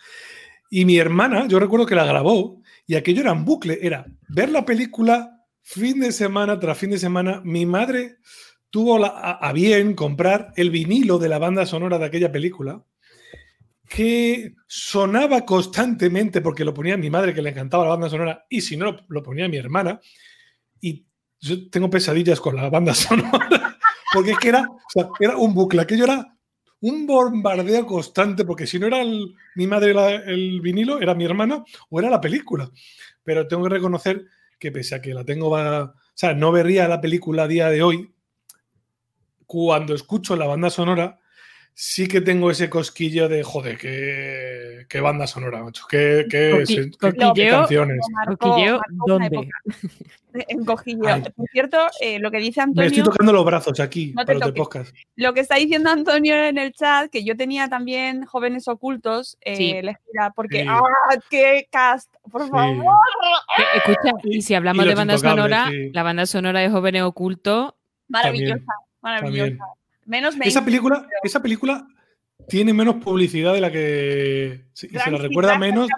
Y 0.71 0.85
mi 0.85 0.99
hermana, 0.99 1.49
yo 1.49 1.59
recuerdo 1.59 1.87
que 1.87 1.95
la 1.97 2.05
grabó 2.05 2.58
y 2.89 2.97
aquello 2.97 3.21
era 3.21 3.33
en 3.33 3.45
bucle, 3.45 3.79
era 3.83 4.07
ver 4.31 4.49
la 4.49 4.65
película 4.65 5.45
fin 5.61 6.01
de 6.01 6.11
semana 6.11 6.59
tras 6.59 6.79
fin 6.79 6.89
de 6.89 6.99
semana. 6.99 7.43
Mi 7.45 7.67
madre 7.67 8.17
tuvo 8.71 9.05
a, 9.05 9.53
bien 9.53 9.95
comprar 9.95 10.55
el 10.57 10.71
vinilo 10.71 11.19
de 11.19 11.29
la 11.29 11.39
banda 11.39 11.67
sonora 11.67 11.99
de 11.99 12.07
aquella 12.07 12.33
película 12.33 12.83
que 13.87 14.55
sonaba 14.67 15.45
constantemente 15.45 16.41
porque 16.41 16.65
lo 16.65 16.73
ponía 16.73 16.97
mi 16.97 17.11
madre 17.11 17.35
que 17.35 17.43
le 17.43 17.51
encantaba 17.51 17.85
la 17.85 17.91
banda 17.91 18.09
sonora 18.09 18.47
y 18.49 18.63
si 18.63 18.79
no 18.79 18.97
lo 19.07 19.23
ponía 19.23 19.49
mi 19.49 19.59
hermana 19.59 20.01
y 20.81 21.07
yo 21.41 21.69
tengo 21.69 21.91
pesadillas 21.91 22.41
con 22.41 22.57
la 22.57 22.71
banda 22.71 22.95
sonora 22.95 23.79
porque 24.15 24.31
es 24.31 24.39
que 24.39 24.49
era, 24.49 24.67
era 25.21 25.37
un 25.37 25.53
bucle, 25.53 25.83
aquello 25.83 26.05
era 26.05 26.38
un 26.81 27.07
bombardeo 27.07 27.87
constante 27.87 28.45
porque 28.45 28.67
si 28.67 28.79
no 28.79 28.87
era 28.87 29.03
mi 29.57 29.67
madre 29.67 29.93
el 30.27 30.61
vinilo, 30.61 31.01
era 31.01 31.15
mi 31.15 31.25
hermana 31.25 31.65
o 31.91 31.99
era 31.99 32.11
la 32.11 32.21
película. 32.21 32.71
Pero 33.25 33.49
tengo 33.49 33.65
que 33.65 33.71
reconocer 33.71 34.27
que 34.59 34.73
pese 34.73 34.95
a 34.95 35.03
que 35.03 35.15
la 35.15 35.25
tengo, 35.25 35.51
o 35.51 35.95
sea, 36.15 36.35
no 36.35 36.53
vería 36.53 36.89
la 36.89 37.01
película 37.01 37.45
a 37.45 37.49
día 37.49 37.71
de 37.71 37.83
hoy, 37.83 38.13
cuando 39.47 39.95
escucho 39.95 40.37
la 40.37 40.47
banda 40.47 40.71
sonora, 40.71 41.21
sí 41.81 42.09
que 42.09 42.21
tengo 42.21 42.51
ese 42.51 42.69
cosquillo 42.69 43.29
de, 43.29 43.45
joder, 43.45 43.79
qué, 43.79 44.85
qué 44.89 45.01
banda 45.01 45.29
sonora, 45.29 45.63
macho, 45.63 45.85
qué, 45.89 46.27
qué, 46.29 46.51
Coqui- 46.53 47.35
qué- 47.35 47.49
canciones. 47.51 48.01
Marcó- 48.13 48.37
Coquilleo, 48.51 48.81
¿dónde? 49.07 49.49
En 50.49 50.65
cojilleo. 50.65 51.15
Ay. 51.15 51.23
Por 51.35 51.49
cierto, 51.51 51.79
eh, 52.01 52.19
lo 52.19 52.31
que 52.31 52.39
dice 52.39 52.61
Me 52.67 52.71
estoy 52.71 52.85
Antonio, 52.87 53.05
tocando 53.05 53.33
los 53.33 53.45
brazos 53.45 53.81
aquí 53.81 54.13
No 54.15 54.25
te 54.25 54.35
para 54.35 54.47
los 54.49 54.55
podcast. 54.57 54.95
lo 55.17 55.33
que 55.35 55.41
está 55.41 55.57
diciendo 55.57 55.91
Antonio 55.91 56.35
en 56.37 56.59
el 56.59 56.73
chat, 56.75 57.11
que 57.11 57.25
yo 57.25 57.37
tenía 57.37 57.69
también 57.69 58.25
jóvenes 58.25 58.69
ocultos, 58.69 59.39
eh, 59.41 59.57
Sí. 59.57 59.71
elegida, 59.71 60.33
porque 60.37 60.63
Sí. 60.63 60.67
¡ah, 60.69 60.83
qué 61.31 61.67
cast! 61.73 62.13
Por 62.31 62.43
Sí. 62.45 62.51
favor. 62.51 62.95
Que, 63.57 63.79
Escucha, 63.79 64.13
y 64.25 64.43
si 64.43 64.55
hablamos 64.55 64.85
y 64.85 64.89
de 64.89 64.95
banda 64.97 65.17
sonora, 65.19 65.69
sí. 65.71 65.91
la 65.93 66.03
banda 66.03 66.27
sonora 66.27 66.61
de 66.61 66.71
Jóvenes 66.71 67.03
Ocultos, 67.03 67.75
Maravillosa, 68.09 68.57
También, 68.57 68.67
maravillosa. 69.01 69.49
también. 69.49 69.59
Menos 70.09 70.35
Esa 70.41 70.65
película, 70.65 71.01
pero 71.07 71.21
esa 71.23 71.41
película 71.43 71.87
tiene 72.49 72.73
menos 72.73 72.97
publicidad 72.97 73.53
de 73.55 73.61
la 73.61 73.71
que. 73.71 74.65
sí, 74.73 74.89
Y 74.91 74.99
se 74.99 75.11
la 75.11 75.19
recuerda 75.19 75.59
menos 75.59 75.89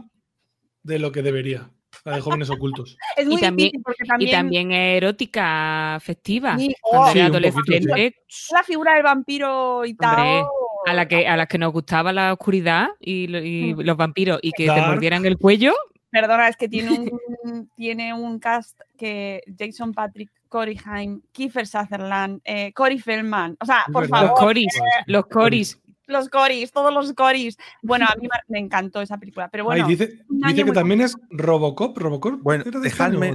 de 0.82 0.98
lo 0.98 1.12
que 1.12 1.22
debería. 1.22 1.70
La 2.04 2.16
de 2.16 2.20
jóvenes 2.20 2.50
ocultos. 2.50 2.96
Es 3.16 3.26
muy 3.26 3.40
también- 3.40 3.68
difícil 3.68 3.82
porque 3.84 4.04
también, 4.04 4.28
y 4.28 4.32
también 4.32 4.72
es 4.72 4.96
erótica 4.96 5.98
festiva. 6.00 6.58
Sí, 6.58 6.74
oh, 6.82 7.10
Sí, 7.12 7.18
la 7.18 8.62
figura 8.64 8.94
del 8.94 9.02
vampiro 9.02 9.84
y 9.84 9.94
tal. 9.94 10.18
Hombre, 10.18 10.44
a, 10.86 10.94
la 10.94 11.06
que, 11.08 11.26
a 11.28 11.36
las 11.36 11.46
que 11.46 11.58
nos 11.58 11.72
gustaba 11.72 12.12
la 12.12 12.32
oscuridad 12.32 12.88
y, 13.00 13.24
y 13.36 13.74
Mm. 13.74 13.80
los 13.80 13.96
vampiros 13.96 14.40
y 14.42 14.52
que 14.52 14.66
te 14.66 14.80
mordieran 14.80 15.24
el 15.26 15.36
cuello, 15.38 15.74
Perdona, 16.12 16.48
es 16.48 16.56
que 16.56 16.68
tiene 16.68 16.90
un, 16.90 17.70
tiene 17.76 18.12
un 18.14 18.40
cast 18.40 18.80
que 18.98 19.42
Jason 19.56 19.92
Patrick, 19.92 20.30
Corey 20.50 20.78
Haim, 20.84 21.22
Kiefer 21.32 21.66
Sutherland, 21.66 22.42
eh, 22.44 22.74
Corey 22.74 22.98
Feldman. 22.98 23.56
O 23.60 23.64
sea, 23.64 23.84
por 23.90 24.02
verdad. 24.02 24.20
los 24.20 24.28
favor, 24.30 24.38
coris, 24.44 24.80
los 25.06 25.26
coris. 25.26 25.80
los 26.06 26.28
Corys, 26.28 26.72
todos 26.72 26.92
los 26.92 27.12
Corys. 27.12 27.56
Bueno, 27.82 28.04
a 28.06 28.16
mí 28.16 28.26
me- 28.48 28.58
encantó 28.58 29.00
esa 29.00 29.16
película, 29.16 29.48
pero 29.48 29.62
bueno. 29.64 29.84
Ay, 29.86 29.90
dice 29.96 30.18
que 30.56 30.72
también 30.72 31.00
es 31.02 31.16
Robocop. 31.30 31.96
Robocop. 31.96 32.40
Bueno, 32.42 32.64
este 32.66 32.80
dejadme-. 32.80 33.32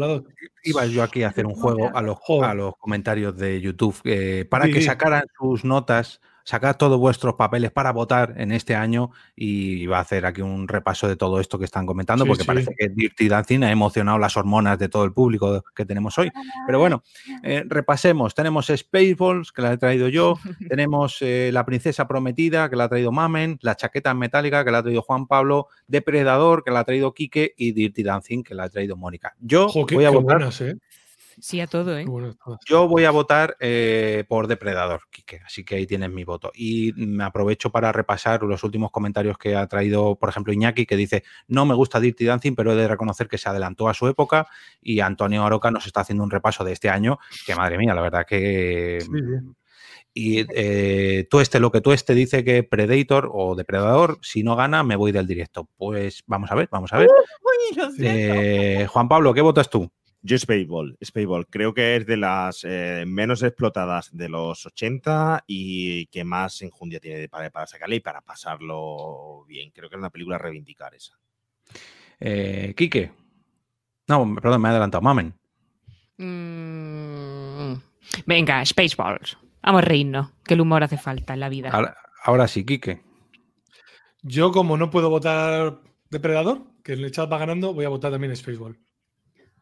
Iba 0.63 0.86
yo 0.88 1.01
aquí 1.01 1.24
a 1.24 1.30
hacer 1.30 1.45
un 1.45 1.53
juego 1.55 1.89
a 1.95 2.01
los, 2.01 2.18
a 2.43 2.53
los 2.53 2.74
comentarios 2.78 3.38
de 3.38 3.61
YouTube 3.61 3.95
eh, 4.03 4.45
para 4.49 4.66
Sí, 4.66 4.74
que 4.74 4.82
sacaran 4.82 5.24
sus 5.39 5.63
notas, 5.63 6.20
sacar 6.46 6.78
todos 6.78 6.98
vuestros 6.98 7.34
papeles 7.34 7.72
para 7.72 7.91
votar 7.91 8.36
en 8.38 8.52
este 8.52 8.76
año 8.76 9.12
y 9.36 9.82
iba 9.82 9.98
a 9.98 10.02
hacer 10.02 10.26
aquí 10.26 10.41
un 10.41 10.68
repaso 10.68 11.08
de 11.08 11.18
todo 11.18 11.39
esto 11.39 11.60
que 11.60 11.66
están 11.66 11.86
comentando 11.86 12.24
Sí, 12.24 12.30
porque 12.30 12.43
sí. 12.43 12.48
parece 12.48 12.76
que 12.78 12.89
Dirty 12.89 13.28
Dancing 13.28 13.64
ha 13.64 13.72
emocionado 13.72 14.18
las 14.20 14.38
hormonas 14.38 14.80
de 14.80 14.88
todo 14.88 15.04
el 15.04 15.12
público 15.12 15.64
que 15.76 15.86
tenemos 15.86 16.18
hoy. 16.18 16.32
Pero 16.66 16.80
bueno, 16.80 17.04
eh, 17.43 17.64
repasemos. 17.68 18.36
Tenemos 18.36 18.68
Spaceballs, 18.68 19.52
que 19.52 19.62
la 19.62 19.74
he 19.74 19.78
traído 19.78 20.08
yo. 20.08 20.36
Tenemos 20.70 21.18
eh, 21.22 21.50
La 21.52 21.66
Princesa 21.66 22.08
Prometida, 22.08 22.70
que 22.70 22.76
la 22.76 22.86
ha 22.86 22.89
traído 22.89 23.12
Mamen. 23.12 23.58
La 23.62 23.76
Chaqueta 23.76 24.14
Metálica, 24.14 24.64
que 24.64 24.72
la 24.72 24.78
ha 24.78 24.84
traído 24.84 25.02
Juan 25.02 25.28
Pablo. 25.28 25.68
Depredador, 25.88 26.64
que 26.64 26.72
la 26.72 26.82
ha 26.82 26.84
traído 26.84 27.14
Quique. 27.14 27.54
Y 27.58 27.72
Dirty 27.72 28.04
Dancing, 28.04 28.43
que 28.43 28.54
la 28.54 28.66
ha 28.66 28.70
traído 28.70 28.96
Mónica. 28.96 29.36
Yo 29.39 29.68
voy 29.68 30.06
a 30.06 30.12
votar. 30.12 30.38
buenas, 30.38 30.62
¿eh? 30.62 30.78
Sí, 31.40 31.60
a 31.60 31.68
todo, 31.68 31.98
¿eh? 31.98 32.06
Yo 32.66 32.88
voy 32.88 33.06
a 33.06 33.12
votar 33.12 33.58
eh, 33.60 34.24
por 34.28 34.48
Depredador, 34.48 35.02
Quique, 35.10 35.42
así 35.46 35.64
que 35.64 35.76
ahí 35.76 35.86
tienes 35.86 36.12
mi 36.12 36.24
voto. 36.24 36.52
Y 36.54 36.94
me 36.96 37.24
aprovecho 37.24 37.72
para 37.72 37.92
repasar 37.92 38.44
los 38.44 38.64
últimos 38.64 38.92
comentarios 38.92 39.38
que 39.38 39.56
ha 39.56 39.68
traído, 39.68 40.16
por 40.16 40.30
ejemplo, 40.30 40.54
Iñaki, 40.54 40.86
que 40.86 40.96
dice, 40.96 41.24
no 41.48 41.66
me 41.66 41.76
gusta 41.76 42.00
Dirty 42.00 42.26
Dancing, 42.26 42.56
pero 42.56 42.74
he 42.74 42.76
de 42.76 42.88
reconocer 42.88 43.28
que 43.28 43.38
se 43.38 43.50
adelantó 43.50 43.90
a 43.90 43.94
su 43.94 44.08
época. 44.08 44.48
Y 44.82 45.00
Antonio 45.00 45.44
Aroca 45.44 45.72
nos 45.72 45.86
está 45.86 46.02
haciendo 46.02 46.24
un 46.24 46.32
repaso 46.32 46.64
de 46.64 46.72
este 46.74 46.90
año, 46.90 47.20
que 47.46 47.56
madre 47.56 47.78
mía, 47.78 47.94
la 47.94 48.02
verdad 48.02 48.26
que... 48.28 49.00
Sí, 49.02 49.08
sí. 49.08 49.56
Y 50.18 50.46
eh, 50.56 51.28
tú 51.30 51.42
este, 51.42 51.60
lo 51.60 51.74
que 51.74 51.82
tú 51.82 51.92
este 51.92 52.14
dice 52.16 52.46
que 52.46 52.64
Predator 52.64 53.30
o 53.34 53.54
Depredador, 53.54 54.18
si 54.22 54.44
no 54.44 54.56
gana, 54.56 54.82
me 54.82 54.96
voy 54.96 55.12
del 55.12 55.28
directo. 55.28 55.68
Pues 55.76 56.24
vamos 56.26 56.50
a 56.52 56.56
ver, 56.56 56.70
vamos 56.72 56.94
a 56.94 57.00
ver. 57.00 57.10
Uy. 57.76 57.96
Eh, 58.00 58.88
Juan 58.90 59.10
Pablo, 59.10 59.34
¿qué 59.34 59.42
votas 59.42 59.70
tú? 59.70 59.92
Yo 60.28 60.40
Spaceball, 60.40 60.98
Spaceball, 61.06 61.46
creo 61.46 61.72
que 61.72 61.98
es 61.98 62.08
de 62.08 62.18
las 62.18 62.64
eh, 62.64 63.04
menos 63.06 63.44
explotadas 63.44 64.10
de 64.12 64.28
los 64.28 64.66
80 64.66 65.44
y 65.46 66.08
que 66.08 66.24
más 66.24 66.64
enjundia 66.64 67.00
tiene 67.00 67.30
para, 67.30 67.52
para 67.52 67.68
sacarle 67.68 67.98
y 67.98 68.00
para 68.00 68.22
pasarlo 68.22 69.46
bien. 69.48 69.70
Creo 69.70 69.88
que 69.88 69.98
es 69.98 70.00
una 70.00 70.10
película 70.10 70.38
a 70.38 70.40
reivindicar 70.40 70.96
esa. 70.96 71.14
Eh, 72.20 72.74
Quique. 72.76 73.12
No, 74.08 74.34
perdón, 74.42 74.64
me 74.64 74.70
he 74.70 74.72
adelantado. 74.72 75.04
Mamen. 75.04 75.36
Mm, 76.18 77.76
Venga, 78.26 78.66
Spaceballs. 78.66 79.38
Vamos 79.62 79.84
a 79.84 79.86
reírnos, 79.86 80.32
que 80.44 80.56
el 80.56 80.62
humor 80.62 80.84
hace 80.84 80.98
falta 80.98 81.36
en 81.36 81.40
la 81.40 81.50
vida. 81.50 81.70
Ahora, 81.70 81.98
ahora 82.24 82.48
sí, 82.48 82.66
Quique. 82.66 83.04
Yo, 84.24 84.52
como 84.52 84.76
no 84.76 84.90
puedo 84.90 85.12
votar 85.12 85.82
Depredador, 86.10 86.64
que 86.84 86.94
en 86.94 87.02
el 87.02 87.12
chat 87.12 87.32
va 87.32 87.38
ganando, 87.38 87.76
voy 87.76 87.86
a 87.86 87.90
votar 87.90 88.12
también 88.12 88.36
Spaceball. 88.36 88.80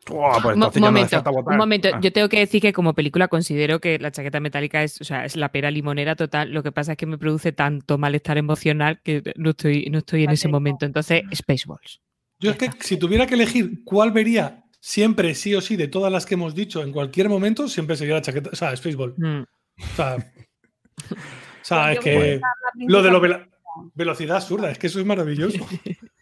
Pues 0.06 0.58
Mo- 0.58 0.72
no 0.76 0.82
momento, 0.82 1.24
un 1.46 1.58
momento. 1.58 1.90
Ah. 1.94 2.00
Yo 2.02 2.12
tengo 2.12 2.28
que 2.28 2.40
decir 2.40 2.62
que 2.62 2.74
como 2.74 2.94
película 2.94 3.28
considero 3.30 3.80
que 3.80 4.00
la 4.00 4.12
chaqueta 4.12 4.40
metálica 4.40 4.84
es, 4.84 5.00
o 5.00 5.04
sea, 5.04 5.24
es 5.26 5.36
la 5.38 5.52
pera 5.52 5.72
limonera 5.72 6.16
total. 6.16 6.52
Lo 6.52 6.62
que 6.64 6.72
pasa 6.72 6.94
es 6.94 6.98
que 6.98 7.06
me 7.06 7.18
produce 7.18 7.52
tanto 7.54 7.98
malestar 7.98 8.38
emocional 8.38 9.00
que 9.04 9.24
no 9.38 9.52
estoy, 9.52 9.86
no 9.90 10.00
estoy 10.00 10.26
en 10.26 10.32
ese 10.32 10.48
momento. 10.50 10.86
Entonces, 10.86 11.24
Spaceballs. 11.34 12.02
Yo 12.40 12.52
es 12.52 12.58
que 12.58 12.70
si 12.82 12.98
tuviera 12.98 13.26
que 13.26 13.36
elegir 13.36 13.84
cuál 13.86 14.12
vería 14.12 14.64
siempre 14.82 15.34
sí 15.36 15.56
o 15.56 15.62
sí 15.62 15.78
de 15.78 15.88
todas 15.88 16.12
las 16.12 16.26
que 16.26 16.34
hemos 16.34 16.54
dicho 16.54 16.84
en 16.84 16.92
cualquier 16.92 17.30
momento, 17.30 17.70
siempre 17.70 17.96
sería 17.96 18.16
la 18.16 18.22
chaqueta, 18.22 18.50
o 18.52 18.56
sea, 18.56 18.76
Spaceball. 18.76 19.14
Mm. 19.18 19.42
O 19.44 19.96
sea, 19.96 20.18
o 21.12 21.16
sea, 21.62 21.94
es 21.94 22.00
que 22.00 22.42
la 22.42 22.88
lo 22.88 23.02
de 23.02 23.10
vela- 23.12 23.48
velocidad 23.94 24.36
absurda, 24.38 24.70
es 24.70 24.78
que 24.78 24.88
eso 24.88 25.00
es 25.00 25.06
maravilloso. 25.06 25.58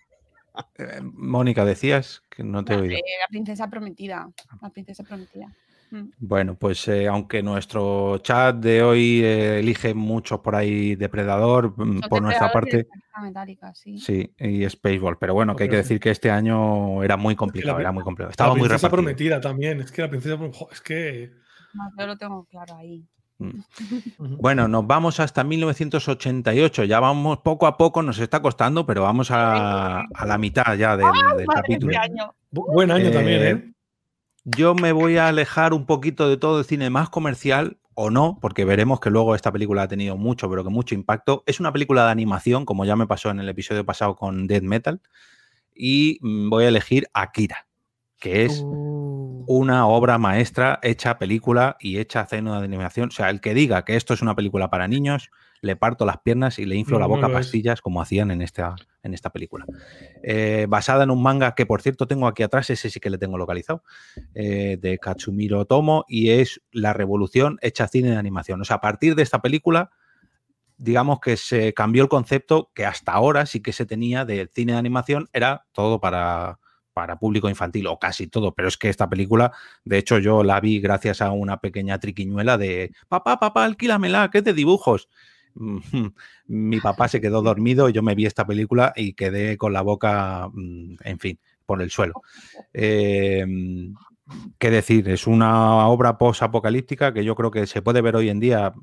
Eh, 0.77 0.99
Mónica, 1.01 1.65
decías 1.65 2.23
que 2.29 2.43
no 2.43 2.63
te 2.65 2.73
he 2.73 2.77
oído. 2.77 2.95
Eh, 2.95 3.01
la 3.21 3.27
princesa 3.29 3.69
prometida. 3.69 4.29
La 4.61 4.69
princesa 4.69 5.03
prometida. 5.03 5.47
Mm. 5.91 6.09
Bueno, 6.19 6.55
pues 6.55 6.87
eh, 6.87 7.07
aunque 7.07 7.43
nuestro 7.43 8.17
chat 8.19 8.55
de 8.57 8.81
hoy 8.83 9.21
eh, 9.23 9.59
elige 9.59 9.93
muchos 9.93 10.39
por 10.39 10.55
ahí 10.55 10.95
Depredador, 10.95 11.73
mm, 11.77 11.99
Son 11.99 12.09
por 12.09 12.21
nuestra 12.21 12.51
parte, 12.51 12.87
sí. 13.73 13.97
sí, 13.97 14.33
y 14.39 14.69
Spaceball. 14.69 15.17
Pero 15.17 15.33
bueno, 15.33 15.55
que 15.55 15.63
hay 15.63 15.69
que 15.69 15.75
decir 15.77 15.99
que 15.99 16.11
este 16.11 16.31
año 16.31 17.03
era 17.03 17.17
muy 17.17 17.35
complicado, 17.35 17.77
la- 17.77 17.81
era 17.81 17.91
muy 17.91 18.03
complicado. 18.03 18.31
Estaba 18.31 18.49
la 18.49 18.53
muy 18.55 18.67
princesa 18.67 18.87
repartido. 18.87 19.03
prometida 19.03 19.41
también, 19.41 19.81
es 19.81 19.91
que 19.91 20.01
la 20.01 20.09
princesa 20.09 20.37
jo, 20.37 20.69
es 20.71 20.81
que 20.81 21.31
No, 21.73 21.83
yo 21.97 22.07
lo 22.07 22.17
tengo 22.17 22.45
claro 22.45 22.75
ahí. 22.75 23.05
Bueno, 24.17 24.67
nos 24.67 24.85
vamos 24.87 25.19
hasta 25.19 25.43
1988. 25.43 26.83
Ya 26.85 26.99
vamos 26.99 27.39
poco 27.39 27.67
a 27.67 27.77
poco, 27.77 28.01
nos 28.01 28.19
está 28.19 28.41
costando, 28.41 28.85
pero 28.85 29.03
vamos 29.03 29.31
a, 29.31 30.01
a 30.01 30.25
la 30.25 30.37
mitad 30.37 30.75
ya 30.77 30.97
del, 30.97 31.07
del 31.37 31.45
Madre, 31.45 31.45
capítulo. 31.53 31.91
este 31.91 32.03
año. 32.11 32.33
Bu- 32.51 32.71
buen 32.73 32.91
año 32.91 33.07
Eh, 33.07 33.11
también, 33.11 33.43
¿eh? 33.45 33.73
Yo 34.43 34.73
me 34.75 34.91
voy 34.91 35.17
a 35.17 35.27
alejar 35.27 35.73
un 35.73 35.85
poquito 35.85 36.27
de 36.27 36.37
todo 36.37 36.59
el 36.59 36.65
cine 36.65 36.89
más 36.89 37.09
comercial, 37.09 37.77
o 37.93 38.09
no, 38.09 38.37
porque 38.41 38.65
veremos 38.65 38.99
que 38.99 39.09
luego 39.09 39.35
esta 39.35 39.51
película 39.51 39.83
ha 39.83 39.87
tenido 39.87 40.17
mucho, 40.17 40.49
pero 40.49 40.63
que 40.63 40.69
mucho 40.69 40.95
impacto. 40.95 41.43
Es 41.45 41.59
una 41.59 41.71
película 41.73 42.05
de 42.05 42.11
animación, 42.11 42.65
como 42.65 42.85
ya 42.85 42.95
me 42.95 43.05
pasó 43.05 43.29
en 43.29 43.39
el 43.39 43.49
episodio 43.49 43.85
pasado 43.85 44.15
con 44.15 44.47
Dead 44.47 44.61
Metal, 44.63 45.01
y 45.75 46.17
mm, 46.21 46.49
voy 46.49 46.63
a 46.65 46.67
elegir 46.69 47.07
Akira, 47.13 47.67
que 48.19 48.45
es 48.45 48.61
Uh. 48.63 49.10
Una 49.47 49.87
obra 49.87 50.17
maestra 50.17 50.79
hecha 50.83 51.17
película 51.17 51.77
y 51.79 51.97
hecha 51.97 52.25
cena 52.25 52.59
de 52.59 52.65
animación. 52.65 53.09
O 53.09 53.11
sea, 53.11 53.29
el 53.29 53.41
que 53.41 53.53
diga 53.53 53.85
que 53.85 53.95
esto 53.95 54.13
es 54.13 54.21
una 54.21 54.35
película 54.35 54.69
para 54.69 54.87
niños, 54.87 55.29
le 55.61 55.75
parto 55.75 56.05
las 56.05 56.17
piernas 56.19 56.59
y 56.59 56.65
le 56.65 56.75
inflo 56.75 56.97
No, 56.97 56.99
la 56.99 57.07
no 57.07 57.15
boca 57.15 57.27
a 57.27 57.29
es. 57.29 57.33
pastillas 57.33 57.81
como 57.81 58.01
hacían 58.01 58.31
en 58.31 58.41
esta, 58.41 58.75
en 59.03 59.13
esta 59.13 59.29
película. 59.29 59.65
Eh, 60.23 60.65
basada 60.67 61.03
en 61.03 61.11
un 61.11 61.21
manga 61.21 61.53
que, 61.55 61.65
por 61.65 61.81
cierto, 61.81 62.07
tengo 62.07 62.27
aquí 62.27 62.43
atrás, 62.43 62.69
ese 62.69 62.89
sí 62.89 62.99
que 62.99 63.09
le 63.09 63.17
tengo 63.17 63.37
localizado, 63.37 63.83
eh, 64.33 64.77
de 64.81 64.97
Katsumiro 64.97 65.65
Tomo, 65.65 66.05
y 66.07 66.29
es 66.31 66.61
la 66.71 66.93
revolución 66.93 67.57
hecha 67.61 67.87
cine 67.87 68.11
de 68.11 68.17
animación. 68.17 68.61
O 68.61 68.65
sea, 68.65 68.77
a 68.77 68.81
partir 68.81 69.15
de 69.15 69.23
esta 69.23 69.41
película, 69.41 69.91
digamos 70.77 71.19
que 71.19 71.37
se 71.37 71.73
cambió 71.73 72.03
el 72.03 72.09
concepto 72.09 72.71
que 72.73 72.85
hasta 72.85 73.11
ahora 73.11 73.45
sí 73.45 73.61
que 73.61 73.73
se 73.73 73.85
tenía 73.85 74.25
del 74.25 74.49
cine 74.49 74.73
de 74.73 74.79
animación, 74.79 75.29
era 75.31 75.67
todo 75.73 76.01
para, 76.01 76.60
para 77.01 77.17
público 77.17 77.49
infantil, 77.49 77.87
o 77.87 77.97
casi 77.97 78.27
todo, 78.27 78.53
pero 78.53 78.67
es 78.67 78.77
que 78.77 78.87
esta 78.87 79.09
película, 79.09 79.51
de 79.83 79.97
hecho, 79.97 80.19
yo 80.19 80.43
la 80.43 80.59
vi 80.59 80.79
gracias 80.79 81.19
a 81.19 81.31
una 81.31 81.57
pequeña 81.57 81.99
triquiñuela 81.99 82.59
de 82.59 82.91
papá, 83.07 83.39
papá, 83.39 83.63
alquílamela, 83.63 84.29
que 84.29 84.37
es 84.37 84.43
de 84.43 84.53
dibujos. 84.53 85.09
Mi 86.45 86.79
papá 86.79 87.07
se 87.07 87.19
quedó 87.19 87.41
dormido, 87.41 87.89
yo 87.89 88.03
me 88.03 88.13
vi 88.13 88.27
esta 88.27 88.45
película 88.45 88.93
y 88.95 89.13
quedé 89.13 89.57
con 89.57 89.73
la 89.73 89.81
boca, 89.81 90.47
mm, 90.53 90.97
en 91.03 91.17
fin, 91.17 91.39
por 91.65 91.81
el 91.81 91.89
suelo. 91.89 92.21
Eh, 92.71 93.47
¿Qué 94.59 94.69
decir? 94.69 95.09
Es 95.09 95.25
una 95.25 95.87
obra 95.87 96.19
post-apocalíptica 96.19 97.15
que 97.15 97.25
yo 97.25 97.33
creo 97.33 97.49
que 97.49 97.65
se 97.65 97.81
puede 97.81 98.01
ver 98.01 98.15
hoy 98.15 98.29
en 98.29 98.39
día, 98.39 98.73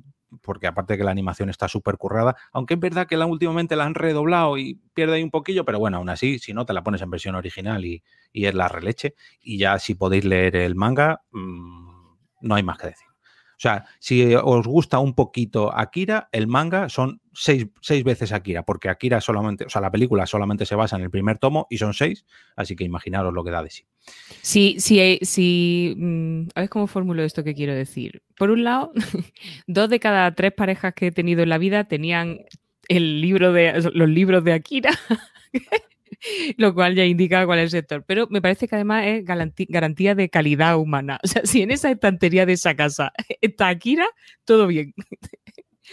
porque 0.43 0.67
aparte 0.67 0.95
de 0.95 0.99
que 0.99 1.05
la 1.05 1.11
animación 1.11 1.49
está 1.51 1.69
súper 1.69 1.97
currada, 1.97 2.37
aunque 2.53 2.75
es 2.75 2.81
verdad 2.81 3.07
que 3.07 3.17
la, 3.17 3.27
últimamente 3.27 3.77
la 3.77 3.85
han 3.85 3.95
redoblado 3.95 4.59
y 4.59 4.81
pierde 4.95 5.17
ahí 5.17 5.23
un 5.23 5.31
poquillo, 5.31 5.65
pero 5.65 5.79
bueno, 5.79 5.99
aún 5.99 6.11
así, 6.11 6.39
si 6.39 6.53
no, 6.53 6.65
te 6.67 6.73
la 6.73 6.83
pones 6.83 7.03
en 7.03 7.11
versión 7.11 7.35
original 7.35 7.85
y, 7.85 8.03
y 8.33 8.47
es 8.47 8.55
la 8.55 8.69
releche. 8.69 9.15
Y 9.41 9.59
ya 9.59 9.79
si 9.79 9.95
podéis 9.95 10.25
leer 10.25 10.57
el 10.57 10.75
manga, 10.75 11.23
mm, 11.33 12.17
no 12.43 12.55
hay 12.55 12.63
más 12.63 12.79
que 12.79 12.89
decir. 12.89 13.08
O 13.59 13.61
sea, 13.61 13.87
si 13.99 14.37
os 14.37 14.69
gusta 14.69 15.01
un 15.01 15.15
poquito 15.15 15.77
Akira, 15.77 16.29
el 16.31 16.47
manga 16.47 16.89
son 16.89 17.21
seis, 17.33 17.67
seis 17.81 18.05
veces 18.05 18.31
Akira, 18.31 18.63
porque 18.63 18.89
Akira 18.89 19.21
solamente, 19.21 19.65
o 19.65 19.69
sea, 19.69 19.81
la 19.83 19.91
película 19.91 20.27
solamente 20.27 20.65
se 20.65 20.77
basa 20.77 20.95
en 20.95 21.03
el 21.03 21.11
primer 21.11 21.39
tomo 21.39 21.67
y 21.69 21.79
son 21.79 21.93
seis, 21.93 22.25
así 22.55 22.77
que 22.77 22.85
imaginaros 22.85 23.35
lo 23.35 23.43
que 23.43 23.51
da 23.51 23.65
de 23.65 23.71
sí. 23.71 23.83
Sí, 24.43 24.77
sí, 24.79 25.19
sí. 25.23 25.93
mm, 25.99 26.43
A 26.55 26.61
ver 26.61 26.71
cómo 26.71 26.87
formulo 26.87 27.25
esto 27.25 27.43
que 27.43 27.55
quiero 27.57 27.75
decir. 27.75 28.23
Por 28.37 28.53
un 28.53 28.63
lado, 28.63 28.93
dos 29.67 29.91
de 29.91 29.99
cada 29.99 30.33
tres 30.37 30.53
parejas 30.53 30.95
que 30.95 31.09
he 31.09 31.13
tenido 31.13 31.43
en 31.43 31.49
la 31.49 31.59
vida 31.59 31.83
tenían 31.83 32.39
el 32.87 33.21
libro 33.21 33.53
de 33.53 33.91
los 33.93 34.09
libros 34.09 34.45
de 34.45 34.53
Akira, 34.53 34.91
lo 36.57 36.75
cual 36.75 36.95
ya 36.95 37.05
indica 37.05 37.45
cuál 37.47 37.61
es 37.61 37.65
el 37.65 37.71
sector. 37.71 38.05
Pero 38.07 38.27
me 38.31 38.43
parece 38.43 38.69
que 38.69 38.75
además 38.75 39.05
es 39.07 39.25
garantía 39.25 40.15
de 40.15 40.29
calidad 40.31 40.77
humana. 40.79 41.19
O 41.29 41.31
sea, 41.31 41.43
si 41.45 41.63
en 41.63 41.71
esa 41.71 41.91
estantería 41.91 42.47
de 42.47 42.55
esa 42.55 42.75
casa 42.75 43.13
está 43.41 43.69
Akira, 43.69 44.07
todo 44.45 44.67
bien. 44.67 44.95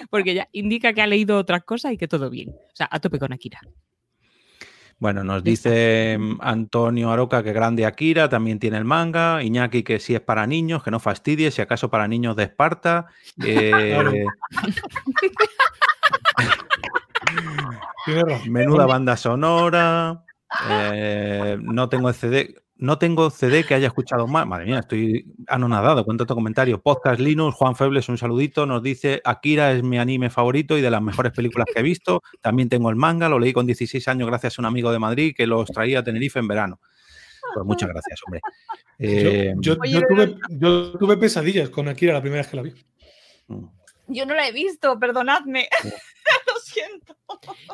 Porque 0.09 0.33
ya 0.33 0.47
indica 0.51 0.93
que 0.93 1.01
ha 1.01 1.07
leído 1.07 1.37
otras 1.37 1.63
cosas 1.63 1.93
y 1.93 1.97
que 1.97 2.07
todo 2.07 2.29
bien. 2.29 2.49
O 2.49 2.75
sea, 2.75 2.87
a 2.89 2.99
tope 2.99 3.19
con 3.19 3.33
Akira. 3.33 3.59
Bueno, 4.97 5.25
nos 5.25 5.43
dice 5.43 6.17
mm, 6.17 6.37
Antonio 6.39 7.11
Aroca 7.11 7.43
que 7.43 7.51
grande 7.51 7.85
Akira, 7.85 8.29
también 8.29 8.59
tiene 8.59 8.77
el 8.77 8.85
manga. 8.85 9.43
Iñaki 9.43 9.83
que 9.83 9.99
sí 9.99 10.15
es 10.15 10.21
para 10.21 10.47
niños, 10.47 10.83
que 10.83 10.91
no 10.91 10.99
fastidie, 10.99 11.51
si 11.51 11.61
acaso 11.61 11.89
para 11.89 12.07
niños 12.07 12.35
de 12.35 12.43
Esparta. 12.43 13.07
Eh. 13.43 14.25
Menuda 18.49 18.85
banda 18.85 19.17
sonora. 19.17 20.23
eh, 20.69 21.57
no 21.61 21.89
tengo 21.89 22.09
el 22.09 22.15
CD. 22.15 22.55
No 22.77 22.97
tengo 22.97 23.29
CD 23.29 23.63
que 23.63 23.73
haya 23.73 23.87
escuchado 23.87 24.27
más. 24.27 24.45
Madre 24.45 24.65
mía, 24.65 24.79
estoy 24.79 25.33
anonadado 25.47 26.05
con 26.05 26.17
tanto 26.17 26.35
comentario. 26.35 26.81
Podcast 26.81 27.21
Linux, 27.21 27.55
Juan 27.55 27.75
Febles, 27.75 28.09
un 28.09 28.17
saludito. 28.17 28.65
Nos 28.65 28.83
dice: 28.83 29.21
Akira 29.23 29.71
es 29.71 29.81
mi 29.81 29.97
anime 29.97 30.29
favorito 30.29 30.77
y 30.77 30.81
de 30.81 30.91
las 30.91 31.01
mejores 31.01 31.31
películas 31.31 31.67
que 31.73 31.79
he 31.79 31.83
visto. 31.83 32.21
También 32.41 32.67
tengo 32.67 32.89
el 32.89 32.97
manga, 32.97 33.29
lo 33.29 33.39
leí 33.39 33.53
con 33.53 33.65
16 33.65 34.05
años 34.09 34.27
gracias 34.27 34.59
a 34.59 34.61
un 34.61 34.65
amigo 34.65 34.91
de 34.91 34.99
Madrid 34.99 35.33
que 35.35 35.47
los 35.47 35.69
traía 35.69 35.99
a 35.99 36.03
Tenerife 36.03 36.39
en 36.39 36.47
verano. 36.49 36.79
Pues 37.53 37.65
muchas 37.65 37.87
gracias, 37.89 38.19
hombre. 38.25 38.41
Eh, 38.99 39.53
Yo, 39.59 39.77
tuve, 39.77 40.35
yo 40.49 40.91
tuve 40.97 41.15
pesadillas 41.17 41.69
con 41.69 41.87
Akira 41.87 42.11
la 42.13 42.21
primera 42.21 42.41
vez 42.41 42.47
que 42.49 42.57
la 42.57 42.63
vi. 42.63 42.73
Yo 44.07 44.25
no 44.25 44.33
la 44.35 44.47
he 44.47 44.51
visto, 44.51 44.99
perdonadme. 44.99 45.67
Lo 46.47 46.59
siento. 46.59 47.15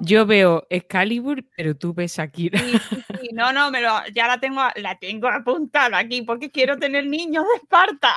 Yo 0.01 0.25
veo 0.25 0.65
Excalibur, 0.69 1.43
pero 1.55 1.75
tú 1.75 1.93
ves 1.93 2.19
Akira. 2.19 2.59
Sí, 2.59 2.77
sí, 2.89 3.03
sí. 3.21 3.29
No, 3.33 3.53
no, 3.53 3.71
me 3.71 3.81
lo, 3.81 3.89
ya 4.13 4.27
la 4.27 4.39
tengo, 4.39 4.61
la 4.75 4.97
tengo 4.99 5.27
apuntada 5.29 5.97
aquí 5.99 6.21
porque 6.23 6.49
quiero 6.51 6.77
tener 6.77 7.05
niños 7.05 7.45
de 7.45 7.57
Esparta. 7.61 8.13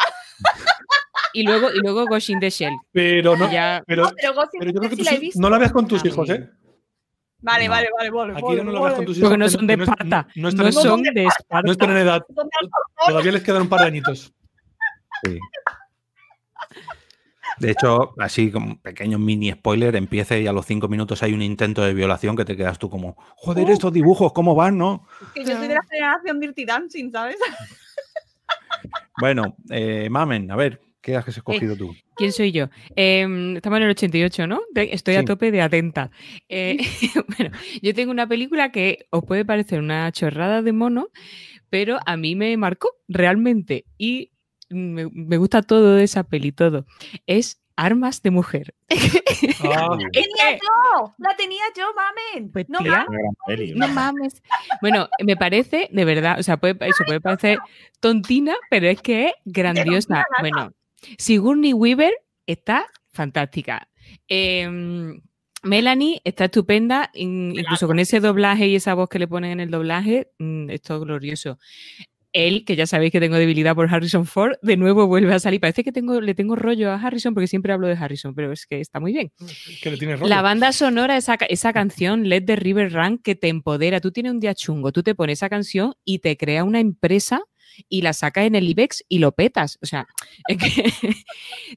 Y 1.33 1.45
luego, 1.45 1.71
y 1.73 1.79
luego 1.81 2.07
Ghost 2.07 2.31
in 2.31 2.41
the 2.41 2.51
Shell. 2.51 2.75
Pero 2.93 3.37
no, 3.37 3.51
Ya, 3.51 3.83
pero, 3.87 4.05
No, 4.05 4.13
pero 4.17 4.35
Ghost 4.35 4.55
in 4.55 4.61
pero 4.61 4.73
yo 4.73 4.81
creo 4.81 4.91
que 4.91 4.97
Shell 4.97 4.99
tú 4.99 5.05
sí 5.05 5.05
la 5.05 5.11
he 5.11 5.15
sí- 5.17 5.21
visto. 5.27 5.41
no 5.41 5.51
la 5.51 5.59
veas 5.59 5.73
con 5.73 5.87
tus 5.87 6.05
hijos, 6.05 6.29
¿eh? 6.31 6.51
Vale, 7.41 7.65
No. 7.67 7.71
vale, 7.71 7.89
vale, 7.97 8.11
vale. 8.11 8.33
Aquí 8.33 8.43
vale, 8.43 8.65
no 8.65 8.73
la 8.73 8.81
veas 8.81 8.93
con 8.93 8.93
vale. 8.95 9.07
tus 9.07 9.17
hijos. 9.19 9.29
porque 9.31 9.39
no 9.39 9.49
son 9.49 9.67
de 9.67 9.75
Esparta. 9.75 10.27
No, 10.35 10.51
No 10.51 10.73
son 10.73 11.03
de 11.03 11.25
Esparta. 11.27 11.63
no 11.65 11.73
están 11.73 11.91
en 11.91 11.97
edad. 11.99 12.23
¿Dónde 12.29 12.51
has 12.61 13.07
Todavía 13.09 13.33
les 13.33 13.43
quedan 13.43 13.63
un 13.63 13.69
par 13.69 13.81
de 13.81 13.87
añitos. 13.87 14.33
Sí. 15.25 15.39
De 17.59 17.71
hecho, 17.71 18.15
así 18.19 18.51
como 18.51 18.67
un 18.67 18.79
pequeño 18.79 19.19
mini 19.19 19.53
spoiler, 19.53 19.95
empieza 19.97 20.37
y 20.39 20.47
a 20.47 20.53
los 20.53 20.67
cinco 20.67 20.89
minutos 20.89 21.23
hay 21.23 21.33
un 21.33 21.43
intento 21.43 21.83
de 21.83 21.95
violación 21.95 22.37
que 22.37 22.45
te 22.45 22.57
quedas 22.57 22.79
tú 22.79 22.91
como, 22.91 23.15
joder, 23.37 23.67
Uh. 23.67 23.73
estos 23.73 23.93
dibujos, 23.93 24.33
¿cómo 24.33 24.55
van, 24.55 24.77
no? 24.79 25.07
Que 25.35 25.45
yo 25.45 25.57
soy 25.57 25.69
de 25.69 25.75
la 25.75 25.83
generación 25.89 26.41
Dirty 26.41 26.65
Dancing, 26.65 27.11
¿sabes? 27.13 27.37
Bueno, 29.21 29.57
eh, 29.71 30.09
Mamen, 30.11 30.51
a 30.51 30.57
ver, 30.57 30.81
¿qué 31.01 31.17
has 31.17 31.27
escogido 31.29 31.77
tú? 31.77 31.95
¿Quién 32.17 32.33
soy 32.33 32.53
yo? 32.53 32.69
Em, 32.97 33.57
estamos 33.57 33.77
en 33.79 33.85
el 33.85 33.91
88, 33.91 34.47
¿no? 34.47 34.61
De- 34.73 34.91
Estoy 34.93 35.15
Sí. 35.15 35.21
a 35.21 35.25
tope 35.25 35.51
de 35.51 35.63
atenta. 35.63 36.11
Eh, 36.49 36.77
bueno, 37.39 37.57
yo 37.81 37.95
tengo 37.95 38.11
una 38.11 38.27
película 38.27 38.73
que 38.73 39.07
os 39.11 39.25
puede 39.25 39.45
parecer 39.45 39.79
una 39.81 40.11
chorrada 40.13 40.63
de 40.63 40.73
mono, 40.73 41.09
pero 41.71 41.99
a 42.07 42.17
mí 42.17 42.35
me 42.35 42.57
marcó 42.57 42.91
realmente 43.09 43.85
y 43.97 44.33
me, 44.71 45.09
me 45.13 45.37
gusta 45.37 45.63
todo 45.63 45.95
de 45.97 46.05
esa 46.05 46.25
peli, 46.25 46.53
todo. 46.53 46.87
Es 47.27 47.61
Armas 47.77 48.23
de 48.23 48.31
Mujer. 48.31 48.75
Ah, 49.67 49.89
tenía 50.13 50.53
yo, 50.63 51.15
la 51.19 51.35
tenía 51.37 51.63
yo, 51.77 51.87
mamen. 51.95 52.51
Pues, 52.53 52.69
no 52.69 52.79
tía, 52.81 53.07
mames. 53.47 53.75
No 53.77 53.89
mames. 53.89 54.43
Bueno, 54.83 55.09
me 55.25 55.37
parece, 55.37 55.89
de 55.91 56.05
verdad, 56.05 56.39
o 56.39 56.43
sea, 56.43 56.59
puede, 56.59 56.77
eso 56.87 57.03
puede 57.07 57.21
parecer 57.21 57.59
tontina, 58.01 58.55
pero 58.71 58.87
es 58.89 59.01
que 59.01 59.27
es 59.29 59.33
grandiosa. 59.45 60.25
Bueno, 60.41 60.73
Sigourney 61.19 61.73
Weaver 61.73 62.13
está 62.47 62.87
fantástica. 63.13 63.89
Em, 64.29 65.21
Melanie 65.63 66.21
está 66.25 66.45
estupenda, 66.47 67.11
in- 67.15 67.55
incluso 67.59 67.87
con 67.87 67.99
ese 67.99 68.21
doblaje 68.21 68.67
y 68.69 68.77
esa 68.77 68.93
voz 68.95 69.09
que 69.09 69.19
le 69.19 69.27
ponen 69.29 69.53
en 69.53 69.61
el 69.61 69.71
doblaje, 69.71 70.31
mm, 70.39 70.71
es 70.71 70.83
todo 70.83 71.01
glorioso. 71.01 71.59
Él, 72.35 72.65
que 72.67 72.77
ya 72.77 72.87
sabéis 72.87 73.13
que 73.13 73.21
tengo 73.21 73.37
debilidad 73.37 73.75
por 73.75 73.89
Harrison 73.95 74.27
Ford, 74.27 74.57
de 74.61 74.77
nuevo 74.77 75.07
vuelve 75.07 75.33
a 75.33 75.39
salir. 75.39 75.61
Parece 75.61 75.85
que 75.85 75.93
tengo, 75.93 76.21
le 76.21 76.35
tengo 76.35 76.57
rollo 76.57 76.91
a 76.91 76.97
Harrison 76.97 77.33
porque 77.33 77.47
siempre 77.47 77.73
hablo 77.73 77.87
de 77.87 77.95
Harrison, 77.95 78.35
pero 78.35 78.53
es 78.53 78.67
que 78.67 78.81
está 78.81 79.01
muy 79.01 79.13
bien. 79.13 79.33
que 79.83 79.91
le 79.91 79.97
tienes 79.97 80.19
rollo. 80.21 80.29
La 80.29 80.43
banda 80.43 80.73
sonora, 80.73 81.17
esa, 81.17 81.35
esa 81.49 81.73
canción, 81.73 82.29
Let 82.29 82.43
the 82.43 82.57
River 82.57 82.93
Run, 82.93 83.19
que 83.19 83.35
te 83.37 83.49
empodera. 83.49 84.01
Tú 84.01 84.11
tienes 84.11 84.33
un 84.33 84.41
día 84.41 84.55
chungo, 84.55 84.93
tú 84.93 85.03
te 85.03 85.15
pones 85.15 85.39
esa 85.39 85.49
canción 85.49 85.95
y 86.05 86.19
te 86.19 86.37
crea 86.37 86.65
una 86.65 86.81
empresa 86.81 87.41
y 87.89 88.03
la 88.03 88.13
sacas 88.13 88.45
en 88.47 88.55
el 88.57 88.69
IBEX 88.69 89.05
y 89.09 89.19
lo 89.21 89.33
petas. 89.33 89.79
O 89.81 89.87
sea, 89.87 90.07
es 90.49 90.57
que 90.59 90.91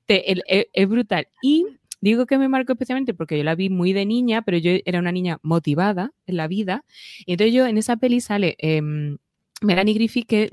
te- 0.06 0.32
el- 0.32 0.44
es, 0.48 0.66
es 0.74 0.88
brutal. 0.90 1.28
Y 1.42 1.66
digo 2.02 2.26
que 2.26 2.38
me 2.38 2.48
marcó 2.50 2.74
especialmente 2.74 3.14
porque 3.14 3.38
yo 3.38 3.44
la 3.44 3.56
vi 3.56 3.70
muy 3.70 3.94
de 3.94 4.06
niña, 4.06 4.42
pero 4.42 4.58
yo 4.58 4.72
era 4.86 5.00
una 5.00 5.12
niña 5.12 5.40
motivada 5.44 6.12
en 6.26 6.38
la 6.38 6.48
vida. 6.48 6.84
Y 7.26 7.34
entonces 7.34 7.54
yo 7.54 7.68
en 7.68 7.78
esa 7.78 7.98
peli 7.98 8.22
sale... 8.22 8.56
em, 8.60 9.18
Melanie 9.62 9.96
Griffith 9.96 10.28
que 10.28 10.50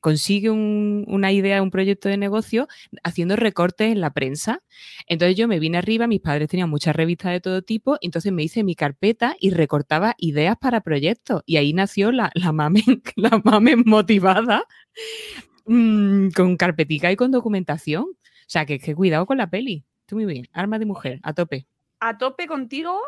consigue 0.00 0.50
un- 0.50 1.04
una 1.08 1.30
idea, 1.32 1.62
un 1.62 1.70
proyecto 1.70 2.08
de 2.08 2.16
negocio 2.16 2.66
haciendo 3.04 3.36
recortes 3.36 3.92
en 3.92 4.00
la 4.00 4.10
prensa 4.12 4.62
entonces 5.06 5.36
yo 5.36 5.48
me 5.48 5.58
vine 5.58 5.78
arriba, 5.78 6.06
mis 6.06 6.20
padres 6.20 6.48
tenían 6.48 6.70
muchas 6.70 6.94
revistas 6.94 7.32
de 7.32 7.40
todo 7.40 7.62
tipo, 7.62 7.96
entonces 8.00 8.32
me 8.32 8.42
hice 8.42 8.64
mi 8.64 8.74
carpeta 8.74 9.36
y 9.38 9.50
recortaba 9.50 10.14
ideas 10.18 10.56
para 10.60 10.80
proyectos. 10.80 11.42
Y 11.46 11.56
ahí 11.56 11.72
nació 11.72 12.12
la, 12.12 12.30
la 12.34 12.52
mamen, 12.52 12.82
la 13.16 13.40
mamen 13.44 13.82
motivada 13.86 14.64
mm, 15.66 16.28
con 16.30 16.56
carpetica 16.56 17.10
y 17.12 17.16
con 17.16 17.30
documentación. 17.30 18.04
O 18.04 18.16
sea, 18.46 18.66
que, 18.66 18.78
que 18.78 18.94
cuidado 18.94 19.26
con 19.26 19.38
la 19.38 19.48
peli. 19.50 19.84
Estoy 20.00 20.24
muy 20.24 20.32
bien. 20.32 20.48
Arma 20.52 20.78
de 20.78 20.86
mujer, 20.86 21.20
a 21.22 21.32
tope. 21.34 21.66
a 22.00 22.18
tope 22.18 22.46
contigo. 22.46 22.98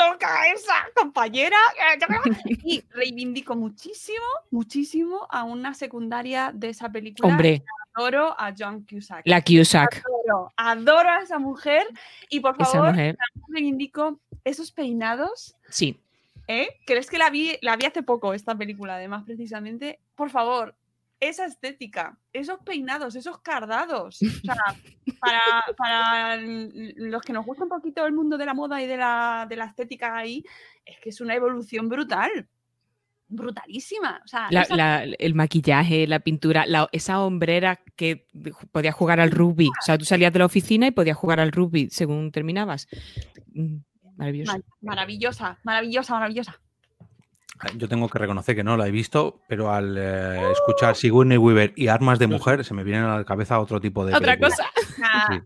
Choca 0.00 0.48
esa 0.54 0.74
compañera. 0.94 1.56
Y 2.64 2.82
reivindico 2.90 3.54
muchísimo, 3.56 4.24
muchísimo 4.50 5.26
a 5.30 5.44
una 5.44 5.74
secundaria 5.74 6.52
de 6.54 6.70
esa 6.70 6.90
película. 6.90 7.28
Hombre, 7.28 7.62
adoro 7.94 8.34
a 8.38 8.54
John 8.56 8.86
Cusack. 8.88 9.26
La 9.26 9.42
Cusack. 9.42 10.02
Adoro, 10.06 10.52
adoro 10.56 11.08
a 11.08 11.22
esa 11.22 11.38
mujer. 11.38 11.86
Y 12.28 12.40
por 12.40 12.56
favor, 12.56 12.94
reivindico 13.48 14.20
esos 14.44 14.72
peinados. 14.72 15.56
Sí. 15.68 16.00
¿eh? 16.50 16.76
¿Crees 16.84 17.08
que 17.08 17.18
la 17.18 17.30
vi, 17.30 17.56
la 17.62 17.76
vi 17.76 17.86
hace 17.86 18.02
poco, 18.02 18.34
esta 18.34 18.56
película, 18.56 18.96
además, 18.96 19.24
precisamente? 19.24 20.00
Por 20.16 20.30
favor, 20.30 20.74
esa 21.20 21.44
estética, 21.44 22.18
esos 22.32 22.58
peinados, 22.64 23.14
esos 23.14 23.38
cardados. 23.40 24.20
O 24.22 24.26
sea, 24.26 24.54
para, 25.20 25.40
para 25.76 26.36
los 26.40 27.22
que 27.22 27.32
nos 27.34 27.44
gusta 27.46 27.64
un 27.64 27.68
poquito 27.70 28.04
el 28.06 28.12
mundo 28.14 28.38
de 28.38 28.46
la 28.46 28.54
moda 28.54 28.82
y 28.82 28.86
de 28.86 28.96
la, 28.96 29.46
de 29.48 29.56
la 29.56 29.66
estética 29.66 30.16
ahí, 30.16 30.42
es 30.84 30.98
que 31.00 31.10
es 31.10 31.20
una 31.20 31.34
evolución 31.34 31.88
brutal. 31.88 32.48
Brutalísima. 33.32 34.20
O 34.24 34.28
sea, 34.28 34.48
La- 34.50 34.62
esa- 34.62 34.76
la- 34.76 35.04
el 35.04 35.34
maquillaje, 35.34 36.06
la 36.08 36.18
pintura, 36.18 36.66
la- 36.66 36.88
esa 36.90 37.20
hombrera 37.20 37.80
que 37.94 38.26
podías 38.72 38.94
jugar 38.94 39.20
al 39.20 39.30
rugby. 39.30 39.68
O 39.68 39.82
sea, 39.84 39.96
tú 39.98 40.04
salías 40.04 40.32
de 40.32 40.40
la 40.40 40.46
oficina 40.46 40.88
y 40.88 40.90
podías 40.90 41.16
jugar 41.16 41.38
al 41.38 41.52
rugby 41.52 41.88
según 41.90 42.32
terminabas. 42.32 42.88
Mm, 43.52 43.76
Maravilloso. 44.16 44.58
maravillosa, 44.80 45.58
maravillosa, 45.62 46.12
maravillosa. 46.14 46.60
Yo 47.76 47.88
tengo 47.88 48.08
que 48.08 48.18
reconocer 48.18 48.56
que 48.56 48.64
no 48.64 48.76
la 48.76 48.86
he 48.88 48.90
visto, 48.90 49.42
pero 49.48 49.70
al 49.72 49.96
eh, 49.98 50.40
escuchar 50.52 50.96
Sigourney 50.96 51.36
Weaver 51.36 51.72
y 51.76 51.88
Armas 51.88 52.18
de 52.18 52.26
Mujer 52.26 52.64
se 52.64 52.72
me 52.74 52.84
vienen 52.84 53.04
a 53.04 53.18
la 53.18 53.24
cabeza 53.24 53.58
otro 53.60 53.80
tipo 53.80 54.06
de 54.06 54.14
Otra 54.14 54.38
cosa. 54.38 54.64
O 54.76 54.92
sea, 54.96 55.26
Sí. 55.28 55.40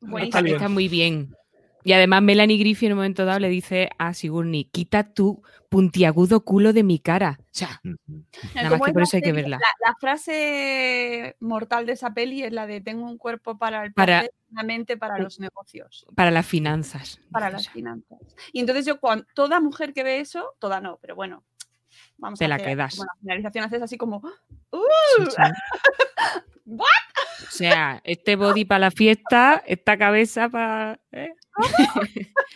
buenísima. 0.00 0.24
Está 0.24 0.42
bien. 0.42 0.56
Está 0.56 0.68
muy 0.68 0.88
bien. 0.88 1.34
Y 1.86 1.92
además 1.92 2.20
Melanie 2.22 2.58
Griffith 2.58 2.86
en 2.86 2.92
un 2.92 2.98
momento 2.98 3.24
dado 3.24 3.38
le 3.38 3.48
dice 3.48 3.90
a 3.98 4.12
Sigourney, 4.12 4.64
quita 4.64 5.04
tu 5.14 5.42
puntiagudo 5.68 6.40
culo 6.40 6.72
de 6.72 6.82
mi 6.82 6.98
cara. 6.98 7.38
O 7.40 7.44
sea. 7.50 7.80
Nada 8.54 8.70
más 8.70 8.80
que 8.82 8.92
por 8.92 9.02
eso 9.02 9.16
hay 9.16 9.22
que 9.22 9.28
serie- 9.28 9.32
verla. 9.42 9.58
La, 9.58 9.88
la 9.90 9.94
frase 10.00 11.36
mortal 11.40 11.86
de 11.86 11.92
esa 11.92 12.12
peli 12.12 12.42
es 12.42 12.52
la 12.52 12.66
de 12.66 12.80
tengo 12.80 13.04
un 13.06 13.18
cuerpo 13.18 13.56
para 13.56 13.84
el 13.84 13.92
Para- 13.92 14.20
placer, 14.20 14.34
una 14.50 14.62
mente 14.64 14.96
para 14.96 15.18
los 15.18 15.38
negocios, 15.38 16.06
para 16.16 16.30
las 16.30 16.44
finanzas. 16.46 17.20
para 17.30 17.50
las 17.50 17.62
sea, 17.64 17.72
finanzas. 17.72 18.18
Y 18.52 18.60
entonces 18.60 18.84
yo, 18.84 18.98
cuando, 18.98 19.24
toda 19.34 19.60
mujer 19.60 19.92
que 19.92 20.02
ve 20.02 20.18
eso, 20.20 20.54
toda 20.58 20.80
no, 20.80 20.98
pero 21.00 21.14
bueno, 21.14 21.44
vamos 22.18 22.38
Te 22.38 22.46
a 22.46 22.48
la 22.48 22.56
hacer 22.56 22.68
quedas. 22.68 22.96
como 22.96 23.04
la 23.04 23.20
finalización 23.20 23.64
haces 23.64 23.82
así 23.82 23.96
como, 23.96 24.16
¡uh! 24.16 24.78
sí, 25.18 25.24
sí. 25.30 25.36
O 26.68 27.50
sea, 27.50 28.00
este 28.04 28.34
body 28.34 28.64
para 28.64 28.78
la 28.80 28.90
fiesta, 28.90 29.62
esta 29.66 29.96
cabeza 29.96 30.48
para... 30.48 30.98
¿eh? 31.12 31.32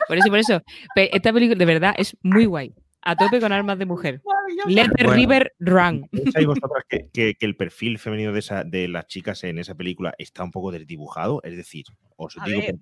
Por 0.09 0.19
eso, 0.19 0.29
por 0.29 0.39
eso. 0.39 0.63
Esta 0.95 1.33
película 1.33 1.59
de 1.59 1.65
verdad 1.67 1.95
es 1.97 2.17
muy 2.23 2.47
guay. 2.47 2.75
A 3.03 3.17
tope 3.17 3.41
con 3.41 3.51
armas 3.51 3.79
de 3.79 3.87
mujer. 3.87 4.21
Let 4.67 4.89
the 4.97 5.05
Bueno. 5.05 5.13
river 5.15 5.53
run. 5.59 6.07
¿Pensáis 6.11 6.47
vosotras 6.47 6.85
que, 6.87 7.09
que- 7.13 7.35
que 7.35 7.47
el 7.47 7.57
perfil 7.57 7.99
femenino 7.99 8.31
de, 8.33 8.41
esa, 8.41 8.63
de 8.63 8.89
las 8.89 9.07
chicas 9.07 9.43
en 9.45 9.59
esa 9.59 9.75
película 9.75 10.13
está 10.19 10.45
un 10.45 10.51
poco 10.51 10.71
desdibujado? 10.71 11.41
Es 11.43 11.57
decir, 11.57 11.87
os 12.17 12.37
A 12.39 12.45
digo, 12.45 12.61
ver. 12.61 12.75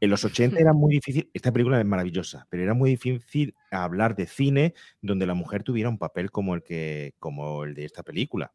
en 0.00 0.10
los 0.10 0.24
80 0.24 0.58
era 0.58 0.72
muy 0.72 0.94
difícil, 0.94 1.30
esta 1.32 1.52
película 1.52 1.78
es 1.78 1.86
maravillosa, 1.86 2.48
pero 2.50 2.64
era 2.64 2.74
muy 2.74 2.90
difícil 2.90 3.54
hablar 3.70 4.16
de 4.16 4.26
cine 4.26 4.74
donde 5.00 5.26
la 5.26 5.34
mujer 5.34 5.62
tuviera 5.62 5.88
un 5.88 5.98
papel 5.98 6.32
como 6.32 6.56
el, 6.56 6.64
que, 6.64 7.14
como 7.20 7.62
el 7.62 7.74
de 7.74 7.84
esta 7.84 8.02
película. 8.02 8.52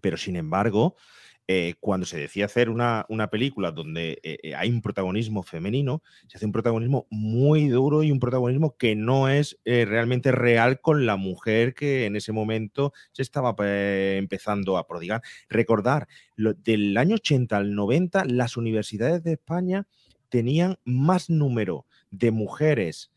Pero 0.00 0.16
sin 0.16 0.36
embargo, 0.36 0.94
eh, 1.54 1.74
cuando 1.80 2.06
se 2.06 2.18
decía 2.18 2.46
hacer 2.46 2.70
una, 2.70 3.04
una 3.10 3.28
película 3.28 3.72
donde 3.72 4.18
eh, 4.22 4.38
eh, 4.42 4.54
hay 4.54 4.70
un 4.70 4.80
protagonismo 4.80 5.42
femenino, 5.42 6.02
se 6.26 6.38
hace 6.38 6.46
un 6.46 6.52
protagonismo 6.52 7.06
muy 7.10 7.68
duro 7.68 8.02
y 8.02 8.10
un 8.10 8.20
protagonismo 8.20 8.74
que 8.78 8.96
no 8.96 9.28
es 9.28 9.58
realmente 9.66 10.32
real 10.32 10.80
con 10.80 11.04
la 11.04 11.16
mujer 11.16 11.74
que 11.74 12.06
en 12.06 12.16
ese 12.16 12.32
momento 12.32 12.94
se 13.12 13.20
estaba 13.20 13.54
empezando 14.16 14.78
a 14.78 14.86
prodigar. 14.86 15.20
Recordar, 15.50 16.08
del 16.38 16.96
año 16.96 17.16
80 17.16 17.54
al 17.54 17.74
90, 17.74 18.24
las 18.24 18.56
universidades 18.56 19.22
de 19.22 19.32
España 19.32 19.86
tenían 20.30 20.78
más 20.86 21.28
número 21.28 21.84
de 22.10 22.30
mujeres 22.30 23.10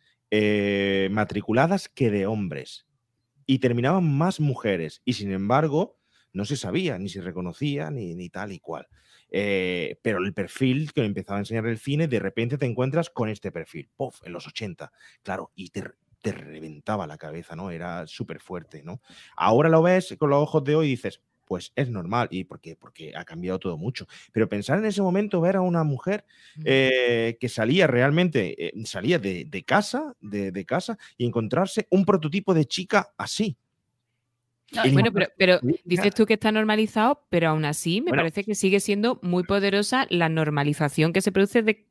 matriculadas 1.09 1.87
que 1.87 2.11
de 2.11 2.27
hombres. 2.27 2.85
Y 3.45 3.59
terminaban 3.59 4.17
más 4.17 4.41
mujeres. 4.41 5.01
Y 5.05 5.13
sin 5.13 5.31
embargo, 5.31 5.95
no 6.35 6.45
se 6.45 6.57
sabía, 6.57 6.99
ni 6.99 7.09
se 7.09 7.21
reconocía, 7.21 7.89
ni, 7.91 8.15
ni 8.15 8.29
tal 8.29 8.51
y 8.51 8.59
cual. 8.59 8.87
Eh, 9.31 9.97
pero 10.01 10.19
el 10.19 10.33
perfil 10.33 10.93
que 10.93 11.03
empezaba 11.03 11.37
a 11.37 11.41
enseñar 11.41 11.65
el 11.67 11.79
cine, 11.79 12.07
de 12.07 12.19
repente 12.19 12.57
te 12.57 12.65
encuentras 12.65 13.09
con 13.09 13.29
este 13.29 13.51
perfil, 13.51 13.89
¡puf! 13.95 14.21
en 14.25 14.33
los 14.33 14.47
80, 14.47 14.91
claro, 15.23 15.51
y 15.55 15.69
te, 15.69 15.83
te 16.21 16.31
reventaba 16.31 17.07
la 17.07 17.17
cabeza, 17.17 17.55
¿no? 17.55 17.71
Era 17.71 18.07
súper 18.07 18.39
fuerte, 18.39 18.83
¿no? 18.83 19.01
Ahora 19.35 19.69
lo 19.69 19.81
ves 19.81 20.15
con 20.19 20.29
los 20.29 20.41
ojos 20.41 20.63
de 20.63 20.75
hoy 20.75 20.87
y 20.87 20.89
dices, 20.91 21.21
pues 21.45 21.71
es 21.75 21.89
normal, 21.89 22.27
y 22.31 22.43
porque, 22.45 22.75
porque 22.75 23.13
ha 23.15 23.23
cambiado 23.23 23.59
todo 23.59 23.77
mucho. 23.77 24.07
Pero 24.31 24.49
pensar 24.49 24.79
en 24.79 24.85
ese 24.85 25.01
momento, 25.01 25.41
ver 25.41 25.55
a 25.57 25.61
una 25.61 25.83
mujer 25.83 26.25
eh, 26.63 27.37
que 27.39 27.49
salía 27.49 27.87
realmente, 27.87 28.67
eh, 28.67 28.73
salía 28.85 29.19
de, 29.19 29.45
de 29.45 29.63
casa, 29.63 30.15
de, 30.21 30.51
de 30.51 30.65
casa, 30.65 30.97
y 31.17 31.25
encontrarse 31.25 31.87
un 31.91 32.05
prototipo 32.05 32.53
de 32.53 32.65
chica 32.65 33.13
así. 33.17 33.57
No, 34.71 34.81
Bueno, 34.91 35.11
pero, 35.13 35.27
pero 35.37 35.59
dices 35.83 36.13
tú 36.13 36.25
que 36.25 36.33
está 36.33 36.51
normalizado, 36.51 37.25
pero 37.29 37.49
aún 37.49 37.65
así 37.65 38.01
me 38.01 38.09
Bueno. 38.11 38.23
parece 38.23 38.43
que 38.43 38.55
sigue 38.55 38.79
siendo 38.79 39.19
muy 39.21 39.43
poderosa 39.43 40.07
la 40.09 40.27
normalización 40.27 41.13
que 41.13 41.21
se 41.21 41.31
produce 41.31 41.61
de, 41.61 41.85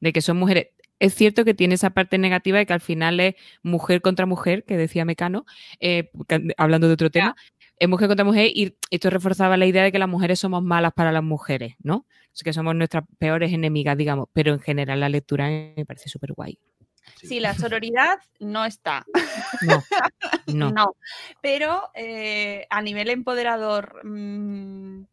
de 0.00 0.12
que 0.12 0.20
son 0.22 0.36
mujeres. 0.38 0.68
Es 0.98 1.14
cierto 1.14 1.44
que 1.44 1.52
tiene 1.52 1.74
esa 1.74 1.90
parte 1.90 2.16
negativa 2.16 2.56
de 2.58 2.64
que 2.64 2.72
al 2.72 2.80
final 2.80 3.20
es 3.20 3.34
mujer 3.62 4.00
contra 4.00 4.24
mujer, 4.24 4.64
que 4.64 4.78
decía 4.78 5.04
Mecano, 5.04 5.44
eh, 5.78 6.10
hablando 6.56 6.88
de 6.88 6.94
otro 6.94 7.10
tema, 7.10 7.36
es 7.78 7.88
mujer 7.88 8.08
contra 8.08 8.24
mujer 8.24 8.50
y 8.54 8.76
esto 8.90 9.10
reforzaba 9.10 9.58
la 9.58 9.66
idea 9.66 9.82
de 9.84 9.92
que 9.92 9.98
las 9.98 10.08
mujeres 10.08 10.38
somos 10.38 10.62
malas 10.62 10.92
para 10.94 11.12
las 11.12 11.22
mujeres, 11.22 11.74
¿no? 11.82 12.06
Es 12.34 12.42
que 12.42 12.54
somos 12.54 12.74
nuestras 12.74 13.04
peores 13.18 13.52
enemigas, 13.52 13.96
digamos, 13.98 14.28
pero 14.32 14.54
en 14.54 14.60
general 14.60 15.00
la 15.00 15.10
lectura 15.10 15.48
me 15.76 15.84
parece 15.86 16.08
súper 16.08 16.32
guay. 16.32 16.58
Sí, 17.14 17.40
la 17.40 17.54
sororidad 17.54 18.18
no 18.40 18.64
está. 18.64 19.04
No, 19.62 19.82
no. 20.46 20.70
No, 20.70 20.96
pero 21.40 21.90
eh, 21.94 22.66
a 22.70 22.82
nivel 22.82 23.10
empoderador 23.10 24.04
mm, 24.04 25.04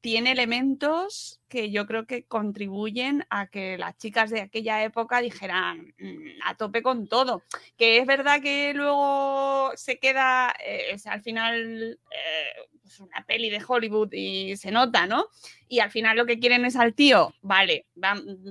tiene 0.00 0.32
elementos 0.32 1.40
que 1.48 1.70
yo 1.70 1.86
creo 1.86 2.06
que 2.06 2.24
contribuyen 2.24 3.26
a 3.30 3.46
que 3.46 3.78
las 3.78 3.96
chicas 3.96 4.30
de 4.30 4.42
aquella 4.42 4.82
época 4.84 5.20
dijeran 5.20 5.94
"Mm, 5.98 6.42
a 6.44 6.54
tope 6.56 6.82
con 6.82 7.08
todo. 7.08 7.42
Que 7.76 7.98
es 7.98 8.06
verdad 8.06 8.40
que 8.42 8.72
luego 8.74 9.72
se 9.76 9.98
queda, 9.98 10.54
eh, 10.64 10.88
es 10.92 11.06
al 11.06 11.22
final, 11.22 11.98
eh, 12.10 12.68
pues 12.82 13.00
una 13.00 13.24
peli 13.26 13.48
de 13.48 13.62
Hollywood 13.66 14.12
y 14.12 14.56
se 14.58 14.70
nota, 14.70 15.06
¿no? 15.06 15.26
Y 15.68 15.80
al 15.80 15.90
final 15.90 16.16
lo 16.18 16.26
que 16.26 16.38
quieren 16.38 16.64
es 16.66 16.76
al 16.76 16.94
tío, 16.94 17.32
vale, 17.40 17.86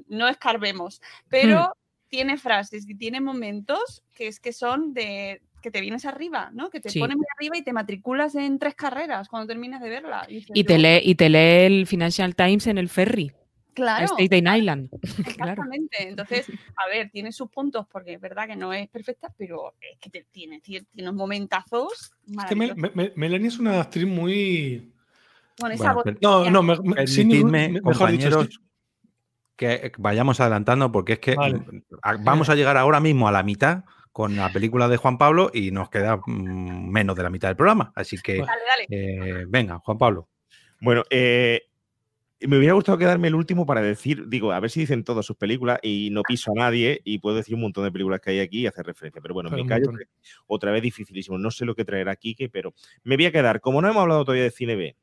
no 0.08 0.28
escarbemos, 0.28 1.02
pero 1.30 1.76
tiene 2.14 2.38
frases 2.38 2.88
y 2.88 2.94
tiene 2.94 3.20
momentos 3.22 4.04
que 4.14 4.28
es 4.28 4.40
que 4.40 4.54
son 4.54 4.94
de 4.94 5.42
que 5.64 5.72
te 5.72 5.82
vienes 5.82 6.06
arriba, 6.06 6.52
¿no? 6.54 6.70
Que 6.70 6.80
te 6.80 6.90
Sí. 6.92 7.00
ponen 7.00 7.18
muy 7.18 7.26
arriba 7.40 7.58
y 7.58 7.64
te 7.64 7.74
matriculas 7.74 8.36
en 8.36 8.60
tres 8.60 8.76
carreras 8.76 9.28
cuando 9.30 9.48
terminas 9.48 9.82
de 9.82 9.90
verla. 9.90 10.24
dices, 10.30 10.52
Y 10.54 10.64
te, 10.64 10.74
"Yo- 10.74 10.80
lee, 10.80 11.00
y 11.04 11.16
te 11.16 11.30
lee 11.30 11.66
el 11.66 11.88
Financial 11.88 12.36
Times 12.36 12.68
en 12.68 12.78
el 12.78 12.88
ferry, 12.88 13.32
a 13.32 13.74
Claro, 13.74 14.06
Staten 14.16 14.46
Island. 14.56 14.90
claro. 15.40 15.52
exactamente. 15.54 16.08
Entonces, 16.08 16.46
a 16.76 16.88
ver, 16.88 17.10
tiene 17.10 17.32
sus 17.32 17.50
puntos 17.50 17.88
porque 17.92 18.14
es 18.14 18.22
verdad 18.22 18.46
que 18.46 18.56
no 18.56 18.72
es 18.74 18.88
perfecta, 18.90 19.34
pero 19.36 19.74
es 19.82 19.98
que 20.00 20.12
te- 20.12 20.28
tiene, 20.32 20.60
tiene, 20.62 20.86
unos 21.00 21.16
momentazos 21.16 21.94
Es 22.28 22.46
que 22.46 22.56
Mel- 22.56 22.76
maravillosos. 22.76 22.96
Me- 22.96 23.04
Me- 23.06 23.14
Melanie 23.16 23.48
es 23.48 23.58
una 23.58 23.82
actriz 23.82 24.06
muy. 24.06 24.92
Con 25.60 25.72
esa 25.72 25.94
Bueno, 25.94 26.18
No, 26.22 26.50
no, 26.52 26.62
me, 26.62 26.76
me- 26.78 26.82
mejor 26.84 28.12
dicho, 28.12 28.28
es 28.28 28.36
compañeros, 28.36 28.60
que 29.56 29.92
vayamos 29.98 30.40
adelantando 30.40 30.92
porque 30.92 31.14
es 31.14 31.20
que 31.20 31.36
Vale. 31.36 31.62
vamos 32.22 32.50
a 32.50 32.56
llegar 32.56 32.78
ahora 32.78 33.00
mismo 33.00 33.28
a 33.28 33.32
la 33.32 33.44
mitad 33.44 33.84
con 34.12 34.36
la 34.36 34.52
película 34.54 34.88
de 34.88 34.98
Juan 34.98 35.18
Pablo 35.18 35.52
y 35.54 35.72
nos 35.72 35.90
queda 35.90 36.18
mm, 36.18 36.90
menos 36.90 37.16
de 37.16 37.24
la 37.24 37.30
mitad 37.30 37.50
del 37.50 37.58
programa. 37.58 37.92
Así 37.96 38.18
que, 38.18 38.40
Vale. 38.40 38.52
Dale, 38.52 38.88
dale. 38.90 39.42
eh, 39.42 39.46
venga, 39.48 39.80
Juan 39.80 39.98
Pablo. 39.98 40.30
Bueno, 40.82 41.04
eh, 41.10 41.62
me 42.48 42.58
hubiera 42.58 42.74
gustado 42.74 42.98
quedarme 42.98 43.30
el 43.30 43.36
último 43.36 43.66
para 43.66 43.82
decir, 43.82 44.28
digo, 44.28 44.52
a 44.52 44.60
ver 44.60 44.70
si 44.70 44.82
dicen 44.82 45.04
todas 45.04 45.26
sus 45.26 45.38
películas 45.38 45.80
y 45.82 46.10
no 46.12 46.24
piso 46.24 46.52
a 46.52 46.56
nadie 46.56 47.00
y 47.04 47.20
puedo 47.20 47.38
decir 47.38 47.56
un 47.56 47.62
montón 47.62 47.86
de 47.86 47.92
películas 47.92 48.20
que 48.20 48.32
hay 48.32 48.40
aquí 48.40 48.62
y 48.62 48.68
hacer 48.68 48.86
referencia. 48.86 49.22
Pero 49.22 49.34
bueno, 49.34 49.50
Pero 49.50 49.64
me 49.64 49.70
callo. 49.70 49.92
Otra 50.48 50.72
vez 50.72 50.82
dificilísimo. 50.82 51.38
No 51.38 51.52
sé 51.52 51.66
lo 51.66 51.76
que 51.76 51.86
traerá 51.86 52.16
Quique, 52.16 52.50
pero 52.50 52.74
me 53.04 53.16
voy 53.16 53.28
a 53.28 53.32
quedar. 53.32 53.62
Como 53.62 53.82
no 53.82 53.88
hemos 53.88 54.02
hablado 54.02 54.26
todavía 54.26 54.44
de 54.44 54.52
cine 54.52 54.76
B, 54.76 54.98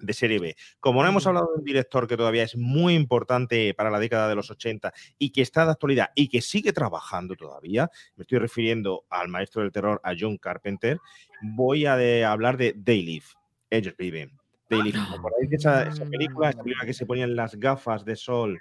de 0.00 0.12
serie 0.12 0.38
B, 0.38 0.56
como 0.80 1.02
no 1.02 1.08
hemos 1.08 1.24
Mm. 1.24 1.28
hablado 1.28 1.48
de 1.52 1.58
un 1.58 1.64
director 1.64 2.06
que 2.06 2.16
todavía 2.16 2.42
es 2.42 2.56
muy 2.56 2.94
importante 2.94 3.74
para 3.74 3.90
la 3.90 3.98
década 3.98 4.28
de 4.28 4.34
los 4.34 4.50
80 4.50 4.92
y 5.18 5.30
que 5.30 5.42
está 5.42 5.64
de 5.64 5.72
actualidad 5.72 6.10
y 6.14 6.28
que 6.28 6.40
sigue 6.40 6.72
trabajando 6.72 7.34
todavía, 7.36 7.90
me 8.16 8.22
estoy 8.22 8.38
refiriendo 8.38 9.04
al 9.10 9.28
maestro 9.28 9.62
del 9.62 9.72
terror, 9.72 10.00
a 10.04 10.12
John 10.18 10.36
Carpenter, 10.38 10.98
voy 11.42 11.86
a 11.86 11.96
de- 11.96 12.24
hablar 12.24 12.56
de 12.56 12.72
They 12.72 13.02
Live. 13.02 13.26
Ellos 13.70 13.94
viven. 13.98 14.30
They 14.68 14.82
Live. 14.82 14.98
¿Os 14.98 15.14
acordáis 15.18 15.50
de 15.50 15.56
esa, 15.56 15.82
esa 15.88 16.04
película? 16.04 16.50
Esa 16.50 16.62
película 16.62 16.86
que 16.86 16.94
se 16.94 17.06
ponían 17.06 17.34
las 17.36 17.54
gafas 17.56 18.04
de 18.04 18.16
sol 18.16 18.60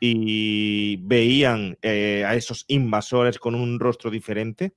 y 0.00 0.96
veían 0.96 1.76
eh, 1.82 2.24
a 2.26 2.34
esos 2.34 2.64
invasores 2.68 3.38
con 3.38 3.54
un 3.54 3.78
rostro 3.78 4.10
diferente. 4.10 4.72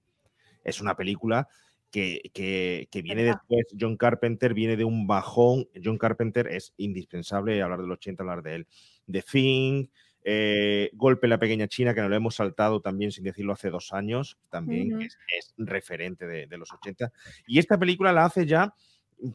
Es 0.63 0.81
una 0.81 0.95
película 0.95 1.47
que, 1.93 2.31
que, 2.33 2.87
que 2.89 3.01
viene 3.03 3.23
después, 3.23 3.67
John 3.79 3.97
Carpenter 3.97 4.55
viene 4.55 4.75
de 4.75 4.83
un 4.83 5.05
bajón. 5.05 5.69
John 5.81 5.99
Carpenter 5.99 6.47
es 6.47 6.73
indispensable 6.77 7.61
hablar 7.61 7.81
del 7.81 7.91
80, 7.91 8.23
hablar 8.23 8.41
de 8.41 8.55
él. 8.55 8.67
The 9.09 9.21
Thing, 9.21 9.85
eh, 10.23 10.89
Golpe 10.93 11.27
en 11.27 11.29
la 11.29 11.37
Pequeña 11.37 11.67
China, 11.67 11.93
que 11.93 12.01
nos 12.01 12.09
lo 12.09 12.15
hemos 12.15 12.33
saltado 12.33 12.81
también 12.81 13.11
sin 13.11 13.23
decirlo 13.23 13.53
hace 13.53 13.69
dos 13.69 13.93
años, 13.93 14.39
también 14.49 15.03
es, 15.03 15.19
es 15.37 15.53
referente 15.55 16.25
de, 16.25 16.47
de 16.47 16.57
los 16.57 16.73
80. 16.73 17.13
Y 17.45 17.59
esta 17.59 17.77
película 17.77 18.11
la 18.11 18.25
hace 18.25 18.47
ya 18.47 18.73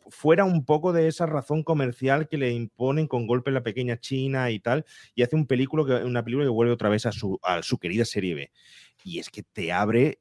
fuera 0.08 0.44
un 0.44 0.64
poco 0.64 0.92
de 0.92 1.06
esa 1.06 1.26
razón 1.26 1.62
comercial 1.62 2.28
que 2.28 2.38
le 2.38 2.50
imponen 2.50 3.06
con 3.06 3.28
Golpe 3.28 3.50
en 3.50 3.54
la 3.54 3.62
Pequeña 3.62 4.00
China 4.00 4.50
y 4.50 4.58
tal, 4.58 4.84
y 5.14 5.22
hace 5.22 5.36
un 5.36 5.46
película 5.46 5.84
que, 5.86 6.04
una 6.04 6.24
película 6.24 6.44
que 6.44 6.50
vuelve 6.50 6.72
otra 6.72 6.88
vez 6.88 7.06
a 7.06 7.12
su, 7.12 7.38
a 7.44 7.62
su 7.62 7.78
querida 7.78 8.04
serie 8.04 8.34
B. 8.34 8.50
Y 9.04 9.20
es 9.20 9.30
que 9.30 9.44
te 9.44 9.70
abre, 9.72 10.18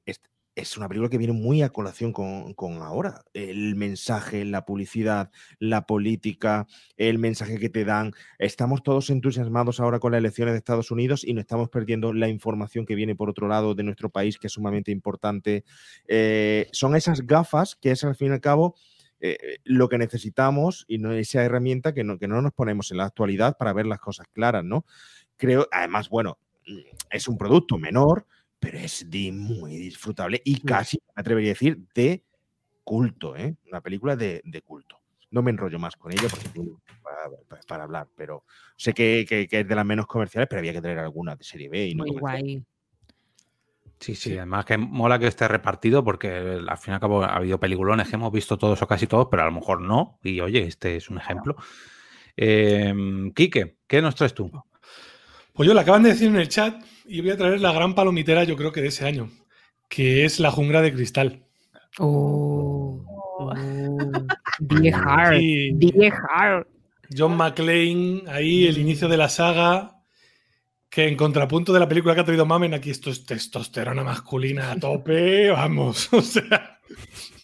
es, 0.57 0.75
una 0.75 0.87
película 0.87 1.09
que 1.09 1.19
viene 1.19 1.33
muy 1.33 1.61
a 1.61 1.69
colación 1.69 2.11
con, 2.11 2.81
ahora. 2.81 3.23
El 3.33 3.75
mensaje, 3.75 4.43
la 4.43 4.65
publicidad, 4.65 5.29
la 5.59 5.85
política, 5.85 6.65
el 6.97 7.19
mensaje 7.19 7.59
que 7.59 7.69
te 7.69 7.85
dan. 7.85 8.13
Estamos 8.39 8.81
todos 8.81 9.11
entusiasmados 9.11 9.79
ahora 9.79 9.99
con 9.99 10.11
las 10.11 10.19
elecciones 10.19 10.53
de 10.53 10.57
Estados 10.57 10.89
Unidos 10.89 11.23
y 11.23 11.33
no 11.33 11.41
estamos 11.41 11.69
perdiendo 11.69 12.11
la 12.11 12.27
información 12.27 12.87
que 12.87 12.95
viene 12.95 13.15
por 13.15 13.29
otro 13.29 13.47
lado 13.47 13.75
de 13.75 13.83
nuestro 13.83 14.09
país, 14.09 14.39
que 14.39 14.47
es 14.47 14.53
sumamente 14.53 14.91
importante. 14.91 15.63
Eh, 16.07 16.67
son 16.71 16.95
esas 16.95 17.21
gafas 17.27 17.75
que 17.75 17.91
es 17.91 18.03
al 18.03 18.15
fin 18.15 18.29
y 18.29 18.31
al 18.31 18.41
cabo 18.41 18.75
eh, 19.19 19.59
lo 19.63 19.89
que 19.89 19.99
necesitamos 19.99 20.85
y 20.87 20.97
no 20.97 21.11
esa 21.11 21.43
herramienta 21.43 21.93
que 21.93 22.03
no, 22.03 22.17
que 22.17 22.27
no 22.27 22.41
nos 22.41 22.53
ponemos 22.53 22.89
en 22.91 22.97
la 22.97 23.05
actualidad 23.05 23.57
para 23.57 23.73
ver 23.73 23.85
las 23.85 23.99
cosas 23.99 24.27
claras, 24.33 24.63
¿no? 24.63 24.85
Creo, 25.37 25.67
además, 25.71 26.09
bueno, 26.09 26.39
mm, 26.65 26.79
es 27.11 27.27
un 27.27 27.37
producto 27.37 27.77
menor, 27.77 28.25
pero 28.59 28.77
es 28.77 29.09
de 29.09 29.31
muy 29.31 29.75
disfrutable 29.77 30.41
y 30.43 30.61
casi, 30.61 30.97
me 31.15 31.21
atrevería 31.21 31.51
a 31.51 31.53
decir, 31.53 31.79
de 31.93 32.23
culto, 32.83 33.35
¿eh? 33.35 33.55
Una 33.69 33.81
película 33.81 34.15
de, 34.15 34.41
de 34.43 34.61
culto. 34.61 34.99
No 35.31 35.41
me 35.41 35.51
enrollo 35.51 35.77
más 35.77 35.95
con 35.95 36.11
ella 36.11 36.27
porque 36.29 36.49
tengo 36.49 36.79
para, 37.67 37.83
hablar, 37.83 38.07
pero 38.15 38.45
sé 38.75 38.93
que, 38.93 39.25
que- 39.27 39.47
que 39.47 39.59
es 39.61 39.67
de 39.67 39.75
las 39.75 39.85
menos 39.85 40.07
comerciales, 40.07 40.47
pero 40.49 40.59
había 40.59 40.73
que 40.73 40.81
traer 40.81 40.99
alguna 40.99 41.35
de 41.35 41.43
serie 41.43 41.69
B 41.69 41.87
y 41.87 41.95
no 41.95 42.03
Muy 42.05 42.19
guay. 42.19 42.63
Sí, 43.99 44.13
sí, 44.15 44.37
además 44.37 44.65
que 44.65 44.77
mola 44.77 45.17
que 45.17 45.25
esté 45.27 45.47
repartido 45.47 46.03
porque 46.03 46.29
al 46.29 46.77
fin 46.77 46.91
y 46.91 46.95
al 46.95 46.99
cabo 46.99 47.23
ha 47.23 47.35
habido 47.35 47.59
peliculones 47.59 48.07
que 48.07 48.15
hemos 48.15 48.31
visto 48.31 48.57
todos 48.57 48.79
o 48.81 48.87
casi 48.87 49.07
todos, 49.07 49.27
pero 49.29 49.41
a 49.41 49.45
lo 49.47 49.51
mejor 49.51 49.81
no. 49.81 50.19
Y 50.23 50.39
oye, 50.39 50.65
este 50.67 50.97
es 50.97 51.09
un 51.09 51.17
ejemplo. 51.17 51.55
Eh, 52.35 52.93
Quique, 53.35 53.77
¿qué 53.87 54.01
nos 54.01 54.13
traes 54.15 54.35
tú? 54.35 54.51
Pues 55.57 55.67
yo 55.67 55.73
le 55.73 55.81
acaban 55.81 56.03
de 56.03 56.09
decir 56.09 56.27
en 56.27 56.35
el 56.37 56.47
chat 56.47 56.81
y 57.05 57.19
voy 57.21 57.31
a 57.31 57.37
traer 57.37 57.59
la 57.59 57.71
gran 57.73 57.95
palomitera, 57.95 58.43
yo 58.43 58.55
creo 58.55 58.71
que 58.71 58.81
de 58.81 58.87
ese 58.89 59.05
año, 59.05 59.29
que 59.89 60.23
es 60.23 60.39
La 60.39 60.51
Jungla 60.51 60.81
de 60.81 60.93
Cristal. 60.93 61.43
Oh, 61.99 63.03
Oh. 63.39 63.51
oh. 63.51 64.11
Die 64.59 64.91
Hard. 64.93 65.37
Y 65.39 65.71
Die 65.73 66.11
Hard. 66.11 66.65
John 67.15 67.35
McClane, 67.37 68.23
ahí 68.27 68.67
el 68.67 68.77
inicio 68.77 69.07
de 69.07 69.17
la 69.17 69.29
saga, 69.29 70.01
que 70.89 71.07
en 71.07 71.15
contrapunto 71.15 71.71
de 71.73 71.79
la 71.79 71.87
película 71.87 72.13
que 72.15 72.21
ha 72.21 72.25
traído 72.25 72.45
Mamen, 72.45 72.73
aquí 72.73 72.89
esto 72.89 73.09
es 73.09 73.25
testosterona 73.25 74.03
masculina 74.03 74.71
a 74.71 74.75
tope, 74.79 75.49
vamos, 75.51 76.11
o 76.13 76.21
sea, 76.21 76.79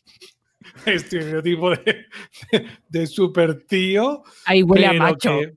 estereotipo 0.85 1.69
de, 1.71 2.05
de, 2.51 2.67
de 2.89 3.07
super 3.07 3.63
tío. 3.65 4.23
Ahí 4.45 4.63
huele 4.63 4.87
a 4.87 4.93
macho. 4.93 5.39
que- 5.39 5.53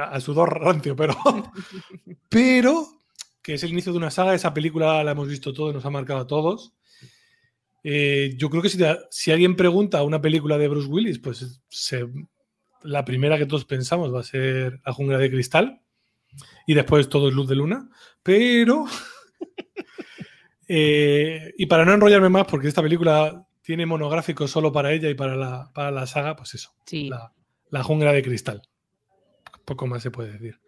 a 0.00 0.20
sudor 0.20 0.60
rancio, 0.60 0.94
pero, 0.96 1.16
pero 2.28 2.86
que 3.42 3.54
es 3.54 3.62
el 3.62 3.70
inicio 3.72 3.92
de 3.92 3.98
una 3.98 4.10
saga, 4.10 4.34
esa 4.34 4.54
película 4.54 5.02
la 5.04 5.10
hemos 5.12 5.28
visto 5.28 5.52
todos, 5.52 5.74
nos 5.74 5.84
ha 5.84 5.90
marcado 5.90 6.20
a 6.20 6.26
todos. 6.26 6.72
Eh, 7.82 8.34
yo 8.38 8.48
creo 8.48 8.62
que 8.62 8.70
si, 8.70 8.78
te- 8.78 8.98
si 9.10 9.30
alguien 9.30 9.56
pregunta 9.56 10.02
una 10.02 10.20
película 10.20 10.56
de 10.56 10.68
Bruce 10.68 10.88
Willis, 10.88 11.18
pues 11.18 11.60
se- 11.68 12.08
la 12.82 13.04
primera 13.04 13.36
que 13.38 13.46
todos 13.46 13.64
pensamos 13.66 14.14
va 14.14 14.20
a 14.20 14.24
ser 14.24 14.80
La 14.86 14.92
jungla 14.92 15.18
de 15.18 15.30
cristal 15.30 15.80
y 16.66 16.74
después 16.74 17.08
todo 17.08 17.28
es 17.28 17.34
luz 17.34 17.48
de 17.48 17.56
luna, 17.56 17.88
pero... 18.22 18.86
eh, 20.68 21.52
y 21.58 21.66
para 21.66 21.84
no 21.84 21.92
enrollarme 21.92 22.28
más, 22.28 22.46
porque 22.46 22.68
esta 22.68 22.82
película 22.82 23.46
tiene 23.62 23.86
monográfico 23.86 24.46
solo 24.48 24.72
para 24.72 24.92
ella 24.92 25.08
y 25.10 25.14
para 25.14 25.36
la, 25.36 25.70
para 25.74 25.90
la 25.90 26.06
saga, 26.06 26.36
pues 26.36 26.54
eso, 26.54 26.72
Sí. 26.86 27.08
la, 27.08 27.32
la 27.70 27.82
jungla 27.82 28.12
de 28.12 28.22
cristal. 28.22 28.62
Poco 29.64 29.86
más 29.86 30.02
se 30.02 30.10
puede 30.10 30.32
decir. 30.32 30.58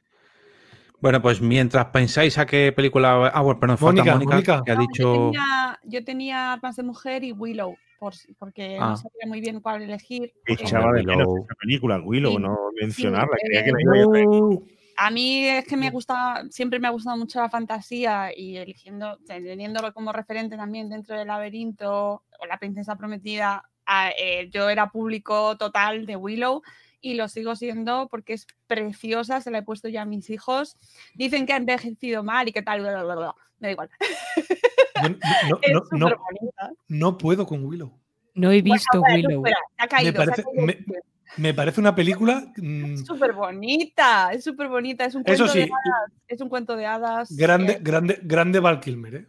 Bueno, 1.00 1.20
pues 1.20 1.40
mientras 1.42 1.86
pensáis 1.86 2.38
a 2.38 2.46
qué 2.46 2.72
película. 2.72 3.30
Ah, 3.32 3.42
bueno, 3.42 3.60
perdón, 3.60 3.76
falta 3.78 4.02
Mónica, 4.02 4.12
Mónica, 4.14 4.34
Mónica. 4.34 4.62
que 4.64 4.72
ha 4.72 4.74
No, 4.76 4.80
dicho. 4.80 5.02
yo, 5.02 5.30
tenía, 5.30 5.80
yo 5.84 6.04
tenía 6.04 6.52
Armas 6.54 6.76
de 6.76 6.82
Mujer 6.82 7.22
y 7.22 7.32
Willow, 7.32 7.76
por, 7.98 8.14
si- 8.14 8.32
porque 8.34 8.78
Ah. 8.80 8.90
no 8.90 8.96
sabía 8.96 9.26
muy 9.26 9.40
bien 9.40 9.60
cuál 9.60 9.82
elegir. 9.82 10.32
Echaba 10.46 10.92
de 10.92 11.00
Willow. 11.00 11.16
menos 11.18 11.28
esa 11.44 11.54
película, 11.60 12.00
Willow, 12.02 12.32
Sí, 12.32 12.38
no 12.38 12.56
mencionarla. 12.80 13.36
sí, 13.38 13.46
creía 13.46 13.64
que 13.64 13.70
eh, 13.70 13.72
la 13.74 13.82
iba 13.82 14.60
a 14.98 15.10
mí 15.10 15.44
es 15.46 15.66
que 15.66 15.76
me 15.76 15.90
gusta, 15.90 16.42
siempre 16.48 16.78
me 16.78 16.88
ha 16.88 16.90
gustado 16.90 17.18
mucho 17.18 17.38
la 17.38 17.50
fantasía 17.50 18.30
y 18.34 18.56
eligiendo, 18.56 19.18
teniéndolo 19.26 19.92
como 19.92 20.10
referente 20.10 20.56
también 20.56 20.88
dentro 20.88 21.14
del 21.18 21.26
laberinto 21.28 22.22
o 22.40 22.46
la 22.48 22.56
princesa 22.58 22.96
prometida, 22.96 23.62
a- 23.84 24.10
eh, 24.18 24.48
yo 24.50 24.70
era 24.70 24.88
público 24.90 25.54
total 25.58 26.06
de 26.06 26.16
Willow 26.16 26.62
y 27.00 27.14
lo 27.14 27.28
sigo 27.28 27.54
siendo 27.56 28.08
porque 28.10 28.32
es 28.32 28.46
preciosa, 28.66 29.40
se 29.40 29.50
la 29.50 29.58
he 29.58 29.62
puesto 29.62 29.88
ya 29.88 30.02
a 30.02 30.06
mis 30.06 30.30
hijos. 30.30 30.76
Dicen 31.14 31.46
que 31.46 31.52
ha 31.52 31.56
envejecido 31.56 32.22
mal 32.24 32.48
y 32.48 32.52
que 32.52 32.62
tal, 32.62 32.80
bla, 32.80 32.90
bla, 32.92 33.04
bla, 33.04 33.14
bla. 33.14 33.34
me 33.58 33.68
da 33.68 33.72
igual. 33.72 33.90
No, 35.02 35.08
no- 35.10 35.16
Es 35.62 35.72
no- 35.72 35.80
no- 35.98 36.08
súper 36.08 36.18
bonita. 36.18 36.70
no 36.88 37.18
puedo 37.18 37.46
con 37.46 37.64
Willow. 37.64 37.98
No 38.34 38.50
he 38.52 38.60
visto 38.62 39.00
Bueno, 39.00 39.40
Willow. 39.40 39.44
ha 39.78 39.86
caído, 39.88 40.10
ha 40.22 40.24
parece- 40.26 40.42
caído. 40.44 40.66
me- 40.66 40.78
Me 41.38 41.52
parece 41.52 41.80
una 41.80 41.94
película 41.94 42.50
mm, 42.56 42.94
Es 42.94 43.04
súper 43.04 43.32
bonita, 43.32 44.30
es 44.32 44.44
súper 44.44 44.68
bonita, 44.68 45.04
es 45.04 45.14
un 45.16 45.22
Eso 45.26 45.44
cuento 45.44 45.58
de 45.58 45.64
sí, 45.64 45.70
hadas, 45.70 46.12
es 46.28 46.40
un 46.40 46.48
cuento 46.48 46.76
de 46.76 46.86
hadas. 46.86 47.36
grande, 47.36 47.72
eh, 47.74 47.78
grande, 47.82 48.20
grande 48.22 48.60
Val 48.60 48.80
Kilmer, 48.80 49.14
¿eh? 49.16 49.26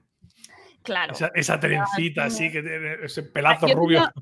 claro. 0.83 1.13
Esa, 1.13 1.31
esa 1.35 1.59
trencita 1.59 2.25
así, 2.25 2.49
que 2.51 2.61
tiene 2.61 2.93
ese 3.03 3.23
pelazo 3.23 3.67
Yo 3.67 3.75
rubio. 3.75 3.97
tenía- 3.99 4.13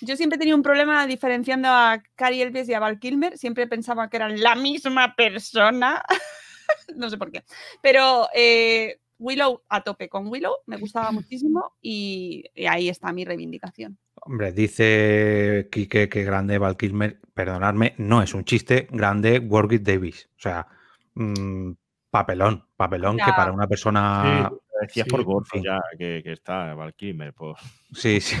Yo 0.00 0.16
siempre 0.16 0.36
he 0.36 0.38
tenido 0.38 0.56
un 0.56 0.62
problema 0.62 1.06
diferenciando 1.06 1.68
a 1.68 2.02
Cary 2.14 2.42
Elves 2.42 2.68
y 2.68 2.74
a 2.74 2.80
Val 2.80 2.98
Kilmer. 2.98 3.36
Siempre 3.38 3.66
pensaba 3.66 4.08
que 4.08 4.16
eran 4.16 4.40
la 4.40 4.54
misma 4.54 5.14
persona. 5.14 6.02
no 6.96 7.10
sé 7.10 7.18
por 7.18 7.30
qué. 7.30 7.44
Pero 7.82 8.28
eh, 8.34 9.00
Willow 9.18 9.62
a 9.68 9.82
tope 9.82 10.08
con 10.08 10.26
Willow, 10.26 10.56
me 10.66 10.76
gustaba 10.76 11.12
muchísimo 11.12 11.74
y, 11.80 12.44
y 12.54 12.66
ahí 12.66 12.88
está 12.88 13.12
mi 13.12 13.24
reivindicación. 13.24 13.98
Hombre, 14.14 14.52
dice 14.52 15.68
Quique 15.70 16.08
que 16.08 16.24
grande 16.24 16.58
Val 16.58 16.76
Kilmer, 16.76 17.20
perdonadme, 17.34 17.94
no 17.98 18.22
es 18.22 18.34
un 18.34 18.44
chiste, 18.44 18.88
grande 18.90 19.38
Warwick 19.38 19.82
Davis. 19.82 20.28
O 20.36 20.40
sea, 20.40 20.66
mm, 21.14 21.72
papelón, 22.10 22.66
papelón 22.76 23.16
que 23.16 23.32
para 23.36 23.52
una 23.52 23.66
persona. 23.66 24.50
Decías 24.82 25.06
Sí, 25.08 25.10
por 25.24 25.46
fin. 25.46 25.62
ya 25.62 25.80
que, 25.98 26.20
que 26.22 26.32
está 26.32 26.74
Val 26.74 26.94
Kilmer, 26.94 27.32
pues. 27.32 27.56
Sí, 27.92 28.20
sí. 28.20 28.36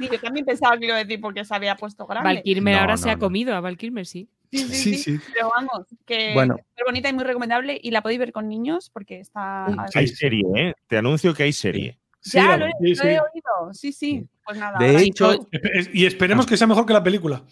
Yo 0.00 0.20
también 0.20 0.44
pensaba 0.44 0.74
que 0.74 0.80
lo 0.80 0.86
iba 0.86 0.96
a 0.96 1.04
decir 1.04 1.20
porque 1.20 1.44
se 1.44 1.54
había 1.54 1.76
puesto 1.76 2.06
grande. 2.06 2.34
Val 2.34 2.42
Kilmer 2.42 2.74
No, 2.74 2.80
ahora 2.80 2.92
no, 2.94 2.98
se 2.98 3.10
ha 3.10 3.18
comido 3.18 3.54
a 3.54 3.60
Val 3.60 3.76
Kilmer, 3.76 4.06
sí. 4.06 4.28
Sí, 4.52 4.58
sí, 4.58 4.74
Sí, 4.74 4.94
sí, 4.94 5.18
sí. 5.18 5.20
Pero 5.34 5.50
vamos, 5.54 5.86
que 6.06 6.32
Bueno. 6.34 6.56
es 6.76 6.84
bonita 6.84 7.08
y 7.08 7.12
muy 7.12 7.24
recomendable 7.24 7.78
y 7.82 7.90
la 7.90 8.00
podéis 8.02 8.20
ver 8.20 8.32
con 8.32 8.48
niños 8.48 8.90
porque 8.90 9.18
está... 9.20 9.66
Sí. 9.90 9.98
Hay 9.98 10.08
serie, 10.08 10.44
¿eh? 10.54 10.74
Te 10.86 10.98
anuncio 10.98 11.34
que 11.34 11.42
hay 11.42 11.52
serie. 11.52 11.98
Sí, 12.20 12.38
ya, 12.38 12.56
lo, 12.56 12.66
he, 12.66 12.70
sí, 12.80 12.94
lo 12.94 13.04
he 13.04 13.20
oído. 13.20 13.72
Sí, 13.72 13.92
sí. 13.92 14.26
Pues 14.44 14.58
nada. 14.58 14.78
De 14.78 14.96
hecho, 15.02 15.48
Y 15.92 16.06
esperemos 16.06 16.46
que 16.46 16.56
sea 16.56 16.66
mejor 16.66 16.86
que 16.86 16.92
la 16.92 17.02
película. 17.02 17.42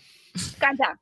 Calla. 0.59 0.99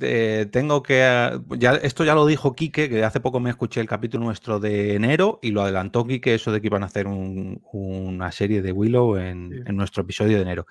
Eh, 0.00 0.46
tengo 0.52 0.82
que. 0.82 1.00
eh, 1.02 1.38
Ya, 1.58 1.72
esto 1.76 2.04
ya 2.04 2.14
lo 2.14 2.26
dijo 2.26 2.54
Quique, 2.54 2.88
que 2.90 3.02
hace 3.04 3.20
poco 3.20 3.40
me 3.40 3.50
escuché 3.50 3.80
el 3.80 3.88
capítulo 3.88 4.24
nuestro 4.24 4.60
de 4.60 4.94
enero 4.94 5.38
y 5.42 5.50
lo 5.52 5.62
adelantó 5.62 6.06
Quique, 6.06 6.34
eso 6.34 6.52
de 6.52 6.60
que 6.60 6.66
iban 6.66 6.82
a 6.82 6.86
hacer 6.86 7.06
un- 7.06 7.60
una 7.72 8.30
serie 8.32 8.60
de 8.62 8.72
Willow 8.72 9.16
en, 9.16 9.50
Sí. 9.50 9.60
en 9.66 9.76
nuestro 9.76 10.02
episodio 10.02 10.36
de 10.36 10.42
enero. 10.42 10.66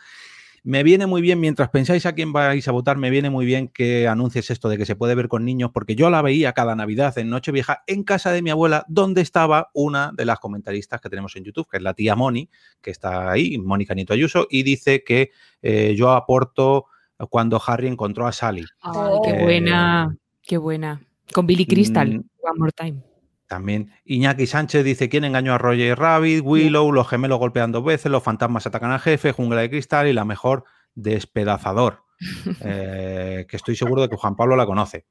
Me 0.67 0.81
viene 0.81 1.05
muy 1.05 1.21
bien, 1.21 1.39
mientras 1.39 1.69
pensáis 1.69 2.07
a 2.07 2.13
quién 2.13 2.33
vais 2.33 2.67
a 2.67 2.71
votar, 2.71 2.97
me 2.97 3.11
viene 3.11 3.29
muy 3.29 3.45
bien 3.45 3.67
que 3.67 4.07
anuncies 4.07 4.49
esto 4.49 4.67
de 4.67 4.79
que 4.79 4.87
se 4.87 4.95
puede 4.95 5.13
ver 5.13 5.27
con 5.27 5.45
niños, 5.45 5.69
porque 5.71 5.95
yo 5.95 6.09
la 6.09 6.23
veía 6.23 6.53
cada 6.53 6.75
Navidad 6.75 7.15
en 7.19 7.29
Nochevieja 7.29 7.83
en 7.85 8.03
casa 8.03 8.31
de 8.31 8.41
mi 8.41 8.49
abuela, 8.49 8.83
donde 8.87 9.21
estaba 9.21 9.69
una 9.75 10.11
de 10.15 10.25
las 10.25 10.39
comentaristas 10.39 11.01
que 11.01 11.09
tenemos 11.09 11.35
en 11.35 11.43
YouTube, 11.43 11.67
que 11.69 11.77
es 11.77 11.83
la 11.83 11.93
tía 11.93 12.15
Moni, 12.15 12.49
que 12.81 12.89
está 12.89 13.29
ahí, 13.31 13.59
Mónica 13.59 13.93
Nito 13.93 14.13
Ayuso, 14.13 14.47
y 14.49 14.63
dice 14.63 15.03
que 15.03 15.29
eh, 15.61 15.93
yo 15.95 16.11
aporto 16.11 16.85
cuando 17.29 17.61
Harry 17.65 17.87
encontró 17.87 18.27
a 18.27 18.31
Sally. 18.31 18.65
Ay, 18.81 18.93
qué 19.23 19.29
Eh, 19.31 19.43
buena, 19.43 20.15
qué 20.41 20.57
buena. 20.57 21.01
Con 21.33 21.47
Billy 21.47 21.65
Crystal, 21.65 22.07
Mm. 22.09 22.23
One 22.41 22.59
More 22.59 22.71
Time. 22.71 23.01
También 23.47 23.91
Iñaki 24.05 24.47
Sánchez 24.47 24.83
dice: 24.83 25.07
¿Quién 25.09 25.23
engañó 25.23 25.53
a 25.53 25.57
Roger 25.57 25.97
Rabbit? 25.97 26.41
Willow, 26.43 26.91
los 26.91 27.07
gemelos 27.07 27.37
golpean 27.39 27.71
dos 27.71 27.83
veces, 27.85 28.11
los 28.11 28.23
fantasmas 28.23 28.65
atacan 28.65 28.91
al 28.91 28.99
jefe, 28.99 29.31
Jungla 29.31 29.61
de 29.61 29.69
Cristal 29.69 30.07
y 30.07 30.13
la 30.13 30.25
mejor, 30.25 30.63
Despedazador. 30.95 32.03
Eh, 32.61 33.45
que 33.49 33.57
estoy 33.57 33.75
seguro 33.75 34.01
de 34.01 34.09
que 34.09 34.15
Juan 34.15 34.35
Pablo 34.35 34.55
la 34.55 34.65
conoce. 34.65 35.05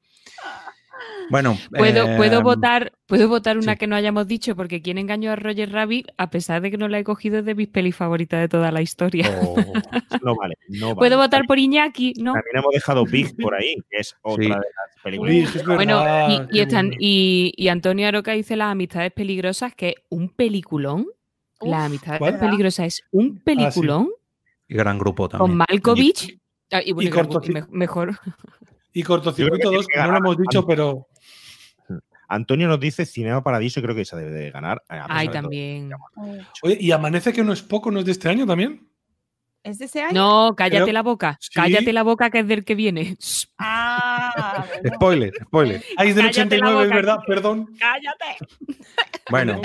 Bueno, 1.29 1.57
Puedo, 1.75 2.07
eh, 2.11 2.17
puedo 2.17 2.41
votar, 2.41 2.93
puedo 3.07 3.27
votar 3.29 3.57
una 3.57 3.73
sí. 3.73 3.77
que 3.79 3.87
no 3.87 3.95
hayamos 3.95 4.27
dicho, 4.27 4.55
porque 4.55 4.81
quien 4.81 4.97
engañó 4.97 5.31
a 5.31 5.35
Roger 5.35 5.71
Rabbit, 5.71 6.07
a 6.17 6.29
pesar 6.29 6.61
de 6.61 6.71
que 6.71 6.77
no 6.77 6.87
la 6.87 6.99
he 6.99 7.03
cogido, 7.03 7.39
es 7.39 7.45
de 7.45 7.55
mis 7.55 7.67
pelis 7.67 7.95
favoritas 7.95 8.39
de 8.41 8.47
toda 8.47 8.71
la 8.71 8.81
historia. 8.81 9.29
oh, 9.41 9.55
No 10.23 10.35
vale, 10.35 10.55
no 10.69 10.87
vale. 10.87 10.95
Puedo 10.95 11.17
votar 11.17 11.45
por 11.47 11.57
Iñaki, 11.59 12.13
¿no? 12.17 12.33
También 12.33 12.57
hemos 12.57 12.71
dejado 12.73 13.05
Big 13.05 13.35
por 13.37 13.55
ahí, 13.55 13.75
que 13.89 13.97
es 13.97 14.15
otra 14.21 14.43
Sí. 14.43 14.49
de 14.49 14.55
las 14.55 15.03
películas. 15.03 15.33
Big, 15.35 15.47
es 15.55 15.65
Bueno, 15.65 16.03
y, 16.51 16.57
y 16.57 16.61
están- 16.61 16.91
y- 16.99 17.53
y 17.55 17.67
Antonio 17.67 18.07
Aroca 18.07 18.31
dice 18.33 18.55
Las 18.55 18.71
amistades 18.71 19.11
peligrosas, 19.11 19.73
que 19.75 19.89
es 19.89 19.95
un 20.09 20.29
peliculón. 20.29 21.07
Uf, 21.59 21.73
amistades 21.73 22.19
¿cuál? 22.19 22.37
peligrosas 22.39 22.85
es 22.87 23.03
un 23.11 23.39
peliculón 23.39 24.09
y 24.67 24.75
gran 24.75 24.97
grupo 24.99 25.29
con 25.29 25.39
también. 25.39 25.57
Malkovich. 25.57 26.37
Ah, 26.71 26.81
y, 26.83 26.91
bueno, 26.91 27.09
y 27.09 27.13
y 27.13 27.15
cortoci- 27.15 27.49
y 27.49 27.53
me- 27.53 27.65
mejor. 27.69 28.19
Y 28.93 29.03
cortocircuito 29.03 29.55
Yo 29.57 29.59
creo 29.59 29.71
que 29.71 29.77
2, 29.77 29.87
tiene 29.87 30.03
que 30.03 30.07
no 30.07 30.11
lo 30.13 30.17
hemos 30.25 30.37
dicho, 30.37 30.65
pero 30.65 31.07
Antonio 32.27 32.67
nos 32.67 32.79
dice 32.79 33.05
Cinema 33.05 33.43
Paradiso 33.43 33.79
y 33.79 33.83
creo 33.83 33.95
que 33.95 34.01
esa 34.01 34.17
debe 34.17 34.31
de 34.31 34.51
ganar. 34.51 34.81
pesar 34.87 35.05
Ay, 35.09 35.27
también. 35.29 35.91
Oye, 36.63 36.77
y 36.79 36.91
amanece 36.91 37.31
que 37.33 37.43
no 37.43 37.53
es 37.53 37.61
poco, 37.61 37.91
¿no 37.91 37.99
es 37.99 38.05
de 38.05 38.11
este 38.11 38.29
año 38.29 38.45
también? 38.45 38.87
¿Es 39.63 39.79
de 39.79 39.85
ese 39.85 40.03
año? 40.03 40.13
No, 40.13 40.55
cállate 40.55 40.83
Creo- 40.83 40.93
la 40.93 41.01
boca. 41.01 41.37
Sí. 41.41 41.49
Cállate 41.55 41.91
la 41.91 42.03
boca 42.03 42.29
que 42.29 42.39
es 42.39 42.47
del 42.47 42.63
que 42.63 42.75
viene. 42.75 43.17
Ah. 43.57 44.65
Spoiler, 44.95 45.31
spoiler. 45.45 45.81
Ah, 45.97 46.03
es 46.05 46.15
del 46.15 46.25
Cállate 46.25 46.57
la 46.59 46.67
89, 46.67 46.83
es 46.83 46.89
verdad, 46.89 47.17
perdón. 47.25 47.69
Cállate. 47.79 48.37
Bueno, 49.31 49.59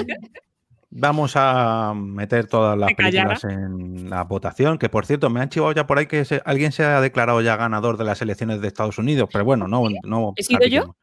vamos 0.89 1.33
a 1.37 1.93
meter 1.95 2.47
todas 2.47 2.79
las 2.79 2.95
películas 2.95 3.45
en 3.45 4.09
la 4.09 4.25
votación, 4.25 4.79
que 4.79 4.89
por 4.89 5.05
cierto, 5.05 5.29
me 5.29 5.41
han 5.41 5.51
chivado 5.51 5.73
ya 5.73 5.87
por 5.87 5.99
ahí 5.99 6.07
que 6.07 6.25
se- 6.25 6.41
alguien 6.47 6.73
se 6.73 6.83
ha 6.85 7.01
declarado 7.03 7.43
ya 7.43 7.57
ganador 7.57 7.99
de 7.99 8.05
las 8.05 8.23
elecciones 8.23 8.63
de 8.63 8.69
Estados 8.69 8.97
Unidos, 8.97 9.29
pero 9.31 9.45
bueno, 9.45 9.69
no, 9.69 9.83
no 10.05 10.33
¿He 10.37 10.43
sido 10.43 10.67
yo? 10.67 10.97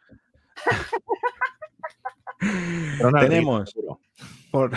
Tenemos. 3.19 3.73
Por, 4.51 4.71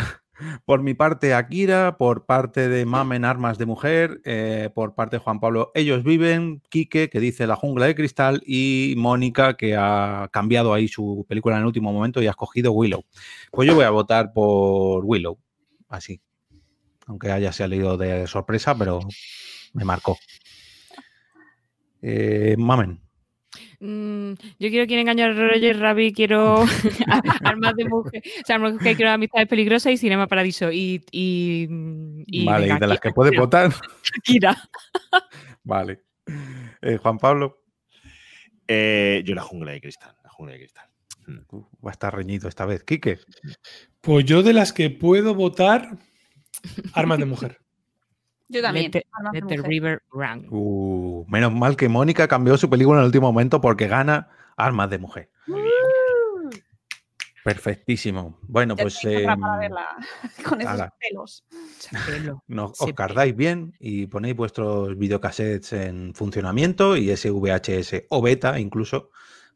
por 0.65 0.83
mi 0.83 0.95
parte, 0.95 1.35
Akira, 1.35 1.97
por 1.99 2.27
parte 2.27 2.69
de 2.69 2.87
Mamen 2.87 3.25
Armas 3.25 3.59
de 3.59 3.67
Mujer, 3.67 4.21
eh, 4.25 4.71
por 4.75 4.95
parte 4.95 5.17
de 5.17 5.21
Juan 5.21 5.41
Pablo, 5.41 5.71
Ellos 5.75 6.03
Viven, 6.03 6.63
Quique, 6.71 7.11
que 7.11 7.21
dice 7.21 7.47
La 7.47 7.57
Jungla 7.57 7.87
de 7.87 7.95
Cristal, 7.95 8.43
y 8.47 8.95
Mónica, 8.97 9.57
que 9.57 9.77
ha 9.77 10.29
cambiado 10.33 10.73
ahí 10.73 10.89
su 10.89 11.27
película 11.29 11.57
en 11.57 11.61
el 11.61 11.67
último 11.67 11.93
momento 11.93 12.23
y 12.23 12.27
ha 12.27 12.31
escogido 12.31 12.73
Willow. 12.73 13.05
Pues 13.51 13.69
yo 13.69 13.75
voy 13.75 13.85
a 13.85 13.91
votar 13.91 14.33
por 14.33 15.05
Willow, 15.05 15.39
así. 15.89 16.21
Aunque 17.07 17.31
haya 17.31 17.53
salido 17.53 17.97
de 17.97 18.27
sorpresa, 18.27 18.75
pero 18.77 19.01
me 19.75 19.85
marcó. 19.85 20.17
Eh, 22.03 22.55
Mamen. 22.57 23.10
Mm, 23.81 24.33
yo 24.59 24.69
quiero 24.69 24.87
quien 24.87 25.01
engañó 25.01 25.25
a 25.25 25.33
Roger 25.33 25.79
Rabbit, 25.79 26.15
quiero 26.15 26.65
armas 27.45 27.75
de 27.77 27.87
mujer, 27.87 28.23
o 28.43 28.47
sea, 28.47 28.57
armas 28.57 28.73
de 28.73 28.79
mujer, 28.79 28.97
quiero 28.97 29.11
amistades 29.11 29.49
peligrosas 29.49 29.93
y 29.93 29.97
cinema 29.97 30.27
paradiso. 30.27 30.71
Y, 30.71 31.03
y, 31.11 31.67
y 32.27 32.45
vale, 32.45 32.67
venga, 32.67 32.77
y 32.77 32.81
de 32.81 32.87
las 32.87 33.01
que 33.01 33.11
puede 33.11 33.37
votar. 33.37 33.73
Akira. 34.19 34.57
vale. 35.65 36.03
Eh, 36.83 36.99
Juan 36.99 37.19
Pablo. 37.19 37.65
Eh, 38.69 39.23
yo 39.25 39.35
la 39.35 39.43
jungla 39.43 39.73
de 39.73 39.81
cristal. 39.81 40.15
La 40.23 40.31
jungla 40.31 40.53
de 40.53 40.61
cristal. 40.61 40.87
Uf, 41.51 41.67
va 41.85 41.91
a 41.91 41.93
estar 41.93 42.15
reñido 42.15 42.49
esta 42.49 42.67
vez. 42.67 42.85
Quique. 42.85 43.19
Pues 44.01 44.25
yo 44.25 44.43
de 44.43 44.53
las 44.53 44.73
que 44.73 44.91
puedo 44.91 45.35
votar, 45.35 45.99
Armas 46.93 47.19
de 47.19 47.25
Mujer. 47.25 47.61
Yo 48.51 48.61
también. 48.63 48.91
Let 48.93 49.03
the, 49.47 49.57
let 49.57 49.63
river 49.65 50.03
run. 50.13 50.47
Uh, 50.51 51.25
menos 51.29 51.53
mal 51.53 51.77
que 51.77 51.89
Mónica 51.89 52.27
cambió 52.29 52.57
su 52.57 52.69
película 52.69 52.99
en 52.99 53.03
el 53.03 53.07
último 53.07 53.29
momento 53.33 53.61
porque 53.61 53.87
gana 53.89 54.29
Armas 54.57 54.91
de 54.91 54.99
Mujer. 54.99 55.31
Perfectísimo. 57.43 58.39
Bueno, 58.43 58.75
Ya 58.77 58.83
pues 58.85 59.03
em, 59.05 59.25
para 59.25 59.57
verla 59.59 59.87
con 60.47 60.61
esos 60.61 60.73
ala. 60.73 60.95
pelos. 61.01 61.45
No- 62.49 62.73
os 62.79 62.93
cardáis 62.95 63.35
bien 63.35 63.73
y 63.81 64.07
ponéis 64.09 64.37
vuestros 64.37 64.97
videocassettes 64.99 65.73
en 65.73 66.15
funcionamiento 66.15 66.97
y 66.99 67.11
ese 67.11 67.31
VHS 67.31 68.05
o 68.11 68.21
beta 68.21 68.61
incluso 68.61 69.11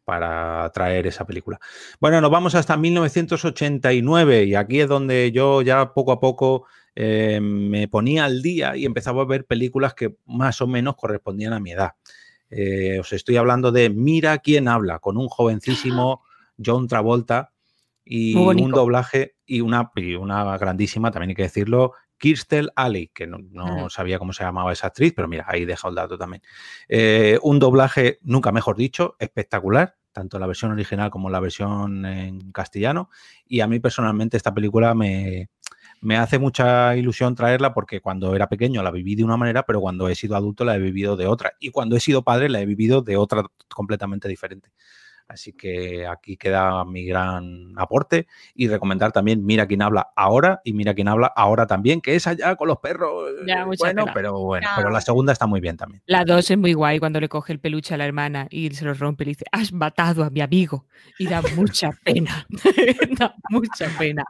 para 0.05 0.71
traer 0.73 1.07
esa 1.07 1.27
película. 1.27 1.59
Bueno, 2.01 2.21
nos 2.23 2.31
vamos 2.31 2.55
hasta 2.55 2.77
1989 2.77 4.45
y 4.45 4.55
aquí 4.55 4.81
es 4.81 4.89
donde 4.89 5.31
yo 5.33 5.61
ya 5.63 5.93
poco 5.93 6.13
a 6.13 6.21
poco 6.21 6.67
eh, 6.97 7.41
me 7.41 7.89
ponía 7.89 8.25
al 8.25 8.43
día 8.43 8.77
y 8.77 8.85
empezaba 8.85 9.23
a 9.23 9.27
ver 9.27 9.47
películas 9.47 9.95
que 9.95 10.17
más 10.27 10.61
o 10.61 10.67
menos 10.67 10.97
correspondían 10.97 11.53
a 11.53 11.61
mi 11.61 11.73
edad. 11.73 11.93
Eh, 12.51 12.99
os 13.01 13.13
estoy 13.13 13.37
hablando 13.37 13.73
de 13.73 13.91
Mira 13.91 14.39
quién 14.39 14.69
habla, 14.69 15.01
con 15.01 15.17
un 15.17 15.29
jovencísimo 15.29 16.23
John 16.65 16.87
Travolta 16.87 17.53
y 18.05 18.35
un 18.37 18.71
doblaje 18.71 19.35
y 19.47 19.61
una, 19.61 19.91
y 19.97 20.15
una 20.15 20.57
grandísima, 20.59 21.11
también 21.11 21.31
hay 21.31 21.37
que 21.37 21.43
decirlo, 21.43 21.95
Kirstel 22.19 22.71
Alley, 22.77 23.09
que 23.09 23.27
no, 23.27 23.91
sabía 23.91 24.19
cómo 24.19 24.33
se 24.33 24.45
llamaba 24.45 24.73
esa 24.73 24.89
actriz, 24.89 25.13
pero 25.17 25.27
mira, 25.27 25.47
ahí 25.49 25.65
deja 25.65 25.89
el 25.89 25.95
dato 25.95 26.17
también. 26.17 26.43
Eh, 26.89 27.39
un 27.43 27.59
doblaje, 27.59 28.19
nunca 28.23 28.53
mejor 28.53 28.77
dicho, 28.77 29.17
espectacular, 29.19 29.97
tanto 30.13 30.39
la 30.39 30.47
versión 30.47 30.71
original 30.71 31.11
como 31.11 31.29
la 31.29 31.41
versión 31.41 32.07
en 32.07 32.53
castellano. 32.53 33.11
Y 33.47 33.61
a 33.61 33.67
mí 33.67 33.81
personalmente 33.81 34.37
esta 34.37 34.55
película 34.55 34.95
me, 34.95 35.49
me 36.05 36.17
hace 36.19 36.39
mucha 36.39 36.97
ilusión 36.97 37.35
traerla 37.35 37.73
porque 37.75 38.01
cuando 38.01 38.37
era 38.37 38.49
pequeño 38.49 38.83
la 38.83 38.91
viví 38.91 39.15
de 39.17 39.25
una 39.25 39.37
manera, 39.37 39.65
pero 39.65 39.81
cuando 39.81 40.09
he 40.09 40.15
sido 40.15 40.37
adulto 40.37 40.65
la 40.65 40.77
he 40.77 40.79
vivido 40.79 41.17
de 41.17 41.27
otra. 41.27 41.55
Y 41.61 41.71
cuando 41.71 41.97
he 41.97 42.01
sido 42.01 42.23
padre 42.23 42.49
la 42.51 42.61
he 42.61 42.67
vivido 42.67 43.03
de 43.03 43.17
otra 43.17 43.45
completamente 43.75 44.29
diferente. 44.29 44.71
Así 45.27 45.53
que 45.53 46.07
aquí 46.07 46.37
queda 46.37 46.85
mi 46.85 47.05
gran 47.07 47.73
aporte 47.77 48.27
y 48.55 48.69
recomendar 48.69 49.11
también 49.11 49.45
Mira 49.45 49.67
quién 49.67 49.81
habla 49.83 50.09
ahora 50.17 50.61
y 50.65 50.73
Mira 50.75 50.95
quién 50.95 51.09
habla 51.09 51.33
ahora 51.35 51.67
también, 51.67 52.01
que 52.01 52.15
es 52.15 52.27
allá 52.27 52.57
con 52.57 52.69
los 52.69 52.79
perros. 52.79 53.31
Ya, 53.47 53.63
eh, 53.63 53.67
bueno, 53.79 54.05
pero 54.13 54.39
bueno, 54.39 54.67
Ya. 54.69 54.75
pero 54.77 54.91
la 54.91 55.01
segunda 55.01 55.33
está 55.33 55.47
muy 55.47 55.61
bien 55.61 55.77
también. 55.77 56.03
La 56.07 56.25
dos 56.25 56.51
es 56.51 56.59
muy 56.59 56.73
guay 56.75 56.99
cuando 56.99 57.21
le 57.21 57.29
coge 57.29 57.53
el 57.53 57.59
peluche 57.61 57.95
a 57.95 57.97
la 57.97 58.05
hermana 58.07 58.47
y 58.51 58.71
se 58.71 58.85
lo 58.85 58.95
rompe 58.95 59.25
y 59.25 59.27
le 59.27 59.31
dice, 59.31 59.45
has 59.53 59.73
matado 59.73 60.25
a 60.25 60.31
mi 60.31 60.41
amigo. 60.41 60.87
Y 61.19 61.27
da 61.27 61.43
mucha 61.57 61.91
pena. 62.05 62.47
da 63.19 63.35
mucha 63.51 63.89
pena. 63.99 64.25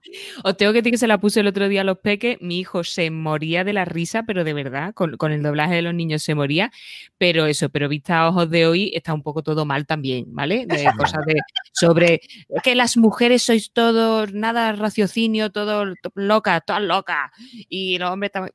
Os 0.44 0.56
tengo 0.56 0.72
que 0.72 0.78
decir 0.80 0.92
que 0.92 0.98
se 0.98 1.06
la 1.08 1.18
puse 1.18 1.40
el 1.40 1.46
otro 1.48 1.68
día 1.68 1.80
a 1.80 1.84
los 1.84 1.98
peques. 1.98 2.38
Mi 2.40 2.58
hijo 2.60 2.84
se 2.84 3.10
moría 3.10 3.64
de 3.64 3.72
la 3.72 3.84
risa, 3.84 4.22
pero 4.24 4.44
de 4.44 4.52
verdad, 4.52 4.94
con, 4.94 5.16
con 5.16 5.32
el 5.32 5.42
doblaje 5.42 5.74
de 5.74 5.82
los 5.82 5.94
niños 5.94 6.22
se 6.22 6.34
moría. 6.34 6.70
Pero 7.18 7.46
eso, 7.46 7.68
pero 7.68 7.88
vista 7.88 8.20
a 8.20 8.28
ojos 8.28 8.48
de 8.50 8.66
hoy, 8.66 8.90
está 8.94 9.12
un 9.12 9.22
poco 9.22 9.42
todo 9.42 9.64
mal 9.64 9.86
también, 9.86 10.26
¿vale? 10.28 10.66
De 10.83 10.83
cosas 10.92 11.24
de 11.26 11.40
sobre 11.72 12.20
que 12.62 12.74
las 12.74 12.96
mujeres 12.96 13.42
sois 13.42 13.72
todos, 13.72 14.32
nada 14.32 14.72
raciocinio, 14.72 15.50
todo 15.50 15.84
locas, 16.14 16.62
todas 16.66 16.82
locas. 16.82 17.30
Y 17.68 17.98
los 17.98 18.10
hombres 18.10 18.32
también. 18.32 18.54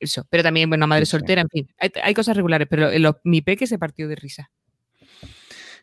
Eso, 0.00 0.26
pero 0.28 0.42
también, 0.42 0.68
bueno, 0.68 0.86
madre 0.88 1.04
Sí, 1.06 1.10
sí. 1.10 1.16
soltera, 1.18 1.42
en 1.42 1.48
fin. 1.48 1.68
Hay, 1.78 1.92
hay 2.02 2.12
cosas 2.14 2.36
regulares, 2.36 2.66
pero 2.68 2.90
en 2.90 3.02
los- 3.02 3.16
mi 3.22 3.40
peque 3.40 3.68
se 3.68 3.78
partió 3.78 4.08
de 4.08 4.16
risa. 4.16 4.50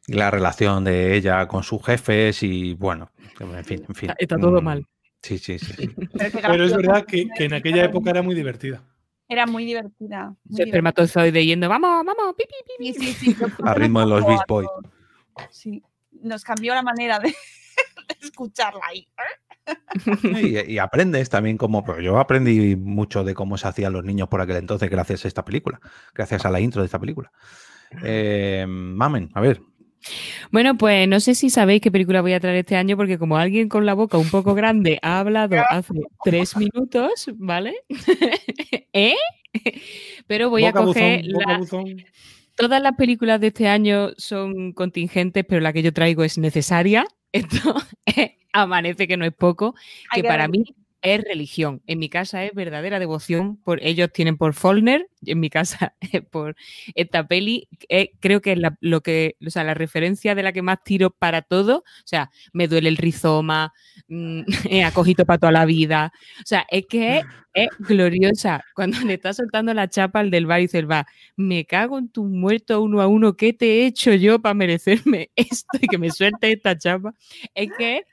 La 0.08 0.32
relación 0.32 0.84
de 0.84 1.16
ella 1.16 1.48
con 1.48 1.64
sus 1.64 1.84
jefes 1.86 2.44
y 2.44 2.74
bueno, 2.74 3.12
en 3.40 3.64
fin, 3.64 3.86
en 3.88 3.96
fin. 3.96 4.10
Está- 4.10 4.16
está 4.20 4.38
todo 4.38 4.62
Mm, 4.62 4.66
mal. 4.66 4.86
Sí, 5.22 5.38
sí, 5.38 5.60
sí. 5.60 5.74
sí. 5.78 5.90
Pero, 6.58 6.66
es 6.66 6.76
verdad 6.76 7.06
que, 7.06 7.28
que 7.36 7.46
en 7.46 7.54
aquella 7.54 7.84
época 7.86 8.10
era 8.10 8.22
muy 8.22 8.36
divertida. 8.36 8.82
Era 9.28 9.46
muy 9.46 9.64
divertida. 9.66 10.26
muy 10.28 10.36
divertida. 10.48 10.64
espermatozoide 10.66 11.46
yendo, 11.46 11.70
vamos, 11.70 12.04
vamos, 12.06 12.36
pi, 12.36 12.44
pi, 12.46 12.74
pi, 12.78 12.94
Sí, 12.94 13.00
sí, 13.00 13.14
sí. 13.14 13.36
Nos 13.40 13.52
puso 13.52 13.70
A 13.70 13.74
ritmo 13.76 14.00
de 14.00 14.06
los 14.08 14.26
Beast 14.26 14.44
Boys. 14.48 14.70
Sí. 15.52 15.84
Nos 16.12 16.44
cambió 16.44 16.74
la 16.74 16.82
manera 16.82 17.20
de, 17.20 17.28
de 18.08 18.16
escucharla 18.22 18.82
ahí. 18.88 19.08
Y, 20.42 20.74
y 20.74 20.78
aprendes 20.80 21.30
también 21.30 21.56
cómo, 21.56 21.84
pero 21.86 22.02
yo 22.02 22.18
aprendí 22.18 22.76
mucho 22.76 23.24
de 23.24 23.36
cómo 23.36 23.56
se 23.58 23.68
hacían 23.68 23.94
los 23.94 24.04
niños 24.04 24.28
por 24.28 24.42
aquel 24.42 24.56
entonces 24.56 24.90
gracias 24.90 25.26
a 25.26 25.28
esta 25.28 25.46
película, 25.46 25.80
gracias 26.16 26.44
a 26.44 26.50
la 26.50 26.60
intro 26.60 26.82
de 26.82 26.88
esta 26.88 26.98
película. 26.98 27.32
Eh, 28.04 28.66
mamen, 28.68 29.30
a 29.36 29.42
ver, 29.42 29.62
Bueno, 30.52 30.76
pues 30.76 31.08
no 31.08 31.20
sé 31.20 31.36
si 31.36 31.52
sabéis 31.52 31.82
qué 31.82 31.92
película 31.92 32.22
voy 32.22 32.34
a 32.34 32.40
traer 32.40 32.56
este 32.58 32.78
año, 32.78 32.98
porque 32.98 33.20
como 33.20 33.38
alguien 33.38 33.70
con 33.70 33.86
la 33.86 33.94
boca 33.94 34.18
un 34.18 34.30
poco 34.32 34.56
grande 34.56 34.98
ha 35.04 35.20
hablado 35.20 35.58
hace 35.70 35.94
tres 36.24 36.58
minutos, 36.58 37.30
¿vale? 37.36 37.76
¿Eh? 38.94 39.16
Pero 40.26 40.50
voy 40.50 40.64
Boca 40.64 40.80
a 40.80 40.84
coger 40.84 41.20
buzón, 41.22 41.34
boca 41.34 41.52
la- 41.52 41.58
buzón. 41.60 41.86
Todas 42.60 42.82
las 42.82 42.96
películas 42.96 43.40
de 43.40 43.48
este 43.48 43.70
año 43.70 44.10
son 44.18 44.74
contingentes, 44.74 45.46
pero 45.48 45.62
la 45.62 45.72
que 45.72 45.82
yo 45.82 45.94
traigo 45.94 46.26
es 46.26 46.38
necesaria. 46.38 47.06
Esto 47.32 47.74
amanece 48.52 49.08
que 49.08 49.16
no 49.16 49.26
es 49.26 49.34
poco, 49.34 49.76
que 50.14 50.24
para 50.24 50.48
mí 50.50 50.66
es 51.02 51.24
religión. 51.24 51.82
En 51.88 52.00
mi 52.00 52.10
casa 52.10 52.44
es 52.44 52.54
verdadera 52.54 53.00
devoción. 53.00 53.56
Por, 53.64 53.82
ellos 53.82 54.10
tienen 54.12 54.36
por 54.36 54.54
Follner, 54.54 55.08
en 55.26 55.40
mi 55.40 55.50
casa 55.50 55.96
es 56.02 56.22
por 56.22 56.58
esta 56.96 57.26
peli. 57.28 57.70
Eh, 57.88 58.12
creo 58.20 58.42
que 58.42 58.54
es 58.54 58.58
la, 58.58 58.78
lo 58.82 59.02
que, 59.02 59.38
o 59.46 59.50
sea, 59.50 59.64
la 59.64 59.74
referencia 59.74 60.36
de 60.36 60.44
la 60.44 60.52
que 60.52 60.62
más 60.62 60.84
tiro 60.84 61.12
para 61.12 61.42
todo. 61.42 61.78
O 61.78 62.08
sea, 62.08 62.30
me 62.52 62.68
duele 62.68 62.90
el 62.90 62.98
rizoma, 62.98 63.72
mm, 64.10 64.42
he 64.70 64.84
acogido 64.84 65.26
para 65.26 65.40
toda 65.40 65.54
la 65.54 65.66
vida. 65.66 66.12
O 66.40 66.46
sea, 66.46 66.66
es 66.70 66.86
que 66.88 67.20
es, 67.20 67.26
es 67.64 67.70
gloriosa. 67.80 68.64
Cuando 68.76 69.00
le 69.02 69.16
está 69.16 69.34
soltando 69.34 69.74
la 69.74 69.90
chapa 69.90 70.20
al 70.20 70.32
del 70.32 70.46
bar 70.46 70.60
y 70.60 70.64
dice, 70.64 70.84
va, 70.84 71.06
me 71.36 71.66
cago 71.66 71.98
en 71.98 72.10
tu 72.10 72.26
muerto 72.26 72.82
uno 72.82 73.02
a 73.02 73.08
uno, 73.08 73.36
¿qué 73.36 73.54
te 73.54 73.82
he 73.82 73.86
hecho 73.86 74.14
yo 74.14 74.40
para 74.40 74.54
merecerme 74.54 75.32
esto 75.36 75.78
y 75.82 75.88
que 75.88 75.98
me 75.98 76.12
suelte 76.12 76.52
esta 76.52 76.78
chapa? 76.78 77.14
Es 77.54 77.70
que 77.78 78.04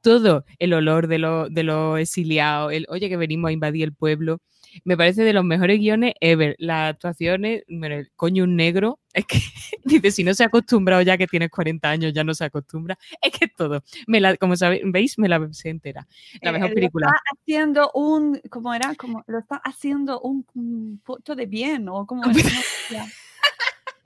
todo, 0.00 0.44
el 0.58 0.72
olor 0.74 1.08
de 1.08 1.18
los 1.18 1.52
de 1.52 1.62
lo 1.62 1.96
exiliados, 1.98 2.72
el 2.72 2.86
oye 2.88 3.08
que 3.08 3.16
venimos 3.16 3.48
a 3.48 3.52
invadir 3.52 3.84
el 3.84 3.94
pueblo, 3.94 4.40
me 4.84 4.96
parece 4.96 5.22
de 5.22 5.32
los 5.32 5.44
mejores 5.44 5.78
guiones 5.78 6.14
ever. 6.20 6.56
Las 6.58 6.90
actuaciones, 6.94 7.62
bueno, 7.68 7.96
el 7.96 8.10
coño 8.16 8.44
un 8.44 8.56
negro, 8.56 9.00
es 9.12 9.26
que 9.26 9.38
dice, 9.84 10.10
si 10.10 10.24
no 10.24 10.34
se 10.34 10.42
ha 10.42 10.46
acostumbrado 10.46 11.02
ya 11.02 11.16
que 11.16 11.26
tienes 11.26 11.50
40 11.50 11.88
años, 11.88 12.12
ya 12.12 12.24
no 12.24 12.34
se 12.34 12.44
acostumbra. 12.44 12.98
Es 13.22 13.30
que 13.32 13.46
es 13.46 13.54
todo. 13.54 13.82
Me 14.06 14.20
la, 14.20 14.36
como 14.36 14.56
sabéis, 14.56 14.82
veis, 14.86 15.18
me 15.18 15.28
la 15.28 15.48
sé 15.52 15.68
entera. 15.68 16.06
La 16.42 16.50
Eh, 16.50 16.52
mejor 16.52 16.70
lo 16.70 16.74
película. 16.74 17.06
Está 17.06 17.40
haciendo 17.40 17.90
un, 17.94 18.40
¿cómo 18.50 18.74
era? 18.74 18.94
Como, 18.96 19.22
lo 19.26 19.38
está 19.38 19.56
haciendo 19.56 20.20
un, 20.20 20.46
un 20.54 21.00
de 21.36 21.46
bien, 21.46 21.88
o 21.88 22.06
como. 22.06 22.22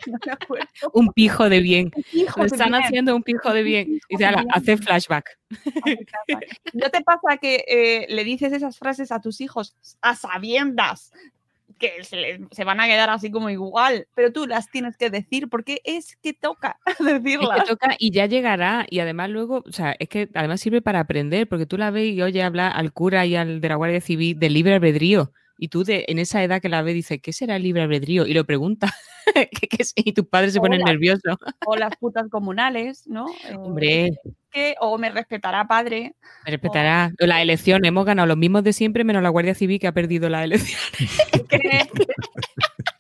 No 0.13 0.19
me 0.25 0.33
acuerdo. 0.33 0.67
Un 0.93 1.13
pijo 1.13 1.49
de 1.49 1.61
bien. 1.61 1.91
De 2.13 2.45
están 2.45 2.71
bien. 2.71 2.83
haciendo 2.83 3.15
un 3.15 3.23
pijo 3.23 3.53
de 3.53 3.63
bien. 3.63 4.01
de 4.09 4.25
ala, 4.25 4.43
bien. 4.43 4.49
hace 4.53 4.77
flashback. 4.77 5.39
¿No 6.73 6.91
te 6.91 7.03
pasa 7.03 7.37
que 7.41 7.65
eh, 7.69 8.07
le 8.09 8.25
dices 8.25 8.53
esas 8.53 8.79
frases 8.79 9.13
a 9.13 9.21
tus 9.21 9.41
hijos 9.41 9.77
a 10.01 10.15
sabiendas 10.15 11.13
que 11.79 12.05
se, 12.05 12.65
van 12.65 12.81
a 12.81 12.87
quedar 12.87 13.09
así 13.09 13.31
como 13.31 13.51
igual, 13.51 14.09
pero 14.15 14.33
tú 14.33 14.47
las 14.47 14.71
tienes 14.71 14.97
que 14.97 15.11
decir 15.11 15.49
porque 15.49 15.81
es 15.85 16.17
que 16.17 16.35
toca 16.35 16.79
Es 16.87 16.99
decirlas? 16.99 17.63
que 17.63 17.69
toca 17.69 17.97
y 17.99 18.11
ya 18.11 18.27
llegará. 18.27 18.87
Y 18.91 19.01
además 19.01 19.31
luego, 19.31 19.63
o 19.67 19.73
sea, 19.73 19.95
es 19.99 20.09
que 20.09 20.29
además 20.35 20.61
sirve 20.61 20.83
para 20.83 21.01
aprender, 21.01 21.49
porque 21.49 21.67
tú 21.67 21.79
la 21.79 21.91
ves 21.91 22.13
y 22.13 22.23
oye 22.23 22.43
hablar 22.43 22.73
al 22.75 22.93
cura 22.93 23.25
y 23.27 23.37
al 23.37 23.61
de 23.61 23.69
la 23.69 23.77
Guardia 23.77 24.01
Civil 24.01 24.39
del 24.39 24.55
libre 24.55 24.75
albedrío. 24.75 25.33
Y 25.61 25.69
tú 25.69 25.83
de, 25.85 26.05
en 26.09 26.19
esa 26.21 26.43
edad 26.43 26.63
que 26.63 26.69
la 26.69 26.83
ves 26.83 26.95
dices, 26.95 27.19
¿qué 27.21 27.33
será 27.33 27.57
el 27.57 27.65
libre 27.65 27.83
albedrío? 27.83 28.25
Y 28.27 28.33
lo 28.33 28.45
preguntas. 28.47 28.93
¿Qué- 29.35 29.69
qué 29.69 29.77
es? 29.81 29.93
y 29.97 30.13
tus 30.13 30.27
padres 30.27 30.53
se 30.55 30.61
ponen 30.61 30.81
nerviosos. 30.83 31.37
O 31.67 31.77
las 31.77 31.95
putas 31.97 32.29
comunales, 32.31 33.07
¿no? 33.07 33.27
Eh, 33.49 33.57
Hombre, 33.59 34.09
que, 34.51 34.75
o 34.81 34.97
me 34.99 35.11
respetará 35.11 35.67
padre. 35.67 36.15
me 36.45 36.51
respetará. 36.53 37.13
O 37.21 37.27
Las 37.27 37.43
elecciones, 37.43 37.89
hemos 37.89 38.07
ganado 38.07 38.27
los 38.29 38.37
mismos 38.39 38.63
de 38.65 38.73
siempre, 38.73 39.05
menos 39.05 39.23
la 39.23 39.29
Guardia 39.29 39.55
Civil 39.55 39.79
que 39.81 39.87
ha 39.89 39.93
perdido 39.93 40.29
las 40.31 40.45
elecciones. 40.45 41.19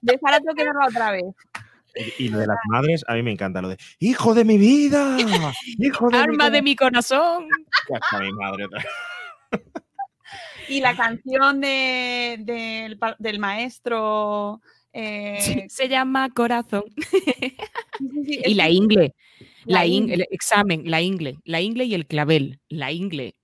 De 0.01 0.19
Sara 0.19 0.39
tengo 0.41 0.55
que 0.55 0.65
otra 0.89 1.11
vez. 1.13 1.25
Y, 2.19 2.25
y 2.27 2.29
lo 2.29 2.39
de 2.39 2.47
las 2.47 2.57
madres, 2.69 3.05
a 3.09 3.15
mí 3.15 3.23
me 3.23 3.33
encanta 3.33 3.61
lo 3.61 3.69
de 3.69 3.77
¡Hijo 3.99 4.35
de 4.35 4.45
mi 4.45 4.57
vida! 4.59 5.17
¡Hijo 5.79 6.09
de 6.11 6.17
Arma 6.19 6.49
de 6.51 6.63
mi 6.63 6.77
corazón. 6.77 7.47
casa, 7.89 8.21
mi 8.23 8.33
madre! 8.33 8.67
Y 10.69 10.81
la 10.81 10.95
canción 10.97 11.61
de, 11.61 12.37
del, 13.19 13.39
maestro. 13.39 14.61
eh, 14.93 15.39
Sí, 15.41 15.65
se 15.69 15.89
llama 15.89 16.29
corazón. 16.31 16.85
sí, 18.25 18.41
Y 18.45 18.55
la 18.55 18.69
ingle. 18.71 19.15
La 19.65 19.81
la 19.81 19.87
in- 19.87 20.05
ingle. 20.05 20.15
el 20.15 20.27
examen, 20.31 20.83
la 20.91 21.01
ingle. 21.03 21.37
La 21.45 21.61
ingle 21.61 21.85
y 21.85 21.95
el 21.95 22.07
clavel. 22.07 22.61
La 22.69 22.91
ingle. 22.91 23.35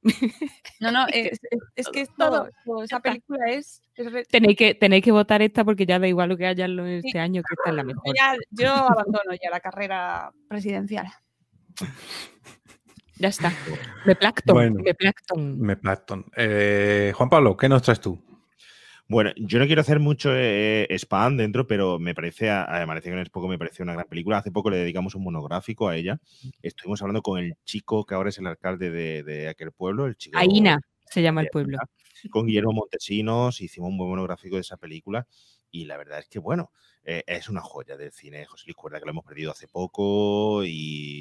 No, 0.80 0.90
no, 0.90 1.06
es, 1.12 1.38
es- 1.50 1.60
es 1.76 1.88
que 1.88 2.00
es 2.02 2.08
todo. 2.16 2.48
todo, 2.64 2.82
Esa 2.84 3.00
película 3.00 3.46
es. 3.50 3.82
es 3.94 4.10
re- 4.12 4.24
Tenéis 4.24 4.56
que, 4.56 4.74
tenéis 4.74 5.04
que 5.04 5.12
votar 5.12 5.42
esta 5.42 5.64
porque 5.64 5.84
ya 5.86 5.98
da 5.98 6.08
igual 6.08 6.30
lo 6.30 6.36
que 6.36 6.46
haya 6.46 6.66
Sí. 6.66 7.00
este 7.04 7.18
año, 7.18 7.42
que 7.42 7.54
esta 7.54 7.70
es 7.70 7.76
la 7.76 7.84
mejor. 7.84 8.14
ya- 8.16 8.36
yo 8.50 8.72
abandono 9.06 9.32
ya 9.42 9.50
la 9.50 9.60
carrera 9.60 10.32
presidencial. 10.48 11.06
Ya 13.18 13.28
está. 13.28 13.52
Me 14.06 14.14
placton. 14.14 14.54
Bueno. 14.54 14.82
Me 14.82 14.94
placton. 14.94 15.60
Me 15.60 15.76
Plankton. 15.76 16.26
Eh, 16.36 17.12
Juan 17.14 17.28
Pablo, 17.28 17.56
¿qué 17.56 17.68
nos 17.68 17.82
traes 17.82 18.00
tú? 18.00 18.22
Bueno, 19.06 19.32
yo 19.36 19.58
no 19.58 19.66
quiero 19.66 19.82
hacer 19.82 20.00
mucho 20.00 20.30
eh, 20.34 20.86
spam 20.98 21.36
dentro, 21.36 21.66
pero 21.66 21.98
me 21.98 22.14
parece, 22.14 22.50
Amanecer 22.50 23.12
con 23.12 23.20
es 23.20 23.28
poco, 23.28 23.48
me 23.48 23.58
pareció 23.58 23.82
una 23.82 23.92
gran 23.92 24.08
película. 24.08 24.38
Hace 24.38 24.50
poco 24.50 24.70
le 24.70 24.78
dedicamos 24.78 25.14
un 25.14 25.24
monográfico 25.24 25.88
a 25.88 25.96
ella. 25.96 26.18
Estuvimos 26.62 27.02
hablando 27.02 27.20
con 27.20 27.38
el 27.38 27.54
chico 27.64 28.06
que 28.06 28.14
ahora 28.14 28.30
es 28.30 28.38
el 28.38 28.46
alcalde 28.46 28.90
de, 28.90 29.22
de 29.22 29.48
aquel 29.48 29.72
pueblo, 29.72 30.06
el 30.06 30.16
chico. 30.16 30.38
Aina 30.38 30.80
se 31.10 31.22
llama 31.22 31.42
el 31.42 31.48
pueblo. 31.48 31.78
Con 32.30 32.46
Guillermo 32.46 32.72
Montesinos 32.72 33.60
hicimos 33.60 33.90
un 33.90 33.98
buen 33.98 34.10
monográfico 34.10 34.56
de 34.56 34.62
esa 34.62 34.78
película. 34.78 35.26
Y 35.70 35.84
la 35.84 35.96
verdad 35.96 36.20
es 36.20 36.28
que, 36.28 36.38
bueno, 36.38 36.72
eh, 37.04 37.22
es 37.26 37.48
una 37.48 37.60
joya 37.60 37.96
del 37.96 38.12
cine 38.12 38.46
José 38.46 38.64
Luis 38.66 38.76
Cuerda 38.76 38.98
que 38.98 39.04
lo 39.04 39.10
hemos 39.10 39.24
perdido 39.24 39.50
hace 39.50 39.68
poco 39.68 40.62
y 40.64 41.13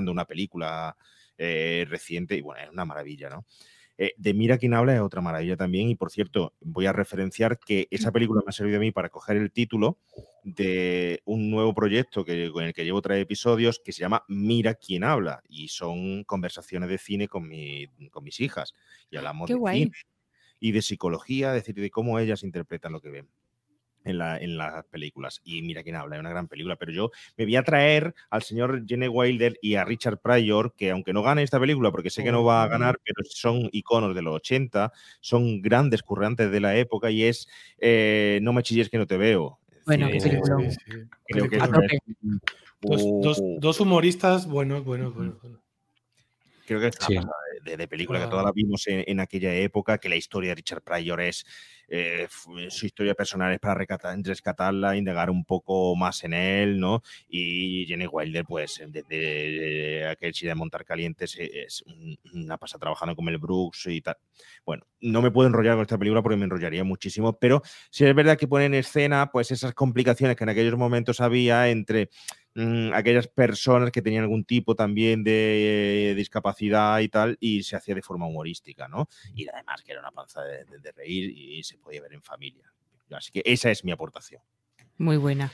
una 0.00 0.24
película 0.24 0.96
eh, 1.36 1.84
reciente. 1.88 2.36
Y 2.36 2.40
bueno, 2.40 2.62
es 2.62 2.70
una 2.70 2.84
maravilla, 2.84 3.28
¿no? 3.28 3.44
Eh, 3.98 4.14
de 4.16 4.32
Mira 4.32 4.56
quién 4.56 4.72
habla 4.72 4.94
es 4.94 5.00
otra 5.00 5.20
maravilla 5.20 5.56
también. 5.56 5.88
Y 5.90 5.94
por 5.94 6.10
cierto, 6.10 6.54
voy 6.60 6.86
a 6.86 6.92
referenciar 6.92 7.58
que 7.58 7.88
esa 7.90 8.10
película 8.10 8.40
me 8.44 8.48
ha 8.48 8.52
servido 8.52 8.78
a 8.78 8.80
mí 8.80 8.90
para 8.90 9.10
coger 9.10 9.36
el 9.36 9.52
título 9.52 9.98
de 10.42 11.20
un 11.24 11.50
nuevo 11.50 11.74
proyecto 11.74 12.24
que, 12.24 12.50
con 12.50 12.64
el 12.64 12.72
que 12.72 12.84
llevo 12.84 13.02
tres 13.02 13.22
episodios 13.22 13.80
que 13.84 13.92
se 13.92 14.00
llama 14.00 14.24
Mira 14.28 14.74
quién 14.74 15.04
habla. 15.04 15.42
Y 15.48 15.68
son 15.68 16.24
conversaciones 16.24 16.88
de 16.88 16.98
cine 16.98 17.28
con, 17.28 17.46
mi- 17.46 17.86
con 18.10 18.24
mis 18.24 18.40
hijas. 18.40 18.74
Y 19.10 19.18
hablamos 19.18 19.46
Qué 19.46 19.52
de 19.54 19.58
guay. 19.60 19.78
cine 19.84 19.92
y 20.58 20.72
de 20.72 20.82
psicología, 20.82 21.48
es 21.56 21.62
decir, 21.62 21.74
de 21.74 21.90
cómo 21.90 22.18
ellas 22.18 22.42
interpretan 22.44 22.92
lo 22.92 23.00
que 23.00 23.10
ven. 23.10 23.28
En, 24.04 24.18
la- 24.18 24.36
en 24.38 24.56
las 24.56 24.84
películas. 24.86 25.40
Y 25.44 25.62
mira 25.62 25.82
quién 25.82 25.94
habla, 25.96 26.16
es 26.16 26.20
una 26.20 26.30
gran 26.30 26.48
película. 26.48 26.76
Pero 26.76 26.90
yo 26.92 27.10
me 27.36 27.44
voy 27.44 27.56
a 27.56 27.62
traer 27.62 28.14
al 28.30 28.42
señor 28.42 28.84
Gene 28.86 29.08
Wilder 29.08 29.56
y 29.62 29.76
a 29.76 29.84
Richard 29.84 30.18
Pryor, 30.18 30.74
que 30.76 30.90
aunque 30.90 31.12
no 31.12 31.22
gane 31.22 31.42
esta 31.42 31.60
película, 31.60 31.90
porque 31.92 32.10
sé 32.10 32.24
que 32.24 32.32
no 32.32 32.42
va 32.44 32.62
a 32.64 32.68
ganar, 32.68 32.98
pero 33.04 33.20
son 33.28 33.68
iconos 33.72 34.14
de 34.14 34.22
los 34.22 34.34
80, 34.34 34.92
son 35.20 35.62
grandes 35.62 36.02
currantes 36.02 36.50
de 36.50 36.60
la 36.60 36.76
época 36.76 37.10
y 37.10 37.22
es 37.24 37.46
eh, 37.78 38.40
No 38.42 38.52
me 38.52 38.62
chilles 38.62 38.88
que 38.90 38.98
no 38.98 39.06
te 39.06 39.16
veo. 39.16 39.58
Bueno, 39.86 40.08
qué 40.10 40.18
película. 40.20 40.56
sí, 40.58 40.70
sí. 40.84 40.92
creo 41.26 41.48
que 41.48 41.56
es 41.56 41.62
Dos, 42.80 43.00
dos- 43.22 43.38
Uh, 43.40 43.60
dos 43.60 43.78
humoristas 43.80 44.48
buenos, 44.48 44.84
buenos, 44.84 45.14
buenos. 45.14 45.40
buenos. 45.40 45.60
Creo 46.66 46.80
que 46.80 46.86
es 46.88 46.96
una 46.98 47.06
Sí. 47.06 47.14
pasada 47.16 47.34
de, 47.64 47.76
de 47.76 47.88
película 47.88 48.20
que 48.20 48.26
todas 48.26 48.44
la 48.44 48.52
vimos 48.52 48.86
en, 48.86 49.04
en 49.06 49.20
aquella 49.20 49.54
época, 49.54 49.98
que 49.98 50.08
la 50.08 50.16
historia 50.16 50.50
de 50.50 50.54
Richard 50.56 50.82
Pryor 50.82 51.20
es 51.20 51.44
eh, 51.88 52.22
f- 52.24 52.70
su 52.70 52.86
historia 52.86 53.14
personal 53.14 53.52
es 53.52 53.58
para 53.60 53.74
rescatarla, 54.22 54.96
indagar 54.96 55.28
un 55.30 55.44
poco 55.44 55.94
más 55.96 56.24
en 56.24 56.32
él, 56.32 56.78
¿no? 56.80 57.02
Y 57.28 57.84
Jenny 57.86 58.06
Wilder, 58.06 58.44
pues 58.46 58.80
desde 58.88 60.06
aquel 60.08 60.32
chile 60.32 60.50
de 60.50 60.54
montar 60.54 60.84
calientes 60.84 61.36
eh, 61.38 61.64
es 61.66 61.82
un- 61.82 62.16
una 62.32 62.56
pasa 62.58 62.78
trabajando 62.78 63.14
con 63.14 63.24
Mel 63.24 63.38
Brooks 63.38 63.86
y 63.86 64.00
tal. 64.00 64.16
Bueno, 64.64 64.84
no 65.00 65.20
me 65.20 65.30
puedo 65.30 65.48
enrollar 65.48 65.74
con 65.74 65.82
esta 65.82 65.98
película 65.98 66.22
porque 66.22 66.36
me 66.36 66.44
enrollaría 66.44 66.84
muchísimo, 66.84 67.38
pero 67.38 67.62
sí 67.90 68.04
es 68.06 68.14
verdad 68.14 68.38
que 68.38 68.48
pone 68.48 68.66
en 68.66 68.74
escena 68.74 69.30
pues 69.30 69.50
esas 69.50 69.74
complicaciones 69.74 70.36
que 70.36 70.44
en 70.44 70.50
aquellos 70.50 70.76
momentos 70.78 71.20
había 71.20 71.68
entre 71.68 72.08
mm, 72.54 72.92
aquellas 72.94 73.28
personas 73.28 73.90
que 73.90 74.02
tenían 74.02 74.22
algún 74.24 74.44
tipo 74.44 74.74
también 74.74 75.22
de 75.24 76.10
eh, 76.10 76.14
discapacidad 76.14 77.00
y 77.00 77.08
tal, 77.08 77.36
y 77.40 77.62
se 77.62 77.76
hacía 77.76 77.94
de 77.94 78.02
forma 78.02 78.26
humorística, 78.26 78.88
¿no? 78.88 79.08
Y 79.34 79.48
además 79.48 79.82
que 79.82 79.92
era 79.92 80.00
una 80.00 80.10
panza 80.10 80.42
de, 80.42 80.64
de- 80.64 80.78
de 80.80 80.92
reír 80.92 81.30
y 81.36 81.62
se 81.64 81.78
podía 81.78 82.02
ver 82.02 82.12
en 82.14 82.22
familia. 82.22 82.64
Así 83.10 83.30
que 83.32 83.42
esa 83.44 83.70
es 83.70 83.84
mi 83.84 83.92
aportación. 83.92 84.40
Muy 84.98 85.16
buena. 85.16 85.52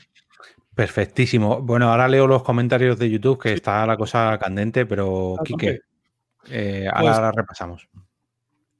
Perfectísimo. 0.75 1.61
Bueno, 1.61 1.89
ahora 1.91 2.07
leo 2.07 2.27
los 2.27 2.43
comentarios 2.43 2.97
de 2.97 3.09
YouTube, 3.09 3.41
que 3.41 3.53
está 3.53 3.85
la 3.85 3.97
cosa 3.97 4.37
candente, 4.39 4.85
pero 4.85 5.35
Ah, 5.39 5.43
Quique, 5.43 5.79
eh, 6.49 6.87
ahora, 6.87 7.01
Pues- 7.01 7.15
ahora 7.15 7.31
repasamos. 7.31 7.87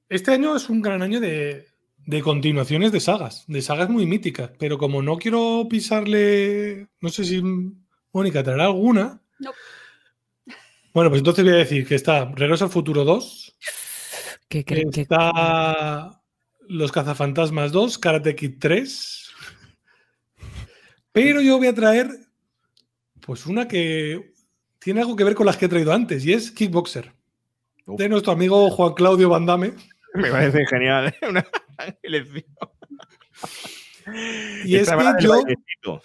Este 0.08 0.32
año 0.32 0.56
es 0.56 0.70
un 0.70 0.82
gran 0.82 1.02
año 1.02 1.20
de, 1.20 1.68
de 2.06 2.22
continuaciones 2.22 2.92
de 2.92 3.00
sagas, 3.00 3.44
de 3.48 3.62
sagas 3.62 3.90
muy 3.90 4.06
míticas, 4.06 4.52
pero 4.58 4.78
como 4.78 5.02
no 5.02 5.18
quiero 5.18 5.68
pisarle, 5.70 6.88
no 7.02 7.10
sé 7.10 7.26
si 7.26 7.44
Mónica 8.12 8.44
traerá 8.44 8.66
alguna. 8.66 9.22
No. 9.40 9.52
Bueno, 10.94 11.10
pues 11.10 11.20
entonces 11.20 11.44
voy 11.46 11.54
a 11.54 11.58
decir 11.58 11.88
que 11.88 11.96
está 11.96 12.26
Regreso 12.26 12.66
al 12.66 12.72
Futuro 12.72 13.04
2, 13.04 13.56
¿Qué 14.48 14.66
creen 14.66 14.90
que 14.90 15.02
está 15.02 16.20
Los 16.68 16.92
Cazafantasmas 16.92 17.72
2, 17.72 17.98
Karate 18.00 18.36
Kid 18.36 18.56
3. 18.60 19.30
Pero 21.12 21.42
yo 21.42 21.58
voy 21.58 21.68
a 21.68 21.76
traer 21.76 22.10
pues 23.22 23.46
una 23.46 23.68
que 23.68 24.34
tiene 24.80 25.02
algo 25.02 25.16
que 25.16 25.24
ver 25.24 25.36
con 25.36 25.46
las 25.46 25.58
que 25.58 25.66
he 25.66 25.70
traído 25.70 25.94
antes 25.94 26.26
y 26.26 26.34
es 26.34 26.52
Kickboxer. 26.52 27.14
Uf. 27.86 28.00
De 28.00 28.10
nuestro 28.10 28.32
amigo 28.32 28.70
Juan 28.72 28.94
Claudio 28.94 29.30
Van 29.30 29.46
Damme. 29.46 29.74
Me 30.16 30.32
parece 30.32 30.66
genial. 30.66 31.08
¿eh? 31.08 31.16
Una 31.30 31.46
elección. 32.02 32.46
Y 34.66 34.76
es 34.76 34.90
que 34.90 35.24
yo- 35.24 35.30
bailecito. 35.32 36.02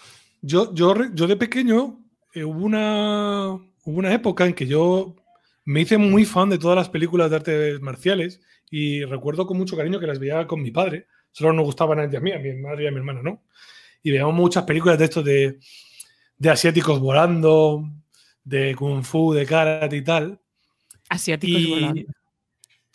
Yo, 0.46 0.74
yo, 0.74 0.94
yo 1.14 1.26
de 1.26 1.36
pequeño 1.36 2.04
eh, 2.34 2.44
hubo, 2.44 2.66
una, 2.66 3.48
hubo 3.48 3.98
una 3.98 4.12
época 4.12 4.44
en 4.44 4.52
que 4.52 4.66
yo 4.66 5.16
me 5.64 5.80
hice 5.80 5.96
muy 5.96 6.26
fan 6.26 6.50
de 6.50 6.58
todas 6.58 6.76
las 6.76 6.90
películas 6.90 7.30
de 7.30 7.36
artes 7.36 7.80
marciales 7.80 8.42
y 8.70 9.04
recuerdo 9.04 9.46
con 9.46 9.56
mucho 9.56 9.74
cariño 9.74 9.98
que 9.98 10.06
las 10.06 10.18
veía 10.18 10.46
con 10.46 10.60
mi 10.60 10.70
padre. 10.70 11.06
Solo 11.32 11.54
nos 11.54 11.64
gustaban 11.64 11.98
a 11.98 12.04
ella 12.04 12.18
a 12.18 12.20
mí, 12.20 12.30
a 12.32 12.38
mi 12.38 12.52
madre 12.60 12.84
y 12.84 12.86
a 12.88 12.90
mi 12.90 12.98
hermana, 12.98 13.22
¿no? 13.22 13.42
Y 14.02 14.10
veíamos 14.10 14.34
muchas 14.34 14.64
películas 14.64 14.98
de 14.98 15.04
estos 15.06 15.24
de, 15.24 15.58
de 16.36 16.50
asiáticos 16.50 17.00
volando, 17.00 17.90
de 18.44 18.74
kung 18.74 19.02
fu, 19.02 19.32
de 19.32 19.46
karate 19.46 19.96
y 19.96 20.04
tal. 20.04 20.38
asiáticos 21.08 21.58
Y, 21.58 21.70
volando? 21.70 22.02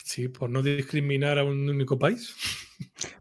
sí, 0.04 0.28
por 0.28 0.48
no 0.50 0.62
discriminar 0.62 1.36
a 1.40 1.44
un 1.44 1.68
único 1.68 1.98
país. 1.98 2.32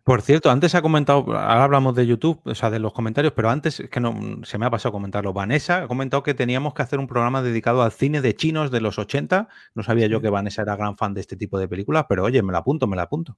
Por 0.03 0.21
cierto, 0.21 0.49
antes 0.49 0.75
ha 0.75 0.81
comentado, 0.81 1.19
ahora 1.37 1.63
hablamos 1.63 1.95
de 1.95 2.05
YouTube, 2.05 2.41
o 2.45 2.55
sea, 2.55 2.69
de 2.69 2.79
los 2.79 2.93
comentarios, 2.93 3.33
pero 3.33 3.49
antes 3.49 3.79
es 3.79 3.89
que 3.89 3.99
no 3.99 4.41
se 4.43 4.57
me 4.57 4.65
ha 4.65 4.69
pasado 4.69 4.91
comentarlo. 4.91 5.33
Vanessa 5.33 5.83
ha 5.83 5.87
comentado 5.87 6.23
que 6.23 6.33
teníamos 6.33 6.73
que 6.73 6.81
hacer 6.81 6.99
un 6.99 7.07
programa 7.07 7.41
dedicado 7.41 7.83
al 7.83 7.91
cine 7.91 8.21
de 8.21 8.35
chinos 8.35 8.71
de 8.71 8.81
los 8.81 8.97
80. 8.97 9.47
No 9.75 9.83
sabía 9.83 10.07
yo 10.07 10.21
que 10.21 10.29
Vanessa 10.29 10.61
era 10.61 10.75
gran 10.75 10.97
fan 10.97 11.13
de 11.13 11.21
este 11.21 11.35
tipo 11.35 11.59
de 11.59 11.67
películas, 11.67 12.05
pero 12.09 12.23
oye, 12.23 12.41
me 12.41 12.51
la 12.51 12.59
apunto, 12.59 12.87
me 12.87 12.95
la 12.95 13.03
apunto. 13.03 13.37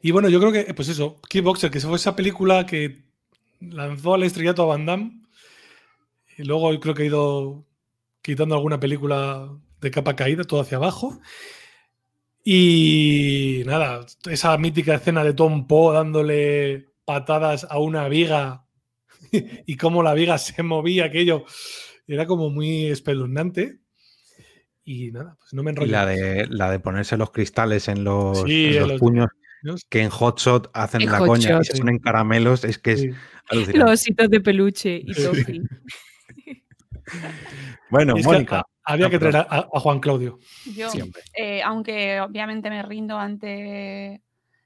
Y 0.00 0.12
bueno, 0.12 0.28
yo 0.28 0.40
creo 0.40 0.52
que, 0.52 0.72
pues 0.74 0.88
eso, 0.88 1.16
Kickboxer, 1.28 1.70
que 1.70 1.80
fue 1.80 1.96
esa 1.96 2.16
película 2.16 2.64
que 2.64 3.04
lanzó 3.60 4.14
al 4.14 4.22
estrellato 4.22 4.62
a 4.62 4.66
Van 4.66 4.86
Damme. 4.86 5.22
Y 6.38 6.44
luego 6.44 6.78
creo 6.80 6.94
que 6.94 7.02
ha 7.02 7.06
ido 7.06 7.66
quitando 8.22 8.54
alguna 8.54 8.80
película 8.80 9.50
de 9.80 9.90
capa 9.90 10.16
caída, 10.16 10.44
todo 10.44 10.60
hacia 10.60 10.78
abajo. 10.78 11.20
Y 12.44 13.62
nada, 13.66 14.06
esa 14.30 14.56
mítica 14.58 14.94
escena 14.94 15.22
de 15.24 15.34
Tom 15.34 15.66
Poe 15.66 15.94
dándole 15.94 16.88
patadas 17.04 17.66
a 17.68 17.78
una 17.78 18.08
viga 18.08 18.64
y 19.66 19.76
cómo 19.76 20.02
la 20.02 20.14
viga 20.14 20.38
se 20.38 20.62
movía, 20.62 21.06
aquello 21.06 21.44
era 22.06 22.26
como 22.26 22.50
muy 22.50 22.86
espeluznante. 22.86 23.78
Y 24.84 25.12
nada, 25.12 25.36
pues 25.38 25.52
no 25.52 25.62
me 25.62 25.70
enrollo. 25.70 25.88
Y 25.88 25.92
la 25.92 26.06
de, 26.06 26.46
la 26.48 26.70
de 26.70 26.80
ponerse 26.80 27.16
los 27.16 27.30
cristales 27.30 27.86
en 27.88 28.02
los, 28.04 28.42
Sí, 28.42 28.66
en 28.68 28.72
en 28.74 28.78
los 28.80 28.88
los- 28.92 29.00
puños, 29.00 29.28
que 29.90 30.00
en 30.02 30.08
Hotshot 30.08 30.70
hacen 30.72 31.02
En 31.02 31.12
la 31.12 31.18
Hot 31.18 31.26
coña 31.28 31.48
Shot, 31.50 31.62
y 31.62 31.64
se 31.66 31.72
sí. 31.74 31.78
ponen 31.80 31.98
caramelos, 31.98 32.64
es 32.64 32.78
que 32.78 32.92
es 32.92 33.00
Sí. 33.00 33.72
Los 33.74 33.90
ositos 33.90 34.30
de 34.30 34.40
peluche 34.40 35.02
y 35.04 35.12
Sí. 35.14 35.22
Toffee. 35.24 35.60
Bueno, 37.90 38.14
Y 38.16 38.22
Mónica, 38.22 38.62
había 38.92 39.06
Ah, 39.06 39.10
que 39.10 39.18
traer 39.18 39.36
a, 39.36 39.68
a 39.72 39.80
Juan 39.80 40.00
Claudio. 40.00 40.38
Yo, 40.74 40.90
siempre. 40.90 41.22
eh, 41.34 41.62
aunque 41.62 42.20
obviamente 42.20 42.70
me 42.70 42.82
rindo 42.82 43.18
ante 43.18 44.22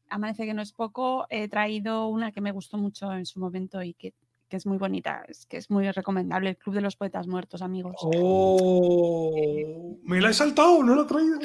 Amanece 0.08 0.44
que 0.46 0.54
no 0.54 0.62
es 0.62 0.72
poco, 0.72 1.26
he 1.30 1.48
traído 1.48 2.06
una 2.08 2.30
que 2.30 2.40
me 2.40 2.52
gustó 2.52 2.76
mucho 2.76 3.12
en 3.12 3.26
su 3.26 3.40
momento 3.40 3.82
y 3.82 3.94
que, 3.94 4.14
que 4.48 4.56
es 4.56 4.66
muy 4.66 4.76
bonita, 4.78 5.24
es 5.26 5.46
que 5.46 5.56
es 5.56 5.70
muy 5.70 5.90
recomendable, 5.90 6.50
el 6.50 6.56
Club 6.56 6.76
de 6.76 6.82
los 6.82 6.94
Poetas 6.96 7.26
Muertos, 7.26 7.62
amigos. 7.62 7.96
¡Oh! 7.98 9.98
Me 10.04 10.20
la 10.20 10.30
he 10.30 10.34
saltado, 10.34 10.82
no 10.84 10.94
la 10.94 11.02
he 11.02 11.06
traído. 11.06 11.38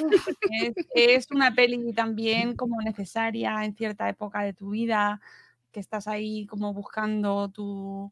Es, 0.52 0.74
es 0.94 1.32
una 1.32 1.56
peli 1.56 1.94
también 1.94 2.56
como 2.56 2.80
necesaria 2.82 3.64
en 3.64 3.74
cierta 3.76 4.08
época 4.10 4.42
de 4.42 4.54
tu 4.54 4.72
vida, 4.72 5.22
que 5.72 5.80
estás 5.80 6.08
ahí 6.08 6.46
como 6.46 6.74
buscando 6.74 7.50
tu 7.50 8.12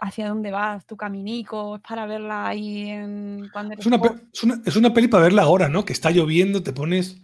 hacia 0.00 0.28
dónde 0.28 0.50
vas, 0.50 0.86
tu 0.86 0.96
caminico, 0.96 1.76
es 1.76 1.82
para 1.82 2.06
verla 2.06 2.48
ahí 2.48 2.88
en 2.90 3.48
cuando 3.52 3.72
eres 3.74 3.86
Es 3.86 3.92
una, 3.92 4.00
es, 4.32 4.42
una, 4.44 4.62
es 4.64 4.76
una 4.76 4.92
peli 4.94 5.08
para 5.08 5.24
verla 5.24 5.42
ahora, 5.42 5.68
¿no? 5.68 5.84
Que 5.84 5.92
está 5.92 6.10
lloviendo, 6.10 6.62
te 6.62 6.72
pones. 6.72 7.20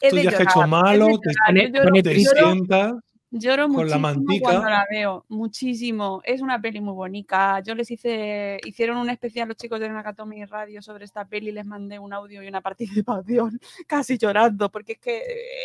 Es 0.00 0.12
Estos 0.12 0.16
de 0.16 0.20
días 0.22 0.34
que 0.34 0.42
ha 0.42 0.44
hecho 0.50 0.66
malo, 0.66 1.06
te, 1.18 1.30
llorar, 1.32 1.72
lloro- 1.72 2.02
te 2.02 2.14
lloro- 2.18 2.52
sientas. 2.52 2.94
Lloro 3.30 3.68
con 3.68 3.86
la 3.90 3.98
muchísimo 3.98 4.00
mantica. 4.00 4.42
cuando 4.50 4.70
la 4.70 4.86
veo, 4.90 5.24
muchísimo. 5.28 6.22
Es 6.24 6.40
una 6.40 6.58
peli 6.62 6.80
muy 6.80 6.94
bonita. 6.94 7.60
Yo 7.60 7.74
les 7.74 7.90
hice, 7.90 8.58
hicieron 8.64 8.96
un 8.96 9.10
especial 9.10 9.48
los 9.48 9.56
chicos 9.58 9.78
de 9.80 9.88
Nakatomi 9.90 10.46
Radio 10.46 10.80
sobre 10.80 11.04
esta 11.04 11.26
peli, 11.26 11.52
les 11.52 11.66
mandé 11.66 11.98
un 11.98 12.10
audio 12.14 12.42
y 12.42 12.48
una 12.48 12.62
participación 12.62 13.60
casi 13.86 14.16
llorando, 14.16 14.70
porque 14.70 14.92
es 14.92 14.98
que, 14.98 15.22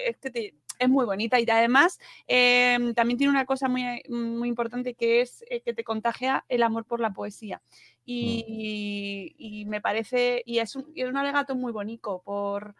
es, 0.10 0.18
que 0.18 0.30
te- 0.30 0.53
es 0.80 0.90
muy 0.90 1.06
bonita 1.06 1.40
y 1.40 1.50
además 1.50 2.00
eh, 2.28 2.94
también 2.95 3.18
tiene 3.18 3.32
una 3.32 3.45
cosa 3.45 3.68
muy, 3.68 4.04
muy 4.10 4.50
importante 4.50 4.94
que 4.94 5.22
es 5.22 5.44
eh, 5.50 5.62
que 5.62 5.74
te 5.74 5.84
contagia 5.84 6.45
el 6.50 6.64
amor 6.64 6.86
por 6.86 7.00
la 7.00 7.14
poesía. 7.14 7.62
Y, 8.06 9.34
y 9.38 9.66
me 9.66 9.80
parece, 9.80 10.44
y 10.45 10.60
es 10.60 10.76
un, 10.76 10.91
y 10.94 11.02
es 11.04 11.10
un 11.10 11.18
alegato 11.18 11.56
muy 11.56 11.72
bonito 11.72 12.22
por, 12.26 12.76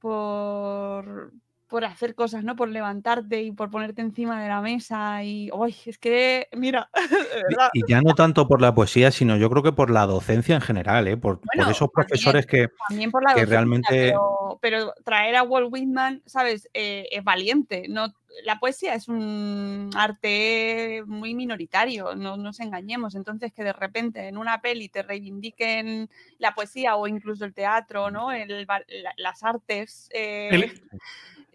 por, 0.00 1.32
por 1.68 1.84
hacer 1.84 2.14
cosas, 2.14 2.44
¿no? 2.44 2.54
Por 2.54 2.68
levantarte 2.68 3.42
y 3.42 3.50
por 3.52 3.70
ponerte 3.70 4.00
encima 4.00 4.40
de 4.40 4.48
la 4.48 4.60
mesa 4.60 5.22
y, 5.24 5.50
¡ay! 5.60 5.74
Es 5.86 5.98
que, 5.98 6.48
mira, 6.52 6.88
de 7.10 7.42
verdad. 7.42 7.70
Y 7.72 7.82
ya 7.88 8.00
no 8.00 8.14
tanto 8.14 8.46
por 8.46 8.60
la 8.60 8.74
poesía, 8.74 9.10
sino 9.10 9.36
yo 9.36 9.50
creo 9.50 9.62
que 9.62 9.72
por 9.72 9.90
la 9.90 10.06
docencia 10.06 10.54
en 10.54 10.60
general, 10.60 11.08
¿eh? 11.08 11.16
por, 11.16 11.40
esos 11.54 11.78
también. 11.78 11.90
profesores 11.92 12.46
que, 12.46 12.68
También 12.88 13.10
por 13.10 13.22
la 13.24 13.30
que 13.34 13.40
docencia, 13.40 13.56
realmente- 13.56 13.88
pero, 13.90 14.58
pero 14.60 14.94
traer 15.04 15.36
a 15.36 15.42
Walt 15.42 15.68
Whitman, 15.72 16.22
¿sabes? 16.26 16.68
Eh, 16.72 17.08
es 17.10 17.24
valiente. 17.24 17.86
No, 17.88 18.12
la 18.44 18.58
poesía 18.60 18.94
es 18.94 19.08
un 19.08 19.90
arte 19.96 21.02
muy 21.06 21.34
minoritario, 21.34 22.14
no 22.14 22.36
nos 22.36 22.60
engañemos. 22.60 23.14
Entonces, 23.16 23.52
que 23.52 23.64
de 23.64 23.72
repente 23.72 24.28
en 24.28 24.36
una 24.38 24.60
peli 24.60 24.88
te 24.88 25.02
reivindiquen 25.02 26.08
la 26.38 26.54
poesía 26.54 26.96
o 26.96 27.08
incluso 27.08 27.44
el 27.44 27.54
teatro, 27.54 28.10
¿no? 28.10 28.30
El 28.30 28.66
la- 28.66 28.84
las 29.16 29.42
artes. 29.42 30.08
eh, 30.12 30.50
El, 30.52 30.82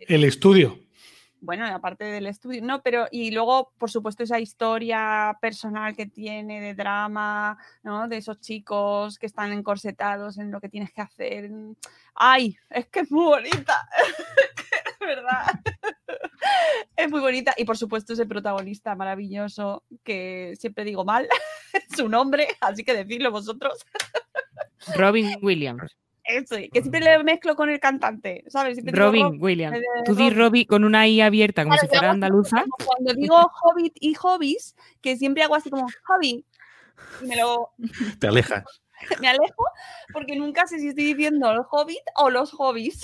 el 0.08 0.24
estudio. 0.24 0.80
bueno, 1.40 1.66
aparte 1.66 2.06
del 2.06 2.28
estudio, 2.28 2.62
no, 2.62 2.82
pero 2.84 3.08
y 3.12 3.32
luego, 3.32 3.74
por 3.78 3.90
supuesto, 3.90 4.24
esa 4.24 4.40
historia 4.40 5.38
personal 5.42 5.96
que 5.96 6.06
tiene 6.06 6.62
de 6.62 6.76
drama, 6.76 7.58
¿no? 7.84 8.08
De 8.08 8.18
esos 8.18 8.40
chicos 8.40 9.18
que 9.18 9.26
están 9.26 9.52
encorsetados 9.52 10.38
en 10.38 10.52
lo 10.52 10.62
que 10.62 10.70
tienes 10.70 10.94
que 10.94 11.02
hacer. 11.02 11.50
Ay, 12.14 12.58
es 12.70 12.88
que 12.88 13.02
es 13.02 13.12
muy 13.12 13.26
bonita, 13.26 13.88
verdad. 15.00 15.60
Es 16.96 17.10
muy 17.10 17.20
bonita 17.20 17.54
y 17.58 17.66
por 17.66 17.78
supuesto 17.78 18.14
ese 18.14 18.26
protagonista 18.26 18.96
maravilloso 18.96 19.84
que 20.04 20.54
siempre 20.60 20.84
digo 20.84 21.04
mal 21.06 21.28
su 21.96 22.08
nombre, 22.08 22.48
así 22.62 22.84
que 22.84 22.94
decidlo 22.94 23.32
vosotros. 23.32 23.86
Robin 24.96 25.38
Williams. 25.42 25.96
Eso, 26.24 26.56
que 26.72 26.82
siempre 26.82 27.00
le 27.00 27.24
mezclo 27.24 27.56
con 27.56 27.70
el 27.70 27.80
cantante, 27.80 28.44
¿sabes? 28.48 28.76
Siempre 28.76 28.94
digo 28.94 29.06
Robin 29.08 29.24
Rob- 29.34 29.42
Williams. 29.42 29.78
de 29.80 29.86
Tú 30.06 30.16
di 30.16 30.30
Robin. 30.30 30.66
Con 30.66 30.84
una 30.84 31.08
I 31.08 31.22
abierta, 31.22 31.64
como 31.64 31.74
Claro, 31.74 31.88
si 31.88 31.98
fuera 31.98 32.12
andaluza. 32.12 32.62
como 32.62 32.76
Cuando 32.86 33.14
digo 33.14 33.36
hobbit 33.64 33.94
y 34.00 34.14
hobbies, 34.14 34.76
que 35.02 35.18
siempre 35.18 35.44
hago 35.44 35.56
así 35.56 35.70
como 35.72 35.88
hobby 36.06 36.46
y 37.22 37.26
me 37.26 37.36
lo 37.38 37.72
te 38.20 38.28
alejas. 38.28 38.64
me 39.20 39.28
alejo 39.30 39.66
porque 40.14 40.36
nunca 40.36 40.68
sé 40.68 40.78
si 40.80 40.90
estoy 40.90 41.06
diciendo 41.06 41.52
el 41.52 41.62
hobbit 41.70 42.02
o 42.18 42.30
los 42.30 42.52
hobbies. 42.52 43.04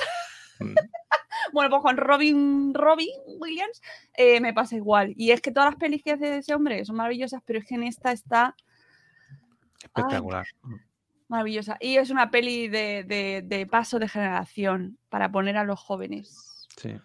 Mm. 0.60 0.76
bueno, 1.53 1.69
pues 1.72 1.81
con 1.81 1.98
Robin, 1.98 2.73
Robin 2.76 3.10
Williams 3.39 3.81
eh, 4.14 4.39
me 4.39 4.53
pasa 4.53 4.76
igual. 4.76 5.14
Y 5.18 5.31
es 5.31 5.41
que 5.41 5.52
todas 5.52 5.72
las 5.72 5.80
pelis 5.80 6.03
que 6.03 6.11
hace 6.11 6.38
ese 6.38 6.53
hombre 6.53 6.85
son 6.85 6.95
maravillosas, 6.98 7.41
pero 7.45 7.57
es 7.60 7.65
que 7.65 7.76
en 7.76 7.84
esta 7.84 8.11
está 8.11 8.56
Espectacular. 9.84 10.45
Maravillosa. 11.28 11.78
Y 11.80 11.98
es 11.98 12.10
una 12.10 12.30
peli 12.32 12.68
de, 12.68 13.04
de- 13.04 13.44
de 13.45 13.66
paso 13.66 13.99
de 13.99 14.08
generación 14.08 14.98
para 15.10 15.32
poner 15.32 15.58
a 15.58 15.64
los 15.64 15.80
jóvenes. 15.80 16.68
Sí. 16.78 16.95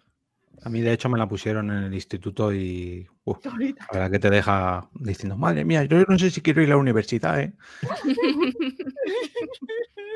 A 0.61 0.69
mí, 0.69 0.81
de 0.81 0.93
hecho, 0.93 1.09
me 1.09 1.17
la 1.17 1.27
pusieron 1.27 1.71
en 1.71 1.83
el 1.85 1.93
instituto 1.93 2.53
y. 2.53 3.05
bonita. 3.25 3.85
la 3.91 3.99
verdad 3.99 4.11
que 4.11 4.19
te 4.19 4.29
deja 4.29 4.87
diciendo, 4.93 5.35
madre 5.35 5.65
mía, 5.65 5.83
yo 5.83 6.01
no 6.07 6.17
sé 6.17 6.29
si 6.29 6.41
quiero 6.41 6.61
ir 6.61 6.67
a 6.67 6.71
la 6.71 6.77
universidad, 6.77 7.39
¿eh? 7.41 7.53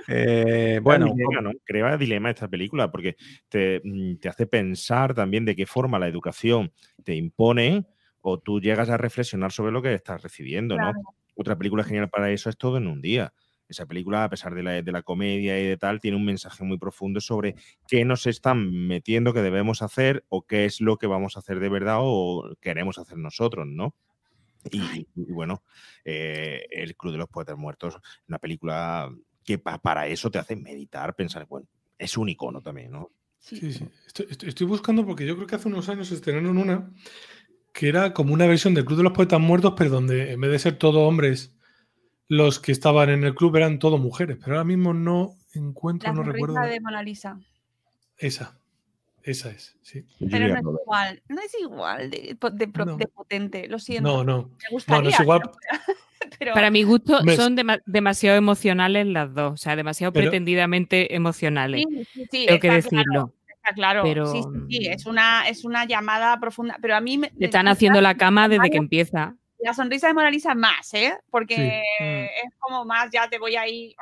Eh, 0.09 0.79
bueno, 0.81 1.07
dilema, 1.13 1.41
¿no? 1.41 1.51
Crea 1.65 1.97
dilema 1.97 2.29
esta 2.29 2.47
película 2.47 2.89
porque 2.89 3.17
te, 3.49 3.81
mm, 3.83 4.15
te 4.17 4.29
hace 4.29 4.47
pensar 4.47 5.13
también 5.13 5.43
de 5.43 5.53
qué 5.55 5.65
forma 5.65 5.99
la 5.99 6.07
educación 6.07 6.71
te 7.03 7.13
impone 7.13 7.85
o 8.21 8.39
tú 8.39 8.61
llegas 8.61 8.89
a 8.89 8.95
reflexionar 8.95 9.51
sobre 9.51 9.73
lo 9.73 9.81
que 9.81 9.93
estás 9.93 10.21
recibiendo, 10.21 10.75
¿no? 10.77 10.93
Claro. 10.93 10.99
Otra 11.35 11.57
película 11.57 11.83
genial 11.83 12.09
para 12.09 12.31
eso 12.31 12.49
es 12.49 12.57
Todo 12.57 12.77
en 12.77 12.87
un 12.87 13.01
día. 13.01 13.33
Esa 13.69 13.85
película, 13.85 14.23
a 14.23 14.29
pesar 14.29 14.55
de 14.55 14.63
la, 14.63 14.81
de 14.81 14.91
la 14.91 15.01
comedia 15.03 15.59
y 15.59 15.65
de 15.65 15.77
tal, 15.77 15.99
tiene 15.99 16.15
un 16.17 16.25
mensaje 16.25 16.63
muy 16.63 16.77
profundo 16.77 17.19
sobre 17.19 17.55
qué 17.87 18.05
nos 18.05 18.25
están 18.27 18.71
metiendo 18.87 19.33
que 19.33 19.41
debemos 19.41 19.81
hacer 19.81 20.23
o 20.29 20.43
qué 20.43 20.65
es 20.65 20.79
lo 20.81 20.97
que 20.97 21.07
vamos 21.07 21.35
a 21.35 21.39
hacer 21.39 21.59
de 21.59 21.69
verdad 21.69 21.97
o 22.01 22.55
queremos 22.61 22.97
hacer 22.97 23.17
nosotros, 23.17 23.67
¿no? 23.67 23.93
Y, 24.71 25.07
y 25.15 25.31
bueno, 25.31 25.63
eh, 26.03 26.65
El 26.71 26.95
Club 26.95 27.13
de 27.13 27.19
los 27.19 27.29
Poetas 27.29 27.57
Muertos, 27.57 27.97
una 28.27 28.39
película 28.39 29.09
que 29.43 29.57
pa- 29.59 29.77
para 29.77 30.07
eso 30.07 30.29
te 30.31 30.39
hace 30.39 30.55
meditar, 30.55 31.15
pensar, 31.15 31.45
bueno, 31.47 31.67
es 31.97 32.17
un 32.17 32.29
icono 32.29 32.61
también, 32.61 32.91
¿no? 32.91 33.11
Sí. 33.39 33.59
Sí, 33.59 33.71
sí. 33.73 33.87
Estoy, 34.05 34.27
estoy- 34.29 34.49
estoy 34.49 34.67
buscando 34.67 35.05
porque 35.05 35.25
yo 35.25 35.35
creo 35.35 35.47
que 35.47 35.55
hace 35.55 35.67
unos 35.69 35.87
años 35.89 36.11
estrenaron 36.11 36.57
una 36.57 36.91
que 37.73 37.87
era 37.89 38.13
como 38.13 38.33
una 38.33 38.47
versión 38.47 38.73
del 38.73 38.85
Club 38.85 38.97
de 38.97 39.03
los 39.03 39.13
Poetas 39.13 39.39
Muertos, 39.39 39.73
pero 39.77 39.89
donde 39.91 40.31
en 40.33 40.41
vez 40.41 40.51
de 40.51 40.59
ser 40.59 40.77
todo 40.77 41.01
hombres, 41.07 41.55
los 42.29 42.59
que 42.59 42.71
estaban 42.71 43.09
en 43.09 43.23
el 43.23 43.33
club 43.35 43.55
eran 43.55 43.79
todo 43.79 43.97
mujeres. 43.97 44.37
Pero 44.39 44.53
ahora 44.57 44.65
mismo 44.65 44.93
no 44.93 45.33
encuentro, 45.53 46.09
La 46.09 46.15
no 46.15 46.23
recuerdo. 46.23 46.59
de 46.61 46.79
Mona 46.81 47.01
Lisa. 47.03 47.39
Esa. 48.17 48.57
Esa 49.23 49.49
es, 49.49 49.75
sí. 49.81 50.05
Pero 50.31 50.47
no 50.47 50.55
es 50.55 50.61
igual, 50.81 51.21
no 51.27 51.41
es 51.41 51.55
igual 51.59 52.09
de, 52.09 52.37
No. 52.85 52.97
potente, 53.13 53.67
lo 53.67 53.77
siento. 53.77 54.09
No, 54.09 54.23
no. 54.23 54.37
Me 54.37 54.41
No, 54.43 54.49
no 54.49 54.69
gustaría. 54.71 55.09
es 55.09 55.19
igual. 55.19 55.41
pero- 56.39 56.53
Para 56.53 56.71
mi 56.71 56.83
gusto, 56.83 57.19
son 57.35 57.57
dema- 57.57 57.81
demasiado 57.85 58.37
emocionales 58.37 59.05
las 59.05 59.33
dos. 59.33 59.53
O 59.53 59.57
sea, 59.57 59.75
demasiado 59.75 60.13
Pero- 60.13 60.25
pretendidamente 60.29 61.13
emocionales. 61.13 61.83
Sí, 61.89 62.05
sí, 62.13 62.27
sí, 62.31 62.45
Tengo 62.47 62.59
que 62.61 62.77
está 62.77 62.89
claro, 62.89 63.03
decirlo. 63.05 63.33
está 63.49 63.73
claro. 63.75 64.03
Pero- 64.03 64.31
Sí, 64.31 64.41
sí, 64.43 64.59
sí, 64.79 64.87
es 64.87 65.05
una, 65.05 65.47
es 65.49 65.65
una 65.65 65.83
llamada 65.85 66.39
profunda. 66.39 66.77
Pero 66.81 66.95
a 66.95 67.01
mí 67.01 67.17
me, 67.17 67.31
Le 67.37 67.47
están 67.47 67.67
haciendo 67.67 67.99
la 67.99 68.15
cama 68.15 68.47
desde 68.47 68.69
que 68.69 68.77
empieza. 68.77 69.35
La 69.59 69.73
sonrisa 69.73 70.07
de 70.07 70.13
Mona 70.13 70.29
Lisa 70.29 70.51
es 70.51 70.55
más, 70.57 70.93
¿eh? 70.93 71.17
Porque 71.31 71.55
Sí. 71.55 72.03
es 72.03 72.53
como 72.59 72.85
más, 72.85 73.09
ya 73.11 73.27
te 73.27 73.39
voy 73.39 73.55
ahí. 73.55 73.95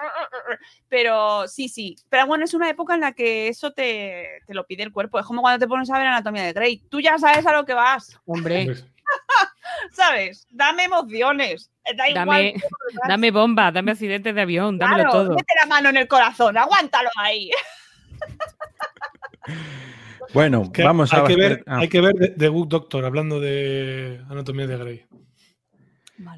Pero 0.90 1.48
sí, 1.48 1.70
sí. 1.70 1.96
Pero 2.10 2.28
bueno, 2.28 2.44
es 2.44 2.54
una 2.54 2.70
época 2.70 2.94
en 2.94 3.02
la 3.02 3.14
que 3.14 3.48
eso 3.48 3.72
te, 3.72 4.42
te 4.46 4.54
lo 4.54 4.66
pide 4.66 4.84
el 4.84 4.92
cuerpo. 4.92 5.18
Es 5.20 5.26
como 5.26 5.42
cuando 5.42 5.60
te 5.60 5.68
pones 5.68 5.90
a 5.90 5.98
ver 5.98 6.08
Anatomía 6.08 6.44
de 6.44 6.54
Grey. 6.54 6.78
Tú 6.90 7.00
ya 7.00 7.18
sabes 7.18 7.46
a 7.46 7.54
lo 7.54 7.66
que 7.66 7.74
vas, 7.74 8.20
Hombre, 8.26 8.68
¿sabes? 9.92 10.46
Dame 10.50 10.84
emociones. 10.86 11.72
Da 11.96 12.10
igual. 12.10 12.26
dame, 12.26 12.56
dame 13.08 13.32
bomba, 13.32 13.72
dame 13.72 13.92
accidentes 13.92 14.36
de 14.36 14.42
avión, 14.42 14.78
dámelo 14.78 15.04
Claro, 15.10 15.12
todo. 15.12 15.36
Mete 15.36 15.54
la 15.62 15.68
mano 15.68 15.90
en 15.90 15.98
el 15.98 16.08
corazón, 16.08 16.58
aguántalo 16.58 17.10
ahí. 17.18 17.50
Bueno, 20.34 20.72
que 20.72 20.84
vamos 20.84 21.14
hay 21.14 21.20
a 21.20 21.24
que 21.24 21.36
ver, 21.36 21.64
ah, 21.68 21.78
hay 21.78 21.88
que 21.88 22.02
ver 22.02 22.14
The, 22.16 22.30
The 22.30 22.48
Good 22.50 22.68
Doctor, 22.68 23.06
hablando 23.06 23.40
de 23.40 24.22
Anatomía 24.30 24.68
de 24.68 24.78
Grey. 24.78 25.06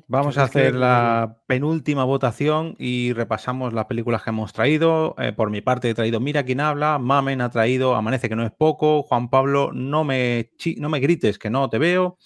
Vamos 0.07 0.37
a 0.37 0.41
que- 0.49 0.59
hacer 0.59 0.75
la 0.75 1.37
penúltima 1.47 2.03
votación 2.03 2.75
y 2.79 3.13
repasamos 3.13 3.73
las 3.73 3.85
películas 3.85 4.23
que 4.23 4.31
hemos 4.31 4.51
traído. 4.53 5.15
Eh, 5.19 5.33
por 5.33 5.49
mi 5.51 5.61
parte 5.61 5.89
he 5.89 5.93
traído 5.93 6.19
Mira 6.19 6.43
quién 6.43 6.59
habla, 6.61 6.97
Mamen 6.99 7.41
ha 7.41 7.49
traído 7.49 7.95
Amanece 7.95 8.27
que 8.29 8.35
no 8.35 8.45
es 8.45 8.51
poco, 8.51 9.03
Juan 9.03 9.29
Pablo 9.29 9.71
no 9.73 10.03
me, 10.03 10.51
chi- 10.57 10.75
no 10.79 10.89
me 10.89 10.99
grites 10.99 11.37
que 11.39 11.49
no 11.49 11.69
te 11.69 11.77
veo. 11.77 12.17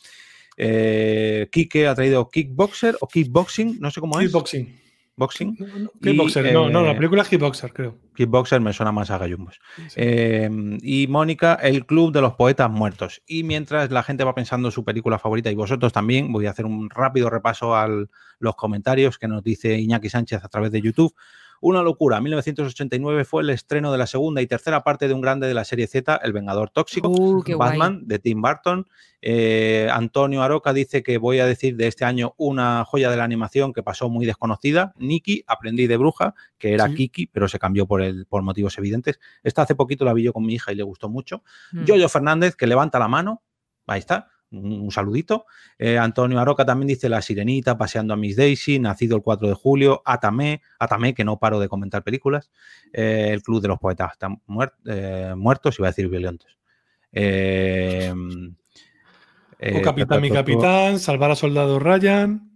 Eh, 0.57 1.47
Quique 1.51 1.87
ha 1.87 1.95
traído 1.95 2.29
Kickboxer 2.29 2.97
o 3.01 3.07
Kickboxing, 3.07 3.79
no 3.79 3.89
sé 3.91 3.99
cómo 3.99 4.19
es. 4.19 4.27
Kickboxing. 4.27 4.80
Boxing. 5.21 5.55
No, 5.59 5.67
no, 5.67 5.91
Y, 6.01 6.09
Kickboxer, 6.09 6.51
no, 6.51 6.67
no, 6.67 6.81
eh, 6.81 6.87
la 6.87 6.95
película 6.95 7.21
es 7.21 7.29
Kickboxer, 7.29 7.71
creo. 7.71 7.95
Kickboxer 8.15 8.59
me 8.59 8.73
suena 8.73 8.91
más 8.91 9.11
a 9.11 9.19
gallumbos. 9.19 9.59
Sí. 9.87 9.95
Eh, 9.95 10.49
y 10.81 11.05
Mónica, 11.07 11.53
el 11.53 11.85
Club 11.85 12.11
de 12.11 12.21
los 12.21 12.33
Poetas 12.33 12.71
Muertos. 12.71 13.21
Y 13.27 13.43
mientras 13.43 13.91
la 13.91 14.01
gente 14.01 14.23
va 14.23 14.33
pensando 14.33 14.71
su 14.71 14.83
película 14.83 15.19
favorita 15.19 15.51
y 15.51 15.55
vosotros 15.55 15.93
también, 15.93 16.33
voy 16.33 16.47
a 16.47 16.49
hacer 16.49 16.65
un 16.65 16.89
rápido 16.89 17.29
repaso 17.29 17.75
a 17.75 17.87
los 18.39 18.55
comentarios 18.55 19.19
que 19.19 19.27
nos 19.27 19.43
dice 19.43 19.79
Iñaki 19.79 20.09
Sánchez 20.09 20.43
a 20.43 20.49
través 20.49 20.71
de 20.71 20.81
YouTube. 20.81 21.13
Una 21.61 21.83
locura. 21.83 22.19
1989 22.19 23.23
fue 23.23 23.43
el 23.43 23.51
estreno 23.51 23.91
de 23.91 23.97
la 23.99 24.07
segunda 24.07 24.41
y 24.41 24.47
tercera 24.47 24.83
parte 24.83 25.07
de 25.07 25.13
un 25.13 25.21
grande 25.21 25.47
de 25.47 25.53
la 25.53 25.63
serie 25.63 25.87
Z, 25.87 26.19
El 26.23 26.33
Vengador 26.33 26.71
Tóxico. 26.71 27.07
Uh, 27.09 27.43
guay. 27.43 27.55
Batman 27.55 28.01
de 28.07 28.19
Tim 28.19 28.41
Burton. 28.41 28.87
Eh, 29.21 29.87
Antonio 29.93 30.41
Aroca 30.41 30.73
dice 30.73 31.03
que 31.03 31.19
voy 31.19 31.39
a 31.39 31.45
decir 31.45 31.77
de 31.77 31.85
este 31.85 32.03
año 32.03 32.33
una 32.37 32.83
joya 32.85 33.11
de 33.11 33.17
la 33.17 33.23
animación 33.23 33.73
que 33.73 33.83
pasó 33.83 34.09
muy 34.09 34.25
desconocida. 34.25 34.93
Nikki, 34.97 35.43
aprendí 35.45 35.85
de 35.85 35.97
bruja, 35.97 36.33
que 36.57 36.73
era 36.73 36.87
Sí. 36.87 36.95
Kiki, 36.95 37.27
pero 37.27 37.47
se 37.47 37.59
cambió 37.59 37.85
por, 37.85 38.01
el, 38.01 38.25
por 38.25 38.41
motivos 38.41 38.77
evidentes. 38.79 39.19
Esta 39.43 39.61
hace 39.61 39.75
poquito 39.75 40.03
la 40.03 40.13
vi 40.13 40.23
yo 40.23 40.33
con 40.33 40.43
mi 40.43 40.55
hija 40.55 40.71
y 40.71 40.75
le 40.75 40.83
gustó 40.83 41.09
mucho. 41.09 41.43
Mm. 41.71 41.85
Yoyo 41.85 42.09
Fernández, 42.09 42.55
que 42.55 42.65
levanta 42.65 42.97
la 42.97 43.07
mano. 43.07 43.43
Ahí 43.85 43.99
está. 43.99 44.29
Un 44.51 44.91
saludito. 44.91 45.45
Eh, 45.79 45.97
Antonio 45.97 46.37
Aroca 46.39 46.65
también 46.65 46.89
dice 46.89 47.07
La 47.07 47.21
Sirenita, 47.21 47.77
Paseando 47.77 48.13
a 48.13 48.17
Miss 48.17 48.35
Daisy, 48.35 48.79
Nacido 48.79 49.15
el 49.15 49.23
4 49.23 49.47
de 49.47 49.53
julio, 49.53 50.01
Atame, 50.03 50.61
Atame, 50.77 51.13
que 51.13 51.23
no 51.23 51.39
paro 51.39 51.59
de 51.59 51.69
comentar 51.69 52.03
películas, 52.03 52.51
eh, 52.91 53.29
El 53.31 53.41
Club 53.43 53.61
de 53.61 53.69
los 53.69 53.79
Poetas 53.79 54.11
están 54.11 54.41
muer- 54.47 54.73
eh, 54.85 55.33
Muertos, 55.37 55.79
iba 55.79 55.87
a 55.87 55.91
decir 55.91 56.07
violentos. 56.09 56.57
Eh, 57.13 58.13
eh, 59.59 59.77
o 59.77 59.81
Capitán, 59.81 60.21
mi 60.21 60.29
capitán, 60.31 60.97
Salvar 60.99 61.31
a 61.31 61.35
Soldado 61.35 61.77
Ryan. 61.77 62.49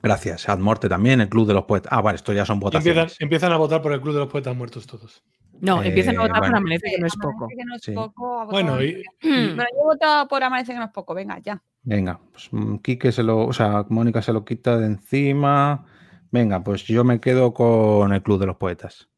Gracias. 0.00 0.48
Ad 0.48 0.58
Morte 0.58 0.88
también, 0.88 1.20
El 1.20 1.28
Club 1.28 1.46
de 1.48 1.54
los 1.54 1.64
Poetas. 1.64 1.92
Ah, 1.92 2.00
vale, 2.00 2.16
esto 2.16 2.32
ya 2.32 2.46
son 2.46 2.60
votaciones. 2.60 2.96
empiezan, 2.96 3.16
empiezan 3.24 3.52
a 3.52 3.56
votar 3.56 3.82
por 3.82 3.92
el 3.92 4.00
Club 4.00 4.14
de 4.14 4.20
los 4.20 4.28
Poetas 4.28 4.56
Muertos 4.56 4.86
todos. 4.86 5.22
No, 5.60 5.82
empiezan 5.82 6.16
a 6.16 6.18
Eh, 6.24 6.28
votar 6.28 6.40
por. 6.42 6.54
Amanece, 6.54 6.90
que 6.90 6.98
no 6.98 7.06
es 7.06 7.14
Amanece 7.14 7.38
poco. 7.38 7.48
que 7.48 7.64
no 7.64 7.74
es 7.76 7.82
Sí. 7.82 7.92
poco, 7.92 8.40
ha 8.40 8.44
votado 8.44 8.62
Bueno, 8.76 8.82
y. 8.82 8.94
Mm. 9.22 9.56
Pero 9.56 9.68
yo 9.72 9.80
he 9.80 9.84
votado 9.84 10.28
por 10.28 10.42
Amanece 10.44 10.72
que 10.72 10.78
no 10.78 10.84
es 10.84 10.90
poco, 10.92 11.14
venga, 11.14 11.38
ya. 11.40 11.62
Venga, 11.82 12.20
pues 12.32 12.48
mm, 12.52 12.76
Quique 12.78 13.12
se 13.12 13.22
lo, 13.22 13.46
o 13.46 13.52
sea, 13.52 13.84
Mónica 13.88 14.20
se 14.22 14.32
lo 14.32 14.44
quita 14.44 14.76
de 14.78 14.86
encima. 14.86 15.84
Venga, 16.30 16.62
pues 16.62 16.84
yo 16.84 17.04
me 17.04 17.20
quedo 17.20 17.54
con 17.54 18.12
el 18.12 18.22
Club 18.22 18.38
de 18.40 18.46
los 18.46 18.56
Poetas. 18.56 19.08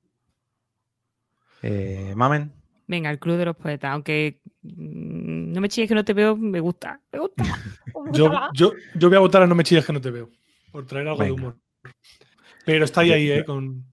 Eh, 1.62 2.12
Mamen. 2.16 2.52
Venga, 2.86 3.10
el 3.10 3.18
Club 3.18 3.36
de 3.36 3.44
los 3.44 3.56
Poetas. 3.56 3.90
Aunque 3.92 4.40
mm, 4.62 5.52
no 5.52 5.60
me 5.60 5.68
chilles 5.68 5.88
que 5.88 5.94
no 5.94 6.04
te 6.04 6.12
veo, 6.14 6.36
me 6.36 6.60
gusta. 6.60 7.00
Me 7.12 7.18
gusta. 7.18 7.44
yo, 8.12 8.30
yo, 8.54 8.72
yo 8.94 9.08
voy 9.08 9.16
a 9.16 9.20
votar 9.20 9.42
a 9.42 9.46
No 9.46 9.54
me 9.54 9.64
chilles 9.64 9.84
que 9.86 9.92
no 9.92 10.00
te 10.00 10.10
veo. 10.10 10.30
Por 10.72 10.86
traer 10.86 11.08
algo 11.08 11.22
de 11.22 11.32
humor. 11.32 11.56
Pero 12.64 12.84
está 12.84 13.00
ahí, 13.00 13.12
ahí, 13.12 13.30
¿eh? 13.30 13.44
Con... 13.44 13.89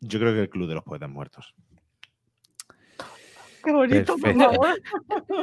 Yo 0.00 0.18
creo 0.18 0.32
que 0.34 0.40
el 0.42 0.50
Club 0.50 0.68
de 0.68 0.74
los 0.74 0.84
Poetas 0.84 1.10
Muertos. 1.10 1.54
Qué 3.64 3.72
bonito, 3.72 4.16
por 4.16 4.36
favor. 4.36 4.80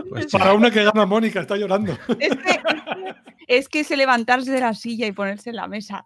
Pues. 0.10 0.28
Para 0.32 0.54
una 0.54 0.72
que 0.72 0.84
gana 0.84 1.06
Mónica, 1.06 1.42
está 1.42 1.58
llorando. 1.58 1.98
Es 2.20 2.38
que, 2.38 2.62
es 3.48 3.88
que 3.88 3.98
levantarse 3.98 4.52
de 4.52 4.62
la 4.62 4.74
silla 4.74 5.06
y 5.08 5.12
ponerse 5.12 5.50
en 5.50 5.58
la 5.58 5.68
mesa. 5.68 6.06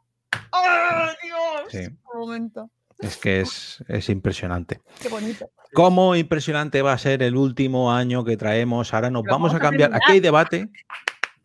¡Oh, 0.52 1.06
Dios! 1.22 1.70
Sí. 1.70 1.96
Un 2.14 2.20
momento. 2.20 2.72
Es 3.00 3.18
que 3.18 3.42
es, 3.42 3.84
es 3.88 4.10
impresionante. 4.10 4.82
Qué 5.00 5.10
bonito. 5.10 5.52
¿Cómo 5.74 6.16
impresionante 6.16 6.82
va 6.82 6.94
a 6.94 6.98
ser 6.98 7.22
el 7.22 7.36
último 7.36 7.94
año 7.94 8.24
que 8.26 8.38
traemos? 8.38 8.94
Ahora 8.94 9.12
nos 9.12 9.24
vamos 9.24 9.52
a 9.52 9.54
vamos 9.54 9.56
a 9.56 9.60
cambiar. 9.60 9.94
Aquí 9.94 10.14
hay 10.14 10.20
debate. 10.20 10.70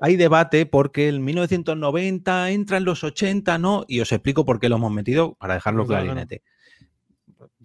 Hay 0.01 0.17
debate 0.17 0.65
porque 0.67 1.09
el 1.09 1.21
1990 1.21 2.51
entra 2.51 2.79
en 2.79 2.85
los 2.85 3.05
80, 3.05 3.59
¿no? 3.59 3.85
Y 3.87 4.01
os 4.01 4.11
explico 4.11 4.45
por 4.45 4.59
qué 4.59 4.69
lo 4.69 4.77
hemos 4.77 4.91
metido 4.91 5.35
para 5.35 5.55
dejarlo 5.55 5.87
clarinete. 5.87 6.43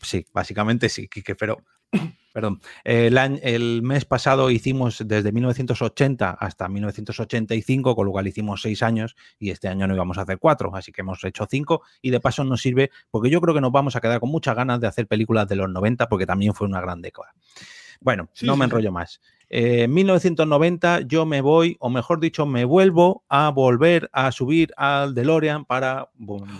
Sí, 0.02 0.26
básicamente 0.34 0.90
sí, 0.90 1.08
Quique, 1.08 1.36
pero 1.36 1.58
perdón. 2.34 2.62
El, 2.84 3.18
año- 3.18 3.40
el 3.42 3.82
mes 3.82 4.06
pasado 4.06 4.52
hicimos 4.52 5.02
desde 5.06 5.32
1980 5.32 6.30
hasta 6.32 6.68
1985, 6.70 7.96
con 7.96 8.06
lo 8.06 8.12
cual 8.12 8.28
hicimos 8.28 8.62
seis 8.62 8.84
años 8.84 9.16
y 9.40 9.50
este 9.50 9.68
año 9.68 9.88
no 9.88 9.96
íbamos 9.96 10.18
a 10.18 10.22
hacer 10.22 10.38
cuatro, 10.38 10.76
así 10.76 10.92
que 10.92 11.02
hemos 11.02 11.24
hecho 11.24 11.48
cinco 11.50 11.82
y 12.02 12.12
de 12.12 12.20
paso 12.20 12.44
nos 12.44 12.62
sirve 12.62 12.92
porque 13.10 13.30
yo 13.30 13.42
creo 13.42 13.56
que 13.56 13.62
nos 13.62 13.72
vamos 13.72 13.96
a 13.96 14.02
quedar 14.02 14.20
con 14.20 14.30
muchas 14.30 14.56
ganas 14.56 14.80
de 14.80 14.88
hacer 14.88 15.08
películas 15.08 15.48
de 15.48 15.56
los 15.56 15.70
90 15.70 16.08
porque 16.10 16.26
también 16.28 16.54
fue 16.54 16.68
una 16.68 16.82
gran 16.82 17.02
década. 17.02 17.34
Bueno, 18.00 18.30
Sí, 18.34 18.46
no 18.46 18.56
me 18.56 18.66
sí. 18.66 18.70
enrollo 18.70 18.92
más. 18.92 19.20
Eh, 19.50 19.84
En 19.84 19.94
1990 19.94 21.02
yo 21.02 21.26
me 21.26 21.42
voy, 21.42 21.78
o 21.80 21.90
mejor 21.90 22.20
dicho, 22.20 22.46
me 22.46 22.66
vuelvo 22.66 23.24
a 23.30 23.50
volver 23.50 24.10
a 24.14 24.32
subir 24.32 24.72
al 24.78 25.16
DeLorean 25.16 25.66
para 25.66 26.10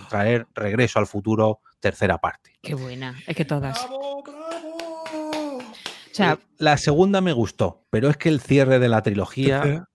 traer 0.08 0.46
Regreso 0.54 0.98
al 0.98 1.06
Futuro 1.06 1.60
tercera 1.80 2.18
parte. 2.18 2.52
Qué 2.62 2.74
buena. 2.74 3.14
Es 3.26 3.36
que 3.36 3.44
todas. 3.44 3.78
¡Bravo, 3.88 4.22
bravo! 4.22 5.58
O 5.58 5.62
sea, 6.12 6.32
Eh, 6.32 6.38
la 6.58 6.76
segunda 6.76 7.20
me 7.20 7.32
gustó, 7.32 7.84
pero 7.90 8.08
es 8.08 8.16
que 8.16 8.28
el 8.28 8.40
cierre 8.40 8.78
de 8.78 8.88
la 8.88 9.02
trilogía, 9.02 9.62
Tercera. 9.62 9.88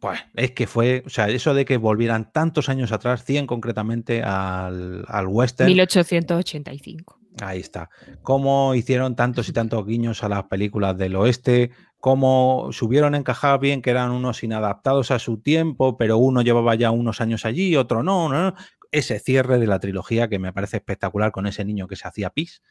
pues 0.00 0.20
es 0.34 0.50
que 0.52 0.66
fue, 0.66 1.02
o 1.06 1.10
sea, 1.10 1.28
eso 1.28 1.52
de 1.54 1.64
que 1.64 1.76
volvieran 1.76 2.32
tantos 2.32 2.68
años 2.68 2.92
atrás, 2.92 3.24
100 3.24 3.46
concretamente 3.46 4.22
al, 4.22 5.04
al 5.08 5.26
western, 5.26 5.68
1885. 5.68 7.18
ahí 7.42 7.60
está. 7.60 7.90
Cómo 8.22 8.74
hicieron 8.74 9.16
tantos 9.16 9.48
y 9.48 9.52
tantos 9.52 9.84
guiños 9.86 10.22
a 10.22 10.28
las 10.28 10.44
películas 10.44 10.96
del 10.96 11.16
oeste, 11.16 11.70
cómo 11.98 12.68
subieron 12.70 13.14
encajar 13.14 13.58
bien 13.60 13.80
que 13.82 13.90
eran 13.90 14.10
unos 14.12 14.42
inadaptados 14.44 15.10
a 15.10 15.18
su 15.18 15.38
tiempo, 15.40 15.96
pero 15.96 16.18
uno 16.18 16.42
llevaba 16.42 16.74
ya 16.74 16.90
unos 16.90 17.20
años 17.22 17.44
allí, 17.46 17.76
otro 17.76 18.02
no, 18.02 18.28
no, 18.28 18.42
no. 18.50 18.54
Ese 18.94 19.18
cierre 19.18 19.58
de 19.58 19.66
la 19.66 19.78
trilogía 19.78 20.28
que 20.28 20.38
me 20.38 20.52
parece 20.52 20.76
espectacular 20.78 21.32
con 21.32 21.46
ese 21.46 21.64
niño 21.64 21.86
que 21.88 21.96
se 21.96 22.06
hacía 22.08 22.30
pis. 22.30 22.62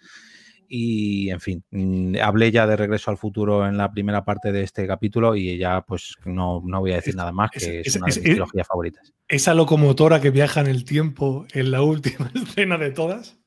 Y 0.67 1.29
en 1.29 1.39
fin, 1.41 1.63
mm, 1.71 2.15
hablé 2.23 2.49
ya 2.51 2.65
de 2.65 2.75
Regreso 2.77 3.11
al 3.11 3.17
Futuro 3.17 3.67
en 3.67 3.77
la 3.77 3.91
primera 3.91 4.23
parte 4.25 4.51
de 4.51 4.63
este 4.63 4.87
capítulo 4.87 5.35
y 5.35 5.57
ya 5.57 5.81
pues 5.81 6.15
no, 6.25 6.61
no 6.65 6.79
voy 6.79 6.93
a 6.93 6.95
decir 6.95 7.11
Es- 7.11 7.15
nada 7.17 7.31
más, 7.31 7.51
que 7.51 7.81
es, 7.81 7.87
es- 7.87 7.95
una 7.97 8.07
de 8.07 8.13
mis 8.15 8.23
trilogías 8.23 8.67
favoritas. 8.67 9.13
Esa 9.27 9.53
locomotora 9.53 10.21
que 10.21 10.29
viaja 10.31 10.61
en 10.61 10.67
el 10.67 10.85
tiempo 10.85 11.45
en 11.53 11.69
la 11.71 11.81
última 11.81 12.31
escena 12.57 12.77
de 12.77 12.91
todas. 12.91 13.37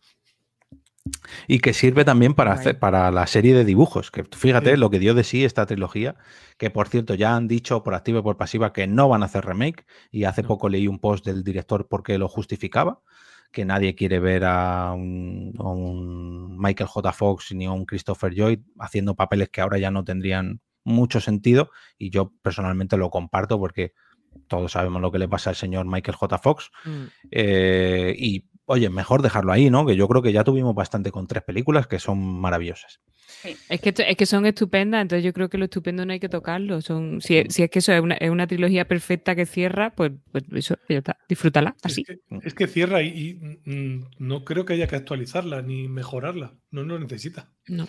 Y 1.47 1.61
que 1.61 1.73
sirve 1.73 2.05
también 2.05 2.35
para, 2.35 2.53
hacer, 2.53 2.79
para 2.79 3.11
la 3.11 3.27
serie 3.27 3.55
de 3.55 3.65
dibujos, 3.65 4.11
que 4.11 4.25
fíjate 4.25 4.73
Sí. 4.73 4.77
lo 4.77 4.91
que 4.91 4.99
dio 4.99 5.15
de 5.15 5.25
sí 5.25 5.45
esta 5.45 5.65
trilogía, 5.67 6.17
que 6.59 6.71
por 6.71 6.89
cierto 6.89 7.15
ya 7.15 7.37
han 7.37 7.47
dicho 7.49 7.83
por 7.83 7.95
activa 7.95 8.21
y 8.21 8.23
por 8.23 8.37
pasiva 8.37 8.73
que 8.73 8.87
no 8.87 9.09
van 9.09 9.23
a 9.23 9.27
hacer 9.27 9.45
remake, 9.45 9.87
y 10.11 10.25
hace 10.25 10.43
No. 10.43 10.49
poco 10.49 10.69
leí 10.69 10.89
un 10.89 10.99
post 10.99 11.25
del 11.25 11.45
director 11.45 11.87
porque 11.89 12.19
lo 12.19 12.29
justificaba, 12.29 13.01
que 13.53 13.65
nadie 13.65 13.95
quiere 13.95 14.19
ver 14.19 14.45
a 14.45 14.93
un, 14.93 15.55
a 15.59 15.69
un 15.69 16.59
Michael 16.59 16.89
J. 16.89 17.13
Fox 17.13 17.53
ni 17.55 17.67
a 17.67 17.71
un 17.73 17.87
Christopher 17.87 18.33
Lloyd 18.35 18.59
haciendo 18.81 19.15
papeles 19.15 19.49
que 19.49 19.61
ahora 19.61 19.79
ya 19.79 19.91
no 19.91 20.03
tendrían 20.05 20.61
mucho 20.85 21.21
sentido, 21.21 21.71
y 21.99 22.11
yo 22.11 22.33
personalmente 22.43 22.97
lo 22.97 23.11
comparto 23.11 23.59
porque 23.59 23.93
todos 24.49 24.73
sabemos 24.73 25.01
lo 25.01 25.11
que 25.13 25.19
le 25.19 25.29
pasa 25.29 25.51
al 25.51 25.57
señor 25.57 25.87
Michael 25.87 26.17
J. 26.17 26.39
Fox, 26.39 26.71
Mm. 26.85 27.05
eh, 27.31 28.15
y 28.19 28.47
oye, 28.67 28.91
mejor 28.91 29.23
dejarlo 29.23 29.53
ahí, 29.53 29.71
¿no? 29.71 29.87
Que 29.87 29.97
yo 29.97 30.07
creo 30.09 30.23
que 30.23 30.33
ya 30.33 30.45
tuvimos 30.45 30.75
bastante 30.75 31.11
con 31.11 31.27
tres 31.27 31.43
películas 31.43 31.87
que 31.87 31.99
son 31.99 32.19
maravillosas. 32.41 33.01
Es 33.69 33.81
que, 33.81 33.95
es 33.97 34.17
que 34.17 34.27
son 34.27 34.47
estupendas, 34.47 35.03
entonces 35.03 35.25
yo 35.25 35.33
creo 35.33 35.49
que 35.49 35.59
lo 35.59 35.65
estupendo 35.67 36.05
no 36.07 36.13
hay 36.13 36.19
que 36.21 36.29
tocarlo. 36.29 36.81
Son, 36.81 37.21
si, 37.21 37.37
es- 37.39 37.55
si 37.55 37.63
es 37.63 37.71
que 37.71 37.79
eso 37.81 37.93
es 37.93 38.01
una, 38.01 38.15
es 38.17 38.31
una 38.31 38.47
trilogía 38.47 38.87
perfecta 38.89 39.35
que 39.35 39.47
cierra, 39.47 39.91
pues, 39.91 40.13
pues 40.33 40.45
eso, 40.53 40.77
ya 40.89 40.99
está. 40.99 41.19
Disfrútala, 41.29 41.77
así. 41.83 42.03
Es 42.03 42.07
que, 42.07 42.39
es 42.49 42.55
que 42.55 42.67
cierra 42.67 43.03
y, 43.03 43.09
y, 43.65 43.71
mm, 43.71 44.05
no 44.19 44.45
creo 44.45 44.65
que 44.65 44.73
haya 44.75 44.87
que 44.89 44.97
actualizarla 44.97 45.63
ni 45.63 45.87
mejorarla. 45.89 46.55
No 46.71 46.83
lo 46.83 46.99
necesita. 46.99 47.51
No. 47.69 47.87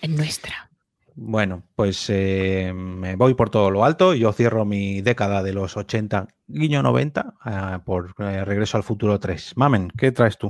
Es 0.00 0.10
nuestra. 0.10 0.70
Bueno, 1.16 1.62
pues 1.76 2.06
eh, 2.10 2.72
me 2.74 3.14
voy 3.14 3.34
por 3.34 3.48
todo 3.50 3.70
lo 3.70 3.84
alto. 3.84 4.14
Yo 4.14 4.32
cierro 4.32 4.64
mi 4.64 5.00
década 5.00 5.42
de 5.42 5.52
los 5.52 5.76
80, 5.76 6.26
guiño 6.48 6.82
90, 6.82 7.34
ah, 7.40 7.82
por 7.84 8.14
eh, 8.18 8.44
Regreso 8.44 8.76
al 8.76 8.82
Futuro 8.82 9.20
3. 9.20 9.52
Mamen, 9.56 9.90
¿qué 9.96 10.10
traes 10.10 10.36
tú? 10.38 10.48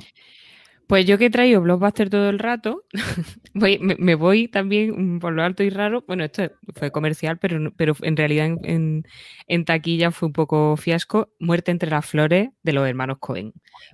Pues 0.86 1.06
yo 1.06 1.16
que 1.16 1.26
he 1.26 1.30
traído 1.30 1.62
Blockbuster 1.62 2.10
todo 2.10 2.28
el 2.28 2.38
rato, 2.38 2.84
me, 3.54 4.14
voy 4.16 4.48
también 4.48 5.16
mm, 5.16 5.18
por 5.18 5.32
lo 5.32 5.42
alto 5.42 5.62
y 5.62 5.70
raro. 5.70 6.04
Bueno, 6.06 6.24
esto 6.24 6.50
fue 6.74 6.90
comercial, 6.90 7.38
pero, 7.38 7.72
pero 7.76 7.94
en 8.02 8.16
realidad 8.16 8.46
en, 8.46 8.58
en- 8.64 9.04
en 9.46 9.64
taquilla 9.64 10.10
fue 10.10 10.26
un 10.28 10.32
poco 10.32 10.76
fiasco. 10.76 11.30
Muerte 11.38 11.70
entre 11.72 11.90
las 11.90 12.06
flores 12.06 12.50
de 12.62 12.72
los 12.72 12.86
hermanos 12.88 13.18
Cohen. 13.20 13.52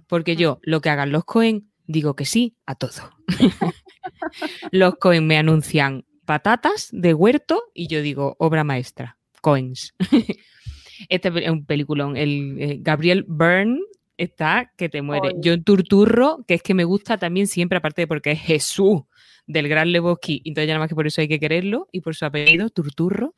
Porque 0.09 0.37
yo, 0.37 0.59
lo 0.63 0.81
que 0.81 0.91
hagan 0.91 1.11
los 1.13 1.25
Cohen, 1.25 1.71
digo 1.87 2.15
que 2.15 2.27
sí 2.27 2.57
a 2.67 2.75
todo. 2.77 3.11
los 4.73 4.97
Cohen 4.97 5.27
me 5.27 5.39
anuncian 5.39 6.05
patatas 6.31 6.91
de 6.93 7.13
huerto 7.13 7.61
y 7.75 7.89
yo 7.89 8.03
digo 8.03 8.37
obra 8.39 8.63
maestra, 8.63 9.19
Coens. 9.41 9.97
este 11.09 11.29
es 11.35 11.51
un 11.51 11.67
peliculón. 11.67 12.17
El 12.17 12.57
eh, 12.61 12.77
Gabriel 12.81 13.25
Byrne 13.27 13.81
está 14.17 14.73
que 14.77 14.89
te 14.89 15.03
muere. 15.03 15.31
Ay. 15.31 15.41
John 15.43 15.65
Turturro, 15.65 16.45
que 16.47 16.55
es 16.55 16.63
que 16.63 16.73
me 16.73 16.85
gusta 16.85 17.19
también 17.19 17.49
siempre, 17.49 17.79
aparte 17.79 18.03
de 18.03 18.07
porque 18.07 18.31
es 18.31 18.41
Jesús 18.43 19.01
del 19.49 19.69
gran 19.69 19.91
Lebowski, 19.91 20.41
entonces 20.45 20.69
ya 20.69 20.75
nada 20.75 20.85
más 20.85 20.89
que 20.89 20.95
por 20.95 21.09
eso 21.09 21.21
hay 21.21 21.27
que 21.27 21.41
quererlo 21.41 21.89
y 21.91 22.01
por 22.01 22.15
su 22.15 22.25
apellido, 22.25 22.71
Turturro. 22.71 23.35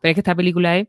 Pero 0.00 0.10
es 0.12 0.14
que 0.14 0.20
esta 0.20 0.36
película 0.36 0.78
es 0.78 0.86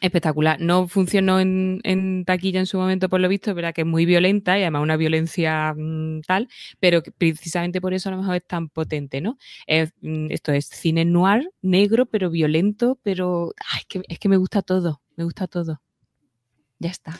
espectacular. 0.00 0.60
No 0.60 0.88
funcionó 0.88 1.40
en, 1.40 1.80
en 1.84 2.24
taquilla 2.24 2.60
en 2.60 2.66
su 2.66 2.78
momento, 2.78 3.08
por 3.08 3.20
lo 3.20 3.28
visto, 3.28 3.50
es 3.50 3.56
verdad 3.56 3.74
que 3.74 3.82
es 3.82 3.86
muy 3.86 4.06
violenta 4.06 4.58
y 4.58 4.62
además 4.62 4.82
una 4.82 4.96
violencia 4.96 5.74
mm, 5.76 6.22
tal, 6.22 6.48
pero 6.78 7.02
precisamente 7.18 7.80
por 7.80 7.94
eso 7.94 8.08
a 8.08 8.12
lo 8.12 8.18
mejor 8.18 8.36
es 8.36 8.46
tan 8.46 8.68
potente, 8.68 9.20
¿no? 9.20 9.38
Es, 9.66 9.92
mm, 10.00 10.26
esto 10.30 10.52
es 10.52 10.66
cine 10.66 11.04
noir, 11.04 11.50
negro, 11.62 12.06
pero 12.06 12.30
violento, 12.30 12.98
pero 13.02 13.52
es, 13.78 13.86
que, 13.86 14.02
es 14.08 14.18
que 14.18 14.28
me 14.28 14.36
gusta 14.36 14.62
todo, 14.62 15.02
me 15.16 15.24
gusta 15.24 15.46
todo. 15.46 15.80
Ya 16.78 16.90
está. 16.90 17.18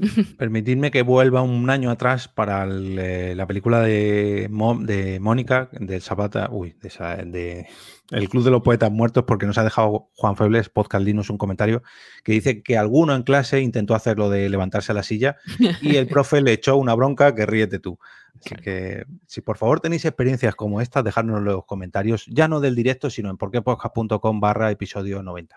Permitidme 0.38 0.90
que 0.90 1.02
vuelva 1.02 1.42
un 1.42 1.68
año 1.70 1.90
atrás 1.90 2.28
para 2.28 2.64
el, 2.64 2.98
eh, 2.98 3.34
la 3.34 3.46
película 3.46 3.80
de, 3.80 4.48
Mo- 4.50 4.78
de 4.78 5.20
Mónica, 5.20 5.68
de 5.72 6.00
Zapata, 6.00 6.48
uy, 6.50 6.74
de, 6.80 6.88
esa- 6.88 7.16
de 7.16 7.66
El 8.10 8.28
Club 8.28 8.44
de 8.44 8.50
los 8.50 8.62
Poetas 8.62 8.90
Muertos, 8.90 9.24
porque 9.26 9.46
nos 9.46 9.58
ha 9.58 9.64
dejado 9.64 10.10
Juan 10.14 10.36
Febles, 10.36 10.68
podcast 10.68 11.04
Linux, 11.04 11.30
un 11.30 11.38
comentario 11.38 11.82
que 12.22 12.32
dice 12.32 12.62
que 12.62 12.76
alguno 12.76 13.14
en 13.14 13.22
clase 13.22 13.60
intentó 13.60 13.94
hacer 13.94 14.18
lo 14.18 14.28
de 14.30 14.48
levantarse 14.48 14.92
a 14.92 14.94
la 14.94 15.02
silla 15.02 15.36
y 15.80 15.96
el 15.96 16.06
profe 16.08 16.40
le 16.40 16.52
echó 16.52 16.76
una 16.76 16.94
bronca 16.94 17.34
que 17.34 17.46
ríete 17.46 17.78
tú. 17.78 17.98
Así 18.40 18.56
que, 18.56 19.04
si 19.26 19.40
por 19.42 19.56
favor 19.58 19.80
tenéis 19.80 20.04
experiencias 20.04 20.54
como 20.56 20.80
estas, 20.80 21.04
dejadnos 21.04 21.38
en 21.38 21.44
los 21.44 21.64
comentarios, 21.66 22.26
ya 22.26 22.48
no 22.48 22.60
del 22.60 22.74
directo, 22.74 23.08
sino 23.08 23.30
en 23.30 23.36
porquepodcast.com 23.36 24.40
barra 24.40 24.70
episodio 24.72 25.22
90. 25.22 25.56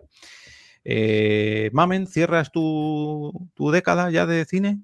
Eh, 0.83 1.69
Mamen, 1.73 2.07
¿cierras 2.07 2.51
tu, 2.51 3.31
tu 3.53 3.71
década 3.71 4.09
ya 4.11 4.25
de 4.25 4.45
cine? 4.45 4.79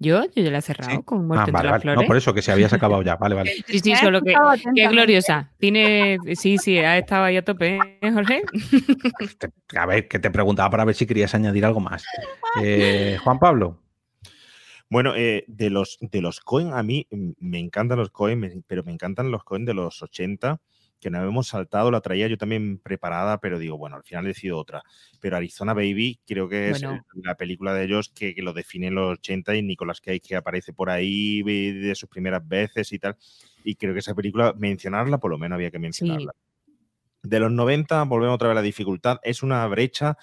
Yo, 0.00 0.24
yo 0.34 0.42
ya 0.42 0.50
la 0.50 0.58
he 0.58 0.62
cerrado 0.62 0.90
Sí. 0.90 1.02
con 1.04 1.18
Ah, 1.18 1.22
Muerte 1.22 1.40
entre 1.42 1.52
vale, 1.52 1.64
las 1.64 1.72
vale. 1.72 1.82
flores. 1.82 2.00
No, 2.02 2.06
por 2.06 2.16
eso 2.16 2.34
que 2.34 2.42
se 2.42 2.52
habías 2.52 2.72
acabado 2.72 3.02
ya. 3.02 3.16
Vale, 3.16 3.34
vale. 3.36 3.52
Sí, 3.66 3.78
sí, 3.78 3.94
solo 3.96 4.20
que. 4.22 4.34
Qué 4.74 4.88
gloriosa. 4.88 5.52
Tiene. 5.58 6.18
Sí, 6.34 6.58
sí, 6.58 6.78
ha 6.78 6.98
estado 6.98 7.24
ahí 7.24 7.36
a 7.36 7.44
tope, 7.44 7.98
¿eh, 8.02 8.12
Jorge? 8.12 8.42
A 9.76 9.86
ver, 9.86 10.08
que 10.08 10.18
te 10.18 10.30
preguntaba 10.30 10.68
para 10.70 10.84
ver 10.84 10.94
si 10.94 11.06
querías 11.06 11.34
añadir 11.34 11.64
algo 11.64 11.80
más. 11.80 12.04
Eh, 12.62 13.18
Juan 13.22 13.38
Pablo. 13.38 13.80
Bueno, 14.90 15.14
eh, 15.16 15.44
de 15.48 15.70
los 15.70 15.96
de 16.00 16.20
los 16.20 16.40
Cohen, 16.40 16.72
a 16.74 16.82
mí 16.82 17.06
me 17.38 17.58
encantan 17.58 17.98
los 17.98 18.10
Cohen, 18.10 18.64
pero 18.66 18.84
me 18.84 18.92
encantan 18.92 19.30
los 19.30 19.42
Cohen 19.44 19.64
de 19.64 19.74
los 19.74 20.02
80, 20.02 20.60
que 21.04 21.10
nos 21.10 21.22
hemos 21.22 21.48
saltado, 21.48 21.90
la 21.90 22.00
traía 22.00 22.26
yo 22.28 22.38
también 22.38 22.78
preparada, 22.78 23.38
pero 23.38 23.58
digo, 23.58 23.76
bueno, 23.76 23.96
al 23.96 24.04
final 24.04 24.24
he 24.24 24.28
decidido 24.28 24.56
otra. 24.58 24.82
Pero 25.20 25.36
Arizona 25.36 25.74
Baby 25.74 26.18
creo 26.26 26.48
que 26.48 26.70
es 26.70 26.80
Bueno. 26.82 27.04
la 27.22 27.34
película 27.36 27.74
de 27.74 27.84
ellos 27.84 28.08
que, 28.08 28.34
que 28.34 28.40
lo 28.40 28.54
define 28.54 28.86
en 28.86 28.94
los 28.94 29.18
80 29.18 29.54
y 29.54 29.62
Nicolas 29.62 30.00
Cage 30.00 30.20
que 30.20 30.36
aparece 30.36 30.72
por 30.72 30.88
ahí 30.88 31.42
de 31.42 31.74
de 31.74 31.94
sus 31.94 32.08
primeras 32.08 32.46
veces 32.48 32.90
y 32.92 32.98
tal. 32.98 33.16
Y 33.64 33.74
creo 33.74 33.92
que 33.92 34.00
esa 34.00 34.14
película, 34.14 34.54
mencionarla, 34.56 35.18
por 35.18 35.30
lo 35.30 35.36
menos 35.36 35.56
había 35.56 35.70
que 35.70 35.78
mencionarla. 35.78 36.32
De 37.22 37.38
los 37.38 37.52
90, 37.52 38.02
volvemos 38.04 38.36
otra 38.36 38.48
vez 38.48 38.52
a 38.52 38.60
la 38.60 38.62
dificultad. 38.62 39.18
Es 39.22 39.42
una 39.42 39.66
brecha 39.66 40.16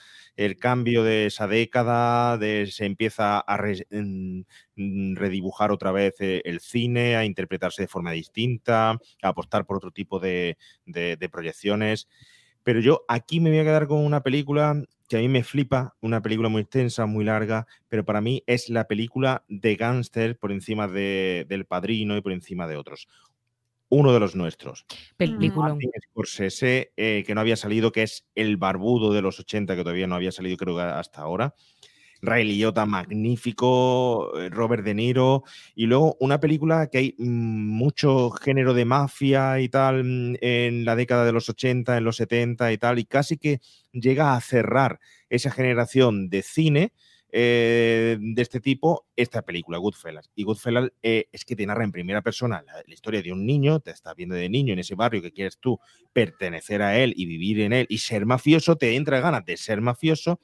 el 0.45 0.57
cambio 0.57 1.03
de 1.03 1.27
esa 1.27 1.47
década, 1.47 2.37
de, 2.37 2.67
se 2.71 2.85
empieza 2.85 3.39
a 3.39 3.57
mm, 3.89 5.15
redibujar 5.15 5.71
otra 5.71 5.91
vez 5.91 6.15
eh, 6.19 6.41
el 6.45 6.59
cine, 6.59 7.15
a 7.15 7.25
interpretarse 7.25 7.83
de 7.83 7.87
forma 7.87 8.11
distinta, 8.11 8.91
a 8.91 8.99
apostar 9.23 9.65
por 9.65 9.77
otro 9.77 9.91
tipo 9.91 10.19
de, 10.19 10.57
de- 10.85 11.17
de 11.17 11.29
proyecciones. 11.29 12.07
Pero 12.63 12.79
yo 12.79 13.03
aquí 13.07 13.39
me 13.39 13.49
voy 13.49 13.59
a 13.59 13.63
quedar 13.63 13.87
con 13.87 14.05
una 14.05 14.21
película 14.21 14.81
que 15.09 15.17
a 15.17 15.19
mí 15.19 15.27
me 15.27 15.43
flipa, 15.43 15.95
una 16.01 16.21
película 16.21 16.47
muy 16.49 16.61
extensa, 16.61 17.05
muy 17.05 17.25
larga, 17.25 17.67
pero 17.89 18.05
para 18.05 18.21
mí 18.21 18.43
es 18.47 18.69
la 18.69 18.85
película 18.87 19.43
de 19.49 19.75
gángster 19.75 20.37
por 20.37 20.51
encima 20.51 20.87
de, 20.87 21.45
del 21.49 21.65
Padrino 21.65 22.15
y 22.15 22.21
por 22.21 22.31
encima 22.31 22.67
de 22.67 22.77
otros. 22.77 23.07
Uno 23.91 24.13
de 24.13 24.21
los 24.21 24.37
nuestros. 24.37 24.85
Película. 25.17 25.75
Scorsese, 26.11 26.93
eh, 26.95 27.25
que 27.27 27.35
no 27.35 27.41
había 27.41 27.57
salido, 27.57 27.91
que 27.91 28.03
es 28.03 28.25
el 28.35 28.55
barbudo 28.55 29.11
de 29.11 29.21
los 29.21 29.37
80, 29.41 29.75
que 29.75 29.83
todavía 29.83 30.07
no 30.07 30.15
había 30.15 30.31
salido, 30.31 30.55
creo 30.55 30.77
que 30.77 30.81
hasta 30.81 31.21
ahora. 31.21 31.53
Ray 32.21 32.45
Liotta, 32.45 32.85
magnífico, 32.85 34.31
eh, 34.39 34.49
Robert 34.49 34.85
De 34.85 34.93
Niro, 34.93 35.43
y 35.75 35.87
luego 35.87 36.15
una 36.21 36.39
película 36.39 36.87
que 36.87 36.97
hay 36.99 37.15
mm, 37.17 37.23
mucho 37.25 38.29
género 38.31 38.73
de 38.73 38.85
mafia 38.85 39.59
y 39.59 39.67
tal 39.67 40.05
mm, 40.05 40.35
en 40.39 40.85
la 40.85 40.95
década 40.95 41.25
de 41.25 41.33
los 41.33 41.49
80, 41.49 41.97
en 41.97 42.03
los 42.05 42.15
70 42.15 42.71
y 42.71 42.77
tal, 42.77 42.97
y 42.97 43.03
casi 43.03 43.37
que 43.37 43.59
llega 43.91 44.35
a 44.35 44.41
cerrar 44.41 45.01
esa 45.29 45.51
generación 45.51 46.29
de 46.29 46.43
cine 46.43 46.93
eh, 47.31 48.17
de 48.19 48.41
este 48.41 48.59
tipo, 48.59 49.07
esta 49.15 49.41
película, 49.41 49.77
Goodfellas. 49.77 50.29
Y 50.35 50.43
Goodfellas 50.43 50.91
eh, 51.01 51.27
es 51.31 51.45
que 51.45 51.55
te 51.55 51.65
narra 51.65 51.83
en 51.83 51.91
primera 51.91 52.21
persona 52.21 52.61
la, 52.65 52.73
la 52.85 52.93
historia 52.93 53.21
de 53.21 53.31
un 53.31 53.45
niño, 53.45 53.79
te 53.79 53.91
estás 53.91 54.15
viendo 54.15 54.35
de 54.35 54.49
niño 54.49 54.73
en 54.73 54.79
ese 54.79 54.95
barrio 54.95 55.21
que 55.21 55.31
quieres 55.31 55.57
tú 55.59 55.79
pertenecer 56.13 56.81
a 56.81 56.97
él 56.97 57.13
y 57.15 57.25
vivir 57.25 57.61
en 57.61 57.73
él 57.73 57.85
y 57.89 57.99
ser 57.99 58.25
mafioso, 58.25 58.75
te 58.75 58.95
entra 58.95 59.19
ganas 59.19 59.45
de 59.45 59.57
ser 59.57 59.81
mafioso, 59.81 60.39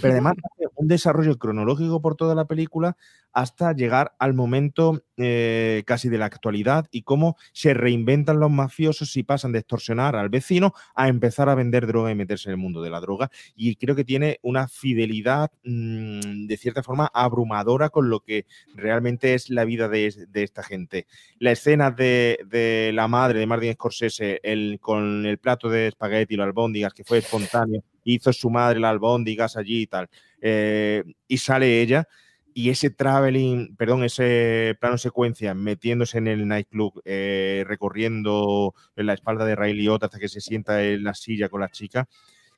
pero 0.00 0.12
además 0.12 0.34
un 0.74 0.88
desarrollo 0.88 1.38
cronológico 1.38 2.00
por 2.00 2.14
toda 2.14 2.34
la 2.34 2.46
película 2.46 2.96
hasta 3.32 3.72
llegar 3.72 4.14
al 4.18 4.34
momento 4.34 5.02
eh, 5.16 5.82
casi 5.86 6.08
de 6.08 6.18
la 6.18 6.26
actualidad 6.26 6.86
y 6.90 7.02
cómo 7.02 7.36
se 7.52 7.74
reinventan 7.74 8.40
los 8.40 8.50
mafiosos 8.50 9.16
y 9.16 9.22
pasan 9.22 9.52
de 9.52 9.60
extorsionar 9.60 10.16
al 10.16 10.28
vecino 10.28 10.72
a 10.94 11.08
empezar 11.08 11.48
a 11.48 11.54
vender 11.54 11.86
droga 11.86 12.10
y 12.10 12.14
meterse 12.14 12.48
en 12.48 12.52
el 12.52 12.58
mundo 12.58 12.82
de 12.82 12.90
la 12.90 13.00
droga. 13.00 13.30
Y 13.54 13.76
creo 13.76 13.94
que 13.94 14.04
tiene 14.04 14.38
una 14.42 14.68
fidelidad 14.68 15.50
mm, 15.64 16.46
de 16.46 16.56
cierta 16.56 16.82
forma 16.82 17.10
abrumadora 17.12 17.90
con 17.90 18.10
lo 18.10 18.20
que 18.20 18.46
realmente 18.74 19.34
es 19.34 19.50
la 19.50 19.64
vida 19.64 19.88
de, 19.88 20.06
esta 20.34 20.62
gente. 20.62 21.06
La 21.38 21.52
escena 21.52 21.90
de, 21.90 22.90
la 22.94 23.08
madre 23.08 23.40
de 23.40 23.46
Martin 23.46 23.72
Scorsese 23.74 24.40
el, 24.42 24.78
con 24.80 25.26
el 25.26 25.38
plato 25.38 25.68
de 25.68 25.88
espagueti 25.88 26.34
y 26.34 26.36
los 26.36 26.46
albóndigas, 26.46 26.94
que 26.94 27.04
fue 27.04 27.18
espontáneo, 27.18 27.82
hizo 28.14 28.32
su 28.32 28.50
madre 28.50 28.80
las 28.80 28.90
albóndigas 28.90 29.56
allí 29.56 29.82
y 29.82 29.86
tal, 29.86 30.08
eh, 30.40 31.02
y 31.26 31.38
sale 31.38 31.80
ella 31.80 32.06
y 32.54 32.70
ese 32.70 32.90
traveling, 32.90 33.76
perdón, 33.76 34.02
ese 34.02 34.76
plano 34.80 34.98
secuencia 34.98 35.54
metiéndose 35.54 36.18
en 36.18 36.26
el 36.26 36.48
nightclub, 36.48 37.00
eh, 37.04 37.64
recorriendo 37.68 38.74
en 38.96 39.06
la 39.06 39.14
espalda 39.14 39.44
de 39.44 39.54
Ray 39.54 39.74
Liotta 39.74 40.06
hasta 40.06 40.18
que 40.18 40.28
se 40.28 40.40
sienta 40.40 40.82
en 40.82 41.04
la 41.04 41.14
silla 41.14 41.48
con 41.48 41.60
la 41.60 41.68
chica, 41.68 42.08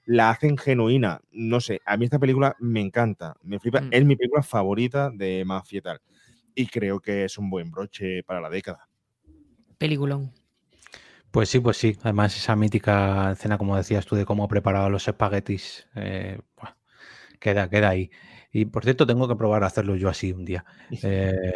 la 0.07 0.31
hacen 0.31 0.57
genuina. 0.57 1.21
No 1.33 1.61
sé, 1.61 1.81
a 1.85 1.99
mí 1.99 2.07
esta 2.07 2.19
película 2.19 2.57
me 2.61 2.81
encanta, 2.81 3.35
me 3.43 3.59
flipa, 3.61 3.83
Mm. 3.83 3.89
es 3.91 4.05
mi 4.07 4.17
película 4.17 4.43
favorita 4.43 5.11
de 5.11 5.45
mafia 5.45 5.79
y 5.79 5.83
tal. 5.83 6.01
Y 6.55 6.67
creo 6.67 6.99
que 7.01 7.25
es 7.25 7.37
un 7.37 7.51
buen 7.51 7.71
broche 7.71 8.23
para 8.23 8.41
la 8.41 8.49
década. 8.49 8.89
Peliculón. 9.77 10.33
Pues 11.31 11.49
sí, 11.49 11.61
pues 11.61 11.77
sí. 11.77 11.97
Además, 12.03 12.37
esa 12.37 12.57
mítica 12.57 13.33
escena, 13.33 13.59
como 13.59 13.77
decías 13.77 14.07
tú, 14.07 14.17
de 14.17 14.25
cómo 14.25 14.49
preparaba 14.49 14.89
los 14.89 15.07
espaguetis, 15.07 15.87
eh, 15.95 16.41
queda, 17.39 17.69
queda 17.69 17.91
ahí. 17.91 18.11
Y 18.53 18.65
por 18.65 18.85
cierto, 18.85 19.07
tengo 19.07 19.29
que 19.29 19.37
probar 19.37 19.63
a 19.63 19.69
hacerlo 19.69 19.97
yo 19.97 20.09
así 20.09 20.33
un 20.33 20.45
día. 20.45 20.65
Eh, 21.03 21.55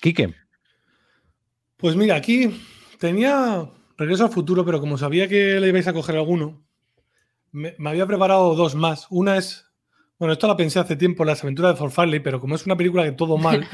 Quique, 0.00 0.34
Pues 1.76 1.96
mira, 1.96 2.16
aquí 2.16 2.60
tenía 2.98 3.68
Regreso 3.98 4.24
al 4.24 4.30
futuro, 4.30 4.64
pero 4.64 4.78
como 4.78 4.96
sabía 4.96 5.26
que 5.26 5.58
le 5.58 5.68
ibais 5.68 5.88
a 5.88 5.92
coger 5.92 6.16
alguno, 6.16 6.64
me, 7.50 7.74
me 7.78 7.90
había 7.90 8.06
preparado 8.06 8.54
dos 8.54 8.76
más. 8.76 9.08
Una 9.10 9.36
es, 9.36 9.67
bueno, 10.18 10.32
esto 10.32 10.46
la 10.46 10.56
pensé 10.56 10.78
hace 10.78 10.96
tiempo, 10.96 11.24
Las 11.24 11.42
aventuras 11.42 11.72
de 11.74 11.78
Fort 11.78 11.92
Farley, 11.92 12.20
pero 12.20 12.40
como 12.40 12.54
es 12.54 12.66
una 12.66 12.76
película 12.76 13.04
de 13.04 13.12
todo 13.12 13.38
mal 13.38 13.66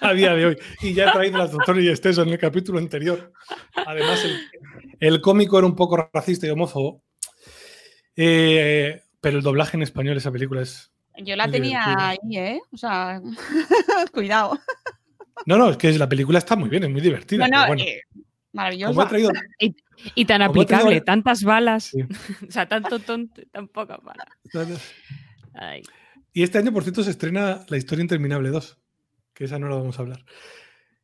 a 0.00 0.12
día 0.12 0.34
de 0.34 0.46
hoy, 0.46 0.56
y 0.82 0.94
ya 0.94 1.08
he 1.08 1.12
traído 1.12 1.38
las 1.38 1.52
doctores 1.52 1.84
y 1.84 1.88
Esteso 1.88 2.22
en 2.22 2.28
el 2.28 2.38
capítulo 2.38 2.78
anterior. 2.78 3.32
Además, 3.74 4.24
el, 4.24 4.38
el 5.00 5.20
cómico 5.20 5.58
era 5.58 5.66
un 5.66 5.76
poco 5.76 6.08
racista 6.12 6.46
y 6.46 6.50
homófobo. 6.50 7.02
Eh, 8.16 9.02
pero 9.20 9.38
el 9.38 9.42
doblaje 9.42 9.76
en 9.76 9.82
español 9.82 10.14
de 10.14 10.18
esa 10.18 10.32
película 10.32 10.62
es. 10.62 10.90
Yo 11.18 11.36
la 11.36 11.50
tenía 11.50 11.80
divertido. 11.80 12.06
ahí, 12.06 12.36
¿eh? 12.36 12.60
O 12.70 12.76
sea, 12.76 13.20
cuidado. 14.12 14.58
No, 15.46 15.56
no, 15.58 15.70
es 15.70 15.76
que 15.76 15.92
la 15.98 16.08
película 16.08 16.38
está 16.38 16.56
muy 16.56 16.68
bien, 16.68 16.84
es 16.84 16.90
muy 16.90 17.00
divertida. 17.00 17.48
No, 17.48 17.60
no, 17.60 17.66
bueno, 17.68 17.82
eh, 17.82 18.02
maravillosa. 18.52 19.08
traído 19.08 19.30
Y, 19.58 19.76
Y 20.14 20.24
tan 20.24 20.42
aplicable, 20.42 21.00
tantas 21.00 21.42
balas. 21.42 21.84
Sí. 21.84 22.02
o 22.48 22.50
sea, 22.50 22.66
tanto 22.66 22.98
tonto, 22.98 23.42
tan 23.50 23.68
pocas 23.68 23.98
balas. 24.02 24.94
Ay. 25.56 25.82
Y 26.32 26.42
este 26.42 26.58
año, 26.58 26.72
por 26.72 26.82
cierto, 26.82 27.02
se 27.02 27.10
estrena 27.10 27.64
La 27.68 27.76
Historia 27.76 28.02
Interminable 28.02 28.50
2, 28.50 28.78
que 29.32 29.44
esa 29.44 29.58
no 29.58 29.68
la 29.68 29.76
vamos 29.76 29.98
a 29.98 30.02
hablar. 30.02 30.24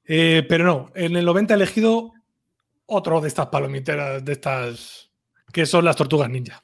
Eh, 0.05 0.45
pero 0.49 0.65
no, 0.65 0.91
en 0.95 1.16
el 1.16 1.24
90 1.24 1.55
he 1.55 1.57
elegido 1.57 2.12
otro 2.87 3.20
de 3.20 3.29
estas 3.29 3.47
palomiteras, 3.47 4.24
de 4.24 4.33
estas 4.33 5.11
que 5.53 5.65
son 5.66 5.85
las 5.85 5.97
tortugas 5.97 6.29
ninja. 6.31 6.62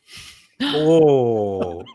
Oh. 0.75 1.85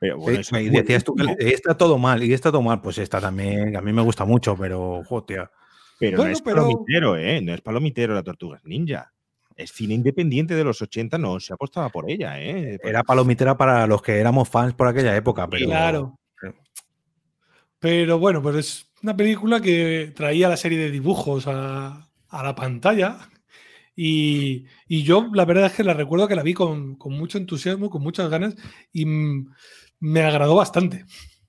Pero 0.00 0.18
bueno, 0.18 0.38
Eh, 0.38 0.40
eso 0.42 0.58
y 0.60 0.66
es 0.66 0.72
decías 0.72 1.02
tú 1.04 1.14
que 1.14 1.34
está 1.38 1.76
todo 1.78 1.96
mal, 1.96 2.22
y 2.22 2.32
está 2.34 2.50
todo 2.50 2.60
mal. 2.60 2.80
Pues 2.82 2.98
esta 2.98 3.20
también, 3.22 3.74
a 3.76 3.80
mí 3.80 3.90
me 3.92 4.02
gusta 4.02 4.24
mucho, 4.26 4.54
pero. 4.56 5.00
Pero 5.26 6.16
Bueno, 6.16 6.24
no 6.24 6.26
es 6.26 6.42
pero- 6.42 6.56
palomitero, 6.56 7.16
¿eh? 7.16 7.40
No 7.40 7.54
es 7.54 7.62
palomitero 7.62 8.12
la 8.12 8.22
Tortugas 8.22 8.62
Ninja. 8.64 9.13
Es 9.56 9.72
cine 9.72 9.94
independiente 9.94 10.54
de 10.54 10.64
los 10.64 10.82
80, 10.82 11.16
no 11.18 11.38
se 11.40 11.52
apostaba 11.52 11.88
por 11.88 12.10
ella, 12.10 12.40
¿eh? 12.40 12.78
Era 12.82 13.04
palomitera 13.04 13.56
para 13.56 13.86
los 13.86 14.02
que 14.02 14.18
éramos 14.18 14.48
fans 14.48 14.74
por 14.74 14.88
aquella 14.88 15.14
época, 15.16 15.48
pero. 15.48 15.66
Claro. 15.66 16.18
Pero 17.78 18.18
bueno, 18.18 18.42
pues 18.42 18.56
es 18.56 18.86
una 19.02 19.16
película 19.16 19.60
que 19.60 20.12
traía 20.16 20.48
la 20.48 20.56
serie 20.56 20.78
de 20.78 20.90
dibujos 20.90 21.46
a, 21.46 22.08
a 22.28 22.42
la 22.42 22.54
pantalla. 22.54 23.18
Y, 23.94 24.64
y 24.88 25.02
yo 25.02 25.30
la 25.32 25.44
verdad 25.44 25.66
es 25.66 25.74
que 25.74 25.84
la 25.84 25.94
recuerdo 25.94 26.26
que 26.26 26.34
la 26.34 26.42
vi 26.42 26.54
con, 26.54 26.96
con 26.96 27.12
mucho 27.12 27.38
entusiasmo, 27.38 27.90
con 27.90 28.02
muchas 28.02 28.28
ganas 28.28 28.56
y 28.92 29.04
me 29.06 30.22
agradó 30.22 30.56
bastante. 30.56 31.04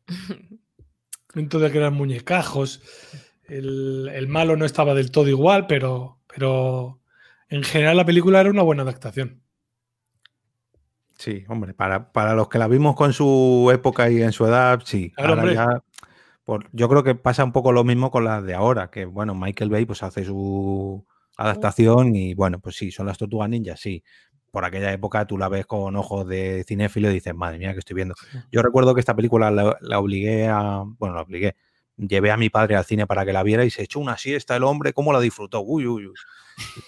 De 1.34 1.72
que 1.72 1.78
eran 1.78 1.94
muñecajos, 1.94 2.82
el, 3.44 4.10
el 4.14 4.28
malo 4.30 4.56
no 4.56 4.64
estaba 4.64 4.94
del 4.94 5.12
todo 5.12 5.28
igual, 5.28 5.68
pero, 5.68 6.22
pero 6.34 7.02
en 7.50 7.64
general 7.64 7.98
la 7.98 8.06
película 8.06 8.40
era 8.42 8.50
una 8.52 8.62
buena 8.62 8.84
adaptación. 8.84 9.42
Sí, 11.18 11.46
hombre, 11.48 11.74
para, 11.74 12.12
para 12.12 12.34
los 12.36 12.50
que 12.50 12.60
la 12.60 12.68
vimos 12.68 12.96
con 12.96 13.14
su 13.14 13.70
época 13.74 14.10
y 14.10 14.22
en 14.22 14.34
su 14.34 14.46
edad, 14.46 14.82
sí. 14.84 15.12
Claro, 15.16 15.32
Ahora 15.40 15.54
ya, 15.54 15.68
por- 16.46 16.70
yo 16.74 16.90
creo 16.90 17.04
que 17.04 17.16
pasa 17.16 17.44
un 17.46 17.54
poco 17.54 17.72
lo 17.72 17.84
mismo 17.86 18.12
con 18.12 18.26
las 18.26 18.44
de 18.44 18.54
ahora, 18.56 18.90
que 18.92 19.06
bueno, 19.06 19.36
Michael 19.36 19.70
Bay 19.70 19.86
pues 19.86 20.04
hace 20.04 20.26
su 20.26 21.06
adaptación 21.38 22.16
y 22.16 22.34
bueno, 22.36 22.60
pues 22.60 22.76
sí, 22.78 22.92
son 22.92 23.08
las 23.08 23.18
tortugas 23.18 23.50
ninjas, 23.50 23.80
sí. 23.80 24.04
Por 24.52 24.66
aquella 24.66 24.92
época 24.94 25.26
tú 25.28 25.38
la 25.38 25.50
ves 25.50 25.66
con 25.66 25.96
ojos 25.98 26.28
de 26.28 26.64
cinéfilo 26.68 27.10
y 27.12 27.16
dices, 27.16 27.36
madre 27.36 27.60
mía, 27.60 27.74
que 27.74 27.80
estoy 27.80 27.96
viendo. 27.96 28.16
Yo 28.52 28.62
recuerdo 28.62 28.94
que 28.96 29.02
esta 29.02 29.16
película 29.16 29.52
la, 29.52 29.78
la 29.82 30.00
obligué 30.00 30.48
a, 30.50 30.84
bueno, 31.00 31.16
la 31.16 31.22
obligué, 31.24 31.56
llevé 31.98 32.32
a 32.32 32.38
mi 32.38 32.50
padre 32.50 32.76
al 32.76 32.86
cine 32.86 33.08
para 33.08 33.26
que 33.26 33.34
la 33.34 33.44
viera 33.44 33.66
y 33.66 33.70
se 33.70 33.84
echó 33.84 34.00
una 34.00 34.18
siesta 34.18 34.56
el 34.56 34.64
hombre, 34.64 34.94
¿cómo 34.94 35.14
la 35.14 35.20
disfrutó? 35.20 35.62
Uy, 35.62 35.88
uy, 35.88 36.08
uy. 36.08 36.16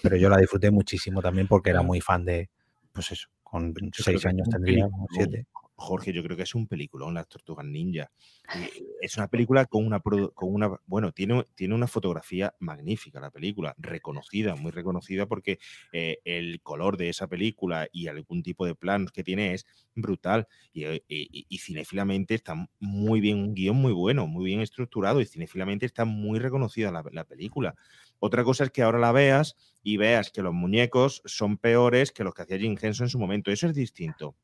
Pero 0.02 0.16
yo 0.16 0.28
la 0.28 0.38
disfruté 0.38 0.70
muchísimo 0.70 1.20
también 1.22 1.46
porque 1.46 1.70
era 1.70 1.82
muy 1.82 2.00
fan 2.00 2.24
de, 2.24 2.48
pues 2.92 3.12
eso, 3.12 3.28
con 3.42 3.74
seis 3.92 4.24
años 4.26 4.48
tendría, 4.48 4.88
siete. 5.10 5.46
Jorge, 5.78 6.12
yo 6.12 6.22
creo 6.24 6.36
que 6.36 6.42
es 6.42 6.54
un 6.54 6.66
peliculón, 6.66 7.14
Las 7.14 7.28
Tortugas 7.28 7.64
Ninja. 7.64 8.10
Y 8.52 8.60
Es 9.00 9.16
una 9.16 9.28
película 9.28 9.64
con 9.66 9.86
una, 9.86 10.00
con 10.00 10.52
una 10.52 10.76
bueno, 10.86 11.12
tiene, 11.12 11.44
tiene 11.54 11.72
una 11.74 11.86
fotografía 11.86 12.52
magnífica 12.58 13.20
la 13.20 13.30
película, 13.30 13.72
reconocida, 13.78 14.56
muy 14.56 14.72
reconocida 14.72 15.26
porque 15.26 15.60
eh, 15.92 16.18
el 16.24 16.60
color 16.62 16.96
de 16.96 17.08
esa 17.08 17.28
película 17.28 17.86
y 17.92 18.08
algún 18.08 18.42
tipo 18.42 18.66
de 18.66 18.74
planos 18.74 19.12
que 19.12 19.22
tiene 19.22 19.54
es 19.54 19.66
brutal 19.94 20.48
y, 20.72 20.84
eh, 20.84 21.04
y- 21.08 21.46
y 21.48 21.58
cinéfilamente 21.58 22.34
está 22.34 22.56
muy 22.80 23.20
bien, 23.20 23.38
un 23.38 23.54
guion 23.54 23.76
muy 23.76 23.92
bueno, 23.92 24.26
muy 24.26 24.46
bien 24.46 24.60
estructurado 24.60 25.20
y 25.20 25.26
cinéfilamente 25.26 25.86
está 25.86 26.04
muy 26.04 26.40
reconocida 26.40 26.90
la, 26.90 27.04
la 27.12 27.24
película. 27.24 27.76
Otra 28.18 28.42
cosa 28.42 28.64
es 28.64 28.70
que 28.72 28.82
ahora 28.82 28.98
la 28.98 29.12
veas 29.12 29.54
y 29.84 29.96
veas 29.96 30.30
que 30.32 30.42
los 30.42 30.52
muñecos 30.52 31.22
son 31.24 31.56
peores 31.56 32.10
que 32.10 32.24
los 32.24 32.34
que 32.34 32.42
hacía 32.42 32.58
Jim 32.58 32.76
Henson 32.80 33.04
en 33.06 33.10
su 33.10 33.18
momento. 33.20 33.52
Eso 33.52 33.68
es 33.68 33.74
distinto 33.74 34.34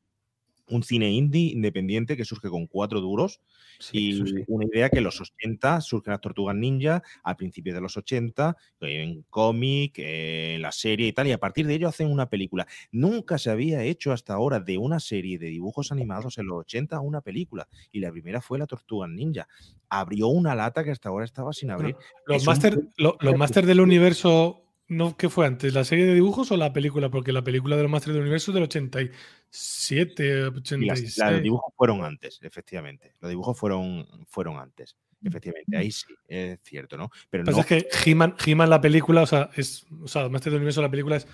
un 0.67 0.83
cine 0.83 1.11
indie 1.11 1.51
independiente 1.51 2.17
que 2.17 2.25
surge 2.25 2.49
con 2.49 2.65
cuatro 2.67 2.99
duros 3.01 3.39
Sí, 3.79 4.09
y 4.09 4.13
sí. 4.27 4.43
una 4.47 4.65
idea 4.65 4.89
que 4.89 4.99
en 4.99 5.03
los 5.03 5.19
80 5.19 5.81
surgen 5.81 6.11
las 6.11 6.21
tortugas 6.21 6.55
ninja 6.55 7.03
a 7.23 7.35
principios 7.35 7.75
de 7.75 7.81
los 7.81 7.97
80 7.97 8.55
en 8.79 9.23
cómic, 9.29 9.95
en 9.97 10.61
la 10.61 10.71
serie 10.71 11.07
y 11.07 11.13
tal, 11.13 11.27
y 11.27 11.33
a 11.33 11.37
partir 11.39 11.67
de 11.67 11.75
ello 11.75 11.87
hacen 11.89 12.09
una 12.09 12.29
película. 12.29 12.65
Nunca 12.91 13.37
se 13.37 13.49
había 13.51 13.83
hecho 13.83 14.11
hasta 14.13 14.33
ahora 14.33 14.59
de 14.61 14.77
una 14.77 14.99
serie 15.01 15.37
de 15.37 15.47
dibujos 15.47 15.91
animados 15.91 16.37
en 16.37 16.47
los 16.47 16.59
80 16.61 16.99
una 17.01 17.21
película, 17.21 17.67
y 17.91 17.99
la 17.99 18.11
primera 18.11 18.39
fue 18.41 18.57
la 18.59 18.65
tortuga 18.65 19.07
ninja. 19.07 19.47
Abrió 19.89 20.27
una 20.29 20.55
lata 20.55 20.83
que 20.83 20.91
hasta 20.91 21.09
ahora 21.09 21.25
estaba 21.25 21.51
sin 21.53 21.69
abrir. 21.71 21.95
Los 22.25 22.41
un 22.43 22.45
máster, 22.45 22.75
buen- 22.75 22.93
lo- 22.97 23.17
los 23.19 23.51
del 23.51 23.81
universo, 23.81 24.64
¿no? 24.87 25.15
¿qué 25.17 25.29
fue 25.29 25.45
antes? 25.47 25.73
¿La 25.73 25.83
serie 25.83 26.05
de 26.05 26.13
dibujos 26.13 26.51
o 26.51 26.57
la 26.57 26.73
película? 26.73 27.09
Porque 27.09 27.31
la 27.31 27.43
película 27.43 27.75
de 27.75 27.83
los 27.83 27.91
máster 27.91 28.13
del 28.13 28.21
universo 28.21 28.51
es 28.51 28.55
del 28.55 28.63
87, 28.63 30.23
Y 30.23 30.35
las, 30.41 30.53
86. 30.55 31.17
las- 31.17 31.31
los 31.33 31.41
dibujos 31.41 31.73
fueron 31.75 32.03
antes, 32.03 32.39
efectivamente. 32.41 33.13
Los 33.19 33.29
dibujos 33.29 33.57
fueron, 33.57 34.05
furon 34.27 34.57
antes. 34.57 34.95
Efectivamente, 35.23 35.75
ahí 35.75 35.89
sí, 35.91 36.13
es 36.27 36.59
cierto, 36.61 36.97
¿no? 36.97 37.09
Pero 37.31 37.43
Lo 37.43 37.45
que 37.47 37.51
no, 37.51 37.57
pasa 37.63 37.75
es 37.77 37.83
que 37.85 38.11
He-Man, 38.11 38.35
He-Man 38.45 38.69
la 38.69 38.79
película, 38.79 39.23
o 39.23 39.25
sea, 39.25 39.49
es, 39.55 39.85
o 40.03 40.07
sea, 40.07 40.21
los 40.23 40.31
máster 40.31 40.51
del 40.51 40.59
universo 40.59 40.81
la 40.83 40.91
película 40.91 41.15
es, 41.15 41.23
o 41.25 41.27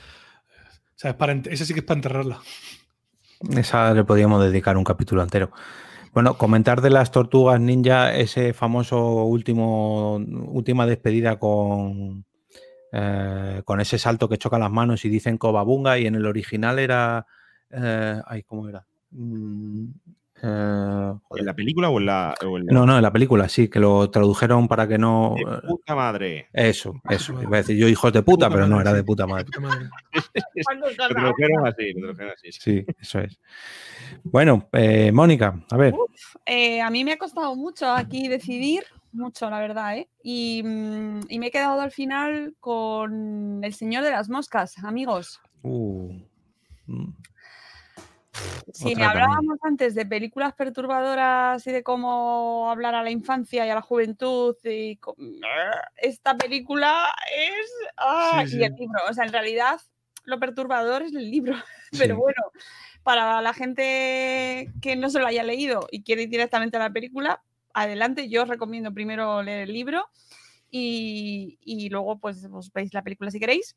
sea, 0.95 1.11
es 1.11 1.17
para, 1.17 1.33
esa 1.33 1.65
sí 1.65 1.73
que 1.73 1.81
es 1.81 1.85
para 1.85 1.97
enterrarla. 1.97 2.39
Esa 3.57 3.93
le 3.93 4.03
podríamos 4.05 4.41
dedicar 4.43 4.77
un 4.77 4.83
capítulo 4.85 5.21
entero. 5.23 5.51
Bueno, 6.13 6.37
comentar 6.37 6.79
de 6.81 6.89
las 6.89 7.11
tortugas 7.11 7.59
ninja, 7.59 8.13
ese 8.15 8.53
famoso 8.53 9.23
último, 9.23 10.15
última 10.17 10.85
despedida 10.85 11.39
con, 11.39 12.23
eh, 12.91 13.61
con 13.65 13.80
ese 13.81 13.97
salto 13.97 14.27
que 14.30 14.38
chocan 14.38 14.59
las 14.61 14.72
manos 14.72 15.05
y 15.05 15.09
dicen 15.09 15.38
Cobabunga 15.38 15.97
y 15.99 16.07
en 16.07 16.15
el 16.15 16.26
original 16.26 16.80
era... 16.80 17.26
eh, 17.69 18.22
ay, 18.26 18.43
¿cómo 18.43 18.68
era? 18.68 18.85
Mm, 19.11 19.85
eh. 20.43 21.13
¿En 21.38 21.45
la 21.45 21.53
película 21.53 21.89
o 21.89 21.99
en 21.99 22.05
la.? 22.07 22.34
o 22.45 22.57
en 22.57 22.65
la- 22.65 22.73
No, 22.73 22.85
no, 22.85 22.95
en 22.95 23.01
la 23.03 23.11
película 23.11 23.47
sí, 23.47 23.68
que 23.69 23.80
lo 23.80 24.09
tradujeron 24.09 24.68
para 24.68 24.88
que 24.88 24.97
no... 24.97 25.35
¡De 25.38 25.68
puta 25.68 25.95
madre! 25.95 26.47
Eso, 26.51 26.93
eso. 27.09 27.39
Iba 27.41 27.57
a 27.57 27.61
decir 27.61 27.77
yo 27.77 27.88
hijos 27.88 28.11
de 28.11 28.23
puta, 28.23 28.47
Puta 28.47 28.55
pero 28.55 28.68
no, 28.68 28.81
era 28.81 28.91
de 28.93 28.99
sí. 29.01 29.05
puta 29.05 29.27
madre. 29.27 29.45
Puta 29.45 29.59
madre. 29.59 29.89
Lo 30.80 31.07
tradujeron 31.07 31.68
así, 31.68 31.93
lo 31.93 32.01
tradujeron 32.01 32.34
así. 32.34 32.51
sí. 32.51 32.59
Sí, 32.61 32.85
eso 32.99 33.19
es. 33.19 33.39
Bueno, 34.23 34.68
eh, 34.73 35.11
Mónica, 35.11 35.63
a 35.69 35.77
ver. 35.77 35.93
Eh, 36.45 36.81
a 36.81 36.89
mí 36.89 37.03
me 37.03 37.13
ha 37.13 37.18
costado 37.18 37.55
mucho 37.55 37.89
aquí 37.91 38.27
decidir, 38.27 38.84
mucho 39.13 39.49
la 39.49 39.59
verdad, 39.59 39.97
¿eh? 39.97 40.09
Y, 40.23 40.61
mm, 40.63 41.21
y 41.29 41.39
me 41.39 41.47
he 41.47 41.51
quedado 41.51 41.81
al 41.81 41.91
final 41.91 42.55
con 42.59 43.63
El 43.63 43.73
Señor 43.73 44.03
de 44.03 44.11
las 44.11 44.29
Moscas, 44.29 44.77
amigos. 44.83 45.41
Uh, 45.63 46.13
mm, 46.88 47.13
Si 48.73 48.95
me 48.95 49.03
hablábamos 49.05 49.57
antes 49.63 49.93
de 49.95 50.05
películas 50.05 50.53
perturbadoras 50.53 51.65
y 51.67 51.71
de 51.71 51.83
cómo 51.83 52.69
hablar 52.71 52.95
a 52.95 53.03
la 53.03 53.11
infancia 53.11 53.65
y 53.65 53.69
a 53.69 53.75
la 53.75 53.81
juventud, 53.81 54.55
y 54.63 54.97
esta 55.97 56.38
película 56.38 57.13
es... 57.38 57.71
¡ah! 57.97 58.43
Sí, 58.47 58.57
Y 58.59 58.63
el 58.63 58.73
sí. 58.73 58.79
libro, 58.81 58.99
o 59.09 59.13
sea, 59.13 59.25
en 59.25 59.33
realidad 59.33 59.79
lo 60.23 60.39
perturbador 60.39 61.01
es 61.01 61.13
el 61.13 61.29
libro, 61.29 61.55
Sí. 61.91 61.99
pero 61.99 62.15
bueno, 62.17 62.41
para 63.03 63.41
la 63.41 63.53
gente 63.53 64.71
que 64.81 64.95
no 64.95 65.09
se 65.09 65.19
lo 65.19 65.27
haya 65.27 65.43
leído 65.43 65.88
y 65.91 66.03
quiere 66.03 66.23
ir 66.23 66.29
directamente 66.29 66.77
a 66.77 66.81
la 66.81 66.89
película, 66.91 67.41
adelante, 67.73 68.30
yo 68.30 68.43
os 68.43 68.49
recomiendo 68.49 68.93
primero 68.93 69.41
leer 69.43 69.68
el 69.68 69.73
libro 69.73 70.10
y, 70.72 71.89
luego 71.89 72.18
pues 72.19 72.48
os 72.52 72.72
veis 72.72 72.93
la 72.93 73.03
película 73.03 73.31
si 73.31 73.39
queréis. 73.39 73.76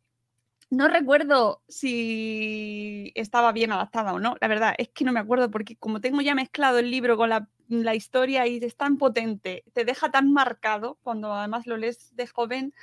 No 0.70 0.88
recuerdo 0.88 1.62
si 1.68 3.12
estaba 3.14 3.52
bien 3.52 3.72
adaptada 3.72 4.14
o 4.14 4.18
no, 4.18 4.36
la 4.40 4.48
verdad 4.48 4.74
es 4.78 4.88
que 4.88 5.04
no 5.04 5.12
me 5.12 5.20
acuerdo 5.20 5.50
porque 5.50 5.76
como 5.76 6.00
tengo 6.00 6.20
ya 6.20 6.34
mezclado 6.34 6.78
el 6.78 6.90
libro 6.90 7.16
con 7.16 7.28
la, 7.28 7.94
historia 7.94 8.46
y 8.46 8.58
es 8.58 8.76
tan 8.76 8.96
potente, 8.96 9.64
te 9.72 9.84
deja 9.84 10.10
tan 10.10 10.32
marcado 10.32 10.98
cuando 11.02 11.32
además 11.32 11.66
lo 11.66 11.76
lees 11.76 12.14
de 12.16 12.26
joven, 12.26 12.74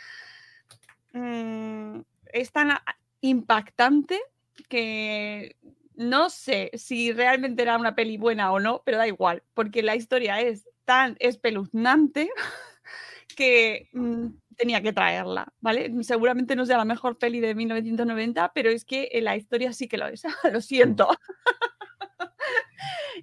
mm, 1.13 2.01
es 2.33 2.51
tan 2.51 2.77
impactante 3.21 4.19
que 4.67 5.55
no 5.95 6.29
sé 6.29 6.71
si 6.73 7.11
realmente 7.11 7.61
era 7.61 7.77
una 7.77 7.95
peli 7.95 8.17
buena 8.17 8.51
o 8.51 8.59
no, 8.59 8.81
pero 8.85 8.97
da 8.97 9.07
igual, 9.07 9.43
porque 9.53 9.83
la 9.83 9.95
historia 9.95 10.39
es 10.41 10.67
tan 10.91 11.15
espeluznante 11.19 12.29
que 13.37 13.87
mm, 13.93 14.25
tenía 14.57 14.81
que 14.81 14.91
traerla, 14.91 15.47
¿vale? 15.61 15.89
Seguramente 16.03 16.53
no 16.53 16.65
sea 16.65 16.75
la 16.75 16.83
mejor 16.83 17.17
peli 17.17 17.39
de 17.39 17.55
1990, 17.55 18.51
pero 18.53 18.69
es 18.69 18.83
que 18.83 19.07
eh, 19.13 19.21
la 19.21 19.37
historia 19.37 19.71
sí 19.71 19.87
que 19.87 19.97
lo 19.97 20.07
es, 20.07 20.23
lo 20.51 20.59
siento. 20.59 21.07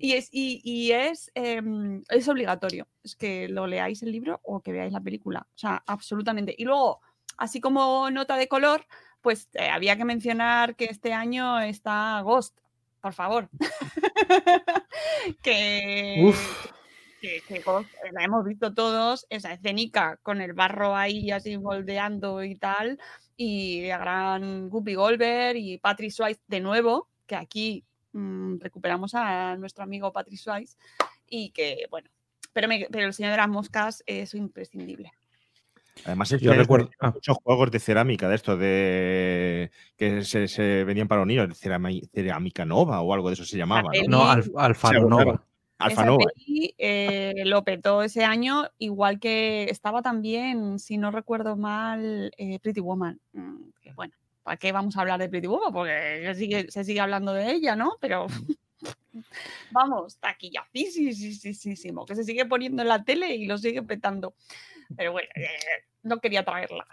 y 0.00 0.14
es, 0.14 0.30
y, 0.32 0.62
y 0.64 0.92
es, 0.92 1.30
em, 1.34 2.02
es 2.08 2.26
obligatorio, 2.26 2.88
es 3.04 3.14
que 3.16 3.48
lo 3.48 3.66
leáis 3.66 4.02
el 4.02 4.12
libro 4.12 4.40
o 4.44 4.62
que 4.62 4.72
veáis 4.72 4.94
la 4.94 5.02
película, 5.02 5.46
o 5.54 5.58
sea, 5.58 5.82
absolutamente. 5.86 6.54
Y 6.56 6.64
luego, 6.64 7.02
así 7.36 7.60
como 7.60 8.10
nota 8.10 8.38
de 8.38 8.48
color, 8.48 8.86
pues 9.20 9.50
eh, 9.52 9.68
había 9.68 9.98
que 9.98 10.06
mencionar 10.06 10.74
que 10.74 10.86
este 10.86 11.12
año 11.12 11.60
está 11.60 12.18
Ghost, 12.22 12.56
por 13.02 13.12
favor. 13.12 13.50
que 15.42 16.22
Uf. 16.24 16.77
Que, 17.20 17.42
que 17.46 17.60
todos- 17.60 17.86
la 18.12 18.24
hemos 18.24 18.44
visto 18.44 18.72
todos, 18.74 19.26
esa 19.30 19.52
escénica 19.52 20.18
con 20.22 20.40
el 20.40 20.52
barro 20.52 20.94
ahí 20.96 21.30
así 21.30 21.58
moldeando 21.58 22.42
y 22.44 22.54
tal, 22.56 22.98
y 23.36 23.86
la 23.88 23.98
gran 23.98 24.68
Guppy 24.68 24.94
Goldberg 24.94 25.56
y 25.56 25.78
Patrick 25.78 26.10
Swayze 26.10 26.40
de 26.46 26.60
nuevo, 26.60 27.08
que 27.26 27.36
aquí 27.36 27.84
mm, 28.12 28.58
recuperamos 28.60 29.14
a 29.14 29.56
nuestro 29.56 29.84
amigo 29.84 30.12
Patrick 30.12 30.38
Swayze, 30.38 30.76
y 31.28 31.50
que, 31.50 31.86
bueno, 31.90 32.08
pero, 32.52 32.66
me- 32.68 32.88
pero 32.90 33.06
el 33.06 33.12
Señor 33.12 33.32
de 33.32 33.36
las 33.36 33.48
Moscas 33.48 34.02
es 34.06 34.34
imprescindible. 34.34 35.12
Además, 36.04 36.30
es 36.32 36.40
Yo 36.40 36.52
recuerdo- 36.54 36.90
ah. 37.00 37.10
muchos 37.12 37.36
juegos 37.42 37.70
de 37.72 37.80
cerámica 37.80 38.28
de 38.28 38.34
estos, 38.36 38.58
de 38.58 39.70
que 39.96 40.22
se, 40.24 40.46
se 40.48 40.84
venían 40.84 41.08
para 41.08 41.20
los 41.22 41.26
niños, 41.28 41.58
cerámica 41.58 42.64
nova 42.64 43.00
o 43.02 43.12
algo 43.12 43.28
de 43.28 43.34
eso 43.34 43.44
se 43.44 43.58
llamaba. 43.58 43.90
¿no? 44.08 44.18
No, 44.18 44.24
Alf- 44.24 44.52
Alfaro 44.56 45.00
Sí, 45.00 45.06
Nova. 45.08 45.44
Claro. 45.78 45.90
Alfa 45.90 46.02
Esa 46.02 46.04
Nova. 46.04 46.24
peli, 46.34 46.74
eh, 46.76 47.42
lo 47.44 47.64
petó 47.64 48.02
ese 48.02 48.24
año, 48.24 48.68
igual 48.78 49.20
que 49.20 49.64
estaba 49.70 50.02
también, 50.02 50.78
si 50.78 50.98
no 50.98 51.10
recuerdo 51.10 51.56
mal, 51.56 52.32
eh, 52.36 52.58
Pretty 52.60 52.80
Woman. 52.80 53.20
Mm, 53.32 53.70
que 53.80 53.92
bueno, 53.92 54.14
¿para 54.42 54.56
qué 54.56 54.72
vamos 54.72 54.96
a 54.96 55.00
hablar 55.00 55.20
de 55.20 55.28
Pretty 55.28 55.46
Woman? 55.46 55.72
Porque 55.72 56.22
se 56.24 56.34
sigue, 56.34 56.70
se 56.70 56.84
sigue 56.84 57.00
hablando 57.00 57.32
de 57.32 57.52
ella, 57.52 57.76
¿no? 57.76 57.96
Pero 58.00 58.26
vamos, 59.70 60.16
taquillacísimo, 60.18 62.06
que 62.06 62.14
se 62.14 62.24
sigue 62.24 62.44
poniendo 62.44 62.82
en 62.82 62.88
la 62.88 63.04
tele 63.04 63.34
y 63.34 63.46
lo 63.46 63.56
sigue 63.58 63.82
petando. 63.82 64.34
Pero 64.96 65.12
bueno, 65.12 65.28
eh, 65.34 65.48
no 66.02 66.18
quería 66.18 66.44
traerla. 66.44 66.86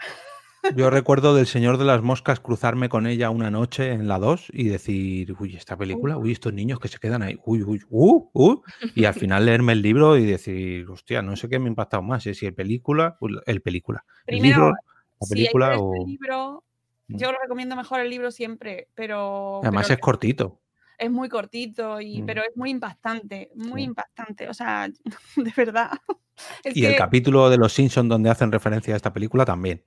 Yo 0.76 0.90
recuerdo 0.90 1.36
del 1.36 1.48
Señor 1.48 1.78
de 1.78 1.86
las 1.86 2.02
Moscas 2.02 2.40
cruzarme 2.40 2.90
con 2.90 3.08
ella 3.08 3.30
una 3.30 3.52
noche 3.52 3.92
en 3.92 4.08
la 4.08 4.20
2 4.20 4.48
y 4.54 4.66
decir, 4.70 5.36
uy, 5.40 5.56
esta 5.56 5.78
película, 5.78 6.18
uy, 6.18 6.32
estos 6.32 6.54
niños 6.54 6.80
que 6.80 6.88
se 6.88 6.98
quedan 7.00 7.22
ahí, 7.22 7.38
uy, 7.46 7.64
uy, 7.64 7.82
uh, 7.90 8.30
uh, 8.34 8.62
y 8.96 9.06
al 9.06 9.14
final 9.14 9.46
leerme 9.46 9.74
el 9.74 9.82
libro 9.82 10.18
y 10.18 10.26
decir, 10.26 10.90
hostia, 10.90 11.22
no 11.22 11.36
sé 11.36 11.50
qué 11.50 11.60
me 11.60 11.66
ha 11.66 11.70
impactado 11.70 12.04
más, 12.04 12.26
eh, 12.28 12.34
si 12.34 12.46
el 12.46 12.54
película, 12.54 13.18
el 13.46 13.62
película, 13.62 14.04
el 14.26 14.40
Primero, 14.40 14.56
libro, 14.58 14.74
la 15.22 15.28
película 15.30 15.78
o... 15.78 15.96
el 15.96 16.06
libro, 16.06 16.64
Mm. 17.08 17.18
yo 17.18 17.32
recomiendo 17.40 17.76
mejor 17.76 18.00
el 18.00 18.10
libro 18.10 18.32
siempre, 18.32 18.88
pero... 18.96 19.60
Además 19.62 19.86
pero 19.88 19.94
es 19.96 20.00
cortito. 20.02 20.62
es 20.98 21.12
muy 21.12 21.30
cortito, 21.30 22.02
y, 22.02 22.22
Mm. 22.22 22.26
pero 22.26 22.42
es 22.42 22.56
muy 22.56 22.70
impactante, 22.72 23.52
muy 23.56 23.84
impactante. 23.84 24.50
O 24.50 24.54
sea, 24.54 24.90
de 25.36 25.54
verdad. 25.56 25.92
Es 26.64 26.76
Y 26.76 26.86
el 26.86 26.98
capítulo 26.98 27.50
de 27.50 27.58
Los 27.58 27.72
Simpsons 27.74 28.10
donde 28.10 28.30
hacen 28.30 28.52
referencia 28.52 28.94
a 28.94 28.98
esta 28.98 29.14
película 29.14 29.46
también. 29.46 29.84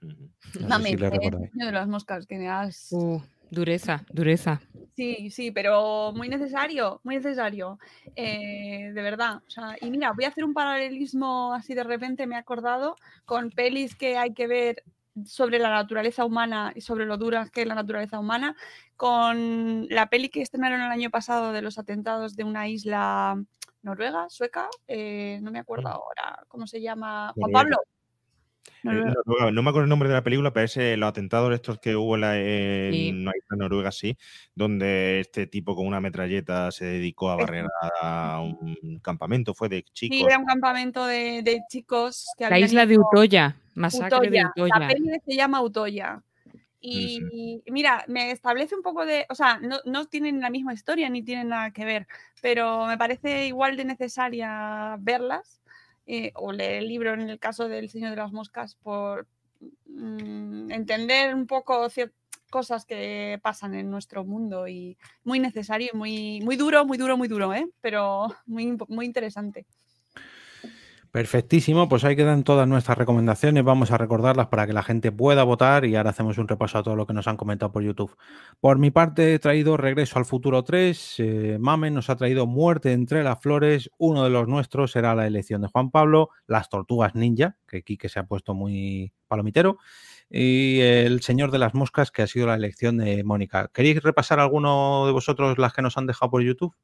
No 0.60 0.68
también, 0.68 0.98
si 0.98 1.04
eh, 1.04 1.50
de 1.52 1.72
las 1.72 1.88
moscas, 1.88 2.26
que 2.26 2.38
me 2.38 2.48
has- 2.48 2.88
Uh, 2.92 3.20
dureza, 3.50 4.04
dureza. 4.12 4.60
Sí, 4.94 5.30
sí, 5.30 5.50
pero 5.50 6.12
muy 6.14 6.28
necesario, 6.28 7.00
muy 7.04 7.16
necesario. 7.16 7.78
eh, 8.14 8.92
de 8.94 9.02
verdad. 9.02 9.42
O 9.46 9.50
sea, 9.50 9.76
y 9.80 9.90
mira, 9.90 10.12
voy 10.12 10.24
a 10.24 10.28
hacer 10.28 10.44
un 10.44 10.54
paralelismo 10.54 11.52
así 11.52 11.74
de 11.74 11.84
repente, 11.84 12.26
me 12.26 12.36
he 12.36 12.38
acordado, 12.38 12.96
con 13.26 13.50
pelis 13.50 13.94
que 13.94 14.16
hay 14.16 14.32
que 14.32 14.46
ver 14.46 14.82
sobre 15.26 15.58
la 15.58 15.70
naturaleza 15.70 16.24
humana 16.24 16.72
y 16.74 16.80
sobre 16.80 17.04
lo 17.06 17.16
dura 17.18 17.48
que 17.52 17.62
es 17.62 17.66
la 17.66 17.74
naturaleza 17.74 18.18
humana, 18.18 18.56
con 18.96 19.86
la 19.88 20.08
peli 20.08 20.28
que 20.30 20.42
estrenaron 20.42 20.80
el 20.80 20.90
año 20.90 21.10
pasado 21.10 21.52
de 21.52 21.62
los 21.62 21.78
atentados 21.78 22.36
de 22.36 22.44
una 22.44 22.68
isla 22.68 23.42
noruega, 23.82 24.28
sueca, 24.30 24.68
eh, 24.88 25.38
no 25.42 25.50
me 25.50 25.58
acuerdo 25.58 25.88
ahora 25.88 26.44
cómo 26.48 26.66
se 26.66 26.80
llama, 26.80 27.32
Juan. 27.34 27.52
Pablo. 27.52 27.76
Eh, 28.68 28.72
Noruega. 28.84 29.14
Noruega, 29.24 29.50
no 29.52 29.62
me 29.62 29.70
acuerdo 29.70 29.84
el 29.84 29.88
nombre 29.90 30.08
de 30.08 30.14
la 30.14 30.22
película, 30.22 30.52
pero 30.52 30.64
es 30.66 30.76
eh, 30.76 30.96
los 30.96 31.08
atentados 31.08 31.52
estos 31.54 31.78
que 31.78 31.96
hubo 31.96 32.14
en, 32.14 32.20
la, 32.20 32.38
en 32.38 32.92
Sí. 32.92 33.24
noruega, 33.50 33.90
sí, 33.90 34.16
donde 34.54 35.20
este 35.20 35.46
tipo 35.46 35.74
con 35.74 35.86
una 35.86 36.00
metralleta 36.00 36.70
se 36.70 36.84
dedicó 36.84 37.30
a 37.30 37.36
barrer 37.36 37.66
a 38.00 38.40
un 38.40 39.00
campamento, 39.00 39.54
fue 39.54 39.68
de 39.68 39.82
chicos. 39.82 40.16
Sí, 40.18 40.24
era 40.24 40.38
un 40.38 40.46
campamento 40.46 41.06
de, 41.06 41.42
de 41.42 41.60
chicos 41.68 42.26
que 42.38 42.48
La 42.48 42.58
isla 42.58 42.86
de 42.86 42.98
Utoya, 42.98 43.56
masacre 43.74 44.20
de 44.20 44.26
Utoya. 44.28 44.52
La 44.56 44.64
Utoya. 44.66 44.88
peli 44.88 45.10
se 45.26 45.34
llama 45.34 45.62
Utoya. 45.62 46.22
Y 46.88 47.62
mira, 47.66 48.04
me 48.06 48.30
establece 48.30 48.76
un 48.76 48.82
poco 48.82 49.04
de, 49.04 49.26
o 49.28 49.34
sea, 49.34 49.58
no, 49.58 49.78
no 49.86 50.04
tienen 50.04 50.40
la 50.40 50.50
misma 50.50 50.72
historia 50.72 51.08
ni 51.08 51.22
tienen 51.22 51.48
nada 51.48 51.72
que 51.72 51.84
ver, 51.84 52.06
pero 52.40 52.86
me 52.86 52.96
parece 52.96 53.46
igual 53.48 53.76
de 53.76 53.84
necesaria 53.84 54.96
verlas 55.00 55.60
eh, 56.06 56.32
o 56.34 56.52
leer 56.52 56.82
el 56.82 56.88
libro 56.88 57.14
en 57.14 57.28
el 57.28 57.38
caso 57.38 57.68
del 57.68 57.88
Señor 57.88 58.10
de 58.10 58.16
las 58.16 58.32
Moscas 58.32 58.76
por 58.76 59.26
mm, 59.86 60.70
entender 60.70 61.34
un 61.34 61.46
poco 61.46 61.88
cosas 62.50 62.84
que 62.84 63.40
pasan 63.42 63.74
en 63.74 63.90
nuestro 63.90 64.24
mundo 64.24 64.68
y 64.68 64.96
muy 65.24 65.40
necesario 65.40 65.90
muy, 65.94 66.40
muy 66.42 66.56
duro, 66.56 66.86
muy 66.86 66.96
duro, 66.96 67.16
muy 67.16 67.28
duro, 67.28 67.52
¿eh? 67.52 67.68
pero 67.80 68.28
muy, 68.46 68.76
muy 68.88 69.06
interesante. 69.06 69.66
Perfectísimo, 71.12 71.88
pues 71.88 72.04
ahí 72.04 72.14
quedan 72.14 72.44
todas 72.44 72.68
nuestras 72.68 72.98
recomendaciones. 72.98 73.64
Vamos 73.64 73.90
a 73.90 73.96
recordarlas 73.96 74.48
para 74.48 74.66
que 74.66 74.74
la 74.74 74.82
gente 74.82 75.10
pueda 75.12 75.44
votar 75.44 75.86
y 75.86 75.96
ahora 75.96 76.10
hacemos 76.10 76.36
un 76.36 76.46
repaso 76.46 76.76
a 76.76 76.82
todo 76.82 76.94
lo 76.94 77.06
que 77.06 77.14
nos 77.14 77.26
han 77.26 77.38
comentado 77.38 77.72
por 77.72 77.82
YouTube. 77.82 78.16
Por 78.60 78.78
mi 78.78 78.90
parte, 78.90 79.32
he 79.32 79.38
traído 79.38 79.78
Regreso 79.78 80.18
al 80.18 80.26
Futuro 80.26 80.62
3. 80.62 81.14
eh, 81.18 81.56
Mamen 81.58 81.94
nos 81.94 82.10
ha 82.10 82.16
traído 82.16 82.46
Muerte 82.46 82.92
entre 82.92 83.24
las 83.24 83.40
Flores. 83.40 83.90
Uno 83.96 84.24
de 84.24 84.30
los 84.30 84.46
nuestros 84.46 84.92
será 84.92 85.14
la 85.14 85.26
elección 85.26 85.62
de 85.62 85.68
Juan 85.68 85.90
Pablo. 85.90 86.30
Las 86.46 86.68
Tortugas 86.68 87.14
Ninja, 87.14 87.56
que 87.66 87.82
Quique 87.82 88.10
se 88.10 88.18
ha 88.18 88.24
puesto 88.26 88.52
muy 88.52 89.12
palomitero. 89.26 89.78
Y 90.28 90.80
El 90.80 91.22
Señor 91.22 91.50
de 91.50 91.58
las 91.58 91.72
Moscas, 91.74 92.10
que 92.10 92.22
ha 92.22 92.26
sido 92.26 92.46
la 92.46 92.56
elección 92.56 92.98
de 92.98 93.24
Mónica. 93.24 93.70
¿Queréis 93.72 94.02
repasar 94.02 94.38
alguno 94.38 95.06
de 95.06 95.12
vosotros 95.12 95.56
las 95.56 95.72
que 95.72 95.82
nos 95.82 95.96
han 95.96 96.06
dejado 96.06 96.30
por 96.30 96.42
YouTube? 96.42 96.74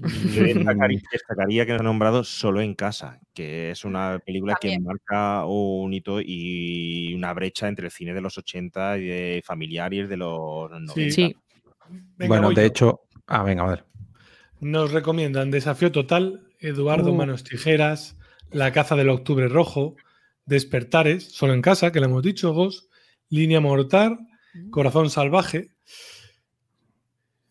Mm. 0.00 0.28
Yo 0.34 0.42
destacaría, 0.42 1.00
destacaría 1.12 1.66
que 1.66 1.72
nos 1.72 1.80
ha 1.80 1.84
nombrado 1.84 2.24
Solo 2.24 2.60
en 2.60 2.74
Casa, 2.74 3.20
que 3.34 3.70
es 3.70 3.84
una 3.84 4.18
película 4.24 4.54
También. 4.60 4.80
que 4.80 4.86
marca 4.86 5.44
un 5.46 5.92
hito 5.92 6.20
y 6.20 7.12
una 7.14 7.32
brecha 7.32 7.68
entre 7.68 7.86
el 7.86 7.90
cine 7.92 8.14
de 8.14 8.20
los 8.20 8.36
80 8.38 8.98
y 8.98 9.04
de 9.06 9.42
familiar 9.44 9.92
y 9.94 9.98
el 10.00 10.08
de 10.08 10.16
los 10.16 10.70
90. 10.70 10.92
Sí. 10.94 11.10
Sí, 11.10 11.36
Venga, 12.16 12.28
bueno, 12.28 12.48
de 12.50 12.54
yo. 12.56 12.62
hecho. 12.62 13.00
Ah, 13.26 13.42
venga, 13.42 13.64
a 13.64 13.68
ver. 13.70 13.84
Nos 14.60 14.92
recomiendan 14.92 15.50
Desafío 15.50 15.90
Total, 15.90 16.42
Eduardo 16.58 17.12
Uh. 17.12 17.14
Manos 17.14 17.44
Tijeras, 17.44 18.16
La 18.50 18.72
caza 18.72 18.94
del 18.96 19.08
Octubre 19.08 19.48
Rojo, 19.48 19.96
Despertares, 20.46 21.32
Solo 21.32 21.54
en 21.54 21.62
Casa, 21.62 21.92
que 21.92 22.00
le 22.00 22.06
hemos 22.06 22.22
dicho, 22.22 22.52
Gos, 22.52 22.88
Línea 23.28 23.60
Mortal, 23.60 24.18
Corazón 24.70 25.10
Salvaje. 25.10 25.70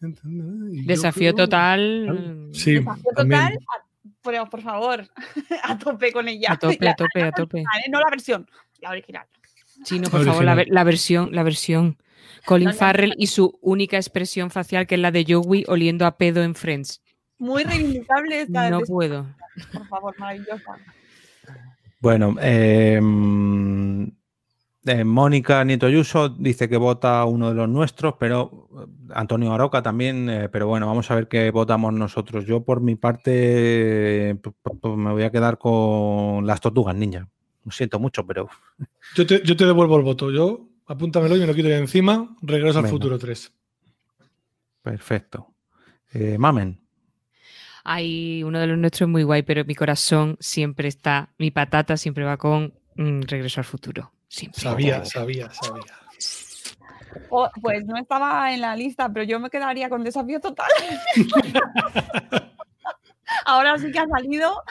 Desafío 0.02 1.34
creo- 1.34 1.46
total. 1.46 2.50
Sí, 2.54 2.76
Desafío 2.76 3.12
total, 3.16 3.54
a- 3.54 3.86
pero 4.24 4.46
por 4.50 4.62
favor, 4.62 5.08
a 5.64 5.78
tope 5.78 6.12
con 6.12 6.28
ella. 6.28 6.54
A 6.54 6.58
tope, 6.58 6.88
a 6.90 6.96
tope, 6.96 7.22
a 7.24 7.32
tope. 7.32 7.64
No 7.92 8.00
la 8.00 8.10
versión, 8.10 8.48
la 8.80 8.92
original. 8.92 9.26
Sí, 9.84 10.00
no, 10.00 10.10
por 10.10 10.26
favor, 10.26 10.44
la, 10.44 10.84
versión, 10.84 11.30
la 11.34 11.44
versión. 11.44 11.98
Colin 12.46 12.68
No, 12.68 12.72
no, 12.74 12.78
Farrell 12.78 13.14
y 13.18 13.28
su 13.28 13.58
única 13.62 13.98
expresión 13.98 14.50
facial, 14.52 14.88
que 14.88 14.96
es 14.96 15.02
la 15.02 15.12
de 15.12 15.26
Joey 15.28 15.64
oliendo 15.68 16.06
a 16.06 16.18
pedo 16.18 16.44
en 16.44 16.54
Friends. 16.56 17.02
Muy 17.38 17.64
reivindicable 17.64 18.42
esta, 18.42 18.70
No 18.70 18.80
esta- 18.80 18.92
puedo. 18.92 19.26
por 19.74 19.88
favor, 19.88 20.16
maravillosa. 20.20 20.78
Bueno, 22.02 22.36
eh, 22.42 23.00
eh, 24.86 25.04
Mónica 25.04 25.64
Nieto 25.66 25.88
Ayuso 25.88 26.30
dice 26.30 26.70
que 26.70 26.78
vota 26.78 27.26
uno 27.26 27.50
de 27.50 27.56
los 27.56 27.68
nuestros, 27.68 28.16
pero 28.18 28.70
eh, 28.72 28.86
Antonio 29.14 29.54
Aroca 29.54 29.82
también, 29.82 30.30
eh, 30.30 30.50
pero 30.50 30.68
bueno, 30.68 30.88
vamos 30.88 31.12
a 31.12 31.16
ver 31.16 31.28
qué 31.28 31.52
votamos 31.52 31.94
nosotros. 31.94 32.46
Yo 32.46 32.64
por 32.64 32.80
mi 32.82 32.96
parte 32.96 34.38
me 34.84 35.12
voy 35.12 35.24
a 35.24 35.32
quedar 35.32 35.58
con 35.58 36.48
las 36.48 36.62
tortugas 36.62 36.96
ninja. 36.96 37.28
Lo 37.66 37.72
siento 37.72 38.00
mucho, 38.00 38.26
pero 38.26 38.50
Yo 39.16 39.28
te, 39.28 39.42
yo 39.44 39.58
te 39.58 39.66
devuelvo 39.66 39.98
el 39.98 40.04
voto. 40.04 40.32
Yo, 40.32 40.70
apúntamelo 40.86 41.36
y 41.36 41.42
me 41.42 41.48
lo 41.48 41.54
quito 41.54 41.68
de 41.68 41.78
encima. 41.78 42.36
Regreso 42.42 42.80
al 42.80 42.86
Venga. 42.86 42.94
futuro 42.96 43.20
3. 43.20 43.52
perfecto. 44.82 45.54
Eh, 46.14 46.38
Mamen, 46.40 46.80
Hay 47.84 48.44
uno 48.44 48.60
de 48.60 48.66
los 48.68 48.78
nuestros 48.78 49.08
es 49.08 49.12
muy 49.12 49.24
guay, 49.24 49.44
pero 49.44 49.66
mi 49.66 49.76
corazón 49.76 50.38
siempre 50.40 50.88
está, 50.88 51.34
mi 51.38 51.52
patata 51.52 51.98
siempre 51.98 52.24
va 52.24 52.38
con 52.38 52.74
mm, 52.96 53.22
Regreso 53.28 53.60
al 53.60 53.66
futuro. 53.66 54.12
Siempre. 54.30 54.62
Sabía, 54.62 55.04
sabía, 55.06 55.50
sabía. 55.52 55.84
Oh, 57.32 57.50
pues 57.62 57.84
no 57.86 57.98
estaba 57.98 58.54
en 58.54 58.62
la 58.62 58.76
lista, 58.76 59.12
pero 59.12 59.26
yo 59.26 59.40
me 59.40 59.50
quedaría 59.50 59.90
con 59.90 60.04
desafío 60.04 60.40
total. 60.40 60.68
Ahora 63.46 63.78
sí 63.78 63.92
que 63.92 64.00
ha 64.00 64.08
salido 64.08 64.64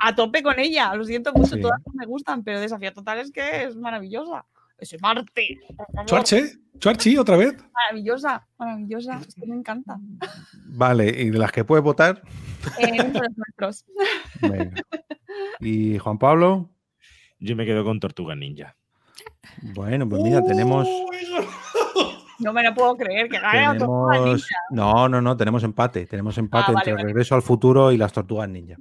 a 0.00 0.14
tope 0.14 0.42
con 0.42 0.58
ella. 0.58 0.94
Lo 0.94 1.04
siento 1.04 1.32
mucho, 1.32 1.54
Sí. 1.54 1.60
todas 1.60 1.80
me 1.92 2.06
gustan, 2.06 2.42
pero 2.42 2.60
desafío 2.60 2.92
total 2.92 3.18
es 3.20 3.30
que 3.30 3.64
es 3.64 3.76
maravillosa. 3.76 4.44
Ese 4.76 4.98
Marte, 4.98 5.60
Chuarche, 6.06 6.52
Chuarchi, 6.78 7.16
otra 7.16 7.36
vez. 7.36 7.54
maravillosa, 7.72 8.44
maravillosa. 8.58 9.20
Es 9.26 9.34
que 9.36 9.46
me 9.46 9.54
encanta. 9.54 9.96
vale, 10.66 11.06
y 11.08 11.30
de 11.30 11.38
las 11.38 11.52
que 11.52 11.64
puedes 11.64 11.82
votar, 11.84 12.20
Eh, 12.78 12.90
uno 12.92 13.02
de 13.04 13.20
los 13.20 13.36
nuestros. 13.36 13.84
venga. 14.42 14.74
Y 15.60 15.96
Juan 15.98 16.18
Pablo, 16.18 16.70
Yo 17.44 17.54
me 17.56 17.66
quedo 17.66 17.84
con 17.84 18.00
Tortuga 18.00 18.34
Ninja. 18.34 18.74
bueno, 19.74 20.08
pues 20.08 20.22
mira, 20.22 20.42
tenemos... 20.42 20.88
No 22.40 22.52
me 22.52 22.62
lo 22.64 22.74
puedo 22.74 22.96
creer, 22.96 23.28
que 23.28 23.38
gane 23.38 23.60
la 23.60 23.76
tortuga 23.78 24.12
Tenemos... 24.14 24.34
ninja. 24.34 24.56
No, 24.70 25.08
no, 25.08 25.20
no, 25.20 25.36
tenemos 25.36 25.62
empate. 25.62 26.06
Tenemos 26.06 26.36
empate 26.38 26.64
Ah, 26.68 26.72
vale, 26.72 26.78
entre 26.80 26.92
vale. 26.94 27.04
Regreso 27.06 27.34
al 27.34 27.42
Futuro 27.42 27.92
y 27.92 27.96
las 27.96 28.12
Tortugas 28.12 28.48
Ninja. 28.48 28.76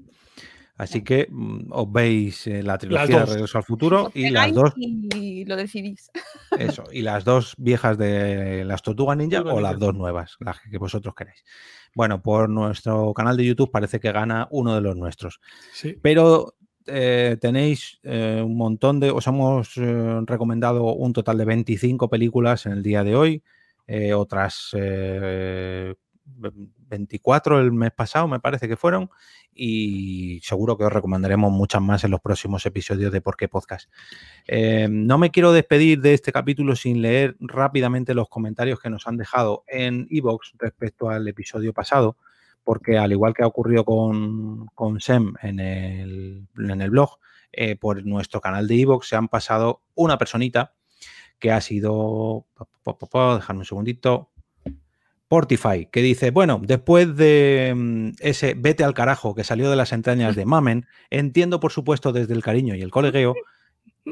Así 0.76 1.04
que 1.04 1.28
mm, 1.30 1.66
os 1.72 1.92
veis 1.92 2.48
eh, 2.48 2.64
la 2.64 2.78
trilogía 2.80 3.20
de. 3.20 3.26
Regreso 3.28 3.58
al 3.60 3.64
Futuro 3.64 4.12
y 4.16 4.30
las 4.32 4.52
dos, 4.54 4.74
Y 4.76 5.46
lo 5.46 5.56
decidís. 5.56 6.10
eso, 6.58 6.86
y 6.92 7.04
las 7.04 7.24
dos 7.26 7.54
viejas 7.58 7.98
de 7.98 8.64
las 8.66 8.82
Tortugas 8.82 9.18
Ninja 9.18 9.42
o 9.42 9.60
las 9.62 9.78
dos 9.78 9.94
nuevas, 9.94 10.36
las 10.40 10.60
que 10.62 10.78
vosotros 10.80 11.14
queráis. 11.14 11.44
Bueno, 11.94 12.24
por 12.24 12.50
nuestro 12.50 13.14
canal 13.14 13.38
de 13.38 13.46
YouTube 13.46 13.70
parece 13.72 14.00
que 14.00 14.12
gana 14.12 14.48
uno 14.50 14.74
de 14.74 14.82
los 14.82 14.96
nuestros. 14.96 15.40
Sí. 15.74 15.96
Pero 16.02 16.56
eh, 16.88 17.38
tenéis 17.40 18.00
eh, 18.04 18.42
un 18.44 18.58
montón 18.58 19.00
de. 19.00 19.12
Os 19.12 19.28
hemos 19.28 19.78
eh, 19.78 20.20
recomendado 20.26 20.84
un 20.94 21.14
total 21.14 21.38
de 21.38 21.46
25 21.46 22.10
películas 22.10 22.66
en 22.66 22.74
el 22.74 22.84
día 22.84 23.04
de 23.04 23.16
hoy. 23.16 23.44
otras 24.16 24.70
eh, 24.74 25.94
24 26.26 27.60
el 27.60 27.72
mes 27.72 27.92
pasado, 27.92 28.28
me 28.28 28.40
parece 28.40 28.68
que 28.68 28.78
fueron. 28.78 29.10
Y 29.56 30.40
seguro 30.44 30.78
que 30.78 30.84
os 30.86 30.92
recomendaremos 30.92 31.52
muchas 31.52 31.82
más 31.82 32.04
en 32.04 32.12
los 32.12 32.22
próximos 32.22 32.66
episodios 32.66 33.12
de 33.12 33.22
Por 33.22 33.38
qué 33.38 33.48
Podcast. 33.48 33.90
No 34.90 35.18
me 35.18 35.30
quiero 35.30 35.52
despedir 35.52 36.02
de 36.02 36.14
este 36.14 36.32
capítulo 36.32 36.76
sin 36.76 37.02
leer 37.02 37.36
rápidamente 37.40 38.14
los 38.14 38.30
comentarios 38.30 38.80
que 38.80 38.90
nos 38.90 39.08
han 39.08 39.18
dejado 39.18 39.64
en 39.68 40.08
Evox 40.10 40.54
respecto 40.58 41.10
al 41.10 41.28
episodio 41.28 41.74
pasado 41.74 42.18
porque 42.64 42.98
al 42.98 43.12
igual 43.12 43.34
que 43.34 43.44
ha 43.44 43.48
ocurrido 43.48 43.86
con, 43.86 44.68
con 44.76 45.00
Sem 45.00 45.34
en 45.42 45.60
el, 45.60 46.48
en 46.58 46.82
el 46.82 46.90
blog, 46.90 47.20
eh, 47.52 47.76
por 47.76 48.06
nuestro 48.06 48.42
canal 48.42 48.68
de 48.68 48.82
Evox 48.82 49.08
se 49.08 49.16
han 49.16 49.28
pasado 49.28 49.84
una 49.96 50.18
personita 50.18 50.74
que 51.40 51.52
ha 51.52 51.62
sido, 51.62 52.48
po, 52.54 52.70
po, 52.84 52.98
po, 52.98 53.08
po, 53.08 53.36
dejadme 53.36 53.60
un 53.60 53.66
segundito, 53.66 54.32
Portify, 55.28 55.88
que 55.92 56.02
dice, 56.02 56.32
bueno, 56.32 56.62
después 56.64 57.16
de 57.16 57.74
mm, 57.76 58.10
ese 58.20 58.54
vete 58.56 58.84
al 58.84 58.94
carajo 58.94 59.34
que 59.34 59.44
salió 59.44 59.70
de 59.70 59.76
las 59.76 59.92
entrañas 59.92 60.36
de 60.36 60.46
Mamen, 60.46 60.86
entiendo 61.10 61.60
por 61.60 61.72
supuesto 61.72 62.14
desde 62.14 62.34
el 62.34 62.44
cariño 62.44 62.76
y 62.76 62.82
el 62.82 62.92
colegueo, 62.92 63.34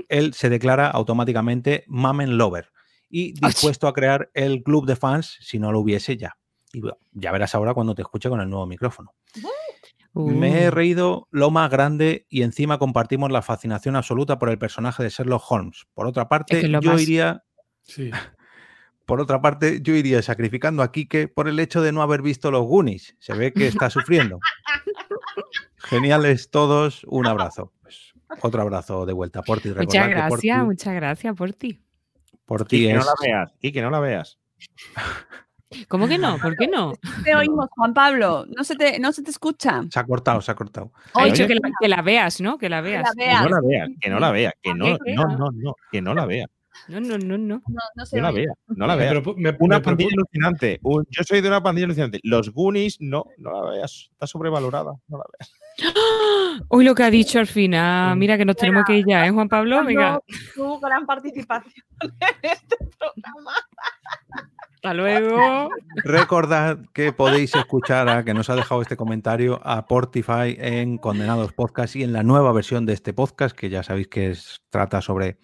él 0.09 0.33
se 0.33 0.49
declara 0.49 0.87
automáticamente 0.87 1.83
Mamen 1.87 2.37
Lover 2.37 2.71
y 3.09 3.33
dispuesto 3.39 3.87
a 3.87 3.93
crear 3.93 4.31
el 4.33 4.63
club 4.63 4.87
de 4.87 4.95
fans 4.95 5.37
si 5.41 5.59
no 5.59 5.71
lo 5.71 5.79
hubiese 5.79 6.17
ya. 6.17 6.37
Y 6.73 6.81
ya 7.11 7.31
verás 7.31 7.53
ahora 7.55 7.73
cuando 7.73 7.93
te 7.95 8.01
escuche 8.01 8.29
con 8.29 8.39
el 8.41 8.49
nuevo 8.49 8.65
micrófono. 8.65 9.13
Me 10.13 10.63
he 10.63 10.67
Uh, 10.67 10.71
reído 10.71 11.27
lo 11.31 11.51
más 11.51 11.69
grande 11.71 12.25
y 12.29 12.41
encima 12.43 12.77
compartimos 12.77 13.31
la 13.31 13.41
fascinación 13.41 13.95
absoluta 13.95 14.37
por 14.39 14.49
el 14.49 14.57
personaje 14.57 15.03
de 15.03 15.09
Sherlock 15.09 15.43
Holmes. 15.49 15.85
Por 15.93 16.05
otra 16.05 16.27
parte, 16.27 16.55
Es 16.57 16.61
que 16.63 16.67
lo 16.67 16.81
yo 16.81 16.91
más- 16.93 17.01
iría, 17.01 17.43
Sí. 17.83 18.11
por 19.05 19.21
otra 19.21 19.41
parte, 19.41 19.79
yo 19.81 19.93
iría 19.95 20.21
sacrificando 20.21 20.83
a 20.83 20.91
Quique 20.91 21.27
por 21.29 21.47
el 21.47 21.59
hecho 21.59 21.81
de 21.81 21.91
no 21.93 22.01
haber 22.01 22.21
visto 22.21 22.51
los 22.51 22.65
Goonies. 22.65 23.15
Se 23.19 23.33
ve 23.33 23.53
que 23.53 23.67
está 23.67 23.89
sufriendo. 23.89 24.39
Geniales 25.77 26.49
todos, 26.51 27.03
un 27.05 27.25
abrazo. 27.27 27.71
Pues, 27.81 28.13
otro 28.41 28.61
abrazo 28.61 29.05
de 29.05 29.13
vuelta 29.13 29.41
por 29.41 29.59
ti. 29.61 29.69
muchas 29.69 30.07
gracias, 30.09 30.29
Porti- 30.61 30.65
muchas 30.65 30.93
gracias 30.95 31.35
por 31.35 31.53
ti. 31.53 31.81
por 32.45 32.61
Y 32.61 32.65
ti 32.65 32.87
que 32.87 32.93
no 32.93 32.99
es- 32.99 33.05
la 33.05 33.13
veas, 33.21 33.53
y 33.61 33.71
que 33.71 33.81
no 33.81 33.89
la 33.89 33.99
veas. 33.99 34.39
¿Cómo 35.87 36.07
que 36.07 36.17
no? 36.17 36.37
¿Por 36.37 36.55
qué 36.57 36.67
no? 36.67 36.93
Te 37.23 37.35
oímos, 37.35 37.67
Juan 37.71 37.93
Pablo. 37.93 38.45
No 38.55 38.63
se 38.63 38.75
te, 38.75 38.99
no 38.99 39.11
se 39.11 39.23
te 39.23 39.31
escucha. 39.31 39.81
Se 39.89 39.99
ha 39.99 40.03
cortado, 40.05 40.41
se 40.41 40.51
ha 40.51 40.55
cortado. 40.55 40.91
Ha 41.13 41.23
Oye, 41.23 41.31
dicho 41.31 41.47
que 41.47 41.55
la, 41.55 41.69
que 41.79 41.87
la 41.87 42.01
veas, 42.01 42.41
¿no? 42.41 42.57
Que 42.57 42.69
la 42.69 42.81
veas. 42.81 43.03
la 43.03 43.11
Que 43.15 43.31
no 43.43 43.49
la 43.49 43.61
veas, 43.61 43.89
que 43.99 44.09
no 44.09 44.19
la 44.19 44.31
veas, 44.31 44.53
que 44.61 44.73
no, 44.73 44.85
¿Qué, 44.85 44.97
qué? 45.05 45.13
no, 45.15 45.25
no, 45.27 45.49
no, 45.53 45.75
que 45.91 46.01
no 46.01 46.13
la 46.13 46.25
veas, 46.25 46.49
No, 46.87 46.99
no, 46.99 47.17
no, 47.17 47.37
no. 47.37 47.61
No, 47.67 47.79
no 47.95 48.05
se 48.05 48.17
que 48.17 48.21
no 48.21 48.27
la 48.27 48.33
veas, 48.33 48.55
no 48.67 48.87
la 48.87 48.95
me- 48.95 49.55
Una 49.59 49.77
me 49.77 49.81
pandilla 49.81 50.09
alucinante. 50.13 50.79
un- 50.83 51.05
yo 51.09 51.23
soy 51.23 51.41
de 51.41 51.47
una 51.47 51.61
pandilla 51.63 51.85
alucinante. 51.85 52.19
Los 52.23 52.51
Goonies, 52.53 52.97
no, 52.99 53.25
no 53.37 53.51
la 53.63 53.71
veas. 53.71 54.09
Está 54.11 54.27
sobrevalorada. 54.27 54.93
No 55.07 55.17
la 55.17 55.23
veas. 55.37 55.53
Hoy 56.67 56.83
lo 56.83 56.93
que 56.95 57.03
ha 57.03 57.09
dicho 57.09 57.39
al 57.39 57.47
final. 57.47 58.17
Mira 58.17 58.37
que 58.37 58.43
nos 58.45 58.55
tenemos 58.57 58.83
que 58.85 58.97
ir 58.97 59.05
ya, 59.07 59.25
¿eh, 59.25 59.31
Juan 59.31 59.47
Pablo? 59.47 59.83
Venga, 59.85 60.19
Tu 60.53 60.79
gran 60.79 61.05
participación 61.05 61.73
en 62.01 62.11
este 62.51 62.77
programa. 62.99 63.51
Hasta 64.83 64.95
luego. 64.95 65.69
Recordad 66.03 66.79
que 66.91 67.13
podéis 67.13 67.55
escuchar 67.55 68.09
a 68.09 68.23
que 68.23 68.33
nos 68.33 68.49
ha 68.49 68.55
dejado 68.55 68.81
este 68.81 68.97
comentario 68.97 69.61
a 69.63 69.85
Portify 69.85 70.57
en 70.57 70.97
Condenados 70.97 71.53
Podcast 71.53 71.95
y 71.95 72.01
en 72.01 72.13
la 72.13 72.23
nueva 72.23 72.51
versión 72.51 72.87
de 72.87 72.93
este 72.93 73.13
podcast, 73.13 73.55
que 73.55 73.69
ya 73.69 73.83
sabéis 73.83 74.07
que 74.07 74.35
trata 74.71 75.01
sobre 75.01 75.37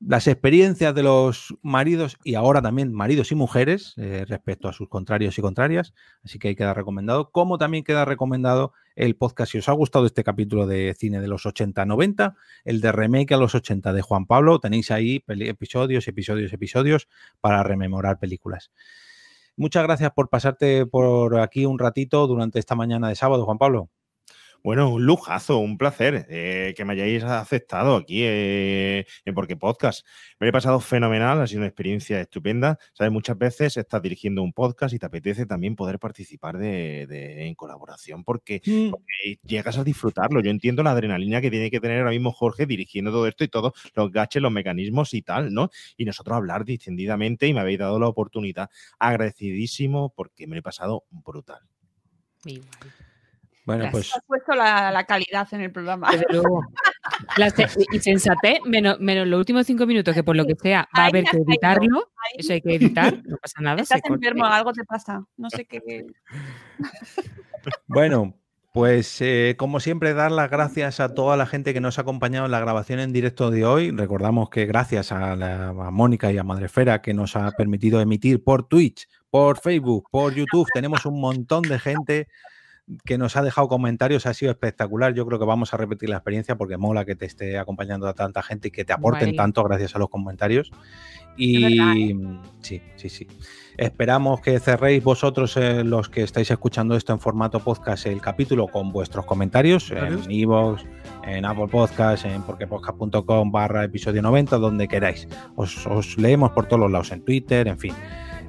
las 0.00 0.26
experiencias 0.26 0.94
de 0.94 1.02
los 1.02 1.54
maridos 1.62 2.16
y 2.24 2.34
ahora 2.34 2.62
también 2.62 2.92
maridos 2.92 3.32
y 3.32 3.34
mujeres 3.34 3.92
eh, 3.98 4.24
respecto 4.26 4.68
a 4.68 4.72
sus 4.72 4.88
contrarios 4.88 5.38
y 5.38 5.42
contrarias. 5.42 5.92
Así 6.24 6.38
que 6.38 6.48
ahí 6.48 6.56
queda 6.56 6.72
recomendado. 6.72 7.30
Como 7.30 7.58
también 7.58 7.84
queda 7.84 8.06
recomendado 8.06 8.72
el 8.96 9.14
podcast, 9.16 9.52
si 9.52 9.58
os 9.58 9.68
ha 9.68 9.72
gustado 9.72 10.06
este 10.06 10.24
capítulo 10.24 10.66
de 10.66 10.94
cine 10.98 11.20
de 11.20 11.28
los 11.28 11.44
80-90, 11.44 12.34
el 12.64 12.80
de 12.80 12.92
remake 12.92 13.32
a 13.32 13.36
los 13.36 13.54
80 13.54 13.92
de 13.92 14.02
Juan 14.02 14.26
Pablo, 14.26 14.58
tenéis 14.58 14.90
ahí 14.90 15.22
episodios, 15.28 16.08
episodios, 16.08 16.52
episodios 16.52 17.08
para 17.40 17.62
rememorar 17.62 18.18
películas. 18.18 18.70
Muchas 19.56 19.82
gracias 19.82 20.12
por 20.12 20.30
pasarte 20.30 20.86
por 20.86 21.38
aquí 21.38 21.66
un 21.66 21.78
ratito 21.78 22.26
durante 22.26 22.58
esta 22.58 22.74
mañana 22.74 23.08
de 23.08 23.16
sábado, 23.16 23.44
Juan 23.44 23.58
Pablo. 23.58 23.90
Bueno, 24.62 24.90
un 24.90 25.06
lujazo, 25.06 25.58
un 25.58 25.78
placer 25.78 26.26
eh, 26.28 26.74
que 26.76 26.84
me 26.84 26.92
hayáis 26.92 27.24
aceptado 27.24 27.96
aquí 27.96 28.20
eh, 28.24 29.06
en 29.24 29.34
Porque 29.34 29.56
Podcast. 29.56 30.06
Me 30.38 30.44
lo 30.46 30.48
he 30.50 30.52
pasado 30.52 30.80
fenomenal, 30.80 31.40
ha 31.40 31.46
sido 31.46 31.60
una 31.60 31.68
experiencia 31.68 32.20
estupenda. 32.20 32.78
Sabes, 32.92 33.10
muchas 33.10 33.38
veces 33.38 33.78
estás 33.78 34.02
dirigiendo 34.02 34.42
un 34.42 34.52
podcast 34.52 34.94
y 34.94 34.98
te 34.98 35.06
apetece 35.06 35.46
también 35.46 35.76
poder 35.76 35.98
participar 35.98 36.58
de, 36.58 37.06
de- 37.06 37.46
en 37.46 37.54
colaboración 37.54 38.22
porque, 38.22 38.60
porque 38.90 39.38
llegas 39.46 39.78
a 39.78 39.84
disfrutarlo. 39.84 40.42
Yo 40.42 40.50
entiendo 40.50 40.82
la 40.82 40.90
adrenalina 40.90 41.40
que 41.40 41.50
tiene 41.50 41.70
que 41.70 41.80
tener 41.80 41.98
ahora 42.00 42.10
mismo 42.10 42.30
Jorge 42.30 42.66
dirigiendo 42.66 43.10
todo 43.10 43.26
esto 43.26 43.44
y 43.44 43.48
todos 43.48 43.72
los 43.94 44.12
gaches, 44.12 44.42
los 44.42 44.52
mecanismos 44.52 45.14
y 45.14 45.22
tal, 45.22 45.54
¿no? 45.54 45.70
Y 45.96 46.04
nosotros 46.04 46.36
hablar 46.36 46.66
distendidamente 46.66 47.46
y 47.46 47.54
me 47.54 47.60
habéis 47.60 47.78
dado 47.78 47.98
la 47.98 48.08
oportunidad. 48.08 48.68
Agradecidísimo 48.98 50.12
porque 50.14 50.46
me 50.46 50.56
lo 50.56 50.60
he 50.60 50.62
pasado 50.62 51.04
brutal. 51.10 51.60
Igual. 52.44 52.68
Bueno, 53.64 53.82
Gracias. 53.84 53.92
pues 54.10 54.16
Has 54.16 54.24
puesto 54.26 54.54
la, 54.54 54.90
la 54.90 55.04
calidad 55.04 55.46
en 55.52 55.60
el 55.60 55.70
programa. 55.72 56.10
Desde 56.10 56.26
luego. 56.30 56.62
La 57.36 57.50
se- 57.50 57.66
y 57.92 57.98
sensatez, 57.98 58.58
menos, 58.64 58.98
menos 59.00 59.26
los 59.26 59.38
últimos 59.38 59.66
cinco 59.66 59.86
minutos, 59.86 60.14
que 60.14 60.22
por 60.24 60.36
lo 60.36 60.44
que 60.46 60.54
sea 60.54 60.88
va 60.96 61.04
a 61.04 61.06
haber 61.06 61.24
que 61.24 61.36
editarlo. 61.38 62.10
Ahí 62.16 62.36
Eso 62.38 62.52
hay 62.54 62.60
que 62.62 62.74
editar, 62.76 63.20
no 63.24 63.36
pasa 63.36 63.60
nada. 63.60 63.82
Estás 63.82 64.00
enfermo, 64.04 64.44
algo 64.46 64.72
te 64.72 64.84
pasa. 64.84 65.24
No 65.36 65.50
sé 65.50 65.64
qué. 65.66 65.80
Bueno, 67.86 68.34
pues 68.72 69.20
eh, 69.20 69.54
como 69.58 69.80
siempre, 69.80 70.14
dar 70.14 70.32
las 70.32 70.50
gracias 70.50 71.00
a 71.00 71.12
toda 71.14 71.36
la 71.36 71.46
gente 71.46 71.74
que 71.74 71.80
nos 71.80 71.98
ha 71.98 72.02
acompañado 72.02 72.46
en 72.46 72.52
la 72.52 72.60
grabación 72.60 73.00
en 73.00 73.12
directo 73.12 73.50
de 73.50 73.64
hoy. 73.64 73.90
Recordamos 73.90 74.48
que 74.50 74.66
gracias 74.66 75.12
a, 75.12 75.36
la- 75.36 75.68
a 75.68 75.90
Mónica 75.90 76.32
y 76.32 76.38
a 76.38 76.44
Madrefera 76.44 77.02
que 77.02 77.12
nos 77.14 77.36
ha 77.36 77.50
permitido 77.52 78.00
emitir 78.00 78.42
por 78.42 78.66
Twitch, 78.66 79.08
por 79.28 79.58
Facebook, 79.60 80.08
por 80.10 80.32
YouTube, 80.34 80.66
tenemos 80.72 81.04
un 81.04 81.20
montón 81.20 81.62
de 81.62 81.78
gente 81.78 82.28
que 83.04 83.18
nos 83.18 83.36
ha 83.36 83.42
dejado 83.42 83.68
comentarios, 83.68 84.26
ha 84.26 84.34
sido 84.34 84.50
espectacular. 84.50 85.14
Yo 85.14 85.26
creo 85.26 85.38
que 85.38 85.44
vamos 85.44 85.72
a 85.74 85.76
repetir 85.76 86.08
la 86.08 86.16
experiencia 86.16 86.56
porque 86.56 86.76
mola 86.76 87.04
que 87.04 87.14
te 87.14 87.26
esté 87.26 87.58
acompañando 87.58 88.08
a 88.08 88.14
tanta 88.14 88.42
gente 88.42 88.68
y 88.68 88.70
que 88.70 88.84
te 88.84 88.92
aporten 88.92 89.28
Guay. 89.28 89.36
tanto 89.36 89.62
gracias 89.64 89.94
a 89.94 89.98
los 89.98 90.08
comentarios. 90.08 90.70
Y 91.36 91.78
verdad, 91.78 91.94
sí, 92.60 92.82
sí, 92.96 93.08
sí. 93.08 93.26
Esperamos 93.76 94.40
que 94.40 94.58
cerréis 94.58 95.02
vosotros, 95.02 95.56
eh, 95.56 95.84
los 95.84 96.08
que 96.08 96.22
estáis 96.22 96.50
escuchando 96.50 96.96
esto 96.96 97.12
en 97.12 97.20
formato 97.20 97.60
podcast, 97.60 98.06
el 98.06 98.20
capítulo 98.20 98.66
con 98.66 98.92
vuestros 98.92 99.24
comentarios 99.24 99.90
en 99.90 100.30
iVoox, 100.30 100.82
en 101.26 101.44
Apple 101.44 101.68
Podcast, 101.68 102.26
en 102.26 102.42
porquepodcast.com 102.42 103.52
barra 103.52 103.84
episodio 103.84 104.20
90, 104.22 104.58
donde 104.58 104.88
queráis. 104.88 105.28
Os, 105.56 105.86
os 105.86 106.18
leemos 106.18 106.50
por 106.50 106.66
todos 106.66 106.80
los 106.80 106.90
lados, 106.90 107.12
en 107.12 107.22
Twitter, 107.24 107.68
en 107.68 107.78
fin. 107.78 107.94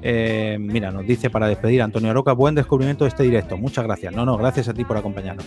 Eh, 0.02 0.58
mira, 0.60 0.92
nos 0.92 1.06
dice 1.06 1.30
para 1.30 1.48
despedir 1.48 1.82
Antonio 1.82 2.10
Aroca, 2.10 2.34
buen 2.34 2.56
descubrimiento 2.56 3.04
de 3.04 3.10
este 3.10 3.24
directo. 3.24 3.58
Muchas 3.58 3.86
gracias. 3.86 4.14
No, 4.16 4.26
no, 4.26 4.38
gracias 4.38 4.68
a 4.68 4.74
ti 4.74 4.84
por 4.84 4.98
acompañarnos. 4.98 5.46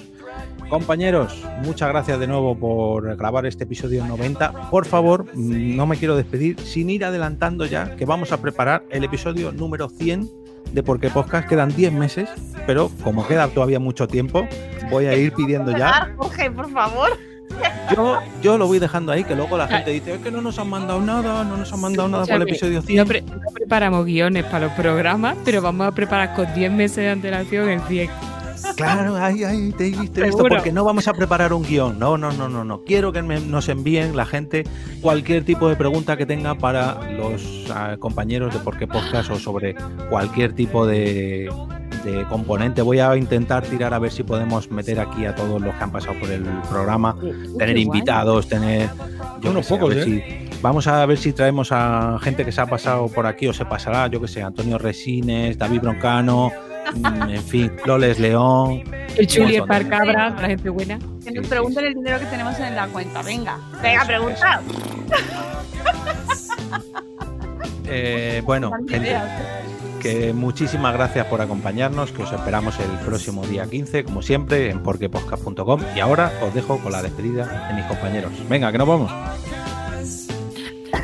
Compañeros, 0.68 1.44
muchas 1.62 1.88
gracias 1.88 2.18
de 2.18 2.26
nuevo 2.26 2.56
por 2.56 3.16
grabar 3.16 3.46
este 3.46 3.64
episodio 3.64 4.04
90. 4.06 4.70
Por 4.70 4.86
favor, 4.86 5.26
mm, 5.34 5.76
no 5.76 5.86
me 5.86 5.96
quiero 5.96 6.16
despedir 6.16 6.58
sin 6.60 6.90
ir 6.90 7.04
adelantando 7.04 7.66
ya 7.66 7.96
que 7.96 8.04
vamos 8.04 8.32
a 8.32 8.40
preparar 8.40 8.84
el 8.90 9.04
episodio 9.04 9.52
número 9.52 9.88
100 9.88 10.30
de 10.72 10.82
Porque 10.82 11.10
Podcast. 11.10 11.48
Quedan 11.48 11.74
10 11.74 11.92
meses, 11.92 12.28
pero 12.66 12.90
como 13.02 13.26
queda 13.26 13.48
todavía 13.48 13.78
mucho 13.78 14.08
tiempo, 14.08 14.46
voy 14.90 15.06
a 15.06 15.14
ir 15.14 15.32
pidiendo 15.32 15.76
ya. 15.76 16.12
Jorge, 16.16 16.50
por 16.50 16.70
favor. 16.70 17.10
Yo, 17.94 18.18
yo 18.42 18.58
lo 18.58 18.66
voy 18.66 18.78
dejando 18.78 19.12
ahí, 19.12 19.24
que 19.24 19.34
luego 19.36 19.56
la 19.58 19.68
gente 19.68 19.90
dice, 19.90 20.14
es 20.14 20.20
que 20.20 20.30
no 20.30 20.40
nos 20.40 20.58
han 20.58 20.68
mandado 20.68 21.00
nada, 21.00 21.44
no 21.44 21.56
nos 21.56 21.72
han 21.72 21.80
mandado 21.80 22.08
nada 22.08 22.24
para 22.24 22.36
el 22.36 22.42
episodio 22.42 22.80
No, 22.80 22.82
100. 22.86 23.06
pre- 23.08 23.20
no 23.22 23.38
preparamos 23.52 24.04
guiones 24.06 24.44
para 24.44 24.66
los 24.66 24.72
programas, 24.72 25.36
pero 25.44 25.60
vamos 25.62 25.86
a 25.86 25.92
preparar 25.92 26.34
con 26.34 26.52
10 26.54 26.72
meses 26.72 26.96
de 26.96 27.10
antelación 27.10 27.68
el 27.68 27.80
100. 27.82 28.10
Claro, 28.76 29.16
ahí, 29.16 29.44
ahí, 29.44 29.72
te 29.72 29.86
he 29.86 29.90
visto, 29.90 30.12
te 30.12 30.20
he 30.20 30.24
visto, 30.24 30.38
Seguro. 30.38 30.56
porque 30.56 30.72
no 30.72 30.84
vamos 30.84 31.06
a 31.08 31.12
preparar 31.12 31.52
un 31.52 31.62
guion. 31.62 31.98
No, 31.98 32.16
no, 32.18 32.32
no, 32.32 32.48
no, 32.48 32.64
no. 32.64 32.82
Quiero 32.82 33.12
que 33.12 33.22
me- 33.22 33.40
nos 33.40 33.68
envíen 33.68 34.16
la 34.16 34.26
gente 34.26 34.64
cualquier 35.00 35.44
tipo 35.44 35.68
de 35.68 35.76
pregunta 35.76 36.16
que 36.16 36.26
tenga 36.26 36.54
para 36.56 37.10
los 37.12 37.66
ah, 37.74 37.96
compañeros 37.98 38.52
de 38.54 38.60
Por 38.60 38.76
qué 38.78 38.86
Podcast 38.86 39.30
o 39.30 39.38
sobre 39.38 39.74
cualquier 40.10 40.52
tipo 40.54 40.86
de, 40.86 41.50
de 42.04 42.24
componente. 42.28 42.82
Voy 42.82 42.98
a 43.00 43.16
intentar 43.16 43.62
tirar 43.64 43.94
a 43.94 43.98
ver 43.98 44.12
si 44.12 44.22
podemos 44.22 44.70
meter 44.70 45.00
aquí 45.00 45.24
a 45.26 45.34
todos 45.34 45.60
los 45.60 45.74
que 45.74 45.84
han 45.84 45.92
pasado 45.92 46.14
por 46.20 46.30
el 46.30 46.42
programa, 46.70 47.16
Uy, 47.22 47.30
tener 47.58 47.74
qué 47.76 47.84
guay. 47.84 47.98
invitados, 47.98 48.48
tener. 48.48 48.88
yo 49.40 49.50
Unos 49.50 49.66
sé, 49.66 49.74
a 49.74 49.78
pocos, 49.78 49.94
ver 49.94 50.08
¿eh? 50.08 50.24
si- 50.40 50.44
Vamos 50.62 50.86
a 50.86 51.04
ver 51.04 51.18
si 51.18 51.34
traemos 51.34 51.68
a 51.72 52.18
gente 52.22 52.42
que 52.42 52.50
se 52.50 52.58
ha 52.58 52.64
pasado 52.64 53.08
por 53.08 53.26
aquí 53.26 53.46
o 53.46 53.52
se 53.52 53.66
pasará, 53.66 54.06
yo 54.06 54.18
que 54.18 54.28
sé, 54.28 54.42
Antonio 54.42 54.78
Resines, 54.78 55.58
David 55.58 55.82
Broncano, 55.82 56.50
en 57.28 57.42
fin, 57.42 57.72
Loles 57.84 58.18
León. 58.18 58.82
El 59.16 59.26
Chuli, 59.26 59.56
el 59.56 59.64
par 59.64 59.88
cabra, 59.88 60.30
la 60.30 60.48
gente 60.48 60.68
buena. 60.70 60.98
Que 61.22 61.32
nos 61.32 61.46
pregunten 61.46 61.84
el 61.84 61.94
dinero 61.94 62.18
que 62.18 62.26
tenemos 62.26 62.58
en 62.58 62.74
la 62.74 62.86
cuenta. 62.88 63.22
Venga, 63.22 63.58
venga, 63.82 64.04
pregunta. 64.04 64.60
Eh, 67.86 68.42
bueno, 68.44 68.72
gente, 68.88 69.16
que 70.00 70.32
muchísimas 70.32 70.94
gracias 70.94 71.26
por 71.26 71.40
acompañarnos, 71.40 72.12
que 72.12 72.22
os 72.22 72.32
esperamos 72.32 72.78
el 72.80 72.90
próximo 73.06 73.46
día 73.46 73.66
15, 73.66 74.04
como 74.04 74.22
siempre, 74.22 74.70
en 74.70 74.82
porquepodcast.com. 74.82 75.80
Y 75.94 76.00
ahora 76.00 76.32
os 76.42 76.52
dejo 76.54 76.78
con 76.78 76.92
la 76.92 77.02
despedida 77.02 77.68
de 77.68 77.74
mis 77.74 77.84
compañeros. 77.86 78.32
Venga, 78.48 78.72
que 78.72 78.78
nos 78.78 78.88
vamos. 78.88 79.12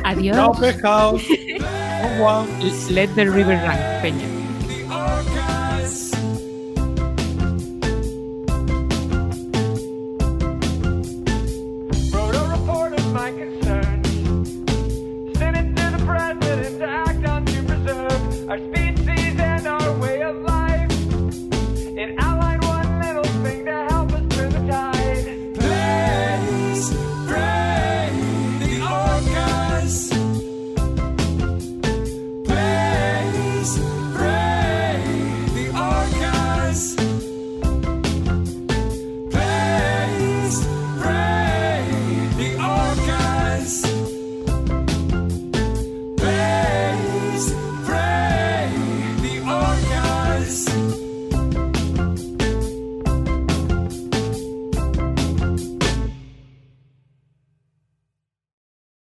Adiós. 0.03 0.35
Chao, 0.35 0.51
pescados. 0.53 1.23
Let 2.89 3.09
the 3.15 3.25
river 3.25 3.59
run, 3.63 3.77
Peña. 4.01 4.27